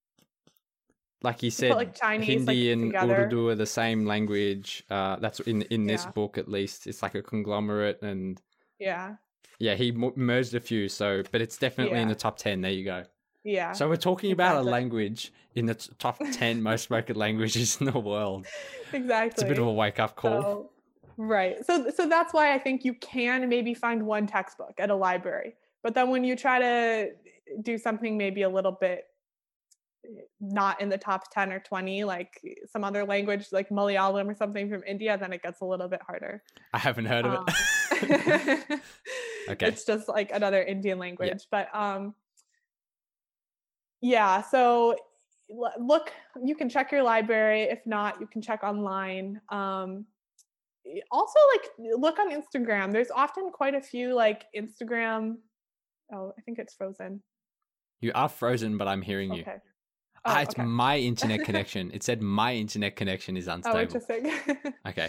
like 1.25 1.43
you 1.43 1.51
said, 1.51 1.75
like 1.75 1.95
Chinese, 1.99 2.29
Hindi 2.29 2.69
like, 2.69 2.73
and 2.73 2.93
together. 2.93 3.25
Urdu 3.25 3.49
are 3.49 3.55
the 3.55 3.67
same 3.67 4.05
language. 4.05 4.85
Uh, 4.91 5.17
that's 5.17 5.41
in 5.41 5.63
in 5.63 5.87
this 5.87 6.05
yeah. 6.05 6.11
book 6.11 6.39
at 6.39 6.49
least. 6.49 6.87
It's 6.87 7.03
like 7.03 7.15
a 7.15 7.23
conglomerate, 7.23 8.03
and 8.03 8.41
yeah, 8.79 9.15
yeah, 9.59 9.75
he 9.75 9.91
merged 9.91 10.55
a 10.55 10.61
few. 10.61 10.89
So, 10.89 11.23
but 11.33 11.41
it's 11.41 11.57
definitely 11.57 11.97
yeah. 11.97 12.03
in 12.03 12.09
the 12.09 12.15
top 12.15 12.37
ten. 12.37 12.61
There 12.61 12.71
you 12.71 12.85
go. 12.85 13.05
Yeah. 13.43 13.73
So 13.73 13.89
we're 13.89 13.97
talking 13.97 14.31
exactly. 14.31 14.61
about 14.61 14.67
a 14.67 14.71
language 14.71 15.33
in 15.55 15.67
the 15.67 15.75
top 15.99 16.19
ten 16.33 16.63
most 16.69 16.85
spoken 16.85 17.17
languages 17.17 17.79
in 17.81 17.87
the 17.87 17.99
world. 17.99 18.47
Exactly. 18.93 19.33
It's 19.33 19.43
a 19.43 19.47
bit 19.47 19.59
of 19.59 19.67
a 19.67 19.73
wake 19.73 19.99
up 19.99 20.17
call. 20.17 20.43
So, 20.43 20.71
right. 21.17 21.65
So 21.65 21.91
so 21.91 22.07
that's 22.07 22.35
why 22.35 22.55
I 22.55 22.59
think 22.59 22.85
you 22.85 22.95
can 22.95 23.49
maybe 23.49 23.73
find 23.73 24.05
one 24.05 24.27
textbook 24.27 24.75
at 24.79 24.91
a 24.91 24.95
library, 24.95 25.55
but 25.83 25.95
then 25.95 26.11
when 26.11 26.23
you 26.23 26.37
try 26.37 26.59
to 26.59 27.11
do 27.63 27.79
something 27.79 28.17
maybe 28.17 28.43
a 28.43 28.49
little 28.49 28.73
bit 28.73 29.07
not 30.41 30.81
in 30.81 30.89
the 30.89 30.99
top 30.99 31.33
10 31.33 31.53
or 31.53 31.61
20 31.61 32.05
like 32.05 32.41
some 32.67 32.85
other 32.85 33.05
language 33.05 33.47
like 33.53 33.69
malayalam 33.71 34.31
or 34.31 34.35
something 34.35 34.69
from 34.69 34.83
india 34.87 35.17
then 35.19 35.33
it 35.33 35.43
gets 35.43 35.61
a 35.61 35.65
little 35.65 35.89
bit 35.89 36.01
harder. 36.07 36.43
I 36.73 36.79
haven't 36.79 37.07
heard 37.07 37.27
of 37.27 37.47
it. 37.47 38.71
Um, 38.71 38.81
okay. 39.49 39.67
It's 39.67 39.85
just 39.85 40.09
like 40.09 40.31
another 40.33 40.63
indian 40.63 40.99
language 40.99 41.47
yeah. 41.53 41.67
but 41.73 41.79
um 41.79 42.15
yeah 44.01 44.43
so 44.43 44.97
look 45.79 46.13
you 46.43 46.55
can 46.55 46.69
check 46.69 46.91
your 46.93 47.03
library. 47.03 47.63
If 47.63 47.81
not 47.87 48.21
you 48.21 48.27
can 48.27 48.43
check 48.43 48.63
online. 48.63 49.41
Um 49.51 50.07
also 51.11 51.39
like 51.55 51.71
look 51.99 52.19
on 52.19 52.31
instagram. 52.31 52.93
There's 52.93 53.11
often 53.11 53.51
quite 53.51 53.75
a 53.75 53.81
few 53.81 54.15
like 54.15 54.45
instagram 54.57 55.37
oh 56.13 56.33
i 56.39 56.41
think 56.43 56.59
it's 56.59 56.75
frozen. 56.75 57.23
You 58.01 58.13
are 58.15 58.29
frozen 58.29 58.77
but 58.77 58.87
i'm 58.89 59.03
hearing 59.03 59.31
okay. 59.33 59.39
you 59.41 59.61
Oh, 60.27 60.31
ah, 60.31 60.41
it's 60.41 60.55
okay. 60.55 60.65
my 60.65 60.99
internet 61.13 61.45
connection. 61.45 61.91
It 61.93 62.03
said 62.03 62.23
my 62.23 62.55
internet 62.55 62.97
connection 62.97 63.37
is 63.37 63.49
oh, 63.49 63.55
unstable. 63.55 63.79
Oh, 63.79 63.83
interesting. 63.83 64.33
okay. 64.89 65.09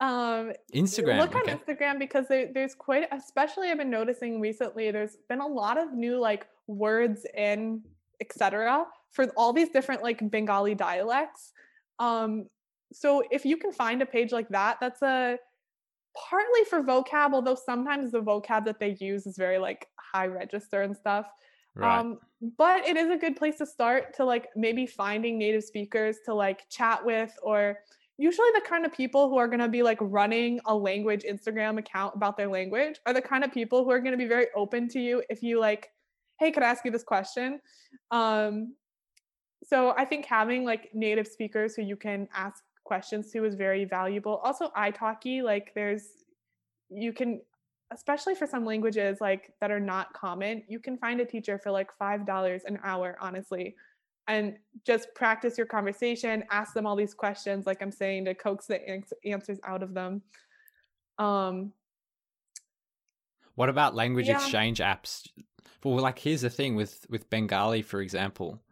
Um, 0.00 0.52
Instagram. 0.74 1.18
look 1.18 1.36
okay. 1.36 1.52
on 1.52 1.58
Instagram 1.58 1.98
because 1.98 2.26
there, 2.28 2.48
there's 2.54 2.74
quite, 2.74 3.06
especially 3.12 3.68
I've 3.68 3.76
been 3.76 3.90
noticing 3.90 4.40
recently. 4.40 4.90
There's 4.90 5.18
been 5.28 5.40
a 5.40 5.46
lot 5.46 5.76
of 5.76 5.92
new 5.92 6.18
like 6.18 6.46
words 6.66 7.26
in 7.36 7.82
etc. 8.20 8.86
for 9.12 9.26
all 9.36 9.52
these 9.52 9.70
different 9.70 10.02
like 10.02 10.30
Bengali 10.30 10.74
dialects. 10.74 11.52
Um, 11.98 12.46
so 12.92 13.22
if 13.30 13.44
you 13.44 13.56
can 13.56 13.72
find 13.72 14.02
a 14.02 14.06
page 14.06 14.32
like 14.32 14.48
that, 14.50 14.78
that's 14.80 15.02
a 15.02 15.38
partly 16.28 16.64
for 16.68 16.82
vocab, 16.82 17.32
although 17.32 17.54
sometimes 17.54 18.12
the 18.12 18.20
vocab 18.20 18.64
that 18.64 18.80
they 18.80 18.96
use 19.00 19.26
is 19.26 19.36
very 19.36 19.58
like 19.58 19.86
high 19.96 20.26
register 20.26 20.82
and 20.82 20.96
stuff. 20.96 21.26
Right. 21.74 21.98
Um, 21.98 22.18
but 22.58 22.86
it 22.86 22.96
is 22.96 23.10
a 23.10 23.16
good 23.16 23.36
place 23.36 23.58
to 23.58 23.66
start 23.66 24.14
to 24.16 24.24
like 24.24 24.48
maybe 24.56 24.86
finding 24.86 25.38
native 25.38 25.62
speakers 25.62 26.18
to 26.24 26.34
like 26.34 26.68
chat 26.70 27.04
with 27.04 27.32
or 27.42 27.78
usually 28.16 28.48
the 28.54 28.62
kind 28.66 28.84
of 28.84 28.92
people 28.92 29.28
who 29.28 29.36
are 29.36 29.46
going 29.46 29.60
to 29.60 29.68
be 29.68 29.82
like 29.82 29.98
running 30.00 30.60
a 30.66 30.74
language 30.74 31.24
Instagram 31.30 31.78
account 31.78 32.14
about 32.14 32.36
their 32.36 32.48
language 32.48 32.98
are 33.06 33.12
the 33.12 33.22
kind 33.22 33.44
of 33.44 33.52
people 33.52 33.84
who 33.84 33.90
are 33.90 34.00
going 34.00 34.12
to 34.12 34.18
be 34.18 34.26
very 34.26 34.46
open 34.56 34.88
to 34.88 35.00
you 35.00 35.22
if 35.28 35.42
you 35.42 35.60
like 35.60 35.90
hey 36.38 36.50
could 36.50 36.62
I 36.62 36.68
ask 36.68 36.84
you 36.84 36.90
this 36.90 37.04
question 37.04 37.60
um 38.10 38.74
so 39.62 39.94
I 39.96 40.04
think 40.04 40.24
having 40.24 40.64
like 40.64 40.90
native 40.94 41.26
speakers 41.26 41.74
who 41.74 41.82
you 41.82 41.96
can 41.96 42.26
ask 42.34 42.62
questions 42.84 43.30
to 43.32 43.44
is 43.44 43.54
very 43.54 43.84
valuable 43.84 44.36
also 44.38 44.70
italki 44.76 45.42
like 45.42 45.72
there's 45.74 46.08
you 46.90 47.12
can 47.12 47.40
especially 47.92 48.34
for 48.34 48.46
some 48.46 48.64
languages 48.64 49.20
like 49.20 49.52
that 49.60 49.70
are 49.70 49.80
not 49.80 50.12
common 50.12 50.62
you 50.68 50.78
can 50.78 50.96
find 50.96 51.20
a 51.20 51.24
teacher 51.24 51.58
for 51.58 51.70
like 51.70 51.90
five 51.98 52.24
dollars 52.24 52.62
an 52.66 52.78
hour 52.84 53.16
honestly 53.20 53.74
and 54.28 54.56
just 54.86 55.12
practice 55.14 55.58
your 55.58 55.66
conversation 55.66 56.44
ask 56.50 56.72
them 56.74 56.86
all 56.86 56.94
these 56.96 57.14
questions 57.14 57.66
like 57.66 57.82
i'm 57.82 57.90
saying 57.92 58.24
to 58.24 58.34
coax 58.34 58.66
the 58.66 58.88
ans- 58.88 59.12
answers 59.24 59.58
out 59.64 59.82
of 59.82 59.92
them 59.94 60.22
um 61.18 61.72
What 63.56 63.68
about 63.68 63.94
language 63.94 64.28
Yeah. 64.28 64.36
exchange 64.36 64.78
apps? 64.78 65.28
Well, 65.84 65.96
like 65.96 66.18
here's 66.20 66.40
the 66.42 66.50
thing 66.50 66.76
with 66.76 67.04
with 67.10 67.28
Bengali, 67.28 67.82
for 67.82 68.00
example, 68.00 68.62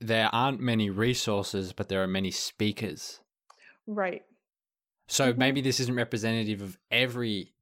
there 0.00 0.28
aren't 0.32 0.60
many 0.60 0.90
resources, 0.90 1.72
but 1.72 1.88
there 1.88 2.02
are 2.02 2.06
many 2.08 2.30
speakers. 2.30 3.20
right 3.86 4.24
So 5.06 5.32
Mhm. 5.32 5.36
maybe 5.36 5.60
this 5.60 5.78
isn't 5.80 5.94
representative 5.94 6.62
of 6.62 6.78
every 6.90 7.53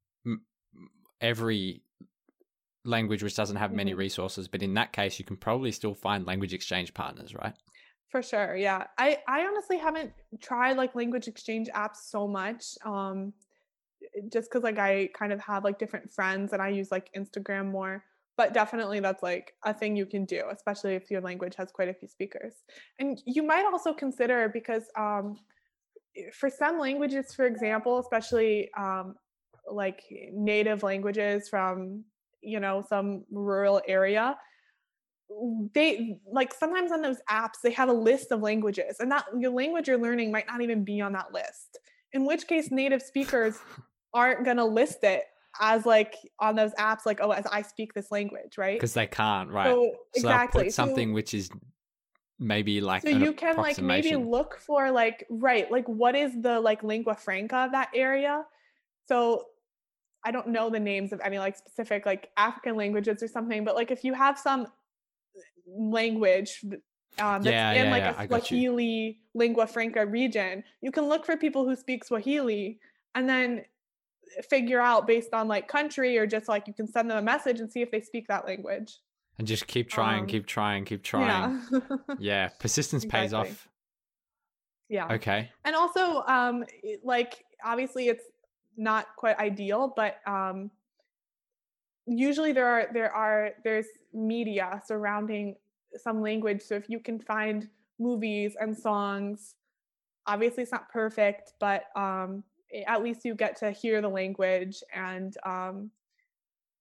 every 1.23 1.83
language 2.85 3.23
which 3.23 3.35
doesn't 3.35 3.55
have 3.57 3.73
many 3.73 3.93
Mhm. 3.93 3.97
resources, 3.97 4.47
but 4.47 4.61
in 4.63 4.73
that 4.75 4.93
case, 4.93 5.19
you 5.19 5.25
can 5.25 5.37
probably 5.37 5.71
still 5.71 5.93
find 5.95 6.25
language 6.25 6.53
exchange 6.53 6.93
partners, 6.93 7.33
right? 7.35 7.55
For 8.09 8.21
sure. 8.21 8.55
Yeah. 8.55 8.87
I 8.97 9.23
I 9.27 9.45
honestly 9.45 9.77
haven't 9.77 10.13
tried 10.39 10.77
like 10.77 10.93
language 10.95 11.27
exchange 11.27 11.67
apps 11.69 11.97
so 11.97 12.27
much. 12.27 12.75
Um 12.85 13.33
just 14.31 14.51
cuz 14.51 14.63
like 14.63 14.77
I 14.79 15.09
kind 15.17 15.33
of 15.33 15.39
have 15.41 15.63
like 15.63 15.79
different 15.79 16.11
friends 16.13 16.53
and 16.53 16.61
I 16.61 16.69
use 16.69 16.91
like 16.91 17.11
Instagram 17.13 17.71
more. 17.71 18.05
But 18.37 18.53
definitely 18.53 18.99
that's 18.99 19.23
like 19.23 19.55
a 19.63 19.73
thing 19.73 19.95
you 19.95 20.05
can 20.07 20.25
do, 20.25 20.43
especially 20.51 20.95
if 20.95 21.11
your 21.11 21.21
language 21.21 21.55
has 21.55 21.71
quite 21.71 21.89
a 21.89 21.93
few 21.93 22.07
speakers. 22.07 22.63
And 22.99 23.21
you 23.25 23.43
might 23.43 23.65
also 23.65 23.93
consider 23.93 24.49
because 24.49 24.89
um 24.97 25.39
for 26.33 26.49
some 26.49 26.79
languages 26.79 27.33
for 27.33 27.45
example, 27.45 27.99
especially 27.99 28.71
um 28.75 29.15
like 29.71 30.03
eh, 30.11 30.29
native 30.33 30.83
languages 30.83 31.49
from 31.49 32.03
you 32.41 32.59
know 32.59 32.83
some 32.87 33.23
rural 33.31 33.81
area 33.87 34.37
they 35.73 36.19
like 36.31 36.53
sometimes 36.53 36.91
on 36.91 37.01
those 37.01 37.17
apps 37.29 37.61
they 37.63 37.71
have 37.71 37.89
a 37.89 37.93
list 37.93 38.31
of 38.31 38.41
languages 38.41 38.97
and 38.99 39.11
that 39.11 39.25
your 39.39 39.51
language 39.51 39.87
you're 39.87 39.97
learning 39.97 40.31
might 40.31 40.45
not 40.47 40.61
even 40.61 40.83
be 40.83 41.01
on 41.01 41.13
that 41.13 41.33
list 41.33 41.79
in 42.11 42.25
which 42.25 42.47
case 42.47 42.69
native 42.71 43.01
speakers 43.01 43.57
aren't 44.13 44.45
going 44.45 44.57
to 44.57 44.65
list 44.65 45.03
it 45.03 45.23
as 45.59 45.85
like 45.85 46.15
on 46.39 46.55
those 46.55 46.71
apps 46.73 47.05
like 47.05 47.19
oh 47.21 47.31
as 47.31 47.45
i 47.51 47.61
speak 47.61 47.93
this 47.93 48.11
language 48.11 48.57
right? 48.57 48.75
Because 48.75 48.93
they 48.93 49.07
can't, 49.07 49.49
right? 49.49 49.67
so 49.67 49.91
So 49.91 49.97
exactly 50.15 50.63
put 50.65 50.73
So- 50.73 50.85
something 50.85 51.13
which 51.13 51.33
is 51.33 51.49
maybe 52.39 52.81
like 52.81 53.03
so 53.03 53.09
you 53.09 53.31
can 53.31 53.55
like 53.55 53.79
maybe 53.81 54.15
look 54.15 54.59
for 54.59 54.91
like 54.91 55.25
right 55.29 55.71
like 55.71 55.87
what 55.87 56.15
is 56.15 56.33
the 56.41 56.59
like 56.59 56.83
lingua 56.83 57.15
franca 57.15 57.57
of 57.57 57.71
that 57.71 57.89
area? 57.93 58.43
So 59.07 59.45
i 60.25 60.31
don't 60.31 60.47
know 60.47 60.69
the 60.69 60.79
names 60.79 61.13
of 61.13 61.21
any 61.23 61.37
like 61.39 61.57
specific 61.57 62.05
like 62.05 62.29
african 62.37 62.75
languages 62.75 63.21
or 63.21 63.27
something 63.27 63.63
but 63.63 63.75
like 63.75 63.91
if 63.91 64.03
you 64.03 64.13
have 64.13 64.37
some 64.37 64.67
language 65.67 66.63
um, 67.19 67.43
that's 67.43 67.53
Yeah, 67.53 67.71
in 67.73 67.85
yeah, 67.85 67.91
like 67.91 68.03
yeah, 68.03 68.21
a 68.21 68.27
swahili 68.27 69.19
lingua 69.33 69.67
franca 69.67 70.05
region 70.05 70.63
you 70.81 70.91
can 70.91 71.07
look 71.07 71.25
for 71.25 71.37
people 71.37 71.63
who 71.65 71.75
speak 71.75 72.03
swahili 72.03 72.79
and 73.15 73.29
then 73.29 73.63
figure 74.49 74.79
out 74.79 75.05
based 75.05 75.33
on 75.33 75.47
like 75.47 75.67
country 75.67 76.17
or 76.17 76.25
just 76.25 76.47
like 76.47 76.67
you 76.67 76.73
can 76.73 76.87
send 76.87 77.09
them 77.09 77.17
a 77.17 77.21
message 77.21 77.59
and 77.59 77.71
see 77.71 77.81
if 77.81 77.91
they 77.91 78.01
speak 78.01 78.27
that 78.27 78.45
language 78.47 78.99
and 79.39 79.47
just 79.47 79.65
keep 79.67 79.89
trying, 79.89 80.21
um, 80.21 80.27
keep 80.27 80.45
trying, 80.45 80.85
keep 80.85 81.01
trying. 81.03 81.59
yeah 81.71 81.79
Yeah, 82.19 82.49
persistence 82.59 83.03
pays 83.05 83.33
off. 83.33 83.67
yeah 84.89 85.07
Okay. 85.11 85.49
and 85.65 85.75
also 85.75 86.23
um 86.27 86.63
like 87.03 87.43
obviously 87.63 88.07
it's 88.09 88.23
not 88.77 89.07
quite 89.15 89.37
ideal 89.37 89.93
but 89.95 90.17
um 90.25 90.69
usually 92.05 92.51
there 92.51 92.67
are 92.67 92.87
there 92.93 93.11
are 93.13 93.51
there's 93.63 93.87
media 94.13 94.81
surrounding 94.85 95.55
some 95.95 96.21
language. 96.21 96.61
So 96.61 96.75
if 96.75 96.89
you 96.89 96.99
can 96.99 97.19
find 97.19 97.69
movies 97.99 98.55
and 98.59 98.77
songs 98.77 99.55
obviously 100.25 100.63
it's 100.63 100.71
not 100.71 100.89
perfect 100.89 101.53
but 101.59 101.83
um 101.95 102.43
at 102.87 103.03
least 103.03 103.23
you 103.23 103.35
get 103.35 103.55
to 103.57 103.71
hear 103.71 104.01
the 104.01 104.09
language 104.09 104.81
and 104.93 105.37
um 105.45 105.91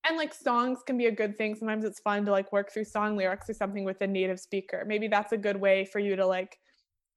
and 0.08 0.16
like 0.16 0.34
songs 0.34 0.78
can 0.84 0.98
be 0.98 1.06
a 1.06 1.12
good 1.12 1.38
thing. 1.38 1.54
Sometimes 1.54 1.84
it's 1.84 2.00
fun 2.00 2.24
to 2.24 2.32
like 2.32 2.50
work 2.50 2.72
through 2.72 2.84
song 2.84 3.16
lyrics 3.16 3.48
or 3.48 3.54
something 3.54 3.84
with 3.84 4.00
a 4.00 4.06
native 4.06 4.40
speaker. 4.40 4.84
Maybe 4.84 5.06
that's 5.06 5.32
a 5.32 5.36
good 5.36 5.56
way 5.56 5.84
for 5.84 6.00
you 6.00 6.16
to 6.16 6.26
like 6.26 6.58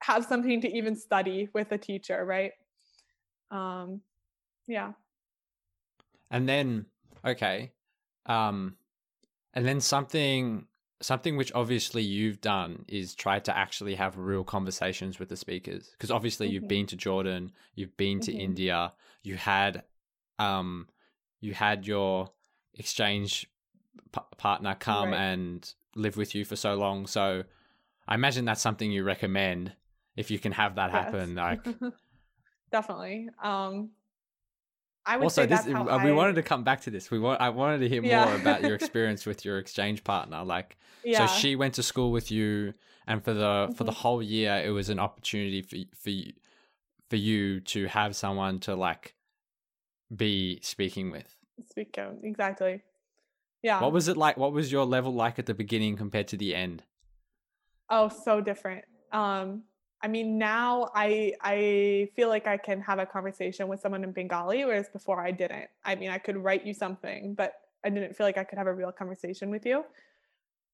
have 0.04 0.24
something 0.26 0.62
to 0.62 0.72
even 0.72 0.96
study 0.96 1.50
with 1.54 1.72
a 1.72 1.78
teacher 1.78 2.24
right? 2.26 2.52
Um 3.50 4.02
yeah 4.68 4.94
And 6.32 6.48
then 6.50 6.86
okay. 7.24 7.72
Um 8.26 8.76
and 9.54 9.66
then 9.66 9.80
something 9.80 10.66
something 11.02 11.38
which 11.38 11.52
obviously 11.54 12.02
you've 12.02 12.42
done 12.42 12.86
is 12.88 13.16
try 13.16 13.40
to 13.40 13.56
actually 13.56 13.96
have 13.96 14.18
real 14.18 14.44
conversations 14.44 15.20
with 15.20 15.30
the 15.30 15.36
speakers 15.38 15.90
because 15.92 16.10
obviously 16.10 16.48
you've 16.48 16.64
Mhm. 16.64 16.68
been 16.70 16.86
to 16.88 16.96
Jordan, 16.96 17.52
you've 17.76 17.96
been 17.98 18.20
to 18.22 18.32
Mhm. 18.32 18.40
India, 18.40 18.94
you 19.24 19.36
had 19.36 19.84
um 20.40 20.88
you 21.42 21.54
had 21.54 21.86
your 21.86 22.32
exchange 22.74 23.48
p- 24.12 24.22
partner 24.38 24.76
come 24.76 25.12
Right. 25.12 25.20
and 25.22 25.74
live 25.96 26.18
with 26.18 26.34
you 26.34 26.44
for 26.46 26.56
so 26.56 26.76
long. 26.76 27.08
So 27.08 27.44
I 28.08 28.16
imagine 28.16 28.46
that's 28.46 28.62
something 28.62 28.92
you 28.92 29.04
recommend 29.04 29.74
if 30.16 30.32
you 30.32 30.40
can 30.40 30.54
have 30.54 30.76
that 30.76 30.92
Yes. 30.94 31.04
happen 31.06 31.36
like 31.36 31.66
definitely 32.72 33.30
um 33.44 33.92
i 35.06 35.16
would 35.18 35.24
also 35.24 35.42
say 35.44 35.46
this 35.48 35.68
uh, 35.68 36.00
we 36.04 36.10
I- 36.12 36.14
wanted 36.14 36.36
to 36.36 36.44
come 36.44 36.64
back 36.64 36.82
to 36.82 36.90
this 36.92 37.10
we 37.12 37.20
want 37.20 37.40
i 37.42 37.50
wanted 37.50 37.80
to 37.80 37.90
hear 37.90 38.04
Yeah. 38.04 38.26
more 38.26 38.36
about 38.36 38.62
your 38.64 38.76
experience 38.80 39.26
with 39.26 39.46
your 39.46 39.58
exchange 39.60 40.04
partner 40.04 40.44
like 40.44 40.78
yeah 41.04 41.26
so 41.26 41.34
she 41.40 41.56
went 41.56 41.74
to 41.76 41.84
school 41.84 42.12
with 42.12 42.32
you 42.32 42.74
and 43.08 43.24
for 43.24 43.34
the 43.34 43.74
for 43.78 43.84
the 43.84 43.92
Mhm. 43.92 43.96
whole 44.02 44.24
year 44.24 44.62
it 44.66 44.70
was 44.72 44.90
an 44.90 45.00
opportunity 45.00 45.62
for 45.62 45.78
for 45.98 46.10
you 46.10 46.34
for 47.10 47.16
you 47.18 47.60
to 47.62 47.86
have 47.88 48.16
someone 48.16 48.60
to 48.62 48.76
like 48.76 49.14
be 50.16 50.60
speaking 50.62 51.12
with 51.12 51.36
speak 51.70 51.98
out 51.98 52.16
exactly 52.24 52.82
yeah 53.64 53.80
what 53.82 53.92
was 53.92 54.08
it 54.08 54.18
like 54.18 54.38
what 54.38 54.52
was 54.54 54.72
your 54.72 54.86
level 54.86 55.14
like 55.14 55.38
at 55.40 55.46
the 55.46 55.54
beginning 55.54 55.96
compared 55.98 56.28
to 56.28 56.38
the 56.38 56.54
end 56.56 56.84
Oh, 57.88 58.10
so 58.10 58.42
different. 58.42 58.84
Um, 59.12 59.62
I 60.06 60.08
mean, 60.08 60.38
now 60.38 60.92
I 60.94 61.34
I 61.42 62.10
feel 62.16 62.30
like 62.30 62.46
I 62.46 62.58
can 62.58 62.80
have 62.82 63.00
a 63.00 63.08
conversation 63.08 63.68
with 63.68 63.80
someone 63.80 64.04
in 64.04 64.12
Bengali, 64.12 64.64
whereas 64.64 64.88
before 64.88 65.20
I 65.20 65.32
didn't. 65.32 65.66
I 65.84 65.96
mean, 65.96 66.12
I 66.12 66.20
could 66.20 66.38
write 66.38 66.64
you 66.64 66.76
something, 66.76 67.34
but 67.34 67.54
I 67.84 67.90
didn't 67.90 68.16
feel 68.16 68.28
like 68.28 68.38
I 68.38 68.44
could 68.44 68.60
have 68.60 68.68
a 68.68 68.74
real 68.74 68.92
conversation 68.92 69.50
with 69.50 69.66
you. 69.66 69.84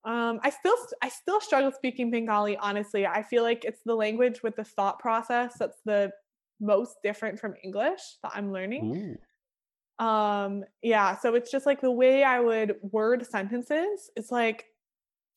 Um, 0.04 0.42
I 0.44 0.50
still 0.50 0.76
I 1.02 1.08
still 1.08 1.40
struggle 1.40 1.72
speaking 1.72 2.12
Bengali. 2.12 2.58
Honestly, 2.58 3.08
I 3.08 3.24
feel 3.24 3.44
like 3.44 3.64
it's 3.64 3.80
the 3.86 3.96
language 3.96 4.44
with 4.44 4.58
the 4.58 4.66
thought 4.66 5.00
process 5.00 5.56
that's 5.58 5.80
the 5.86 6.12
most 6.60 6.98
different 7.02 7.40
from 7.40 7.54
English 7.64 8.02
that 8.24 8.34
I'm 8.36 8.52
learning. 8.52 9.18
Ooh. 10.02 10.06
Um, 10.06 10.66
yeah, 10.82 11.16
so 11.16 11.36
it's 11.36 11.50
just 11.50 11.66
like 11.66 11.80
the 11.80 11.92
way 11.92 12.26
I 12.26 12.42
would 12.42 12.76
word 12.82 13.26
sentences. 13.26 14.12
It's 14.18 14.30
like 14.30 14.66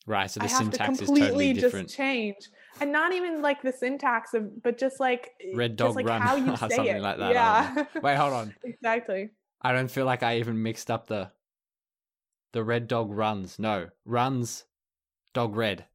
right 0.05 0.29
so 0.29 0.41
the 0.41 0.47
I 0.47 0.49
have 0.49 0.59
to 0.59 0.65
syntax 0.65 1.01
is 1.01 1.07
completely 1.07 1.29
totally 1.29 1.53
just 1.53 1.65
different 1.67 1.89
change, 1.91 2.51
and 2.81 2.93
not 2.93 3.13
even 3.13 3.43
like 3.43 3.63
the 3.63 3.73
syntax 3.73 4.35
of, 4.35 4.63
but 4.63 4.79
just 4.79 5.01
like 5.01 5.33
eh, 5.41 5.53
Red 5.55 5.77
just 5.77 5.89
dog 5.89 5.97
like 5.97 6.07
run 6.07 6.23
how 6.23 6.37
you 6.37 6.57
say 6.57 6.69
something 6.69 6.87
it. 6.97 7.03
like 7.03 7.19
that, 7.19 7.33
Yeah, 7.33 7.85
wait 8.01 8.17
hold 8.17 8.33
on 8.33 8.55
exactly. 8.65 9.31
i 9.63 9.73
don't 9.73 9.91
feel 9.91 10.07
like 10.07 10.23
i 10.23 10.39
even 10.39 10.63
mixed 10.63 10.91
up 10.91 11.07
the 11.07 11.31
the 12.53 12.63
red 12.63 12.87
dog 12.87 13.11
runs 13.11 13.59
no 13.59 13.89
runs 14.05 14.65
dog 15.33 15.57
red 15.57 15.87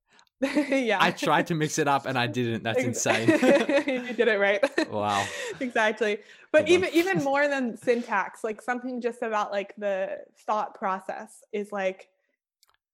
yeah. 0.70 0.98
I 1.02 1.12
tried 1.12 1.48
to 1.48 1.56
mix 1.56 1.80
it 1.80 1.90
up 1.90 2.06
and 2.06 2.18
I 2.18 2.26
didn't. 2.26 2.64
That's 2.64 2.82
insane. 2.82 3.28
you 3.28 4.14
did 4.14 4.30
it 4.30 4.40
right. 4.40 4.64
wow. 4.90 5.26
exactly. 5.60 6.20
But 6.54 6.66
Good 6.66 6.72
even 6.72 6.90
even 6.94 7.24
more 7.26 7.50
than 7.50 7.76
syntax, 7.76 8.42
like 8.42 8.62
something 8.62 9.02
just 9.02 9.22
about 9.22 9.52
like 9.52 9.74
the 9.78 10.20
thought 10.46 10.76
process 10.76 11.44
is 11.52 11.74
like 11.74 12.08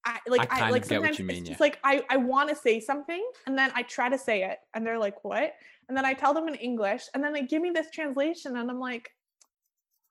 I 0.05 0.19
like 0.27 0.53
I 0.53 0.67
I, 0.67 0.69
like 0.69 0.85
sometimes 0.85 1.19
mean, 1.19 1.29
it's 1.31 1.39
yeah. 1.39 1.45
just 1.49 1.59
like 1.59 1.79
I 1.83 2.03
I 2.09 2.17
want 2.17 2.49
to 2.49 2.55
say 2.55 2.79
something 2.79 3.25
and 3.47 3.57
then 3.57 3.71
I 3.73 3.81
try 3.83 4.07
to 4.07 4.17
say 4.17 4.43
it 4.43 4.59
and 4.73 4.85
they're 4.85 4.99
like 4.99 5.23
what? 5.23 5.53
And 5.87 5.97
then 5.97 6.05
I 6.05 6.13
tell 6.13 6.33
them 6.33 6.47
in 6.47 6.55
English 6.55 7.03
and 7.13 7.23
then 7.23 7.33
they 7.33 7.43
give 7.43 7.61
me 7.61 7.71
this 7.71 7.89
translation 7.91 8.55
and 8.57 8.69
I'm 8.69 8.79
like 8.79 9.11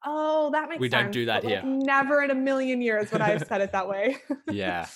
Oh, 0.07 0.51
that 0.53 0.69
makes 0.69 0.75
sense. 0.75 0.81
We 0.81 0.91
sense. 0.91 1.03
don't 1.03 1.12
do 1.12 1.27
that 1.27 1.43
but, 1.43 1.51
like, 1.51 1.62
here. 1.62 1.73
Never 1.73 2.23
in 2.23 2.31
a 2.31 2.35
million 2.35 2.83
years 2.83 3.11
would 3.11 3.23
I 3.23 3.31
have 3.31 3.47
said 3.47 3.62
it 3.62 3.73
that 3.73 3.89
way. 3.89 4.19
Yeah. 4.51 4.87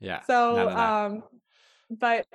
Yeah. 0.00 0.22
So, 0.22 0.56
None 0.56 0.66
of 0.68 0.74
that. 0.74 0.90
um, 0.90 1.22
but 1.90 2.26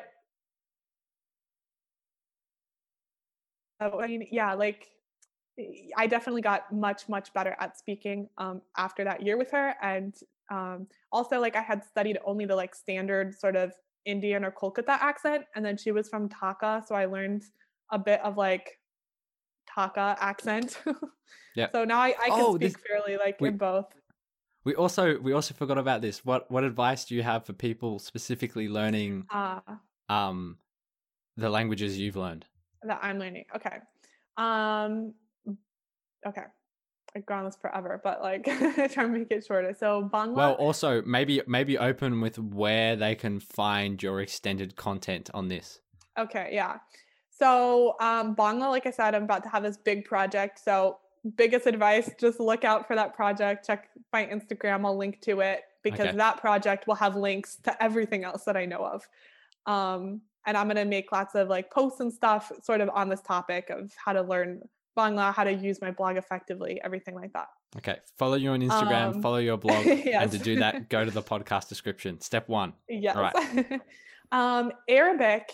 uh, 3.80 3.97
I 3.97 4.07
mean, 4.07 4.27
yeah, 4.31 4.53
like 4.53 4.88
I 5.97 6.05
definitely 6.05 6.43
got 6.43 6.72
much, 6.72 7.09
much 7.09 7.34
better 7.34 7.55
at 7.59 7.77
speaking 7.77 8.30
um, 8.38 8.61
after 8.77 9.03
that 9.05 9.23
year 9.26 9.38
with 9.38 9.49
her, 9.51 9.73
and 9.81 10.13
um, 10.49 10.88
also 11.11 11.39
like 11.39 11.55
I 11.55 11.61
had 11.61 11.84
studied 11.84 12.17
only 12.26 12.45
the 12.45 12.55
like 12.55 12.76
standard 12.76 13.34
sort 13.38 13.55
of 13.55 13.72
Indian 14.05 14.45
or 14.45 14.51
Kolkata 14.51 14.89
accent, 15.01 15.45
and 15.55 15.65
then 15.65 15.77
she 15.77 15.91
was 15.91 16.07
from 16.09 16.30
Dhaka, 16.30 16.85
so 16.85 16.93
I 16.95 17.05
learned 17.05 17.43
a 17.91 17.97
bit 17.99 18.19
of 18.22 18.38
like 18.38 18.80
Dhaka 19.76 20.15
accent. 20.19 20.80
yeah. 21.55 21.69
So 21.72 21.84
now 21.85 21.99
I, 21.99 22.09
I 22.22 22.30
can 22.30 22.39
Oh, 22.41 22.55
speak 22.55 22.73
this- 22.73 22.81
fairly 22.88 23.17
like 23.17 23.39
we- 23.41 23.49
in 23.49 23.57
both. 23.57 23.88
we 24.63 24.76
also 24.76 25.17
we 25.19 25.34
also 25.34 25.53
forgot 25.53 25.77
about 25.77 26.01
this. 26.01 26.23
What 26.26 26.49
what 26.51 26.63
advice 26.63 27.05
do 27.05 27.15
you 27.15 27.23
have 27.23 27.45
for 27.45 27.53
people 27.53 27.99
specifically 27.99 28.67
learning 28.69 29.26
Uh, 29.31 29.59
um 30.09 30.57
the 31.38 31.49
languages 31.49 31.97
you've 31.99 32.15
learned? 32.15 32.45
that 32.84 32.99
I'm 33.01 33.17
learning. 33.17 33.45
Okay. 33.55 33.77
Um 34.38 35.13
okay. 36.27 36.43
I've 37.15 37.25
gone 37.25 37.39
on 37.39 37.45
this 37.45 37.55
forever, 37.55 38.01
but 38.03 38.21
like 38.21 38.47
I 38.47 38.87
try 38.87 39.03
to 39.03 39.07
make 39.07 39.31
it 39.31 39.45
shorter. 39.45 39.73
So 39.73 40.09
Bangla 40.13 40.35
Well, 40.35 40.53
also 40.53 41.01
maybe 41.03 41.41
maybe 41.47 41.77
open 41.77 42.19
with 42.19 42.37
where 42.37 42.95
they 42.95 43.15
can 43.15 43.39
find 43.39 44.01
your 44.03 44.19
extended 44.21 44.75
content 44.75 45.29
on 45.33 45.47
this. 45.47 45.79
Okay, 46.19 46.49
yeah. 46.51 46.77
So 47.29 47.95
um 48.01 48.35
Bangla, 48.35 48.69
like 48.69 48.85
I 48.85 48.91
said, 48.91 49.15
I'm 49.15 49.23
about 49.23 49.43
to 49.43 49.49
have 49.49 49.63
this 49.63 49.77
big 49.77 50.03
project. 50.05 50.59
So 50.63 50.97
biggest 51.37 51.65
advice, 51.65 52.09
just 52.19 52.39
look 52.39 52.63
out 52.65 52.85
for 52.85 52.95
that 52.95 53.15
project. 53.15 53.65
Check 53.65 53.89
my 54.11 54.25
Instagram, 54.25 54.85
I'll 54.85 54.97
link 54.97 55.21
to 55.21 55.39
it 55.39 55.61
because 55.83 56.07
Okay. 56.07 56.17
that 56.17 56.37
project 56.41 56.85
will 56.87 56.95
have 56.95 57.15
links 57.15 57.57
to 57.63 57.83
everything 57.83 58.23
else 58.25 58.43
that 58.43 58.57
I 58.57 58.65
know 58.65 58.85
of. 58.85 59.07
Um 59.65 60.21
and 60.45 60.57
I'm 60.57 60.67
gonna 60.67 60.83
make 60.83 61.13
lots 61.13 61.33
of 61.33 61.47
like 61.47 61.71
posts 61.71 62.01
and 62.01 62.11
stuff 62.11 62.51
sort 62.61 62.81
of 62.81 62.89
on 62.89 63.07
this 63.07 63.21
topic 63.21 63.69
of 63.69 63.93
how 64.03 64.11
to 64.11 64.21
learn 64.21 64.61
Bangla, 64.97 65.34
how 65.34 65.43
to 65.43 65.53
use 65.53 65.81
my 65.81 65.91
blog 65.91 66.17
effectively, 66.17 66.80
everything 66.84 67.15
like 67.15 67.34
that. 67.34 67.47
Okay, 67.77 67.97
follow 68.17 68.35
you 68.35 68.51
on 68.51 68.61
Instagram, 68.61 69.15
Um, 69.15 69.22
follow 69.22 69.38
your 69.38 69.57
blog, 69.57 69.85
and 69.88 70.31
to 70.31 70.38
do 70.38 70.57
that, 70.59 70.89
go 70.89 71.03
to 71.03 71.11
the 71.11 71.22
podcast 71.34 71.67
description. 71.67 72.22
Step 72.22 72.47
one. 72.47 72.73
Yes. 72.88 73.15
Right. 73.15 73.81
um, 74.31 74.72
Arabic. 74.88 75.51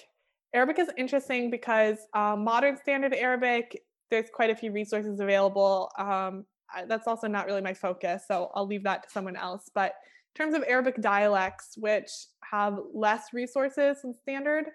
Arabic 0.54 0.80
is 0.80 0.90
interesting 0.98 1.50
because 1.50 1.98
um, 2.14 2.44
modern 2.44 2.78
standard 2.78 3.14
Arabic, 3.14 3.82
there's 4.10 4.30
quite 4.34 4.50
a 4.50 4.56
few 4.56 4.72
resources 4.72 5.20
available. 5.20 5.90
Um, 5.98 6.46
that's 6.88 7.08
also 7.08 7.28
not 7.28 7.46
really 7.46 7.62
my 7.62 7.74
focus, 7.74 8.24
so 8.28 8.52
I'll 8.54 8.68
leave 8.68 8.84
that 8.84 9.04
to 9.04 9.10
someone 9.10 9.36
else. 9.36 9.70
But 9.74 9.94
in 10.36 10.44
terms 10.44 10.56
of 10.56 10.64
Arabic 10.68 11.02
dialects, 11.02 11.76
which 11.78 12.10
have 12.44 12.80
less 12.94 13.34
resources 13.34 14.02
than 14.02 14.14
standard, 14.22 14.66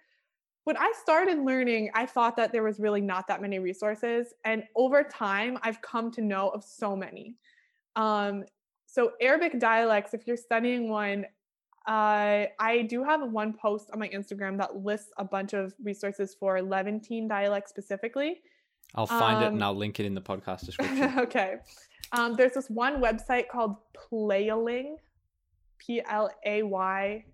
when 0.67 0.77
I 0.77 0.93
started 1.01 1.39
learning, 1.39 1.91
I 1.95 2.07
thought 2.07 2.35
that 2.39 2.51
there 2.51 2.65
was 2.65 2.81
really 2.81 3.01
not 3.01 3.29
that 3.29 3.41
many 3.41 3.61
resources. 3.61 4.35
And 4.45 4.65
over 4.75 5.05
time, 5.05 5.59
I've 5.63 5.81
come 5.81 6.11
to 6.11 6.21
know 6.21 6.49
of 6.49 6.65
so 6.65 6.97
many. 6.97 7.37
Um, 7.95 8.43
so, 8.85 9.13
Arabic 9.21 9.61
dialects, 9.61 10.13
if 10.13 10.27
you're 10.27 10.37
studying 10.37 10.89
one, 10.89 11.25
uh, 11.87 12.47
I 12.59 12.83
do 12.89 13.05
have 13.05 13.31
one 13.31 13.53
post 13.53 13.91
on 13.93 14.01
my 14.01 14.09
Instagram 14.09 14.59
that 14.59 14.75
lists 14.85 15.13
a 15.19 15.25
bunch 15.25 15.53
of 15.53 15.73
resources 15.81 16.35
for 16.35 16.61
Levantine 16.61 17.29
dialect 17.29 17.69
specifically. 17.69 18.41
I'll 18.97 19.07
find 19.07 19.45
it 19.45 19.47
and 19.53 19.57
Um, 19.59 19.63
I'll 19.63 19.77
link 19.77 20.01
it 20.01 20.07
in 20.07 20.15
the 20.17 20.21
podcast 20.21 20.61
description. 20.67 21.17
okay. 21.17 21.59
Um, 22.11 22.35
there's 22.35 22.55
this 22.55 22.69
one 22.69 23.01
website 23.01 23.49
called 23.49 23.77
Playaling, 23.97 24.97
P 25.79 26.03
L 26.09 26.29
A 26.45 26.65
Y 26.65 27.25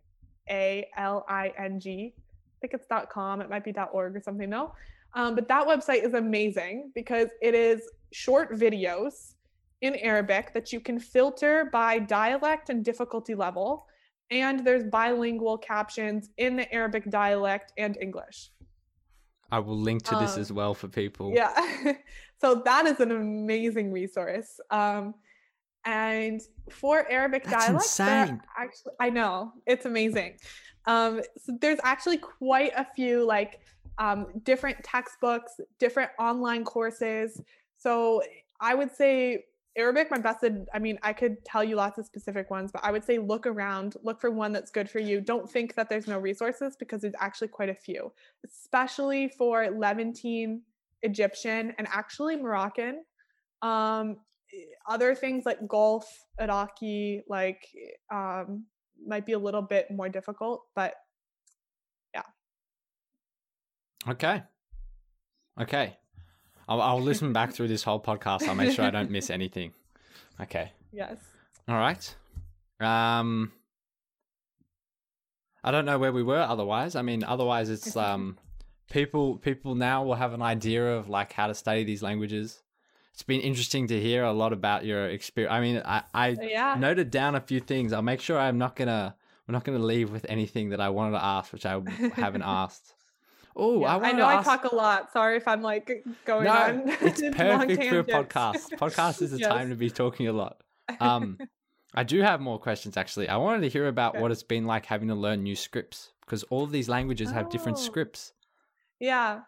A 0.51 0.87
L 0.99 1.25
I 1.31 1.53
N 1.57 1.81
G. 1.81 2.15
Think 2.63 2.73
it's 2.73 2.87
.com. 3.13 3.43
It 3.43 3.51
might 3.51 3.65
be 3.65 3.75
.org 3.93 4.17
or 4.17 4.23
something. 4.23 4.49
No, 4.49 4.73
um, 5.15 5.35
but 5.35 5.49
that 5.49 5.67
website 5.67 6.05
is 6.05 6.15
amazing 6.15 6.93
because 6.95 7.29
it 7.43 7.55
is 7.55 7.83
short 8.13 8.53
videos 8.53 9.35
in 9.83 9.97
Arabic 9.97 10.55
that 10.55 10.73
you 10.73 10.81
can 10.81 10.99
filter 10.99 11.69
by 11.73 11.99
dialect 11.99 12.71
and 12.71 12.85
difficulty 12.85 13.35
level, 13.35 13.87
and 14.31 14.65
there's 14.65 14.85
bilingual 14.85 15.59
captions 15.59 16.31
in 16.39 16.57
the 16.57 16.73
Arabic 16.73 17.11
dialect 17.11 17.73
and 17.77 17.99
English. 18.01 18.51
I 19.51 19.59
will 19.59 19.77
link 19.77 20.03
to 20.05 20.15
this 20.17 20.37
um, 20.37 20.41
as 20.41 20.51
well 20.51 20.73
for 20.73 20.89
people. 20.89 21.33
Yeah. 21.35 21.53
so 22.41 22.63
that 22.65 22.87
is 22.87 23.01
an 23.01 23.11
amazing 23.13 23.93
resource. 23.93 24.59
Um, 24.71 25.15
and 25.85 26.41
for 26.71 27.11
Arabic 27.11 27.45
That's 27.45 27.69
insane. 27.69 28.41
actually, 28.57 28.93
I 28.99 29.11
know 29.11 29.53
it's 29.67 29.85
amazing. 29.85 30.39
Um, 30.87 31.23
so 31.39 31.57
there's 31.61 31.79
actually 31.85 32.19
quite 32.19 32.73
a 32.77 32.85
few 32.85 33.25
like 33.25 33.61
um, 33.99 34.27
different 34.45 34.83
textbooks, 34.83 35.61
different 35.79 36.11
online 36.19 36.65
courses. 36.65 37.41
So 37.77 38.23
I 38.61 38.75
would 38.75 38.95
say 38.95 39.45
Arabic, 39.77 40.11
my 40.11 40.19
best, 40.19 40.45
I 40.75 40.79
mean, 40.79 40.99
I 41.03 41.13
could 41.13 41.43
tell 41.45 41.65
you 41.65 41.77
lots 41.77 41.99
of 41.99 42.05
specific 42.05 42.51
ones, 42.51 42.71
but 42.73 42.85
I 42.85 42.91
would 42.91 43.05
say 43.05 43.19
look 43.19 43.47
around, 43.47 43.97
look 44.03 44.21
for 44.21 44.31
one 44.31 44.53
that's 44.53 44.71
good 44.71 44.91
for 44.91 44.99
you. 44.99 45.21
Don't 45.21 45.51
think 45.51 45.75
that 45.77 45.89
there's 45.89 46.07
no 46.07 46.19
resources 46.19 46.77
because 46.77 47.01
there's 47.01 47.15
actually 47.19 47.49
quite 47.49 47.71
a 47.71 47.75
few, 47.75 48.13
especially 48.45 49.29
for 49.29 49.71
Levantine, 49.71 50.63
Egyptian, 51.03 51.75
and 51.79 51.89
actually 51.91 52.37
Moroccan. 52.37 53.05
Um, 53.63 54.19
other 54.87 55.15
things 55.15 55.47
like 55.47 55.67
Gulf, 55.67 56.07
Iraqi, 56.39 57.23
like 57.27 57.67
um, 58.13 58.65
might 59.07 59.27
be 59.27 59.33
a 59.33 59.39
little 59.39 59.63
bit 59.63 59.91
more 59.91 60.09
difficult, 60.09 60.63
but 60.75 60.95
yeah. 62.15 62.23
Okay. 64.09 64.43
Okay. 65.61 65.97
I'll, 66.69 66.81
I'll 66.81 67.01
listen 67.01 67.33
back 67.33 67.53
through 67.53 67.69
this 67.69 67.83
whole 67.83 68.01
podcast. 68.01 68.49
I'll 68.49 68.55
make 68.55 68.73
sure 68.73 68.85
I 68.85 68.91
don't 68.91 69.11
miss 69.11 69.31
anything. 69.39 69.73
Okay. 70.41 70.73
yes. 70.93 71.17
All 71.69 71.77
right. 71.77 72.15
Um, 72.81 73.53
I 75.63 75.71
don't 75.71 75.85
know 75.85 75.99
where 75.99 76.13
we 76.13 76.23
were. 76.23 76.41
Otherwise, 76.41 76.97
I 76.97 77.03
mean, 77.03 77.23
otherwise 77.25 77.71
it's 77.71 77.97
um, 77.97 78.39
people 78.91 79.37
people 79.37 79.75
now 79.75 80.05
will 80.05 80.15
have 80.15 80.33
an 80.33 80.43
idea 80.43 80.97
of 80.97 81.09
like 81.09 81.33
how 81.33 81.47
to 81.47 81.55
study 81.55 81.85
these 81.85 82.03
languages. 82.03 82.62
It's 83.13 83.23
been 83.23 83.41
interesting 83.41 83.87
to 83.89 84.01
hear 84.01 84.25
a 84.25 84.33
lot 84.33 84.53
about 84.53 84.85
your 84.85 85.07
experience. 85.07 85.53
I 85.53 85.61
mean, 85.61 85.83
I 85.85 86.03
I 86.15 86.29
Yeah. 86.41 86.77
noted 86.79 87.11
down 87.11 87.35
a 87.35 87.41
few 87.41 87.61
things. 87.61 87.93
I'll 87.93 88.03
make 88.03 88.21
sure 88.21 88.39
I'm 88.39 88.59
not 88.59 88.75
gonna 88.77 89.15
we're 89.47 89.53
not 89.53 89.65
gonna 89.65 89.79
leave 89.79 90.11
with 90.11 90.25
anything 90.29 90.71
that 90.71 90.81
I 90.81 90.89
wanted 90.89 91.13
to 91.19 91.25
ask, 91.25 91.53
which 91.53 91.67
I 91.67 91.81
haven't 92.15 92.43
asked. 92.63 92.95
Oh, 93.55 93.83
Yeah, 93.83 93.97
I 93.99 94.09
I, 94.09 94.13
know 94.13 94.27
I 94.27 94.43
talk 94.43 94.65
a 94.65 94.75
lot. 94.75 95.13
Sorry 95.13 95.37
if 95.37 95.47
I'm 95.47 95.61
like 95.61 96.05
going 96.25 96.45
no, 96.45 96.53
on. 96.53 96.83
it's 96.87 97.21
perfect 97.21 97.85
for 97.85 97.99
a 97.99 98.05
podcast. 98.05 98.71
Podcast 98.79 99.21
is 99.21 99.35
a 99.35 99.39
Yes. 99.41 99.49
time 99.51 99.69
to 99.69 99.77
be 99.77 99.91
talking 99.91 100.27
a 100.29 100.33
lot. 100.33 100.63
Um, 101.01 101.39
I 101.95 102.03
do 102.05 102.21
have 102.23 102.41
more 102.41 102.59
questions 102.59 102.97
actually. 102.97 103.29
I 103.29 103.37
wanted 103.37 103.61
to 103.61 103.69
hear 103.69 103.89
about 103.89 104.15
Okay. 104.15 104.23
what 104.23 104.31
it's 104.31 104.43
been 104.43 104.65
like 104.65 104.87
having 104.87 105.09
to 105.09 105.15
learn 105.15 105.43
new 105.43 105.55
scripts 105.57 106.13
because 106.23 106.45
all 106.45 106.65
of 106.65 106.71
these 106.71 106.89
languages 106.89 107.31
have 107.31 107.51
different 107.51 107.77
Oh. 107.77 107.83
scripts. 107.83 108.33
Yeah. 108.99 109.43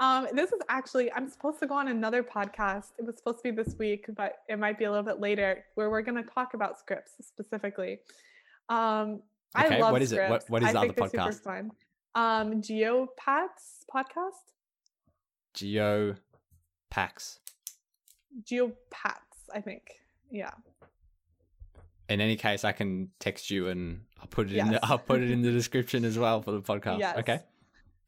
Um, 0.00 0.28
this 0.32 0.52
is 0.52 0.60
actually, 0.68 1.12
I'm 1.12 1.28
supposed 1.28 1.58
to 1.60 1.66
go 1.66 1.74
on 1.74 1.88
another 1.88 2.22
podcast. 2.22 2.92
It 2.98 3.04
was 3.04 3.16
supposed 3.16 3.38
to 3.38 3.50
be 3.52 3.62
this 3.62 3.74
week, 3.78 4.06
but 4.16 4.36
it 4.48 4.58
might 4.58 4.78
be 4.78 4.84
a 4.84 4.90
little 4.90 5.04
bit 5.04 5.20
later 5.20 5.64
where 5.74 5.90
we're 5.90 6.02
going 6.02 6.22
to 6.22 6.30
talk 6.30 6.54
about 6.54 6.78
scripts 6.78 7.12
specifically. 7.20 7.98
Um, 8.68 9.22
Okay, 9.56 9.76
I 9.76 9.80
love 9.80 9.92
what 9.92 10.02
is 10.02 10.12
it? 10.12 10.18
What- 10.28 10.42
scripts. 10.42 10.50
what 10.50 10.62
is 10.62 10.68
I 10.68 10.72
the 10.72 10.80
think 10.80 10.98
other 11.00 11.08
podcast? 11.08 11.32
Super 11.32 11.42
fun. 11.44 11.70
Um, 12.14 12.60
Geopats 12.60 13.84
podcast? 13.92 14.52
Geo 15.54 16.16
packs. 16.90 17.40
Geopats, 18.44 19.48
I 19.54 19.60
think. 19.62 19.82
Yeah. 20.30 20.50
In 22.10 22.20
any 22.20 22.36
case, 22.36 22.62
I 22.64 22.72
can 22.72 23.08
text 23.20 23.50
you 23.50 23.68
and 23.68 24.02
I'll 24.20 24.26
put 24.28 24.50
it 24.50 24.56
in. 24.56 24.70
The, 24.70 24.84
I'll 24.84 24.98
put 24.98 25.22
it 25.22 25.30
in 25.30 25.40
the 25.42 25.50
description 25.60 26.04
as 26.04 26.18
well 26.18 26.42
for 26.42 26.52
the 26.52 26.60
podcast. 26.60 26.98
Yes. 26.98 27.16
Okay. 27.18 27.40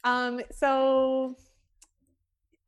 Um, 0.04 0.40
so 0.54 1.36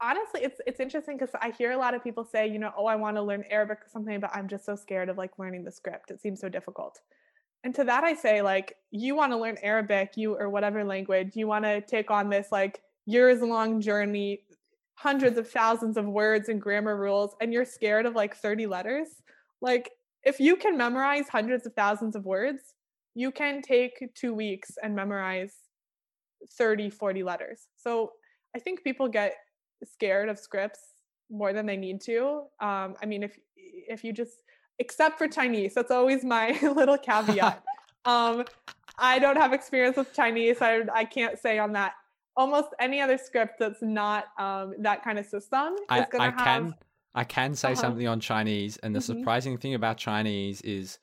honestly, 0.03 0.43
it's 0.43 0.61
it's 0.67 0.81
interesting 0.81 1.17
because 1.19 1.35
I 1.41 1.51
hear 1.53 1.73
a 1.73 1.79
lot 1.79 1.95
of 1.95 2.03
people 2.05 2.25
say, 2.25 2.47
you 2.49 2.59
know, 2.59 2.73
oh, 2.77 2.87
I 2.87 2.97
want 2.97 3.17
to 3.17 3.23
learn 3.23 3.45
Arabic 3.51 3.79
or 3.79 3.89
something, 3.93 4.21
but 4.21 4.31
I'm 4.35 4.49
just 4.49 4.67
so 4.67 4.77
scared 4.77 5.09
of 5.09 5.19
like 5.19 5.39
learning 5.39 5.65
the 5.65 5.73
script. 5.73 6.11
It 6.11 6.21
seems 6.21 6.41
so 6.41 6.49
difficult. 6.49 7.01
and 7.65 7.75
to 7.77 7.85
that 7.85 8.05
I 8.05 8.15
say 8.15 8.43
like 8.43 8.77
you 8.91 9.15
want 9.17 9.33
to 9.33 9.39
learn 9.39 9.57
Arabic, 9.63 10.13
you 10.17 10.35
or 10.37 10.51
whatever 10.51 10.85
language, 10.85 11.33
you 11.37 11.47
want 11.47 11.65
to 11.65 11.81
take 11.83 12.11
on 12.11 12.29
this 12.31 12.49
like 12.53 12.83
years 13.07 13.41
long 13.43 13.81
journey, 13.81 14.43
hundreds 14.95 15.39
of 15.39 15.49
thousands 15.51 15.97
of 15.97 16.07
words 16.07 16.49
and 16.49 16.61
grammar 16.61 16.97
rules 16.97 17.37
and 17.41 17.53
you're 17.53 17.65
scared 17.65 18.07
of 18.07 18.15
like 18.15 18.37
30 18.37 18.67
letters. 18.67 19.09
Like 19.61 19.91
if 20.25 20.41
you 20.41 20.57
can 20.57 20.77
memorize 20.77 21.29
hundreds 21.29 21.67
of 21.67 21.75
thousands 21.75 22.17
of 22.17 22.25
words, 22.25 22.75
you 23.15 23.31
can 23.31 23.63
take 23.63 24.11
2 24.15 24.35
weeks 24.35 24.73
and 24.83 24.95
memorize 24.97 25.55
30 26.59 26.91
40 26.91 27.23
letters. 27.23 27.69
So 27.77 28.13
I 28.57 28.59
think 28.61 28.83
people 28.85 29.09
get 29.09 29.35
scared 29.85 30.29
of 30.29 30.39
scripts 30.39 30.95
more 31.31 31.53
than 31.53 31.67
they 31.67 31.77
need 31.77 32.01
to. 32.03 32.43
Um, 32.61 32.95
I 33.03 33.07
mean, 33.07 33.23
if 33.23 33.39
if 33.57 34.05
you 34.05 34.13
just 34.13 34.43
except 34.79 35.19
for 35.19 35.29
Chinese, 35.29 35.75
that's 35.75 35.91
always 35.91 36.25
my 36.25 36.59
little 36.63 36.99
caveat. 36.99 37.63
um, 38.05 38.45
I 38.99 39.19
don't 39.19 39.37
have 39.37 39.53
experience 39.53 39.97
with 39.97 40.13
Chinese. 40.13 40.59
I 40.61 40.83
I 40.93 41.05
can't 41.05 41.39
say 41.39 41.59
on 41.59 41.73
that. 41.73 41.93
Almost 42.37 42.69
any 42.81 43.01
other 43.01 43.19
script 43.19 43.59
that's 43.59 43.83
not 43.83 44.27
um, 44.39 44.75
that 44.79 45.05
kind 45.05 45.19
of 45.19 45.27
system 45.27 45.77
I, 45.89 46.01
is 46.01 46.07
going 46.11 46.23
I 46.23 46.31
to 46.31 46.37
have. 46.37 46.63
can 46.63 46.75
I 47.15 47.25
can 47.25 47.55
say 47.55 47.73
Uh-huh. 47.73 47.81
something 47.83 48.09
on 48.09 48.21
Chinese, 48.21 48.79
and 48.79 48.95
the 48.95 49.01
Mhm. 49.01 49.05
surprising 49.05 49.59
thing 49.59 49.75
about 49.75 49.99
Chinese 49.99 50.63
is, 50.63 50.99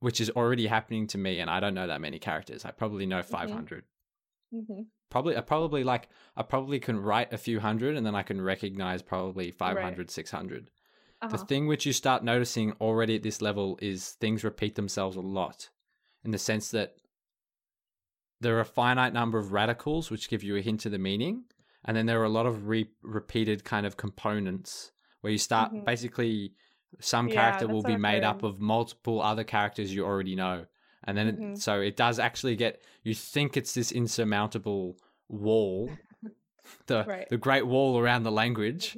which 0.00 0.20
is 0.20 0.30
already 0.30 0.66
happening 0.68 1.06
to 1.08 1.18
me, 1.18 1.40
and 1.40 1.50
I 1.50 1.58
don't 1.60 1.74
know 1.74 1.86
that 1.88 2.00
many 2.00 2.18
characters. 2.18 2.64
I 2.64 2.70
probably 2.70 3.06
know 3.06 3.20
Mm-hmm. 3.22 3.32
500. 4.54 4.66
Mhm. 4.68 4.86
Probably, 5.10 5.36
I 5.36 5.40
probably 5.42 5.84
like 5.84 6.08
I 6.36 6.42
probably 6.42 6.80
can 6.80 6.98
write 6.98 7.32
a 7.32 7.38
few 7.38 7.60
hundred, 7.60 7.96
and 7.96 8.04
then 8.06 8.14
I 8.14 8.22
can 8.22 8.40
recognize 8.40 9.02
probably 9.02 9.50
500, 9.50 10.10
600. 10.10 10.70
The 11.20 11.36
Uh-huh. 11.36 11.44
thing 11.46 11.66
which 11.66 11.86
you 11.86 11.92
start 11.92 12.22
noticing 12.24 12.72
already 12.80 13.16
at 13.16 13.22
this 13.22 13.40
level 13.40 13.78
is 13.80 14.10
things 14.12 14.44
repeat 14.44 14.74
themselves 14.74 15.16
a 15.16 15.20
lot, 15.20 15.70
in 16.24 16.32
the 16.32 16.38
sense 16.38 16.70
that 16.72 16.96
there 18.40 18.56
are 18.56 18.60
a 18.60 18.64
finite 18.66 19.12
number 19.14 19.38
of 19.38 19.52
radicals 19.52 20.10
which 20.10 20.28
give 20.28 20.42
you 20.42 20.56
a 20.56 20.60
hint 20.60 20.84
of 20.84 20.92
the 20.92 20.98
meaning, 20.98 21.44
and 21.84 21.96
then 21.96 22.06
there 22.06 22.20
are 22.20 22.24
a 22.24 22.28
lot 22.28 22.46
of 22.46 22.66
re- 22.68 22.90
repeated 23.02 23.64
kind 23.64 23.86
of 23.86 23.96
components 23.96 24.92
where 25.20 25.30
you 25.32 25.38
start 25.38 25.72
Mhm. 25.72 25.84
basically 25.84 26.54
some 27.00 27.28
Yeah, 27.28 27.34
character 27.34 27.66
will 27.68 27.82
be 27.82 27.96
made 27.96 28.22
up 28.24 28.42
of 28.42 28.60
multiple 28.60 29.22
other 29.22 29.44
characters 29.44 29.94
you 29.94 30.04
already 30.04 30.36
know, 30.36 30.66
and 31.06 31.16
then 31.16 31.26
it, 31.28 31.38
Mhm. 31.40 31.58
so 31.58 31.80
it 31.80 31.96
does 31.96 32.18
actually 32.18 32.56
get 32.56 32.82
you 33.02 33.14
think 33.14 33.56
it's 33.56 33.74
this 33.74 33.92
insurmountable 33.92 34.96
wall. 35.28 35.90
The, 36.86 37.04
Right. 37.06 37.28
the 37.28 37.36
great 37.36 37.66
wall 37.66 37.98
around 37.98 38.22
the 38.22 38.32
language, 38.32 38.96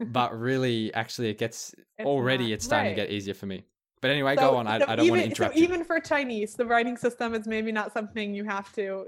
but 0.00 0.38
really, 0.38 0.92
actually, 0.92 1.30
it 1.30 1.38
gets 1.38 1.74
It's 1.98 2.06
already 2.06 2.44
not. 2.44 2.52
it's 2.52 2.64
starting 2.66 2.90
Right. 2.90 2.96
to 2.96 3.02
get 3.06 3.10
easier 3.10 3.32
for 3.32 3.46
me. 3.46 3.64
But 4.02 4.10
anyway, 4.10 4.36
So- 4.36 4.50
go 4.50 4.56
on. 4.58 4.66
I, 4.66 4.78
so 4.80 4.84
I 4.86 4.96
don't 4.96 5.08
want 5.08 5.22
to 5.22 5.28
interrupt 5.28 5.54
so 5.54 5.58
you. 5.60 5.64
even 5.66 5.82
for 5.84 5.98
Chinese, 5.98 6.54
the 6.54 6.66
writing 6.66 6.98
system 6.98 7.34
is 7.34 7.46
maybe 7.46 7.72
not 7.72 7.92
something 7.94 8.34
you 8.34 8.44
have 8.44 8.70
to 8.74 9.06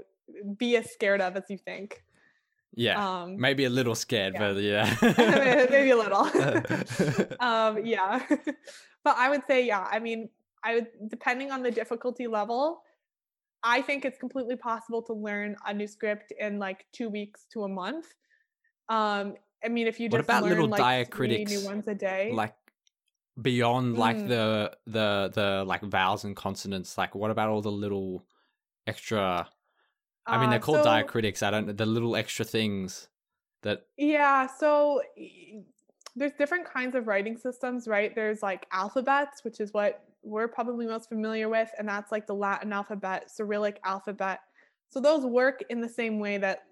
be 0.57 0.75
as 0.75 0.89
scared 0.91 1.21
of 1.21 1.35
as 1.37 1.43
you 1.49 1.57
think. 1.59 2.03
yeah, 2.73 2.97
Um, 3.21 3.39
maybe 3.39 3.65
a 3.65 3.69
little 3.69 3.93
scared, 3.95 4.33
yeah. 4.33 4.39
but 4.53 4.61
yeah, 4.63 4.95
maybe 5.69 5.91
a 5.91 5.97
little. 5.97 6.25
um, 7.39 7.85
yeah, 7.85 8.25
but 9.03 9.15
I 9.17 9.29
would 9.29 9.41
say, 9.47 9.65
yeah. 9.67 9.87
I 9.89 9.99
mean, 9.99 10.29
I 10.63 10.75
would 10.75 10.87
depending 11.09 11.51
on 11.51 11.63
the 11.63 11.71
difficulty 11.71 12.27
level. 12.27 12.81
I 13.61 13.81
think 13.81 14.05
it's 14.05 14.17
completely 14.17 14.55
possible 14.55 15.01
to 15.03 15.13
learn 15.13 15.55
a 15.65 15.73
new 15.73 15.87
script 15.87 16.31
in 16.39 16.59
like 16.59 16.85
two 16.93 17.09
weeks 17.09 17.45
to 17.51 17.63
a 17.63 17.67
month. 17.67 18.07
Um, 18.87 19.35
I 19.63 19.67
mean, 19.67 19.85
if 19.87 19.99
you 19.99 20.07
just 20.07 20.13
What 20.13 20.21
about 20.21 20.43
learn 20.43 20.51
little 20.51 20.67
like 20.69 20.81
diacritics, 20.81 21.49
new 21.49 21.65
ones 21.65 21.85
a 21.87 21.93
day, 21.95 22.31
like 22.33 22.55
beyond 23.41 23.97
like 23.97 24.17
Mm. 24.17 24.27
the 24.29 24.77
the 24.87 25.31
the 25.33 25.63
like 25.65 25.81
vowels 25.81 26.23
and 26.23 26.35
consonants. 26.35 26.97
Like, 26.97 27.15
what 27.15 27.31
about 27.31 27.49
all 27.49 27.61
the 27.61 27.71
little 27.71 28.25
extra? 28.87 29.49
I 30.25 30.37
mean, 30.39 30.49
they're 30.51 30.59
Uh, 30.59 30.61
called 30.61 30.83
so- 30.83 30.89
diacritics. 30.89 31.43
I 31.43 31.51
don't 31.51 31.67
know 31.67 31.73
the 31.73 31.85
little 31.85 32.15
extra 32.15 32.45
things 32.45 33.09
that 33.63 33.87
Yeah, 33.97 34.47
so 34.47 35.01
there's 36.19 36.33
different 36.33 36.65
kinds 36.65 36.95
of 36.95 37.07
writing 37.07 37.37
systems, 37.37 37.87
right? 37.87 38.13
There's 38.13 38.43
like 38.43 38.67
alphabets, 38.73 39.43
which 39.43 39.61
is 39.61 39.73
what 39.73 40.03
we're 40.21 40.49
probably 40.49 40.85
most 40.85 41.07
familiar 41.07 41.47
with, 41.47 41.71
and 41.79 41.87
that's 41.87 42.11
like 42.11 42.27
the 42.27 42.35
Latin 42.35 42.73
alphabet, 42.73 43.31
Cyrillic 43.31 43.79
alphabet. 43.85 44.41
So 44.89 44.99
those 44.99 45.25
work 45.25 45.63
in 45.69 45.79
the 45.79 45.87
same 45.87 46.19
way 46.19 46.37
that 46.37 46.63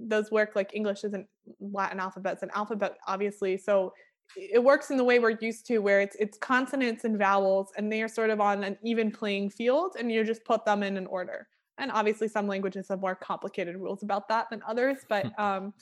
those 0.00 0.32
work 0.32 0.56
like 0.56 0.74
English 0.74 1.04
isn't 1.04 1.26
Latin 1.60 2.00
alphabet's 2.00 2.42
an 2.42 2.50
alphabet, 2.54 2.96
obviously. 3.06 3.56
So 3.56 3.92
it 4.36 4.62
works 4.62 4.90
in 4.90 4.96
the 4.96 5.04
way 5.04 5.20
we're 5.20 5.38
used 5.40 5.64
to, 5.66 5.78
where 5.78 6.00
it's 6.00 6.16
it's 6.18 6.36
consonants 6.38 7.04
and 7.04 7.16
vowels, 7.16 7.70
and 7.76 7.92
they 7.92 8.02
are 8.02 8.08
sort 8.08 8.30
of 8.30 8.40
on 8.40 8.64
an 8.64 8.76
even 8.82 9.12
playing 9.12 9.50
field, 9.50 9.94
and 9.96 10.10
you 10.10 10.24
just 10.24 10.44
put 10.44 10.64
them 10.64 10.82
in 10.82 10.96
an 10.96 11.06
order. 11.06 11.46
And 11.78 11.92
obviously, 11.92 12.26
some 12.26 12.48
languages 12.48 12.88
have 12.88 13.00
more 13.00 13.14
complicated 13.14 13.76
rules 13.76 14.02
about 14.02 14.28
that 14.28 14.50
than 14.50 14.60
others, 14.66 14.98
but 15.08 15.26
um, 15.38 15.72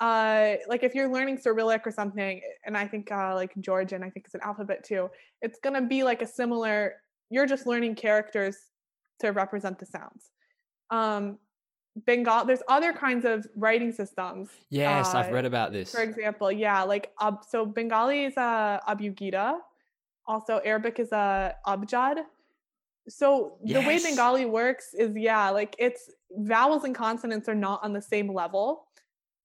uh 0.00 0.54
like 0.66 0.82
if 0.82 0.94
you're 0.94 1.12
learning 1.12 1.36
cyrillic 1.36 1.86
or 1.86 1.90
something 1.90 2.40
and 2.64 2.76
i 2.76 2.86
think 2.86 3.12
uh 3.12 3.34
like 3.34 3.52
georgian 3.60 4.02
i 4.02 4.08
think 4.08 4.24
it's 4.24 4.34
an 4.34 4.40
alphabet 4.42 4.82
too 4.82 5.10
it's 5.42 5.58
going 5.58 5.74
to 5.74 5.86
be 5.86 6.02
like 6.02 6.22
a 6.22 6.26
similar 6.26 6.94
you're 7.30 7.46
just 7.46 7.66
learning 7.66 7.94
characters 7.94 8.56
to 9.20 9.30
represent 9.30 9.78
the 9.78 9.86
sounds. 9.86 10.30
Um 10.90 11.38
bengal 12.06 12.44
there's 12.44 12.62
other 12.68 12.92
kinds 12.92 13.24
of 13.24 13.44
writing 13.56 13.90
systems 13.90 14.48
yes, 14.70 15.12
I've 15.12 15.28
uh, 15.28 15.34
read 15.34 15.44
about 15.44 15.72
this. 15.72 15.92
for 15.92 16.02
example 16.02 16.50
yeah 16.50 16.82
like 16.84 17.10
uh, 17.18 17.32
so 17.46 17.66
bengali 17.66 18.26
is 18.26 18.36
a 18.36 18.80
abugida 18.88 19.58
also 20.26 20.60
arabic 20.64 21.00
is 21.00 21.10
a 21.10 21.54
abjad. 21.66 22.18
So 23.08 23.58
the 23.64 23.80
way 23.80 23.98
bengali 23.98 24.46
works 24.46 24.94
is 24.94 25.10
yeah 25.16 25.50
like 25.50 25.74
it's 25.80 26.10
vowels 26.30 26.84
and 26.84 26.94
consonants 26.94 27.48
are 27.48 27.56
not 27.56 27.82
on 27.82 27.92
the 27.92 28.02
same 28.02 28.32
level 28.32 28.86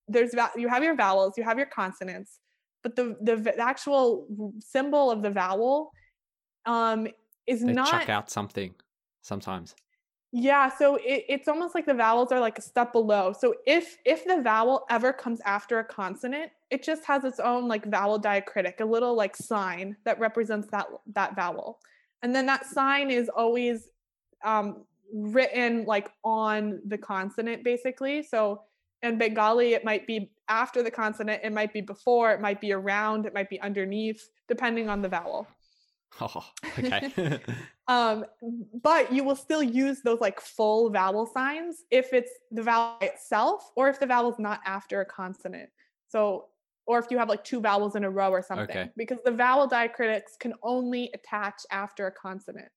there's 0.07 0.33
you 0.55 0.67
have 0.67 0.83
your 0.83 0.95
vowels 0.95 1.33
you 1.37 1.43
have 1.43 1.57
your 1.57 1.67
consonants 1.67 2.39
but 2.83 2.95
the 2.95 3.15
the, 3.21 3.55
actual 3.59 4.27
symbol 4.59 5.09
of 5.09 5.21
the 5.21 5.29
vowel 5.31 5.91
um 6.65 7.07
is 7.47 7.63
They 7.63 7.73
not 7.73 7.89
chuck 7.89 8.09
out 8.09 8.29
something 8.29 8.73
sometimes. 9.21 9.75
yeah, 10.31 10.69
so 10.69 10.95
it, 10.95 11.25
it's 11.29 11.47
almost 11.47 11.75
like 11.75 11.85
the 11.85 11.93
vowels 11.93 12.31
are 12.31 12.39
like 12.39 12.57
a 12.57 12.61
step 12.61 12.91
below. 12.91 13.33
So 13.37 13.55
if 13.65 13.97
if 14.05 14.25
the 14.25 14.41
vowel 14.41 14.85
ever 14.89 15.13
comes 15.13 15.41
after 15.45 15.79
a 15.79 15.83
consonant, 15.83 16.51
it 16.69 16.83
just 16.83 17.05
has 17.05 17.23
its 17.23 17.39
own 17.39 17.67
like 17.67 17.85
vowel 17.85 18.19
diacritic, 18.19 18.81
a 18.81 18.85
little 18.85 19.15
like 19.15 19.35
sign 19.35 19.95
that 20.03 20.19
represents 20.19 20.67
that 20.71 20.87
that 21.13 21.35
vowel. 21.35 21.79
And 22.21 22.35
then 22.35 22.45
that 22.47 22.65
sign 22.65 23.11
is 23.11 23.29
always 23.29 23.89
um, 24.43 24.83
written 25.13 25.85
like 25.85 26.09
on 26.23 26.81
the 26.85 26.97
consonant, 26.97 27.63
basically. 27.63 28.23
So 28.23 28.61
in 29.05 29.17
Bengali, 29.17 29.73
it 29.73 29.85
might 29.85 30.05
be 30.07 30.31
after 30.49 30.83
the 30.83 30.91
consonant, 30.91 31.41
it 31.43 31.53
might 31.53 31.73
be 31.73 31.81
before, 31.81 32.31
it 32.31 32.41
might 32.41 32.61
be 32.61 32.71
around, 32.71 33.25
it 33.25 33.33
might 33.33 33.49
be 33.49 33.59
underneath, 33.61 34.29
depending 34.47 34.89
on 34.89 35.01
the 35.01 35.09
vowel. 35.09 35.47
Oh, 36.21 36.45
okay. 36.79 37.39
Um, 37.87 38.25
but 38.81 39.13
you 39.13 39.23
will 39.23 39.35
still 39.35 39.61
use 39.61 40.01
those 40.01 40.19
like 40.19 40.39
full 40.41 40.89
vowel 40.89 41.27
signs 41.27 41.83
if 41.91 42.13
it's 42.13 42.31
the 42.49 42.63
vowel 42.63 42.97
itself 43.01 43.71
or 43.75 43.89
if 43.89 43.99
the 43.99 44.07
vowel 44.07 44.31
is 44.31 44.39
not 44.39 44.59
after 44.65 45.01
a 45.01 45.05
consonant. 45.05 45.69
So, 46.07 46.47
or 46.87 46.97
if 46.97 47.05
you 47.11 47.19
have 47.19 47.29
like 47.29 47.43
two 47.43 47.61
vowels 47.61 47.95
in 47.95 48.03
a 48.03 48.09
row 48.09 48.31
or 48.31 48.41
something, 48.41 48.75
Okay. 48.75 48.89
because 48.97 49.19
the 49.23 49.31
vowel 49.31 49.69
diacritics 49.69 50.37
can 50.39 50.55
only 50.63 51.11
attach 51.13 51.61
after 51.71 52.07
a 52.07 52.11
consonant. 52.11 52.69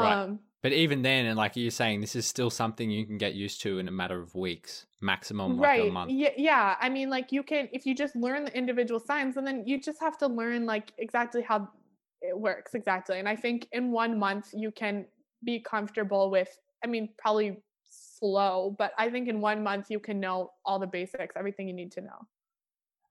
Right. 0.00 0.12
Um, 0.12 0.40
but 0.62 0.72
even 0.72 1.02
then, 1.02 1.26
and 1.26 1.36
like 1.36 1.54
you're 1.54 1.70
saying, 1.70 2.00
this 2.00 2.16
is 2.16 2.26
still 2.26 2.50
something 2.50 2.90
you 2.90 3.06
can 3.06 3.18
get 3.18 3.34
used 3.34 3.60
to 3.62 3.78
in 3.78 3.86
a 3.86 3.92
matter 3.92 4.20
of 4.20 4.34
weeks, 4.34 4.86
maximum 5.00 5.58
like 5.58 5.78
a 5.78 5.82
right. 5.82 5.92
month. 5.92 6.10
Yeah, 6.10 6.30
yeah. 6.36 6.76
I 6.80 6.88
mean, 6.88 7.08
like 7.08 7.30
you 7.30 7.42
can, 7.42 7.68
if 7.72 7.86
you 7.86 7.94
just 7.94 8.16
learn 8.16 8.44
the 8.44 8.56
individual 8.56 8.98
signs, 8.98 9.36
and 9.36 9.46
then 9.46 9.62
you 9.66 9.80
just 9.80 10.00
have 10.00 10.18
to 10.18 10.26
learn 10.26 10.66
like 10.66 10.92
exactly 10.98 11.42
how 11.42 11.68
it 12.20 12.36
works 12.36 12.74
exactly. 12.74 13.18
And 13.18 13.28
I 13.28 13.36
think 13.36 13.68
in 13.72 13.92
one 13.92 14.18
month 14.18 14.48
you 14.52 14.70
can 14.70 15.06
be 15.44 15.60
comfortable 15.60 16.30
with. 16.30 16.58
I 16.84 16.88
mean, 16.88 17.10
probably 17.18 17.58
slow, 17.88 18.74
but 18.76 18.92
I 18.98 19.08
think 19.08 19.28
in 19.28 19.40
one 19.40 19.62
month 19.62 19.86
you 19.88 20.00
can 20.00 20.18
know 20.18 20.52
all 20.64 20.78
the 20.78 20.86
basics, 20.86 21.36
everything 21.36 21.68
you 21.68 21.74
need 21.74 21.92
to 21.92 22.00
know. 22.00 22.26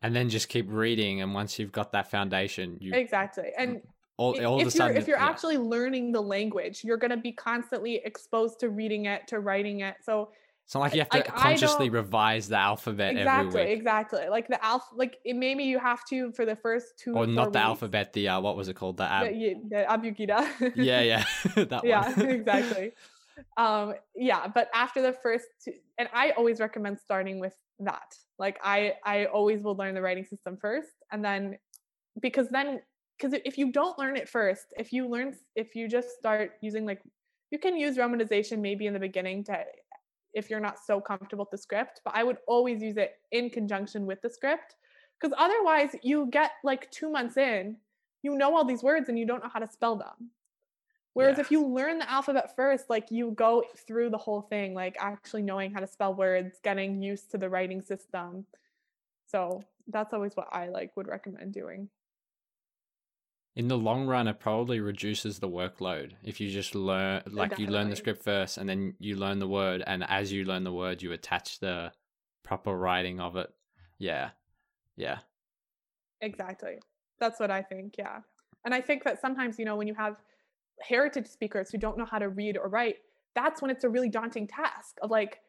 And 0.01 0.15
then 0.15 0.29
just 0.29 0.49
keep 0.49 0.67
reading, 0.69 1.21
and 1.21 1.33
once 1.33 1.57
you've 1.57 1.71
got 1.71 1.93
that 1.93 2.11
foundation, 2.11 2.77
you 2.79 2.93
Exactly. 2.93 3.51
And 3.57 3.81
all, 4.17 4.45
all 4.45 4.55
of 4.55 4.65
a 4.65 4.67
if 4.67 4.75
you're 4.75 4.87
sudden, 4.87 4.97
if 4.97 5.07
you're 5.07 5.17
yeah. 5.17 5.27
actually 5.27 5.57
learning 5.57 6.11
the 6.11 6.21
language, 6.21 6.83
you're 6.83 6.97
going 6.97 7.11
to 7.11 7.17
be 7.17 7.31
constantly 7.31 8.01
exposed 8.05 8.59
to 8.61 8.69
reading 8.69 9.05
it, 9.05 9.27
to 9.27 9.39
writing 9.39 9.81
it. 9.81 9.95
So 10.03 10.29
it's 10.65 10.73
not 10.73 10.81
like 10.81 10.93
you 10.93 10.99
have 10.99 11.09
to 11.09 11.17
like, 11.17 11.35
consciously 11.35 11.89
revise 11.91 12.47
the 12.47 12.57
alphabet 12.57 13.15
exactly, 13.15 13.61
every 13.61 13.71
week, 13.71 13.77
exactly. 13.77 14.27
Like 14.29 14.47
the 14.47 14.63
alpha, 14.65 14.85
like 14.95 15.17
it, 15.23 15.35
maybe 15.35 15.63
you 15.63 15.77
have 15.77 16.03
to 16.05 16.31
for 16.31 16.43
the 16.43 16.55
first 16.55 16.97
two 16.97 17.13
or 17.13 17.27
not 17.27 17.53
the 17.53 17.59
weeks. 17.59 17.65
alphabet. 17.65 18.13
The 18.13 18.29
uh, 18.29 18.41
what 18.41 18.57
was 18.57 18.67
it 18.67 18.75
called? 18.75 18.97
The 18.97 19.03
ab. 19.03 19.27
the, 19.27 19.55
the 19.69 19.85
abugida. 19.87 20.73
yeah, 20.75 21.01
yeah, 21.01 21.23
that 21.65 21.71
one. 21.71 21.87
yeah, 21.87 22.19
exactly. 22.19 22.93
Um, 23.57 23.93
yeah, 24.15 24.47
but 24.47 24.69
after 24.73 25.03
the 25.03 25.13
first 25.13 25.45
two, 25.63 25.73
and 25.99 26.09
I 26.13 26.31
always 26.31 26.59
recommend 26.59 26.99
starting 26.99 27.39
with 27.39 27.53
that. 27.81 28.15
Like 28.39 28.59
I, 28.63 28.93
I 29.03 29.25
always 29.25 29.61
will 29.61 29.75
learn 29.75 29.93
the 29.93 30.01
writing 30.01 30.25
system 30.25 30.57
first, 30.59 30.89
and 31.11 31.23
then 31.23 31.59
because 32.21 32.49
then 32.49 32.79
because 33.17 33.39
if 33.45 33.57
you 33.57 33.71
don't 33.71 33.97
learn 33.97 34.17
it 34.17 34.27
first, 34.27 34.73
if 34.77 34.91
you 34.91 35.07
learn, 35.07 35.35
if 35.55 35.75
you 35.75 35.87
just 35.87 36.09
start 36.17 36.53
using 36.61 36.85
like, 36.85 37.01
you 37.51 37.59
can 37.59 37.77
use 37.77 37.97
romanization 37.97 38.59
maybe 38.59 38.87
in 38.87 38.93
the 38.93 38.99
beginning 38.99 39.43
to, 39.45 39.63
if 40.33 40.49
you're 40.49 40.59
not 40.59 40.77
so 40.85 40.99
comfortable 40.99 41.45
with 41.45 41.51
the 41.51 41.57
script, 41.57 42.01
but 42.03 42.13
I 42.15 42.23
would 42.23 42.37
always 42.47 42.81
use 42.81 42.97
it 42.97 43.13
in 43.31 43.49
conjunction 43.49 44.05
with 44.05 44.21
the 44.21 44.29
script 44.29 44.75
because 45.19 45.35
otherwise 45.37 45.95
you 46.03 46.27
get 46.29 46.51
like 46.63 46.91
two 46.91 47.09
months 47.09 47.37
in, 47.37 47.77
you 48.21 48.35
know 48.35 48.55
all 48.55 48.65
these 48.65 48.83
words 48.83 49.07
and 49.07 49.17
you 49.17 49.25
don't 49.25 49.43
know 49.43 49.49
how 49.53 49.59
to 49.59 49.67
spell 49.67 49.95
them. 49.95 50.31
Whereas 51.13 51.37
Yeah. 51.37 51.43
if 51.43 51.51
you 51.51 51.65
learn 51.65 51.99
the 51.99 52.11
alphabet 52.11 52.55
first, 52.57 52.89
like 52.89 53.09
you 53.09 53.31
go 53.31 53.63
through 53.87 54.09
the 54.09 54.17
whole 54.17 54.41
thing, 54.41 54.73
like 54.73 54.97
actually 54.99 55.43
knowing 55.43 55.71
how 55.73 55.79
to 55.79 55.87
spell 55.87 56.13
words, 56.13 56.59
getting 56.61 57.01
used 57.01 57.31
to 57.31 57.37
the 57.37 57.49
writing 57.49 57.81
system. 57.81 58.45
So 59.27 59.63
that's 59.87 60.13
always 60.13 60.35
what 60.35 60.49
I 60.51 60.67
like 60.67 60.97
would 60.97 61.07
recommend 61.07 61.53
doing. 61.53 61.89
In 63.55 63.67
the 63.69 63.77
long 63.77 64.05
run, 64.05 64.27
it 64.27 64.39
probably 64.39 64.81
reduces 64.81 65.39
the 65.39 65.47
workload 65.47 66.11
if 66.23 66.41
you 66.41 66.51
just 66.51 66.75
learn, 66.75 67.23
oh, 67.25 67.29
like 67.31 67.57
you 67.57 67.67
learn 67.67 67.89
the 67.89 67.95
script 67.95 68.23
first, 68.23 68.57
and 68.57 68.67
then 68.67 68.95
you 68.99 69.15
learn 69.15 69.39
the 69.39 69.47
word, 69.47 69.81
and 69.87 70.03
as 70.03 70.31
you 70.31 70.43
learn 70.43 70.65
the 70.65 70.73
word, 70.73 71.01
you 71.01 71.13
attach 71.13 71.59
the 71.59 71.93
proper 72.43 72.75
writing 72.75 73.21
of 73.21 73.37
it. 73.37 73.49
Yeah, 73.97 74.31
yeah, 74.97 75.19
Exactly. 76.21 76.79
That's 77.19 77.39
what 77.39 77.51
I 77.51 77.61
think. 77.61 77.95
Yeah. 77.97 78.19
And 78.65 78.73
I 78.73 78.81
think 78.81 79.03
that 79.03 79.21
sometimes, 79.21 79.59
you 79.59 79.65
know, 79.65 79.75
when 79.75 79.87
you 79.87 79.93
have 79.93 80.17
heritage 80.81 81.27
speakers 81.27 81.69
who 81.69 81.77
don't 81.77 81.97
know 81.97 82.05
how 82.05 82.19
to 82.19 82.29
read 82.29 82.57
or 82.57 82.67
write, 82.67 82.97
that's 83.35 83.61
when 83.61 83.71
it's 83.71 83.83
a 83.83 83.89
really 83.89 84.09
daunting 84.09 84.47
task 84.47 84.97
of 85.01 85.11
like, 85.11 85.39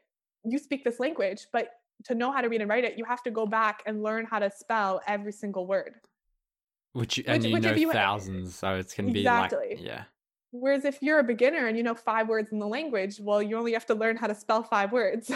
you 0.45 0.59
speak 0.59 0.85
this 0.85 1.01
language, 1.01 1.47
but 1.53 1.71
to 2.05 2.15
know 2.15 2.31
how 2.31 2.41
to 2.41 2.49
read 2.49 2.61
and 2.61 2.69
write 2.69 2.85
it, 2.85 2.99
you 2.99 3.05
have 3.05 3.23
to 3.23 3.31
go 3.31 3.47
back 3.47 3.83
and 3.87 4.03
learn 4.03 4.27
how 4.27 4.39
to 4.39 4.51
spell 4.51 5.01
every 5.07 5.33
single 5.33 5.67
word. 5.67 5.95
Which, 6.97 7.19
you- 7.19 7.25
and 7.27 7.43
Which- 7.43 7.49
you 7.51 7.55
which 7.55 7.63
know 7.65 7.73
you- 7.75 7.93
thousands, 7.93 8.55
so 8.57 8.75
it 8.77 8.93
can 8.95 9.13
be 9.13 9.21
Exactly. 9.21 9.69
like 9.77 9.81
yeah. 9.81 10.05
Whereas 10.53 10.85
if 10.85 11.03
you're 11.03 11.19
a 11.19 11.25
beginner 11.25 11.67
and 11.67 11.77
you 11.77 11.83
know 11.83 11.95
five 11.95 12.29
words 12.29 12.51
in 12.53 12.59
the 12.59 12.67
language, 12.67 13.21
well, 13.21 13.43
you 13.43 13.57
only 13.59 13.73
have 13.75 13.87
to 13.87 13.95
learn 13.95 14.17
how 14.17 14.27
to 14.27 14.35
spell 14.35 14.63
five 14.63 14.91
words. 14.93 15.27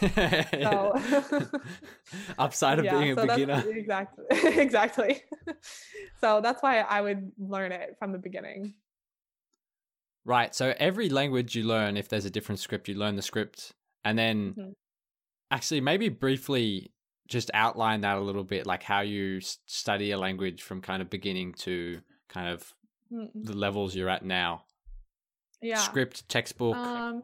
so, 0.00 0.92
Upside 2.38 2.78
of 2.78 2.84
Yeah, 2.84 2.98
being 2.98 3.12
a 3.12 3.14
so 3.20 3.26
beginner. 3.26 3.62
Exactly. 3.68 4.24
exactly. 4.60 5.22
so 6.20 6.40
that's 6.40 6.62
why 6.62 6.78
I 6.80 7.00
would 7.00 7.32
learn 7.38 7.72
it 7.72 7.96
from 7.98 8.12
the 8.12 8.18
beginning. 8.18 8.74
Right. 10.24 10.54
So 10.54 10.74
every 10.78 11.08
language 11.08 11.54
you 11.56 11.64
learn, 11.64 11.96
if 11.96 12.08
there's 12.08 12.24
a 12.26 12.30
different 12.30 12.58
script, 12.60 12.88
you 12.88 12.94
learn 12.94 13.16
the 13.16 13.22
script. 13.22 13.72
And 14.04 14.18
then 14.18 14.54
Mhm. 14.56 14.74
actually, 15.50 15.80
maybe 15.80 16.08
briefly 16.08 16.92
just 17.30 17.50
outline 17.54 18.00
that 18.00 18.18
a 18.18 18.20
little 18.20 18.44
bit, 18.44 18.66
like 18.66 18.82
how 18.82 19.00
you 19.00 19.40
study 19.40 20.10
a 20.10 20.18
language 20.18 20.62
from 20.62 20.82
kind 20.82 21.00
of 21.00 21.08
beginning 21.08 21.54
to 21.54 22.00
kind 22.28 22.48
of 22.48 22.74
the 23.10 23.54
levels 23.54 23.94
you're 23.94 24.08
at 24.08 24.24
now. 24.24 24.64
Yeah. 25.62 25.78
Script, 25.78 26.28
textbook. 26.28 26.76
Um, 26.76 27.22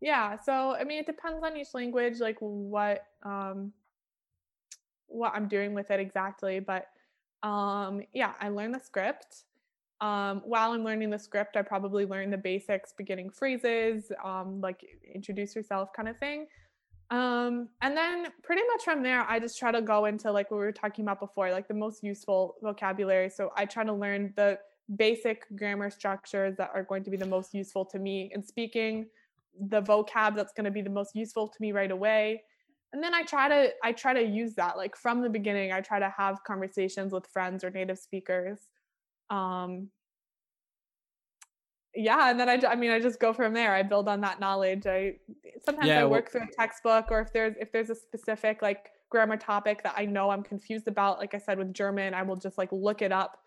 yeah. 0.00 0.38
So 0.38 0.76
I 0.78 0.84
mean, 0.84 0.98
it 0.98 1.06
depends 1.06 1.42
on 1.42 1.56
each 1.56 1.72
language, 1.72 2.20
like 2.20 2.36
what 2.38 3.02
um, 3.24 3.72
what 5.06 5.32
I'm 5.34 5.48
doing 5.48 5.72
with 5.72 5.90
it 5.90 6.00
exactly. 6.00 6.60
But 6.60 6.86
um, 7.42 8.02
yeah, 8.12 8.32
I 8.40 8.50
learn 8.50 8.72
the 8.72 8.80
script. 8.80 9.44
Um, 10.00 10.42
while 10.44 10.72
I'm 10.72 10.84
learning 10.84 11.10
the 11.10 11.18
script, 11.18 11.56
I 11.56 11.62
probably 11.62 12.04
learn 12.04 12.30
the 12.30 12.36
basics, 12.36 12.92
beginning 12.96 13.30
phrases, 13.30 14.12
um, 14.22 14.60
like 14.60 14.84
introduce 15.12 15.56
yourself, 15.56 15.92
kind 15.94 16.08
of 16.08 16.18
thing. 16.18 16.46
Um, 17.10 17.68
and 17.80 17.96
then 17.96 18.26
pretty 18.42 18.62
much 18.72 18.84
from 18.84 19.02
there, 19.02 19.24
I 19.28 19.38
just 19.38 19.58
try 19.58 19.72
to 19.72 19.80
go 19.80 20.04
into 20.04 20.30
like 20.30 20.50
what 20.50 20.58
we 20.58 20.64
were 20.64 20.72
talking 20.72 21.04
about 21.04 21.20
before, 21.20 21.50
like 21.50 21.66
the 21.66 21.74
most 21.74 22.02
useful 22.02 22.56
vocabulary. 22.62 23.30
So 23.30 23.50
I 23.56 23.64
try 23.64 23.84
to 23.84 23.92
learn 23.92 24.34
the 24.36 24.58
basic 24.96 25.44
grammar 25.56 25.90
structures 25.90 26.56
that 26.56 26.70
are 26.74 26.82
going 26.82 27.04
to 27.04 27.10
be 27.10 27.16
the 27.16 27.26
most 27.26 27.54
useful 27.54 27.84
to 27.86 27.98
me 27.98 28.30
in 28.34 28.42
speaking, 28.42 29.06
the 29.58 29.82
vocab 29.82 30.36
that's 30.36 30.52
going 30.52 30.64
to 30.64 30.70
be 30.70 30.82
the 30.82 30.90
most 30.90 31.14
useful 31.14 31.48
to 31.48 31.56
me 31.60 31.72
right 31.72 31.90
away. 31.90 32.42
And 32.92 33.02
then 33.02 33.14
I 33.14 33.22
try 33.22 33.48
to 33.48 33.70
I 33.82 33.92
try 33.92 34.14
to 34.14 34.22
use 34.22 34.54
that 34.54 34.76
like 34.76 34.96
from 34.96 35.20
the 35.20 35.28
beginning. 35.28 35.72
I 35.72 35.80
try 35.80 35.98
to 35.98 36.12
have 36.16 36.42
conversations 36.44 37.12
with 37.12 37.26
friends 37.26 37.64
or 37.64 37.70
native 37.70 37.98
speakers. 37.98 38.60
Um, 39.30 39.88
yeah, 42.00 42.30
and 42.30 42.38
then 42.38 42.48
I, 42.48 42.60
I 42.68 42.76
mean, 42.76 42.90
I 42.92 43.00
just 43.00 43.18
go 43.18 43.32
from 43.32 43.52
there. 43.54 43.74
I 43.74 43.82
build 43.82 44.08
on 44.08 44.20
that 44.20 44.38
knowledge. 44.40 44.86
I 44.86 45.16
sometimes 45.64 45.88
Yeah, 45.88 46.00
I 46.00 46.04
well- 46.04 46.12
work 46.12 46.30
through 46.30 46.42
a 46.42 46.52
textbook, 46.56 47.06
or 47.10 47.20
if 47.20 47.32
there's 47.32 47.54
if 47.60 47.72
there's 47.72 47.90
a 47.90 47.94
specific 47.94 48.62
like 48.62 48.90
grammar 49.10 49.36
topic 49.36 49.82
that 49.82 49.94
I 49.96 50.04
know 50.04 50.30
I'm 50.30 50.42
confused 50.42 50.86
about, 50.86 51.18
like 51.18 51.34
I 51.34 51.38
said 51.38 51.58
with 51.58 51.72
German, 51.74 52.14
I 52.14 52.22
will 52.22 52.36
just 52.36 52.56
like 52.58 52.70
look 52.72 53.02
it 53.02 53.10
up, 53.12 53.38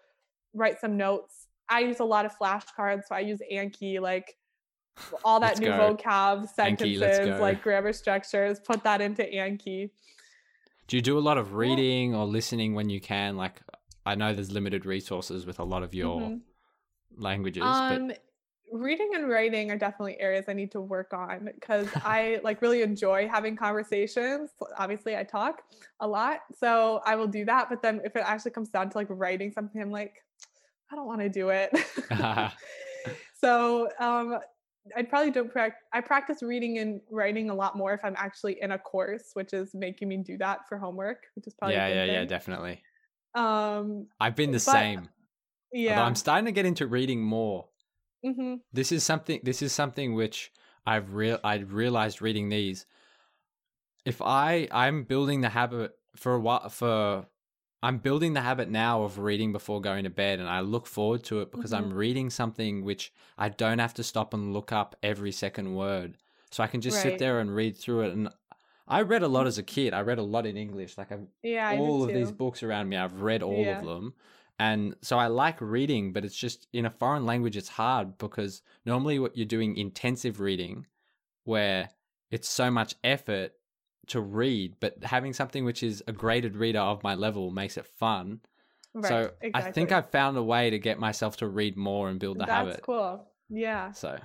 write 0.54 0.80
some 0.82 0.98
notes. 0.98 1.48
I 1.70 1.80
use 1.80 2.00
a 2.02 2.04
lot 2.06 2.26
of 2.26 2.38
flashcards, 2.38 3.04
so 3.08 3.16
I 3.16 3.20
use 3.22 3.40
Anki, 3.52 4.02
like 4.02 4.36
all 5.24 5.40
that 5.40 5.60
new 5.60 5.68
go. 5.68 5.96
vocab, 5.96 6.50
sentences, 6.50 7.20
go. 7.20 7.38
like 7.40 7.62
grammar 7.64 7.94
structures, 7.94 8.60
put 8.60 8.84
that 8.84 9.00
into 9.00 9.24
Anki. 9.24 9.92
Do 10.88 10.98
you 10.98 11.02
do 11.02 11.18
a 11.18 11.22
lot 11.22 11.38
of 11.38 11.54
reading 11.54 12.14
or 12.14 12.26
listening 12.26 12.74
when 12.76 12.90
you 12.90 13.00
can? 13.00 13.38
Like, 13.38 13.62
I 14.06 14.16
know 14.16 14.34
there's 14.34 14.52
limited 14.52 14.86
resources 14.86 15.46
with 15.46 15.60
a 15.60 15.64
lot 15.64 15.84
of 15.84 15.94
your 15.94 16.20
Mhm. 16.20 16.42
languages, 17.16 17.64
Um, 17.66 18.12
reading 18.72 19.12
and 19.16 19.30
writing 19.30 19.70
are 19.70 19.78
definitely 19.78 20.20
areas 20.20 20.46
I 20.48 20.54
need 20.54 20.72
to 20.72 20.82
work 20.82 21.14
on 21.14 21.50
because 21.54 21.88
I 21.96 22.40
like 22.44 22.62
really 22.62 22.82
enjoy 22.82 23.28
having 23.28 23.56
conversations. 23.56 24.52
Obviously, 24.78 25.16
I 25.16 25.24
talk 25.24 25.62
a 26.00 26.08
lot, 26.08 26.40
so 26.58 27.02
I 27.06 27.16
will 27.16 27.28
do 27.28 27.46
that. 27.46 27.70
But 27.70 27.82
then 27.82 28.02
if 28.04 28.16
it 28.16 28.24
actually 28.26 28.52
comes 28.52 28.70
down 28.70 28.90
to 28.90 28.98
like 28.98 29.08
writing 29.10 29.52
something, 29.52 29.82
I'm 29.82 29.92
like, 29.92 30.24
I 30.92 30.96
don't 30.96 31.08
want 31.08 31.22
to 31.22 31.30
do 31.30 31.50
it. 31.50 31.72
so 33.40 33.90
um, 34.00 34.40
I 34.96 35.04
probably 35.04 35.32
don't 35.32 35.52
practice. 35.52 35.82
I 35.94 36.02
practice 36.02 36.42
reading 36.42 36.80
and 36.80 37.02
writing 37.10 37.50
a 37.50 37.56
lot 37.56 37.78
more 37.78 37.94
if 37.94 38.02
I'm 38.04 38.16
actually 38.18 38.62
in 38.62 38.72
a 38.72 38.78
course, 38.78 39.32
which 39.34 39.54
is 39.54 39.74
making 39.74 40.08
me 40.08 40.18
do 40.18 40.38
that 40.38 40.68
for 40.68 40.78
homework, 40.78 41.26
which 41.36 41.48
is 41.48 41.54
probably 41.54 41.76
a 41.76 41.78
yeah, 41.78 41.90
good 41.90 41.96
yeah, 41.96 42.20
yeah, 42.20 42.26
definitely. 42.26 42.82
Um, 43.36 44.08
I've 44.20 44.36
been 44.36 44.52
the 44.52 44.58
But- 44.58 44.74
same. 44.74 45.10
Although 45.74 45.86
yeah. 45.86 46.04
I'm 46.04 46.16
starting 46.16 46.46
to 46.48 46.52
get 46.52 46.66
into 46.66 46.86
reading 46.86 47.22
more. 47.24 47.70
Hmm 48.24 48.56
This 48.74 48.92
is 48.92 49.04
something. 49.04 49.40
This 49.44 49.62
is 49.62 49.72
something 49.74 50.14
which 50.14 50.52
I've 50.86 51.14
real. 51.14 51.40
I 51.44 51.56
realized 51.58 52.22
reading 52.22 52.50
these. 52.50 52.86
If 54.06 54.22
I 54.22 54.68
I'm 54.72 55.04
building 55.04 55.42
the 55.42 55.50
habit 55.50 55.98
for 56.16 56.34
a 56.34 56.40
while 56.40 56.70
for. 56.70 57.28
I'm 57.84 57.98
building 57.98 58.34
the 58.34 58.42
habit 58.42 58.70
now 58.70 59.02
of 59.02 59.18
reading 59.18 59.52
before 59.52 59.82
going 59.82 60.04
to 60.04 60.12
bed, 60.12 60.40
and 60.40 60.48
I 60.48 60.60
look 60.60 60.86
forward 60.86 61.24
to 61.26 61.42
it 61.42 61.52
because 61.52 61.74
I'm 61.74 61.92
reading 61.92 62.30
something 62.30 62.84
which 62.84 63.12
I 63.40 63.50
don't 63.50 63.80
have 63.80 63.96
to 63.96 64.04
stop 64.04 64.36
and 64.36 64.54
look 64.54 64.72
up 64.72 64.96
every 65.02 65.32
second 65.32 65.74
word. 65.74 66.18
So 66.52 66.64
I 66.64 66.68
can 66.68 66.82
just 66.82 67.00
sit 67.00 67.18
there 67.18 67.40
and 67.40 67.56
read 67.56 67.76
through 67.76 68.02
it. 68.02 68.14
And 68.14 68.30
I 68.88 69.02
read 69.02 69.24
a 69.24 69.28
lot 69.28 69.48
as 69.48 69.58
a 69.58 69.64
kid. 69.64 69.96
I 69.96 70.02
read 70.02 70.20
a 70.20 70.24
lot 70.24 70.46
in 70.46 70.58
English. 70.58 70.96
Like 70.96 71.12
I've 71.12 71.26
Yeah, 71.42 71.72
all 71.72 72.04
of 72.04 72.14
these 72.14 72.32
books 72.32 72.62
around 72.62 72.88
me. 72.90 72.98
I've 72.98 73.22
read 73.22 73.42
all 73.42 73.64
Yeah. 73.66 73.80
of 73.80 73.86
them. 73.86 74.14
And 74.62 74.96
so 75.02 75.18
I 75.18 75.26
like 75.26 75.60
reading, 75.60 76.14
but 76.14 76.24
it's 76.24 76.36
just 76.36 76.68
in 76.72 76.86
a 76.86 76.92
foreign 76.92 77.26
language, 77.26 77.58
it's 77.58 77.68
hard 77.68 78.20
because 78.20 78.62
normally 78.86 79.18
what 79.18 79.36
you're 79.36 79.48
doing 79.48 79.76
intensive 79.76 80.40
reading 80.40 80.86
where 81.46 81.90
it's 82.30 82.48
so 82.48 82.70
much 82.70 82.94
effort 83.04 83.54
to 84.08 84.22
read, 84.22 84.76
but 84.80 85.04
having 85.04 85.34
something 85.34 85.66
which 85.66 85.82
is 85.82 86.04
a 86.06 86.12
graded 86.12 86.56
reader 86.56 86.80
of 86.80 87.02
my 87.02 87.16
level 87.16 87.50
makes 87.50 87.76
it 87.76 87.88
fun. 87.88 88.40
Right, 88.94 89.08
so 89.08 89.32
I 89.56 89.72
think. 89.72 89.92
I've 89.92 90.12
found 90.12 90.38
a 90.38 90.44
way 90.44 90.70
to 90.70 90.78
get 90.78 91.00
myself 91.00 91.38
to 91.38 91.48
read 91.48 91.76
more 91.76 92.08
and 92.10 92.20
build 92.20 92.38
the 92.38 92.46
That's 92.46 92.52
habit. 92.52 92.82
cool. 92.84 93.26
Yeah. 93.50 93.94
So 93.94 94.20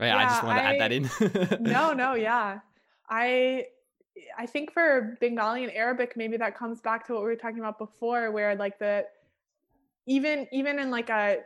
yeah, 0.00 0.16
I 0.16 0.24
just 0.24 0.42
Yeah, 0.42 0.46
wanted 0.46 0.62
to 0.62 0.66
add 0.68 0.80
that 0.80 1.58
in. 1.58 1.62
No, 1.62 1.92
no, 2.02 2.14
yeah. 2.14 2.60
I 3.10 3.66
I 4.38 4.46
think 4.46 4.72
for 4.72 5.16
Bengali 5.20 5.64
and 5.64 5.72
Arabic, 5.72 6.16
maybe 6.16 6.36
that 6.36 6.56
comes 6.56 6.80
back 6.80 7.06
to 7.06 7.14
what 7.14 7.22
we 7.22 7.28
were 7.28 7.36
talking 7.36 7.58
about 7.58 7.78
before, 7.78 8.30
where 8.30 8.54
like 8.56 8.78
the 8.78 9.04
even 10.06 10.46
even 10.52 10.78
in 10.78 10.90
like 10.90 11.10
a 11.10 11.38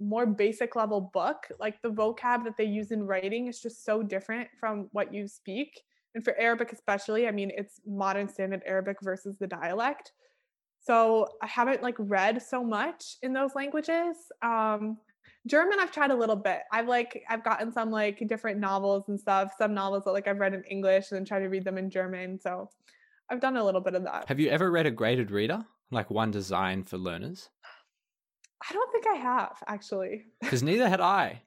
more 0.00 0.26
basic 0.26 0.76
level 0.76 1.00
book, 1.12 1.46
like 1.58 1.80
the 1.82 1.90
vocab 1.90 2.44
that 2.44 2.56
they 2.56 2.64
use 2.64 2.90
in 2.90 3.04
writing 3.04 3.46
is 3.46 3.60
just 3.60 3.84
so 3.84 4.02
different 4.02 4.48
from 4.58 4.88
what 4.92 5.12
you 5.12 5.26
speak. 5.28 5.82
And 6.14 6.22
for 6.24 6.36
Arabic 6.38 6.72
especially, 6.72 7.26
I 7.26 7.30
mean, 7.30 7.50
it's 7.56 7.80
modern 7.86 8.28
standard 8.28 8.62
Arabic 8.66 8.98
versus 9.02 9.36
the 9.38 9.46
dialect. 9.46 10.12
So 10.80 11.28
I 11.42 11.46
haven't 11.46 11.82
like 11.82 11.96
read 11.98 12.42
so 12.42 12.62
much 12.62 13.16
in 13.22 13.32
those 13.32 13.54
languages. 13.54 14.16
Um, 14.42 14.98
German, 15.46 15.78
I've 15.78 15.92
tried 15.92 16.10
a 16.10 16.16
little 16.16 16.36
bit. 16.36 16.62
I've 16.72 16.88
like 16.88 17.22
I've 17.28 17.44
gotten 17.44 17.70
some 17.72 17.90
like 17.90 18.26
different 18.26 18.58
novels 18.58 19.04
and 19.08 19.20
stuff. 19.20 19.52
Some 19.58 19.74
novels 19.74 20.04
that 20.04 20.12
like 20.12 20.26
I've 20.26 20.38
read 20.38 20.54
in 20.54 20.64
English 20.64 21.10
and 21.10 21.18
then 21.18 21.24
try 21.24 21.38
to 21.38 21.48
read 21.48 21.64
them 21.64 21.76
in 21.76 21.90
German. 21.90 22.40
So 22.40 22.70
I've 23.30 23.40
done 23.40 23.56
a 23.56 23.64
little 23.64 23.80
bit 23.80 23.94
of 23.94 24.04
that. 24.04 24.28
Have 24.28 24.40
you 24.40 24.48
ever 24.48 24.70
read 24.70 24.86
a 24.86 24.90
graded 24.90 25.30
reader? 25.30 25.64
Like 25.90 26.10
one 26.10 26.30
designed 26.30 26.88
for 26.88 26.96
learners? 26.96 27.50
I 28.68 28.72
don't 28.72 28.92
think 28.92 29.06
I 29.06 29.16
have 29.16 29.62
actually. 29.66 30.24
Because 30.40 30.62
neither 30.62 30.88
had 30.88 31.00
I. 31.00 31.42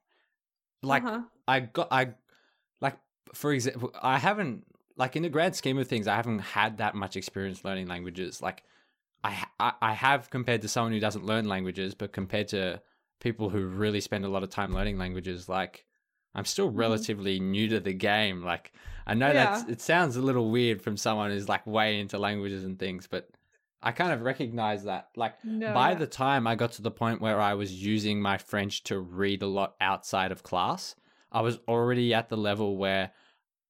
Like 0.84 1.04
Uh-huh. 1.04 1.22
I 1.48 1.62
got 1.62 1.88
I 1.92 2.14
like 2.82 3.00
for 3.34 3.52
example 3.52 3.92
I 4.00 4.20
haven't 4.20 4.66
like 4.96 5.16
in 5.16 5.24
the 5.24 5.30
grand 5.30 5.56
scheme 5.56 5.80
of 5.80 5.88
things 5.88 6.08
I 6.08 6.16
haven't 6.16 6.40
had 6.40 6.78
that 6.78 6.94
much 6.94 7.16
experience 7.16 7.66
learning 7.66 7.88
languages 7.88 8.42
like 8.42 8.64
I, 9.24 9.46
I 9.60 9.74
I 9.82 9.94
have 9.94 10.30
compared 10.30 10.62
to 10.62 10.68
someone 10.68 10.92
who 10.94 11.00
doesn't 11.00 11.26
learn 11.26 11.48
languages, 11.48 11.96
but 11.96 12.14
compared 12.14 12.50
to 12.50 12.82
people 13.20 13.50
who 13.50 13.66
really 13.66 14.02
spend 14.02 14.26
a 14.26 14.30
lot 14.30 14.44
of 14.44 14.50
time 14.50 14.74
learning 14.74 14.98
languages, 14.98 15.50
like 15.50 15.86
I'm 16.36 16.46
still 16.46 16.68
Mm-hmm. 16.68 16.78
relatively 16.78 17.40
new 17.40 17.68
to 17.70 17.80
the 17.80 17.94
game. 17.94 18.44
Like 18.44 18.72
I 19.06 19.14
know 19.14 19.34
Yeah. 19.34 19.46
that's 19.46 19.70
it 19.70 19.82
sounds 19.82 20.16
a 20.16 20.22
little 20.22 20.50
weird 20.52 20.82
from 20.82 20.98
someone 20.98 21.32
who's 21.32 21.50
like 21.50 21.66
way 21.66 22.00
into 22.00 22.18
languages 22.18 22.64
and 22.64 22.78
things, 22.78 23.08
but 23.08 23.30
I 23.82 23.92
kind 23.92 24.12
of 24.12 24.22
recognize 24.22 24.84
that. 24.86 25.10
Like 25.16 25.36
No, 25.44 25.74
by 25.74 25.94
the 25.96 26.08
time 26.08 26.48
I 26.48 26.56
got 26.56 26.74
to 26.74 26.82
the 26.82 26.92
point 26.92 27.22
where 27.22 27.40
I 27.40 27.54
was 27.54 27.72
using 27.84 28.22
my 28.22 28.38
French 28.38 28.84
to 28.84 29.00
read 29.00 29.42
a 29.42 29.48
lot 29.48 29.76
outside 29.82 30.32
of 30.32 30.44
class, 30.44 30.96
I 31.32 31.42
was 31.42 31.60
already 31.68 32.14
at 32.14 32.30
the 32.30 32.38
level 32.38 32.78
where 32.78 33.12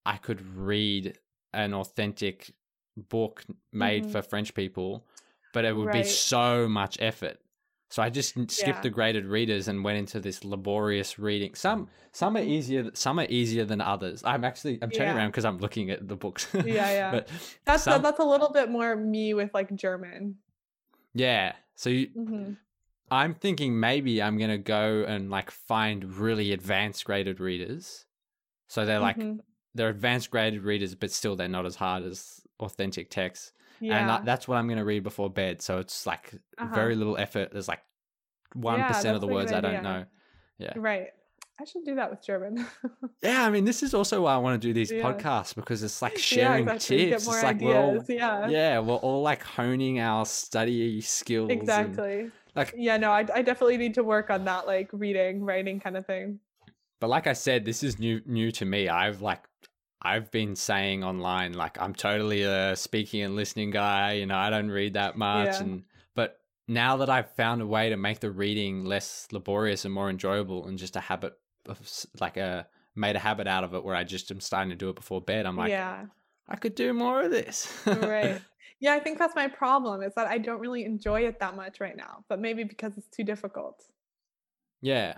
I 0.05 0.17
could 0.17 0.41
read 0.55 1.17
an 1.53 1.73
authentic 1.73 2.51
book 2.95 3.45
made 3.71 4.05
Mhm. 4.05 4.11
for 4.11 4.21
French 4.21 4.53
people, 4.53 5.05
but 5.53 5.65
it 5.65 5.75
would 5.75 5.91
be 5.91 6.03
so 6.03 6.67
much 6.67 6.97
effort. 7.01 7.39
So 7.89 8.03
I 8.03 8.09
just 8.09 8.31
skipped 8.51 8.57
Yeah. 8.59 8.81
the 8.81 8.89
graded 8.89 9.25
readers 9.25 9.67
and 9.69 9.83
went 9.83 9.97
into 9.97 10.19
this 10.19 10.43
laborious 10.43 11.17
reading. 11.17 11.55
Some 11.55 11.87
some 12.11 12.35
are 12.35 12.41
easier, 12.41 12.91
some 12.93 13.19
are 13.19 13.27
easier 13.29 13.63
than 13.63 13.79
others. 13.79 14.23
I'm 14.25 14.43
actually 14.43 14.79
I'm 14.81 14.91
turning 14.91 15.13
Yeah. 15.13 15.17
around 15.17 15.29
because 15.29 15.45
I'm 15.45 15.59
looking 15.59 15.89
at 15.89 16.07
the 16.07 16.15
books. 16.15 16.47
Yeah, 16.53 16.65
yeah. 16.91 17.11
but 17.11 17.29
That's 17.65 17.83
some- 17.83 18.01
that's 18.01 18.19
a 18.19 18.25
little 18.25 18.51
bit 18.51 18.69
more 18.69 18.95
me 18.95 19.33
with 19.33 19.53
like 19.53 19.73
German. 19.75 20.37
yeah. 21.13 21.53
So 21.75 21.89
you, 21.89 22.07
hmm 22.13 22.53
I'm 23.09 23.35
thinking 23.35 23.79
maybe 23.79 24.21
I'm 24.21 24.37
gonna 24.37 24.57
go 24.57 25.05
and 25.07 25.29
like 25.29 25.49
find 25.49 26.03
really 26.03 26.51
advanced 26.51 27.05
graded 27.05 27.39
readers. 27.39 28.05
So 28.67 28.85
they're 28.85 28.99
like 28.99 29.17
Mhm. 29.17 29.39
they're 29.75 29.87
advanced 29.89 30.29
graded 30.29 30.63
readers, 30.63 30.93
but 30.93 31.11
still 31.11 31.37
they're 31.37 31.47
not 31.47 31.65
as 31.65 31.75
hard 31.75 32.03
as 32.03 32.41
authentic 32.59 33.09
text. 33.09 33.53
Yeah, 33.79 33.99
And 33.99 34.09
that, 34.09 34.25
that's 34.25 34.47
what 34.47 34.57
I'm 34.57 34.67
gonna 34.67 34.85
read 34.85 35.03
before 35.03 35.29
bed. 35.29 35.61
So 35.61 35.79
it's 35.79 36.05
like 36.05 36.33
Uh-huh. 36.57 36.73
very 36.73 36.95
little 36.95 37.17
effort. 37.17 37.51
There's 37.51 37.67
like 37.67 37.81
one 38.53 38.79
Yeah, 38.79 39.13
of 39.13 39.21
the 39.21 39.27
words 39.27 39.51
I 39.51 39.61
don't 39.61 39.83
know. 39.83 40.05
Yeah. 40.57 40.73
right. 40.75 41.07
I 41.59 41.65
should 41.65 41.85
do 41.85 41.95
that 41.95 42.11
with 42.11 42.23
German. 42.23 42.65
Yeah, 43.23 43.43
I 43.43 43.49
mean, 43.49 43.65
this 43.65 43.81
is 43.81 43.95
also 43.95 44.21
why 44.21 44.35
I 44.35 44.37
want 44.37 44.61
to 44.61 44.67
do 44.67 44.73
these 44.73 44.91
Yeah. 44.91 45.01
podcasts 45.01 45.55
because 45.55 45.81
it's 45.81 46.01
like 46.03 46.13
yeah, 46.13 46.21
sharing 46.21 46.67
exactly. 46.67 46.97
tips. 47.09 47.27
It's 47.27 47.43
like 47.43 47.59
we're 47.59 47.75
all, 47.75 48.05
yeah. 48.07 48.47
yeah, 48.47 48.79
we're 48.79 48.93
all 48.95 49.23
like 49.23 49.41
honing 49.41 49.99
our 49.99 50.23
study 50.25 51.01
skills. 51.01 51.49
Exactly. 51.49 52.29
like, 52.55 52.75
Yeah, 52.77 52.97
no, 52.97 53.11
I, 53.11 53.25
I 53.33 53.41
definitely 53.41 53.77
need 53.77 53.95
to 53.95 54.03
work 54.03 54.29
on 54.29 54.45
that, 54.45 54.67
like 54.67 54.89
reading, 54.93 55.43
writing 55.43 55.79
kind 55.79 55.97
of 55.97 56.05
thing. 56.05 56.39
but 56.99 57.09
like 57.09 57.25
I 57.25 57.33
said, 57.33 57.65
this 57.65 57.81
is 57.83 57.97
new 57.97 58.21
new 58.27 58.51
to 58.51 58.65
me. 58.65 58.87
I've 58.87 59.21
like 59.21 59.41
I've 60.01 60.29
been 60.31 60.55
saying 60.55 61.03
online 61.03 61.53
like 61.53 61.81
I'm 61.81 61.93
totally 61.95 62.43
a 62.43 62.75
speaking 62.75 63.21
and 63.23 63.35
listening 63.35 63.71
guy. 63.71 64.13
You 64.13 64.25
know, 64.25 64.37
I 64.37 64.49
don't 64.49 64.69
read 64.69 64.93
that 64.93 65.17
much, 65.17 65.47
Yeah. 65.47 65.59
and 65.63 65.83
but 66.15 66.39
now 66.67 66.97
that 66.97 67.09
I've 67.09 67.31
found 67.35 67.61
a 67.61 67.67
way 67.67 67.89
to 67.89 67.97
make 67.97 68.19
the 68.19 68.29
reading 68.31 68.85
less 68.85 69.27
laborious 69.31 69.85
and 69.85 69.93
more 69.93 70.09
enjoyable, 70.09 70.67
and 70.67 70.77
just 70.77 70.95
a 70.95 70.99
habit 70.99 71.33
of 71.65 71.79
like 72.19 72.37
a 72.37 72.67
made 72.95 73.15
a 73.15 73.19
habit 73.19 73.47
out 73.47 73.63
of 73.63 73.73
it, 73.73 73.83
where 73.83 73.95
I 73.95 74.03
just 74.03 74.29
am 74.31 74.39
starting 74.39 74.69
to 74.69 74.75
do 74.75 74.89
it 74.89 74.95
before 74.95 75.21
bed. 75.21 75.45
I'm 75.45 75.55
like, 75.57 75.69
yeah, 75.69 76.05
I 76.47 76.55
could 76.55 76.75
do 76.75 76.93
more 76.93 77.23
of 77.23 77.31
this. 77.31 77.71
right. 77.85 78.41
Yeah, 78.79 78.93
I 78.93 78.99
think 78.99 79.17
that's 79.17 79.35
my 79.35 79.47
problem 79.47 80.03
is 80.03 80.13
that 80.13 80.27
I 80.27 80.37
don't 80.37 80.59
really 80.59 80.85
enjoy 80.85 81.21
it 81.21 81.39
that 81.39 81.55
much 81.55 81.79
right 81.79 81.97
now, 81.97 82.23
but 82.29 82.39
maybe 82.39 82.63
because 82.63 82.95
it's 82.95 83.07
too 83.07 83.23
difficult. 83.23 83.83
yeah. 84.81 85.15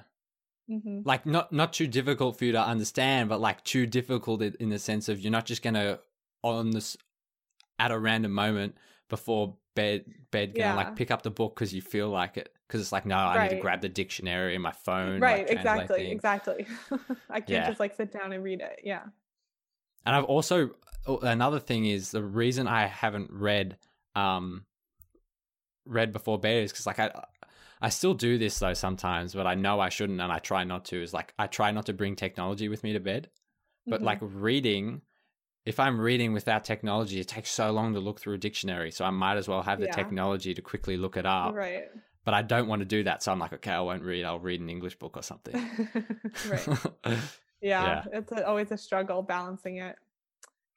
Hmm 0.69 1.01
Like 1.03 1.25
not 1.25 1.51
not 1.51 1.73
too 1.73 1.87
difficult 1.87 2.37
for 2.37 2.45
you 2.45 2.51
to 2.53 2.61
understand, 2.61 3.29
but 3.29 3.41
like 3.41 3.63
too 3.63 3.85
difficult 3.85 4.41
in 4.41 4.69
the 4.69 4.79
sense 4.79 5.09
of 5.09 5.19
you're 5.19 5.31
not 5.31 5.45
just 5.45 5.61
gonna 5.61 5.99
on 6.43 6.71
this 6.71 6.95
at 7.79 7.91
a 7.91 7.97
random 7.97 8.31
moment 8.31 8.75
before 9.09 9.55
bed 9.75 10.05
bed 10.31 10.55
gonna 10.55 10.69
Yeah. 10.69 10.75
like 10.75 10.95
pick 10.95 11.11
up 11.11 11.21
the 11.21 11.31
book 11.31 11.55
because 11.55 11.73
you 11.73 11.81
feel 11.81 12.09
like 12.09 12.37
it 12.37 12.53
because 12.67 12.81
it's 12.81 12.91
like 12.91 13.05
no 13.05 13.15
I 13.17 13.39
need 13.39 13.49
to 13.49 13.55
grab 13.55 13.81
the 13.81 13.89
dictionary 13.89 14.55
in 14.55 14.61
my 14.61 14.71
phone 14.71 15.21
Right, 15.21 15.39
like, 15.39 15.49
exactly, 15.49 16.01
things. 16.01 16.11
exactly. 16.11 16.67
I 17.29 17.39
can't 17.39 17.49
Yeah. 17.49 17.67
just 17.67 17.79
like 17.79 17.95
sit 17.95 18.11
down 18.11 18.33
and 18.33 18.43
read 18.43 18.61
it. 18.61 18.81
Yeah. 18.83 19.03
And 20.05 20.15
I've 20.15 20.25
also 20.25 20.71
oh, 21.07 21.17
another 21.19 21.59
thing 21.59 21.85
is 21.85 22.11
the 22.11 22.23
reason 22.23 22.67
I 22.67 22.85
haven't 22.87 23.31
read 23.31 23.77
um 24.15 24.65
read 25.85 26.11
before 26.11 26.37
bed 26.39 26.63
is 26.63 26.71
because 26.71 26.85
like 26.85 26.99
I 26.99 27.11
I 27.81 27.89
still 27.89 28.13
do 28.13 28.37
this 28.37 28.59
though 28.59 28.73
sometimes, 28.73 29.33
but 29.33 29.47
I 29.47 29.55
know 29.55 29.79
I 29.79 29.89
shouldn't, 29.89 30.19
and 30.19 30.31
I 30.31 30.39
try 30.39 30.63
not 30.63 30.85
to. 30.85 31.01
Is 31.01 31.13
like 31.13 31.33
I 31.39 31.47
try 31.47 31.71
not 31.71 31.85
to 31.87 31.93
bring 31.93 32.15
technology 32.15 32.67
with 32.69 32.83
me 32.83 32.93
to 32.93 32.99
bed, 32.99 33.29
but 33.87 34.01
Mhm. 34.01 34.05
like 34.05 34.19
reading. 34.21 35.01
If 35.65 35.79
I'm 35.79 35.99
reading 35.99 36.33
without 36.33 36.63
technology, 36.63 37.19
it 37.19 37.27
takes 37.27 37.49
so 37.51 37.71
long 37.71 37.93
to 37.93 37.99
look 37.99 38.19
through 38.19 38.35
a 38.35 38.37
dictionary. 38.39 38.91
So 38.91 39.05
I 39.05 39.11
might 39.11 39.37
as 39.37 39.47
well 39.47 39.61
have 39.61 39.79
the 39.79 39.85
Yeah. 39.85 39.95
technology 39.95 40.53
to 40.53 40.61
quickly 40.61 40.97
look 40.97 41.15
it 41.15 41.25
up. 41.25 41.53
right. 41.53 41.89
But 42.25 42.33
I 42.33 42.41
don't 42.41 42.67
want 42.67 42.79
to 42.81 42.85
do 42.85 43.03
that. 43.03 43.23
So 43.23 43.31
I'm 43.31 43.39
like, 43.39 43.53
okay, 43.53 43.71
I 43.71 43.79
won't 43.81 44.03
read. 44.03 44.23
I'll 44.25 44.39
read 44.39 44.61
an 44.61 44.69
English 44.69 44.97
book 44.99 45.15
or 45.15 45.23
something. 45.23 45.55
right. 46.47 46.67
Yeah, 47.61 48.03
it's 48.13 48.31
a, 48.31 48.47
always 48.47 48.71
a 48.71 48.77
struggle 48.77 49.21
balancing 49.21 49.77
it. 49.77 49.97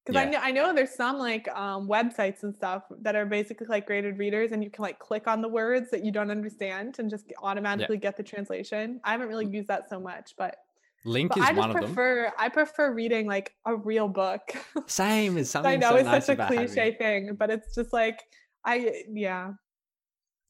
Because 0.05 0.21
I 0.21 0.25
know 0.25 0.39
I 0.39 0.51
know 0.51 0.75
there's 0.75 0.95
some 0.95 1.19
like 1.19 1.49
um, 1.49 1.87
websites 1.89 2.43
and 2.43 2.55
stuff 2.55 2.83
that 3.03 3.15
are 3.15 3.25
basically 3.25 3.69
like 3.69 3.87
graded 3.87 4.19
readers, 4.19 4.51
and 4.51 4.63
you 4.63 4.71
can 4.71 4.83
like 4.83 4.99
click 4.99 5.29
on 5.29 5.41
the 5.41 5.49
words 5.49 5.91
that 5.91 6.05
you 6.05 6.11
don't 6.11 6.31
understand 6.31 6.97
and 6.99 7.09
just 7.09 7.33
automatically 7.41 7.99
get 7.99 8.17
the 8.17 8.23
translation. 8.23 9.01
I 9.05 9.13
haven't 9.13 9.29
really 9.29 9.47
used 9.47 9.69
that 9.69 9.89
so 9.89 10.01
much, 10.01 10.35
but, 10.37 10.57
Link 11.05 11.31
but 11.31 11.39
is 11.39 11.45
I 11.45 11.49
just 11.49 11.59
one 11.59 11.71
of 11.71 11.77
them. 11.77 11.85
prefer 11.85 12.33
I 12.37 12.49
prefer 12.49 12.93
reading 12.93 13.27
like 13.27 13.55
a 13.65 13.77
real 13.77 14.09
book. 14.09 14.41
Same 14.87 15.39
is 15.39 15.51
something 15.51 15.73
I 15.73 15.77
know 15.77 15.91
so 15.91 15.97
it's 15.97 16.05
nice 16.07 16.27
such 16.27 16.39
a 16.39 16.47
cliche 16.47 16.97
thing, 16.99 17.37
but 17.37 17.51
it's 17.51 17.75
just 17.75 17.93
like 17.93 18.21
I 18.65 19.05
yeah 19.09 19.53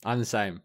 I'm 0.05 0.19
the 0.19 0.25
same. 0.25 0.63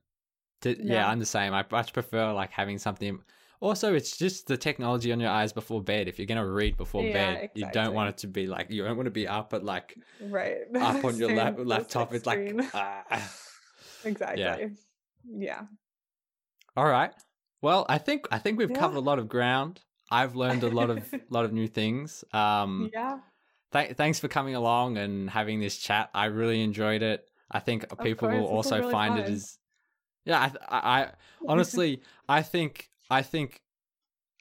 To, 0.61 0.69
yeah. 0.69 0.93
Yeah. 0.95 1.09
I'm 1.09 1.19
the 1.19 1.25
same. 1.25 1.53
I 1.53 1.63
much 1.71 1.93
prefer 1.93 2.31
like 2.33 2.51
having 2.51 2.77
something. 2.77 3.19
Also, 3.59 3.93
it's 3.95 4.17
just 4.17 4.47
the 4.47 4.57
technology 4.57 5.11
on 5.11 5.19
your 5.19 5.29
eyes 5.31 5.51
before 5.51 5.81
bed. 5.81 6.07
If 6.07 6.19
you're 6.19 6.27
gonna 6.27 6.45
read 6.45 6.77
before 6.77 7.03
Yeah, 7.03 7.13
bed, 7.13 7.49
you 7.55 7.65
don't 7.71 7.93
want 7.93 8.09
it 8.09 8.17
to 8.19 8.27
be 8.27 8.47
like 8.47 8.69
you 8.69 8.83
don't 8.83 8.95
want 8.97 9.07
to 9.07 9.11
be 9.11 9.27
up 9.27 9.53
at 9.53 9.63
like 9.63 9.97
right 10.21 10.57
up 10.79 11.03
on 11.03 11.17
your 11.17 11.35
lap, 11.35 11.55
laptop. 11.57 12.13
It's 12.13 12.25
like 12.25 12.53
ah. 12.73 13.03
exactly 14.03 14.41
yeah 14.41 14.67
yeah. 15.29 15.61
all 16.75 16.85
right. 16.85 17.13
Well, 17.61 17.85
I 17.89 17.97
think 17.97 18.27
I 18.31 18.37
think 18.37 18.57
we've 18.59 18.69
Yeah. 18.69 18.79
covered 18.79 18.97
a 18.97 19.01
lot 19.01 19.19
of 19.19 19.27
ground. 19.27 19.81
I've 20.11 20.35
learned 20.35 20.63
a 20.63 20.69
lot 20.69 20.89
of 20.89 21.13
lot 21.29 21.43
of 21.45 21.51
new 21.51 21.67
things. 21.67 22.23
Um, 22.33 22.91
yeah 22.93 23.19
th- 23.73 23.95
thanks 23.95 24.19
for 24.19 24.27
coming 24.27 24.55
along 24.55 24.97
and 24.97 25.29
having 25.29 25.59
this 25.59 25.77
chat. 25.77 26.09
I 26.13 26.25
really 26.25 26.61
enjoyed 26.61 27.01
it. 27.01 27.29
I 27.49 27.59
think 27.59 27.85
people 27.99 28.27
course, 28.27 28.39
will 28.39 28.45
also 28.47 28.79
really 28.79 28.91
find 28.91 29.17
it 29.17 29.29
as 29.29 29.57
yeah. 30.25 30.51
I, 30.67 30.77
I, 30.77 31.01
I 31.01 31.11
honestly, 31.47 32.01
I 32.27 32.41
think 32.41 32.89
I 33.09 33.21
think 33.21 33.61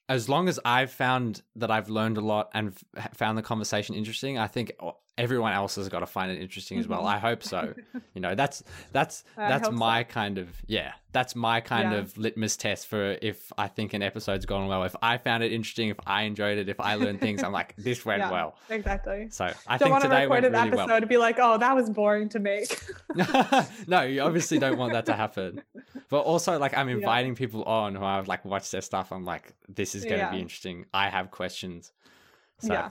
as 0.09 0.28
long 0.28 0.48
as 0.48 0.60
I've 0.64 0.90
found 0.93 1.43
that 1.56 1.70
I've 1.70 1.88
learned 1.88 2.16
a 2.16 2.20
lot 2.20 2.51
and 2.55 2.76
f- 2.97 3.16
found 3.16 3.36
the 3.36 3.43
conversation 3.43 3.94
interesting, 3.94 4.38
I 4.38 4.47
think 4.47 4.72
o- 4.80 4.98
everyone 5.18 5.52
else 5.52 5.76
has 5.76 5.88
got 5.88 6.01
to 6.01 6.06
find 6.06 6.30
it 6.30 6.40
interesting 6.40 6.78
as 6.78 6.86
well. 6.86 7.02
Mhm. 7.02 7.06
I 7.14 7.18
hope 7.18 7.43
so. 7.43 7.74
You 8.14 8.20
know, 8.22 8.34
that's 8.34 8.62
that's 8.93 9.24
that's 9.36 9.66
hope 9.68 9.74
so. 9.74 9.78
my 9.78 10.02
kind 10.05 10.38
of 10.38 10.48
yeah. 10.66 10.93
That's 11.12 11.34
my 11.36 11.60
kind 11.60 11.93
Yeah. 11.93 11.98
of 11.98 12.16
litmus 12.18 12.56
test 12.56 12.86
for 12.86 13.16
if 13.22 13.52
I 13.59 13.68
think 13.68 13.93
an 13.94 14.02
episode's 14.02 14.47
gone 14.47 14.66
well. 14.68 14.84
If 14.84 14.97
I 15.02 15.18
found 15.18 15.43
it 15.43 15.52
interesting, 15.52 15.88
if 15.90 15.98
I 16.06 16.22
enjoyed 16.22 16.56
it, 16.59 16.68
if 16.70 16.80
I 16.80 16.94
learned 16.94 17.20
things, 17.20 17.43
I'm 17.43 17.52
like 17.52 17.74
this 17.76 18.05
went 18.06 18.20
Yeah. 18.20 18.30
well. 18.30 18.56
exactly 18.70 19.28
So 19.30 19.44
I 19.66 19.76
don't 19.76 19.78
think 19.78 19.90
want 19.90 20.02
to 20.05 20.09
today 20.09 20.20
record 20.22 20.30
went 20.30 20.47
an 20.47 20.52
really 20.52 20.68
episode 20.68 20.86
well. 20.88 21.01
to 21.01 21.06
be 21.06 21.16
like 21.18 21.36
oh 21.38 21.59
that 21.59 21.74
was 21.74 21.90
boring 21.90 22.28
to 22.30 22.38
make 22.38 22.68
no, 23.86 24.02
you 24.02 24.20
obviously 24.22 24.59
don't 24.59 24.78
want 24.78 24.93
that 24.93 25.06
to 25.06 25.14
happen. 25.14 25.62
But 26.09 26.20
also, 26.20 26.59
like, 26.59 26.76
I'm 26.76 26.88
Yeah. 26.88 26.97
inviting 26.97 27.34
people 27.34 27.64
on 27.64 27.94
who 27.97 28.05
I've 28.05 28.28
like 28.28 28.44
watched 28.44 28.70
their 28.72 28.80
stuff. 28.82 29.10
I'm 29.12 29.24
like, 29.24 29.55
this 29.68 29.94
is 29.94 30.05
going 30.05 30.20
to 30.24 30.30
be 30.30 30.40
interesting. 30.40 30.86
I 30.94 31.09
have 31.09 31.30
questions. 31.30 31.93
So, 32.60 32.72
yeah 32.72 32.90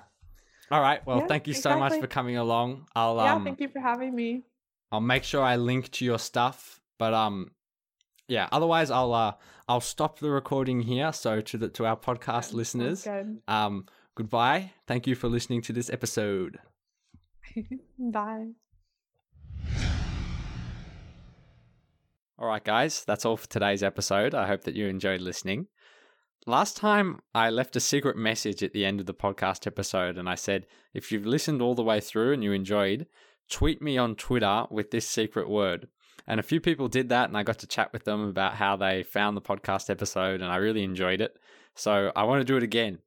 all 0.72 0.82
right. 0.82 1.06
Well, 1.06 1.20
Yeah, 1.20 1.28
thank 1.28 1.48
you 1.48 1.54
so 1.54 1.78
much 1.78 2.00
for 2.00 2.08
coming 2.08 2.38
along. 2.38 2.88
I'll 2.96 3.18
yeah 3.18 3.34
um, 3.34 3.44
thank 3.44 3.62
you 3.62 3.70
for 3.70 3.80
having 3.80 4.16
me 4.16 4.44
I'll 4.92 5.02
make 5.02 5.24
sure 5.24 5.44
I 5.44 5.58
link 5.58 5.92
to 5.92 6.06
your 6.06 6.20
stuff. 6.20 6.80
But 6.98 7.14
um, 7.14 7.52
yeah. 8.28 8.48
Otherwise, 8.52 8.92
I'll 8.92 9.14
uh, 9.14 9.34
I'll 9.68 9.82
stop 9.82 10.20
the 10.20 10.30
recording 10.30 10.82
here. 10.82 11.12
So 11.12 11.42
to 11.42 11.58
the 11.58 11.70
to 11.70 11.86
our 11.86 11.98
podcast 11.98 12.46
Sounds 12.46 12.54
listeners, 12.54 13.04
good 13.04 13.42
um, 13.48 13.86
goodbye. 14.16 14.72
Thank 14.88 15.08
you 15.08 15.16
for 15.16 15.28
listening 15.28 15.62
to 15.64 15.74
this 15.74 15.90
episode. 15.90 16.60
bye 18.00 18.48
All 22.38 22.48
right, 22.48 22.64
guys, 22.64 23.06
that's 23.06 23.24
all 23.24 23.38
for 23.38 23.48
today's 23.48 23.84
episode. 23.84 24.34
I 24.34 24.48
hope 24.48 24.64
that 24.64 24.76
you 24.76 24.88
enjoyed 24.88 25.22
listening. 25.22 25.68
Last 26.48 26.78
time, 26.78 27.22
I 27.34 27.50
left 27.50 27.76
a 27.76 27.80
secret 27.80 28.16
message 28.16 28.62
at 28.62 28.72
the 28.72 28.86
end 28.86 29.00
of 29.00 29.08
the 29.08 29.16
podcast 29.16 29.66
episode, 29.66 30.16
and 30.16 30.30
I 30.30 30.36
said, 30.36 30.68
if 30.94 31.12
you've 31.12 31.26
listened 31.26 31.60
all 31.60 31.74
the 31.74 31.82
way 31.82 32.00
through 32.00 32.34
and 32.34 32.44
you 32.44 32.52
enjoyed, 32.52 33.08
tweet 33.50 33.82
me 33.82 33.98
on 33.98 34.16
Twitter 34.16 34.66
with 34.70 34.92
this 34.92 35.10
secret 35.10 35.50
word. 35.50 35.88
And 36.28 36.40
a 36.40 36.44
few 36.44 36.62
people 36.62 36.88
did 36.88 37.10
that, 37.10 37.30
and 37.30 37.36
I 37.36 37.42
got 37.42 37.58
to 37.60 37.68
chat 37.68 37.92
with 37.92 38.04
them 38.04 38.30
about 38.30 38.54
how 38.54 38.76
they 38.76 39.02
found 39.02 39.36
the 39.36 39.42
podcast 39.42 39.90
episode, 39.90 40.42
and 40.42 40.52
I 40.52 40.58
really 40.58 40.84
enjoyed 40.84 41.20
it. 41.20 41.36
So 41.74 42.12
I 42.16 42.26
want 42.26 42.42
to 42.42 42.46
do 42.46 42.58
it 42.58 42.64
again. 42.64 43.00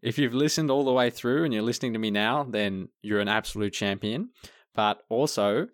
If 0.00 0.16
you've 0.16 0.32
listened 0.32 0.70
all 0.70 0.86
the 0.86 0.92
way 0.92 1.10
through 1.10 1.44
and 1.44 1.52
you're 1.52 1.62
listening 1.62 1.92
to 1.92 1.98
me 1.98 2.10
now, 2.10 2.46
then 2.48 2.88
you're 3.02 3.20
an 3.20 3.28
absolute 3.28 3.74
champion. 3.74 4.30
But 4.74 5.02
also, 5.10 5.68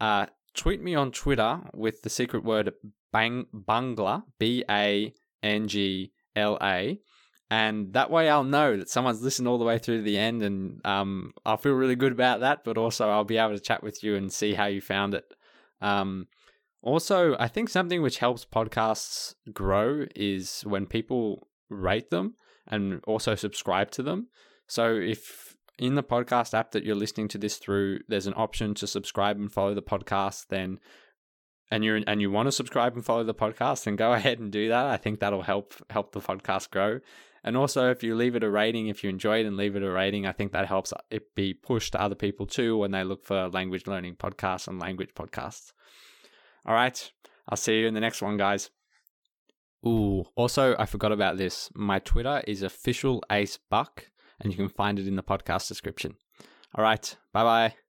uh, 0.00 0.26
tweet 0.54 0.82
me 0.82 0.94
on 0.94 1.12
Twitter 1.12 1.60
with 1.72 2.02
the 2.02 2.10
secret 2.10 2.44
word 2.44 2.74
bang 3.10 3.46
bangla 3.54 4.24
b 4.38 4.64
a 4.68 5.14
n 5.42 5.66
g 5.66 6.12
l 6.38 6.58
a, 6.62 7.00
and 7.50 7.92
that 7.94 8.10
way 8.10 8.28
I'll 8.28 8.44
know 8.44 8.76
that 8.76 8.88
someone's 8.88 9.22
listened 9.22 9.48
all 9.48 9.58
the 9.58 9.64
way 9.64 9.78
through 9.78 9.98
to 9.98 10.02
the 10.02 10.18
end, 10.18 10.42
and 10.42 10.80
um, 10.84 11.32
I'll 11.44 11.56
feel 11.56 11.72
really 11.72 11.96
good 11.96 12.12
about 12.12 12.40
that. 12.40 12.64
But 12.64 12.78
also, 12.78 13.08
I'll 13.08 13.24
be 13.24 13.38
able 13.38 13.54
to 13.54 13.60
chat 13.60 13.82
with 13.82 14.02
you 14.02 14.16
and 14.16 14.32
see 14.32 14.54
how 14.54 14.66
you 14.66 14.80
found 14.80 15.14
it. 15.14 15.34
Um, 15.80 16.28
also, 16.82 17.36
I 17.38 17.48
think 17.48 17.68
something 17.68 18.02
which 18.02 18.18
helps 18.18 18.44
podcasts 18.44 19.34
grow 19.52 20.06
is 20.14 20.62
when 20.62 20.86
people 20.86 21.48
rate 21.68 22.10
them 22.10 22.34
and 22.66 23.02
also 23.06 23.34
subscribe 23.34 23.90
to 23.92 24.02
them. 24.02 24.28
So 24.66 24.94
if 24.94 25.56
in 25.78 25.94
the 25.94 26.02
podcast 26.02 26.54
app 26.54 26.72
that 26.72 26.84
you're 26.84 26.96
listening 26.96 27.28
to 27.28 27.38
this 27.38 27.56
through, 27.56 28.00
there's 28.08 28.26
an 28.26 28.34
option 28.36 28.74
to 28.74 28.86
subscribe 28.86 29.36
and 29.36 29.50
follow 29.50 29.74
the 29.74 29.82
podcast, 29.82 30.46
then 30.48 30.78
and 31.70 31.84
you 31.84 32.02
and 32.06 32.20
you 32.20 32.30
want 32.30 32.46
to 32.46 32.52
subscribe 32.52 32.94
and 32.94 33.04
follow 33.04 33.24
the 33.24 33.34
podcast, 33.34 33.84
then 33.84 33.96
go 33.96 34.12
ahead 34.14 34.38
and 34.38 34.50
do 34.50 34.68
that. 34.68 34.86
I 34.86 34.96
think 34.96 35.20
that'll 35.20 35.42
help 35.42 35.74
help 35.90 36.12
the 36.12 36.20
podcast 36.20 36.70
grow. 36.70 37.00
And 37.44 37.56
also, 37.56 37.90
if 37.90 38.02
you 38.02 38.14
leave 38.16 38.34
it 38.34 38.42
a 38.42 38.50
rating, 38.50 38.88
if 38.88 39.04
you 39.04 39.10
enjoy 39.10 39.40
it 39.40 39.46
and 39.46 39.56
leave 39.56 39.76
it 39.76 39.82
a 39.82 39.90
rating, 39.90 40.26
I 40.26 40.32
think 40.32 40.52
that 40.52 40.66
helps 40.66 40.92
it 41.10 41.34
be 41.34 41.54
pushed 41.54 41.92
to 41.92 42.00
other 42.00 42.16
people 42.16 42.46
too 42.46 42.76
when 42.76 42.90
they 42.90 43.04
look 43.04 43.24
for 43.24 43.48
language 43.48 43.86
learning 43.86 44.16
podcasts 44.16 44.66
and 44.66 44.80
language 44.80 45.10
podcasts. 45.14 45.72
All 46.66 46.74
right, 46.74 47.10
I'll 47.48 47.56
see 47.56 47.80
you 47.80 47.86
in 47.86 47.94
the 47.94 48.00
next 48.00 48.22
one, 48.22 48.36
guys. 48.36 48.70
Ooh, 49.86 50.24
also, 50.34 50.74
I 50.78 50.86
forgot 50.86 51.12
about 51.12 51.38
this. 51.38 51.70
My 51.74 52.00
Twitter 52.00 52.42
is 52.46 52.62
official 52.62 53.22
Ace 53.30 53.58
Buck, 53.70 54.10
and 54.40 54.52
you 54.52 54.56
can 54.56 54.68
find 54.68 54.98
it 54.98 55.06
in 55.06 55.16
the 55.16 55.22
podcast 55.22 55.68
description. 55.68 56.16
All 56.74 56.82
right, 56.82 57.16
bye 57.32 57.44
bye. 57.44 57.87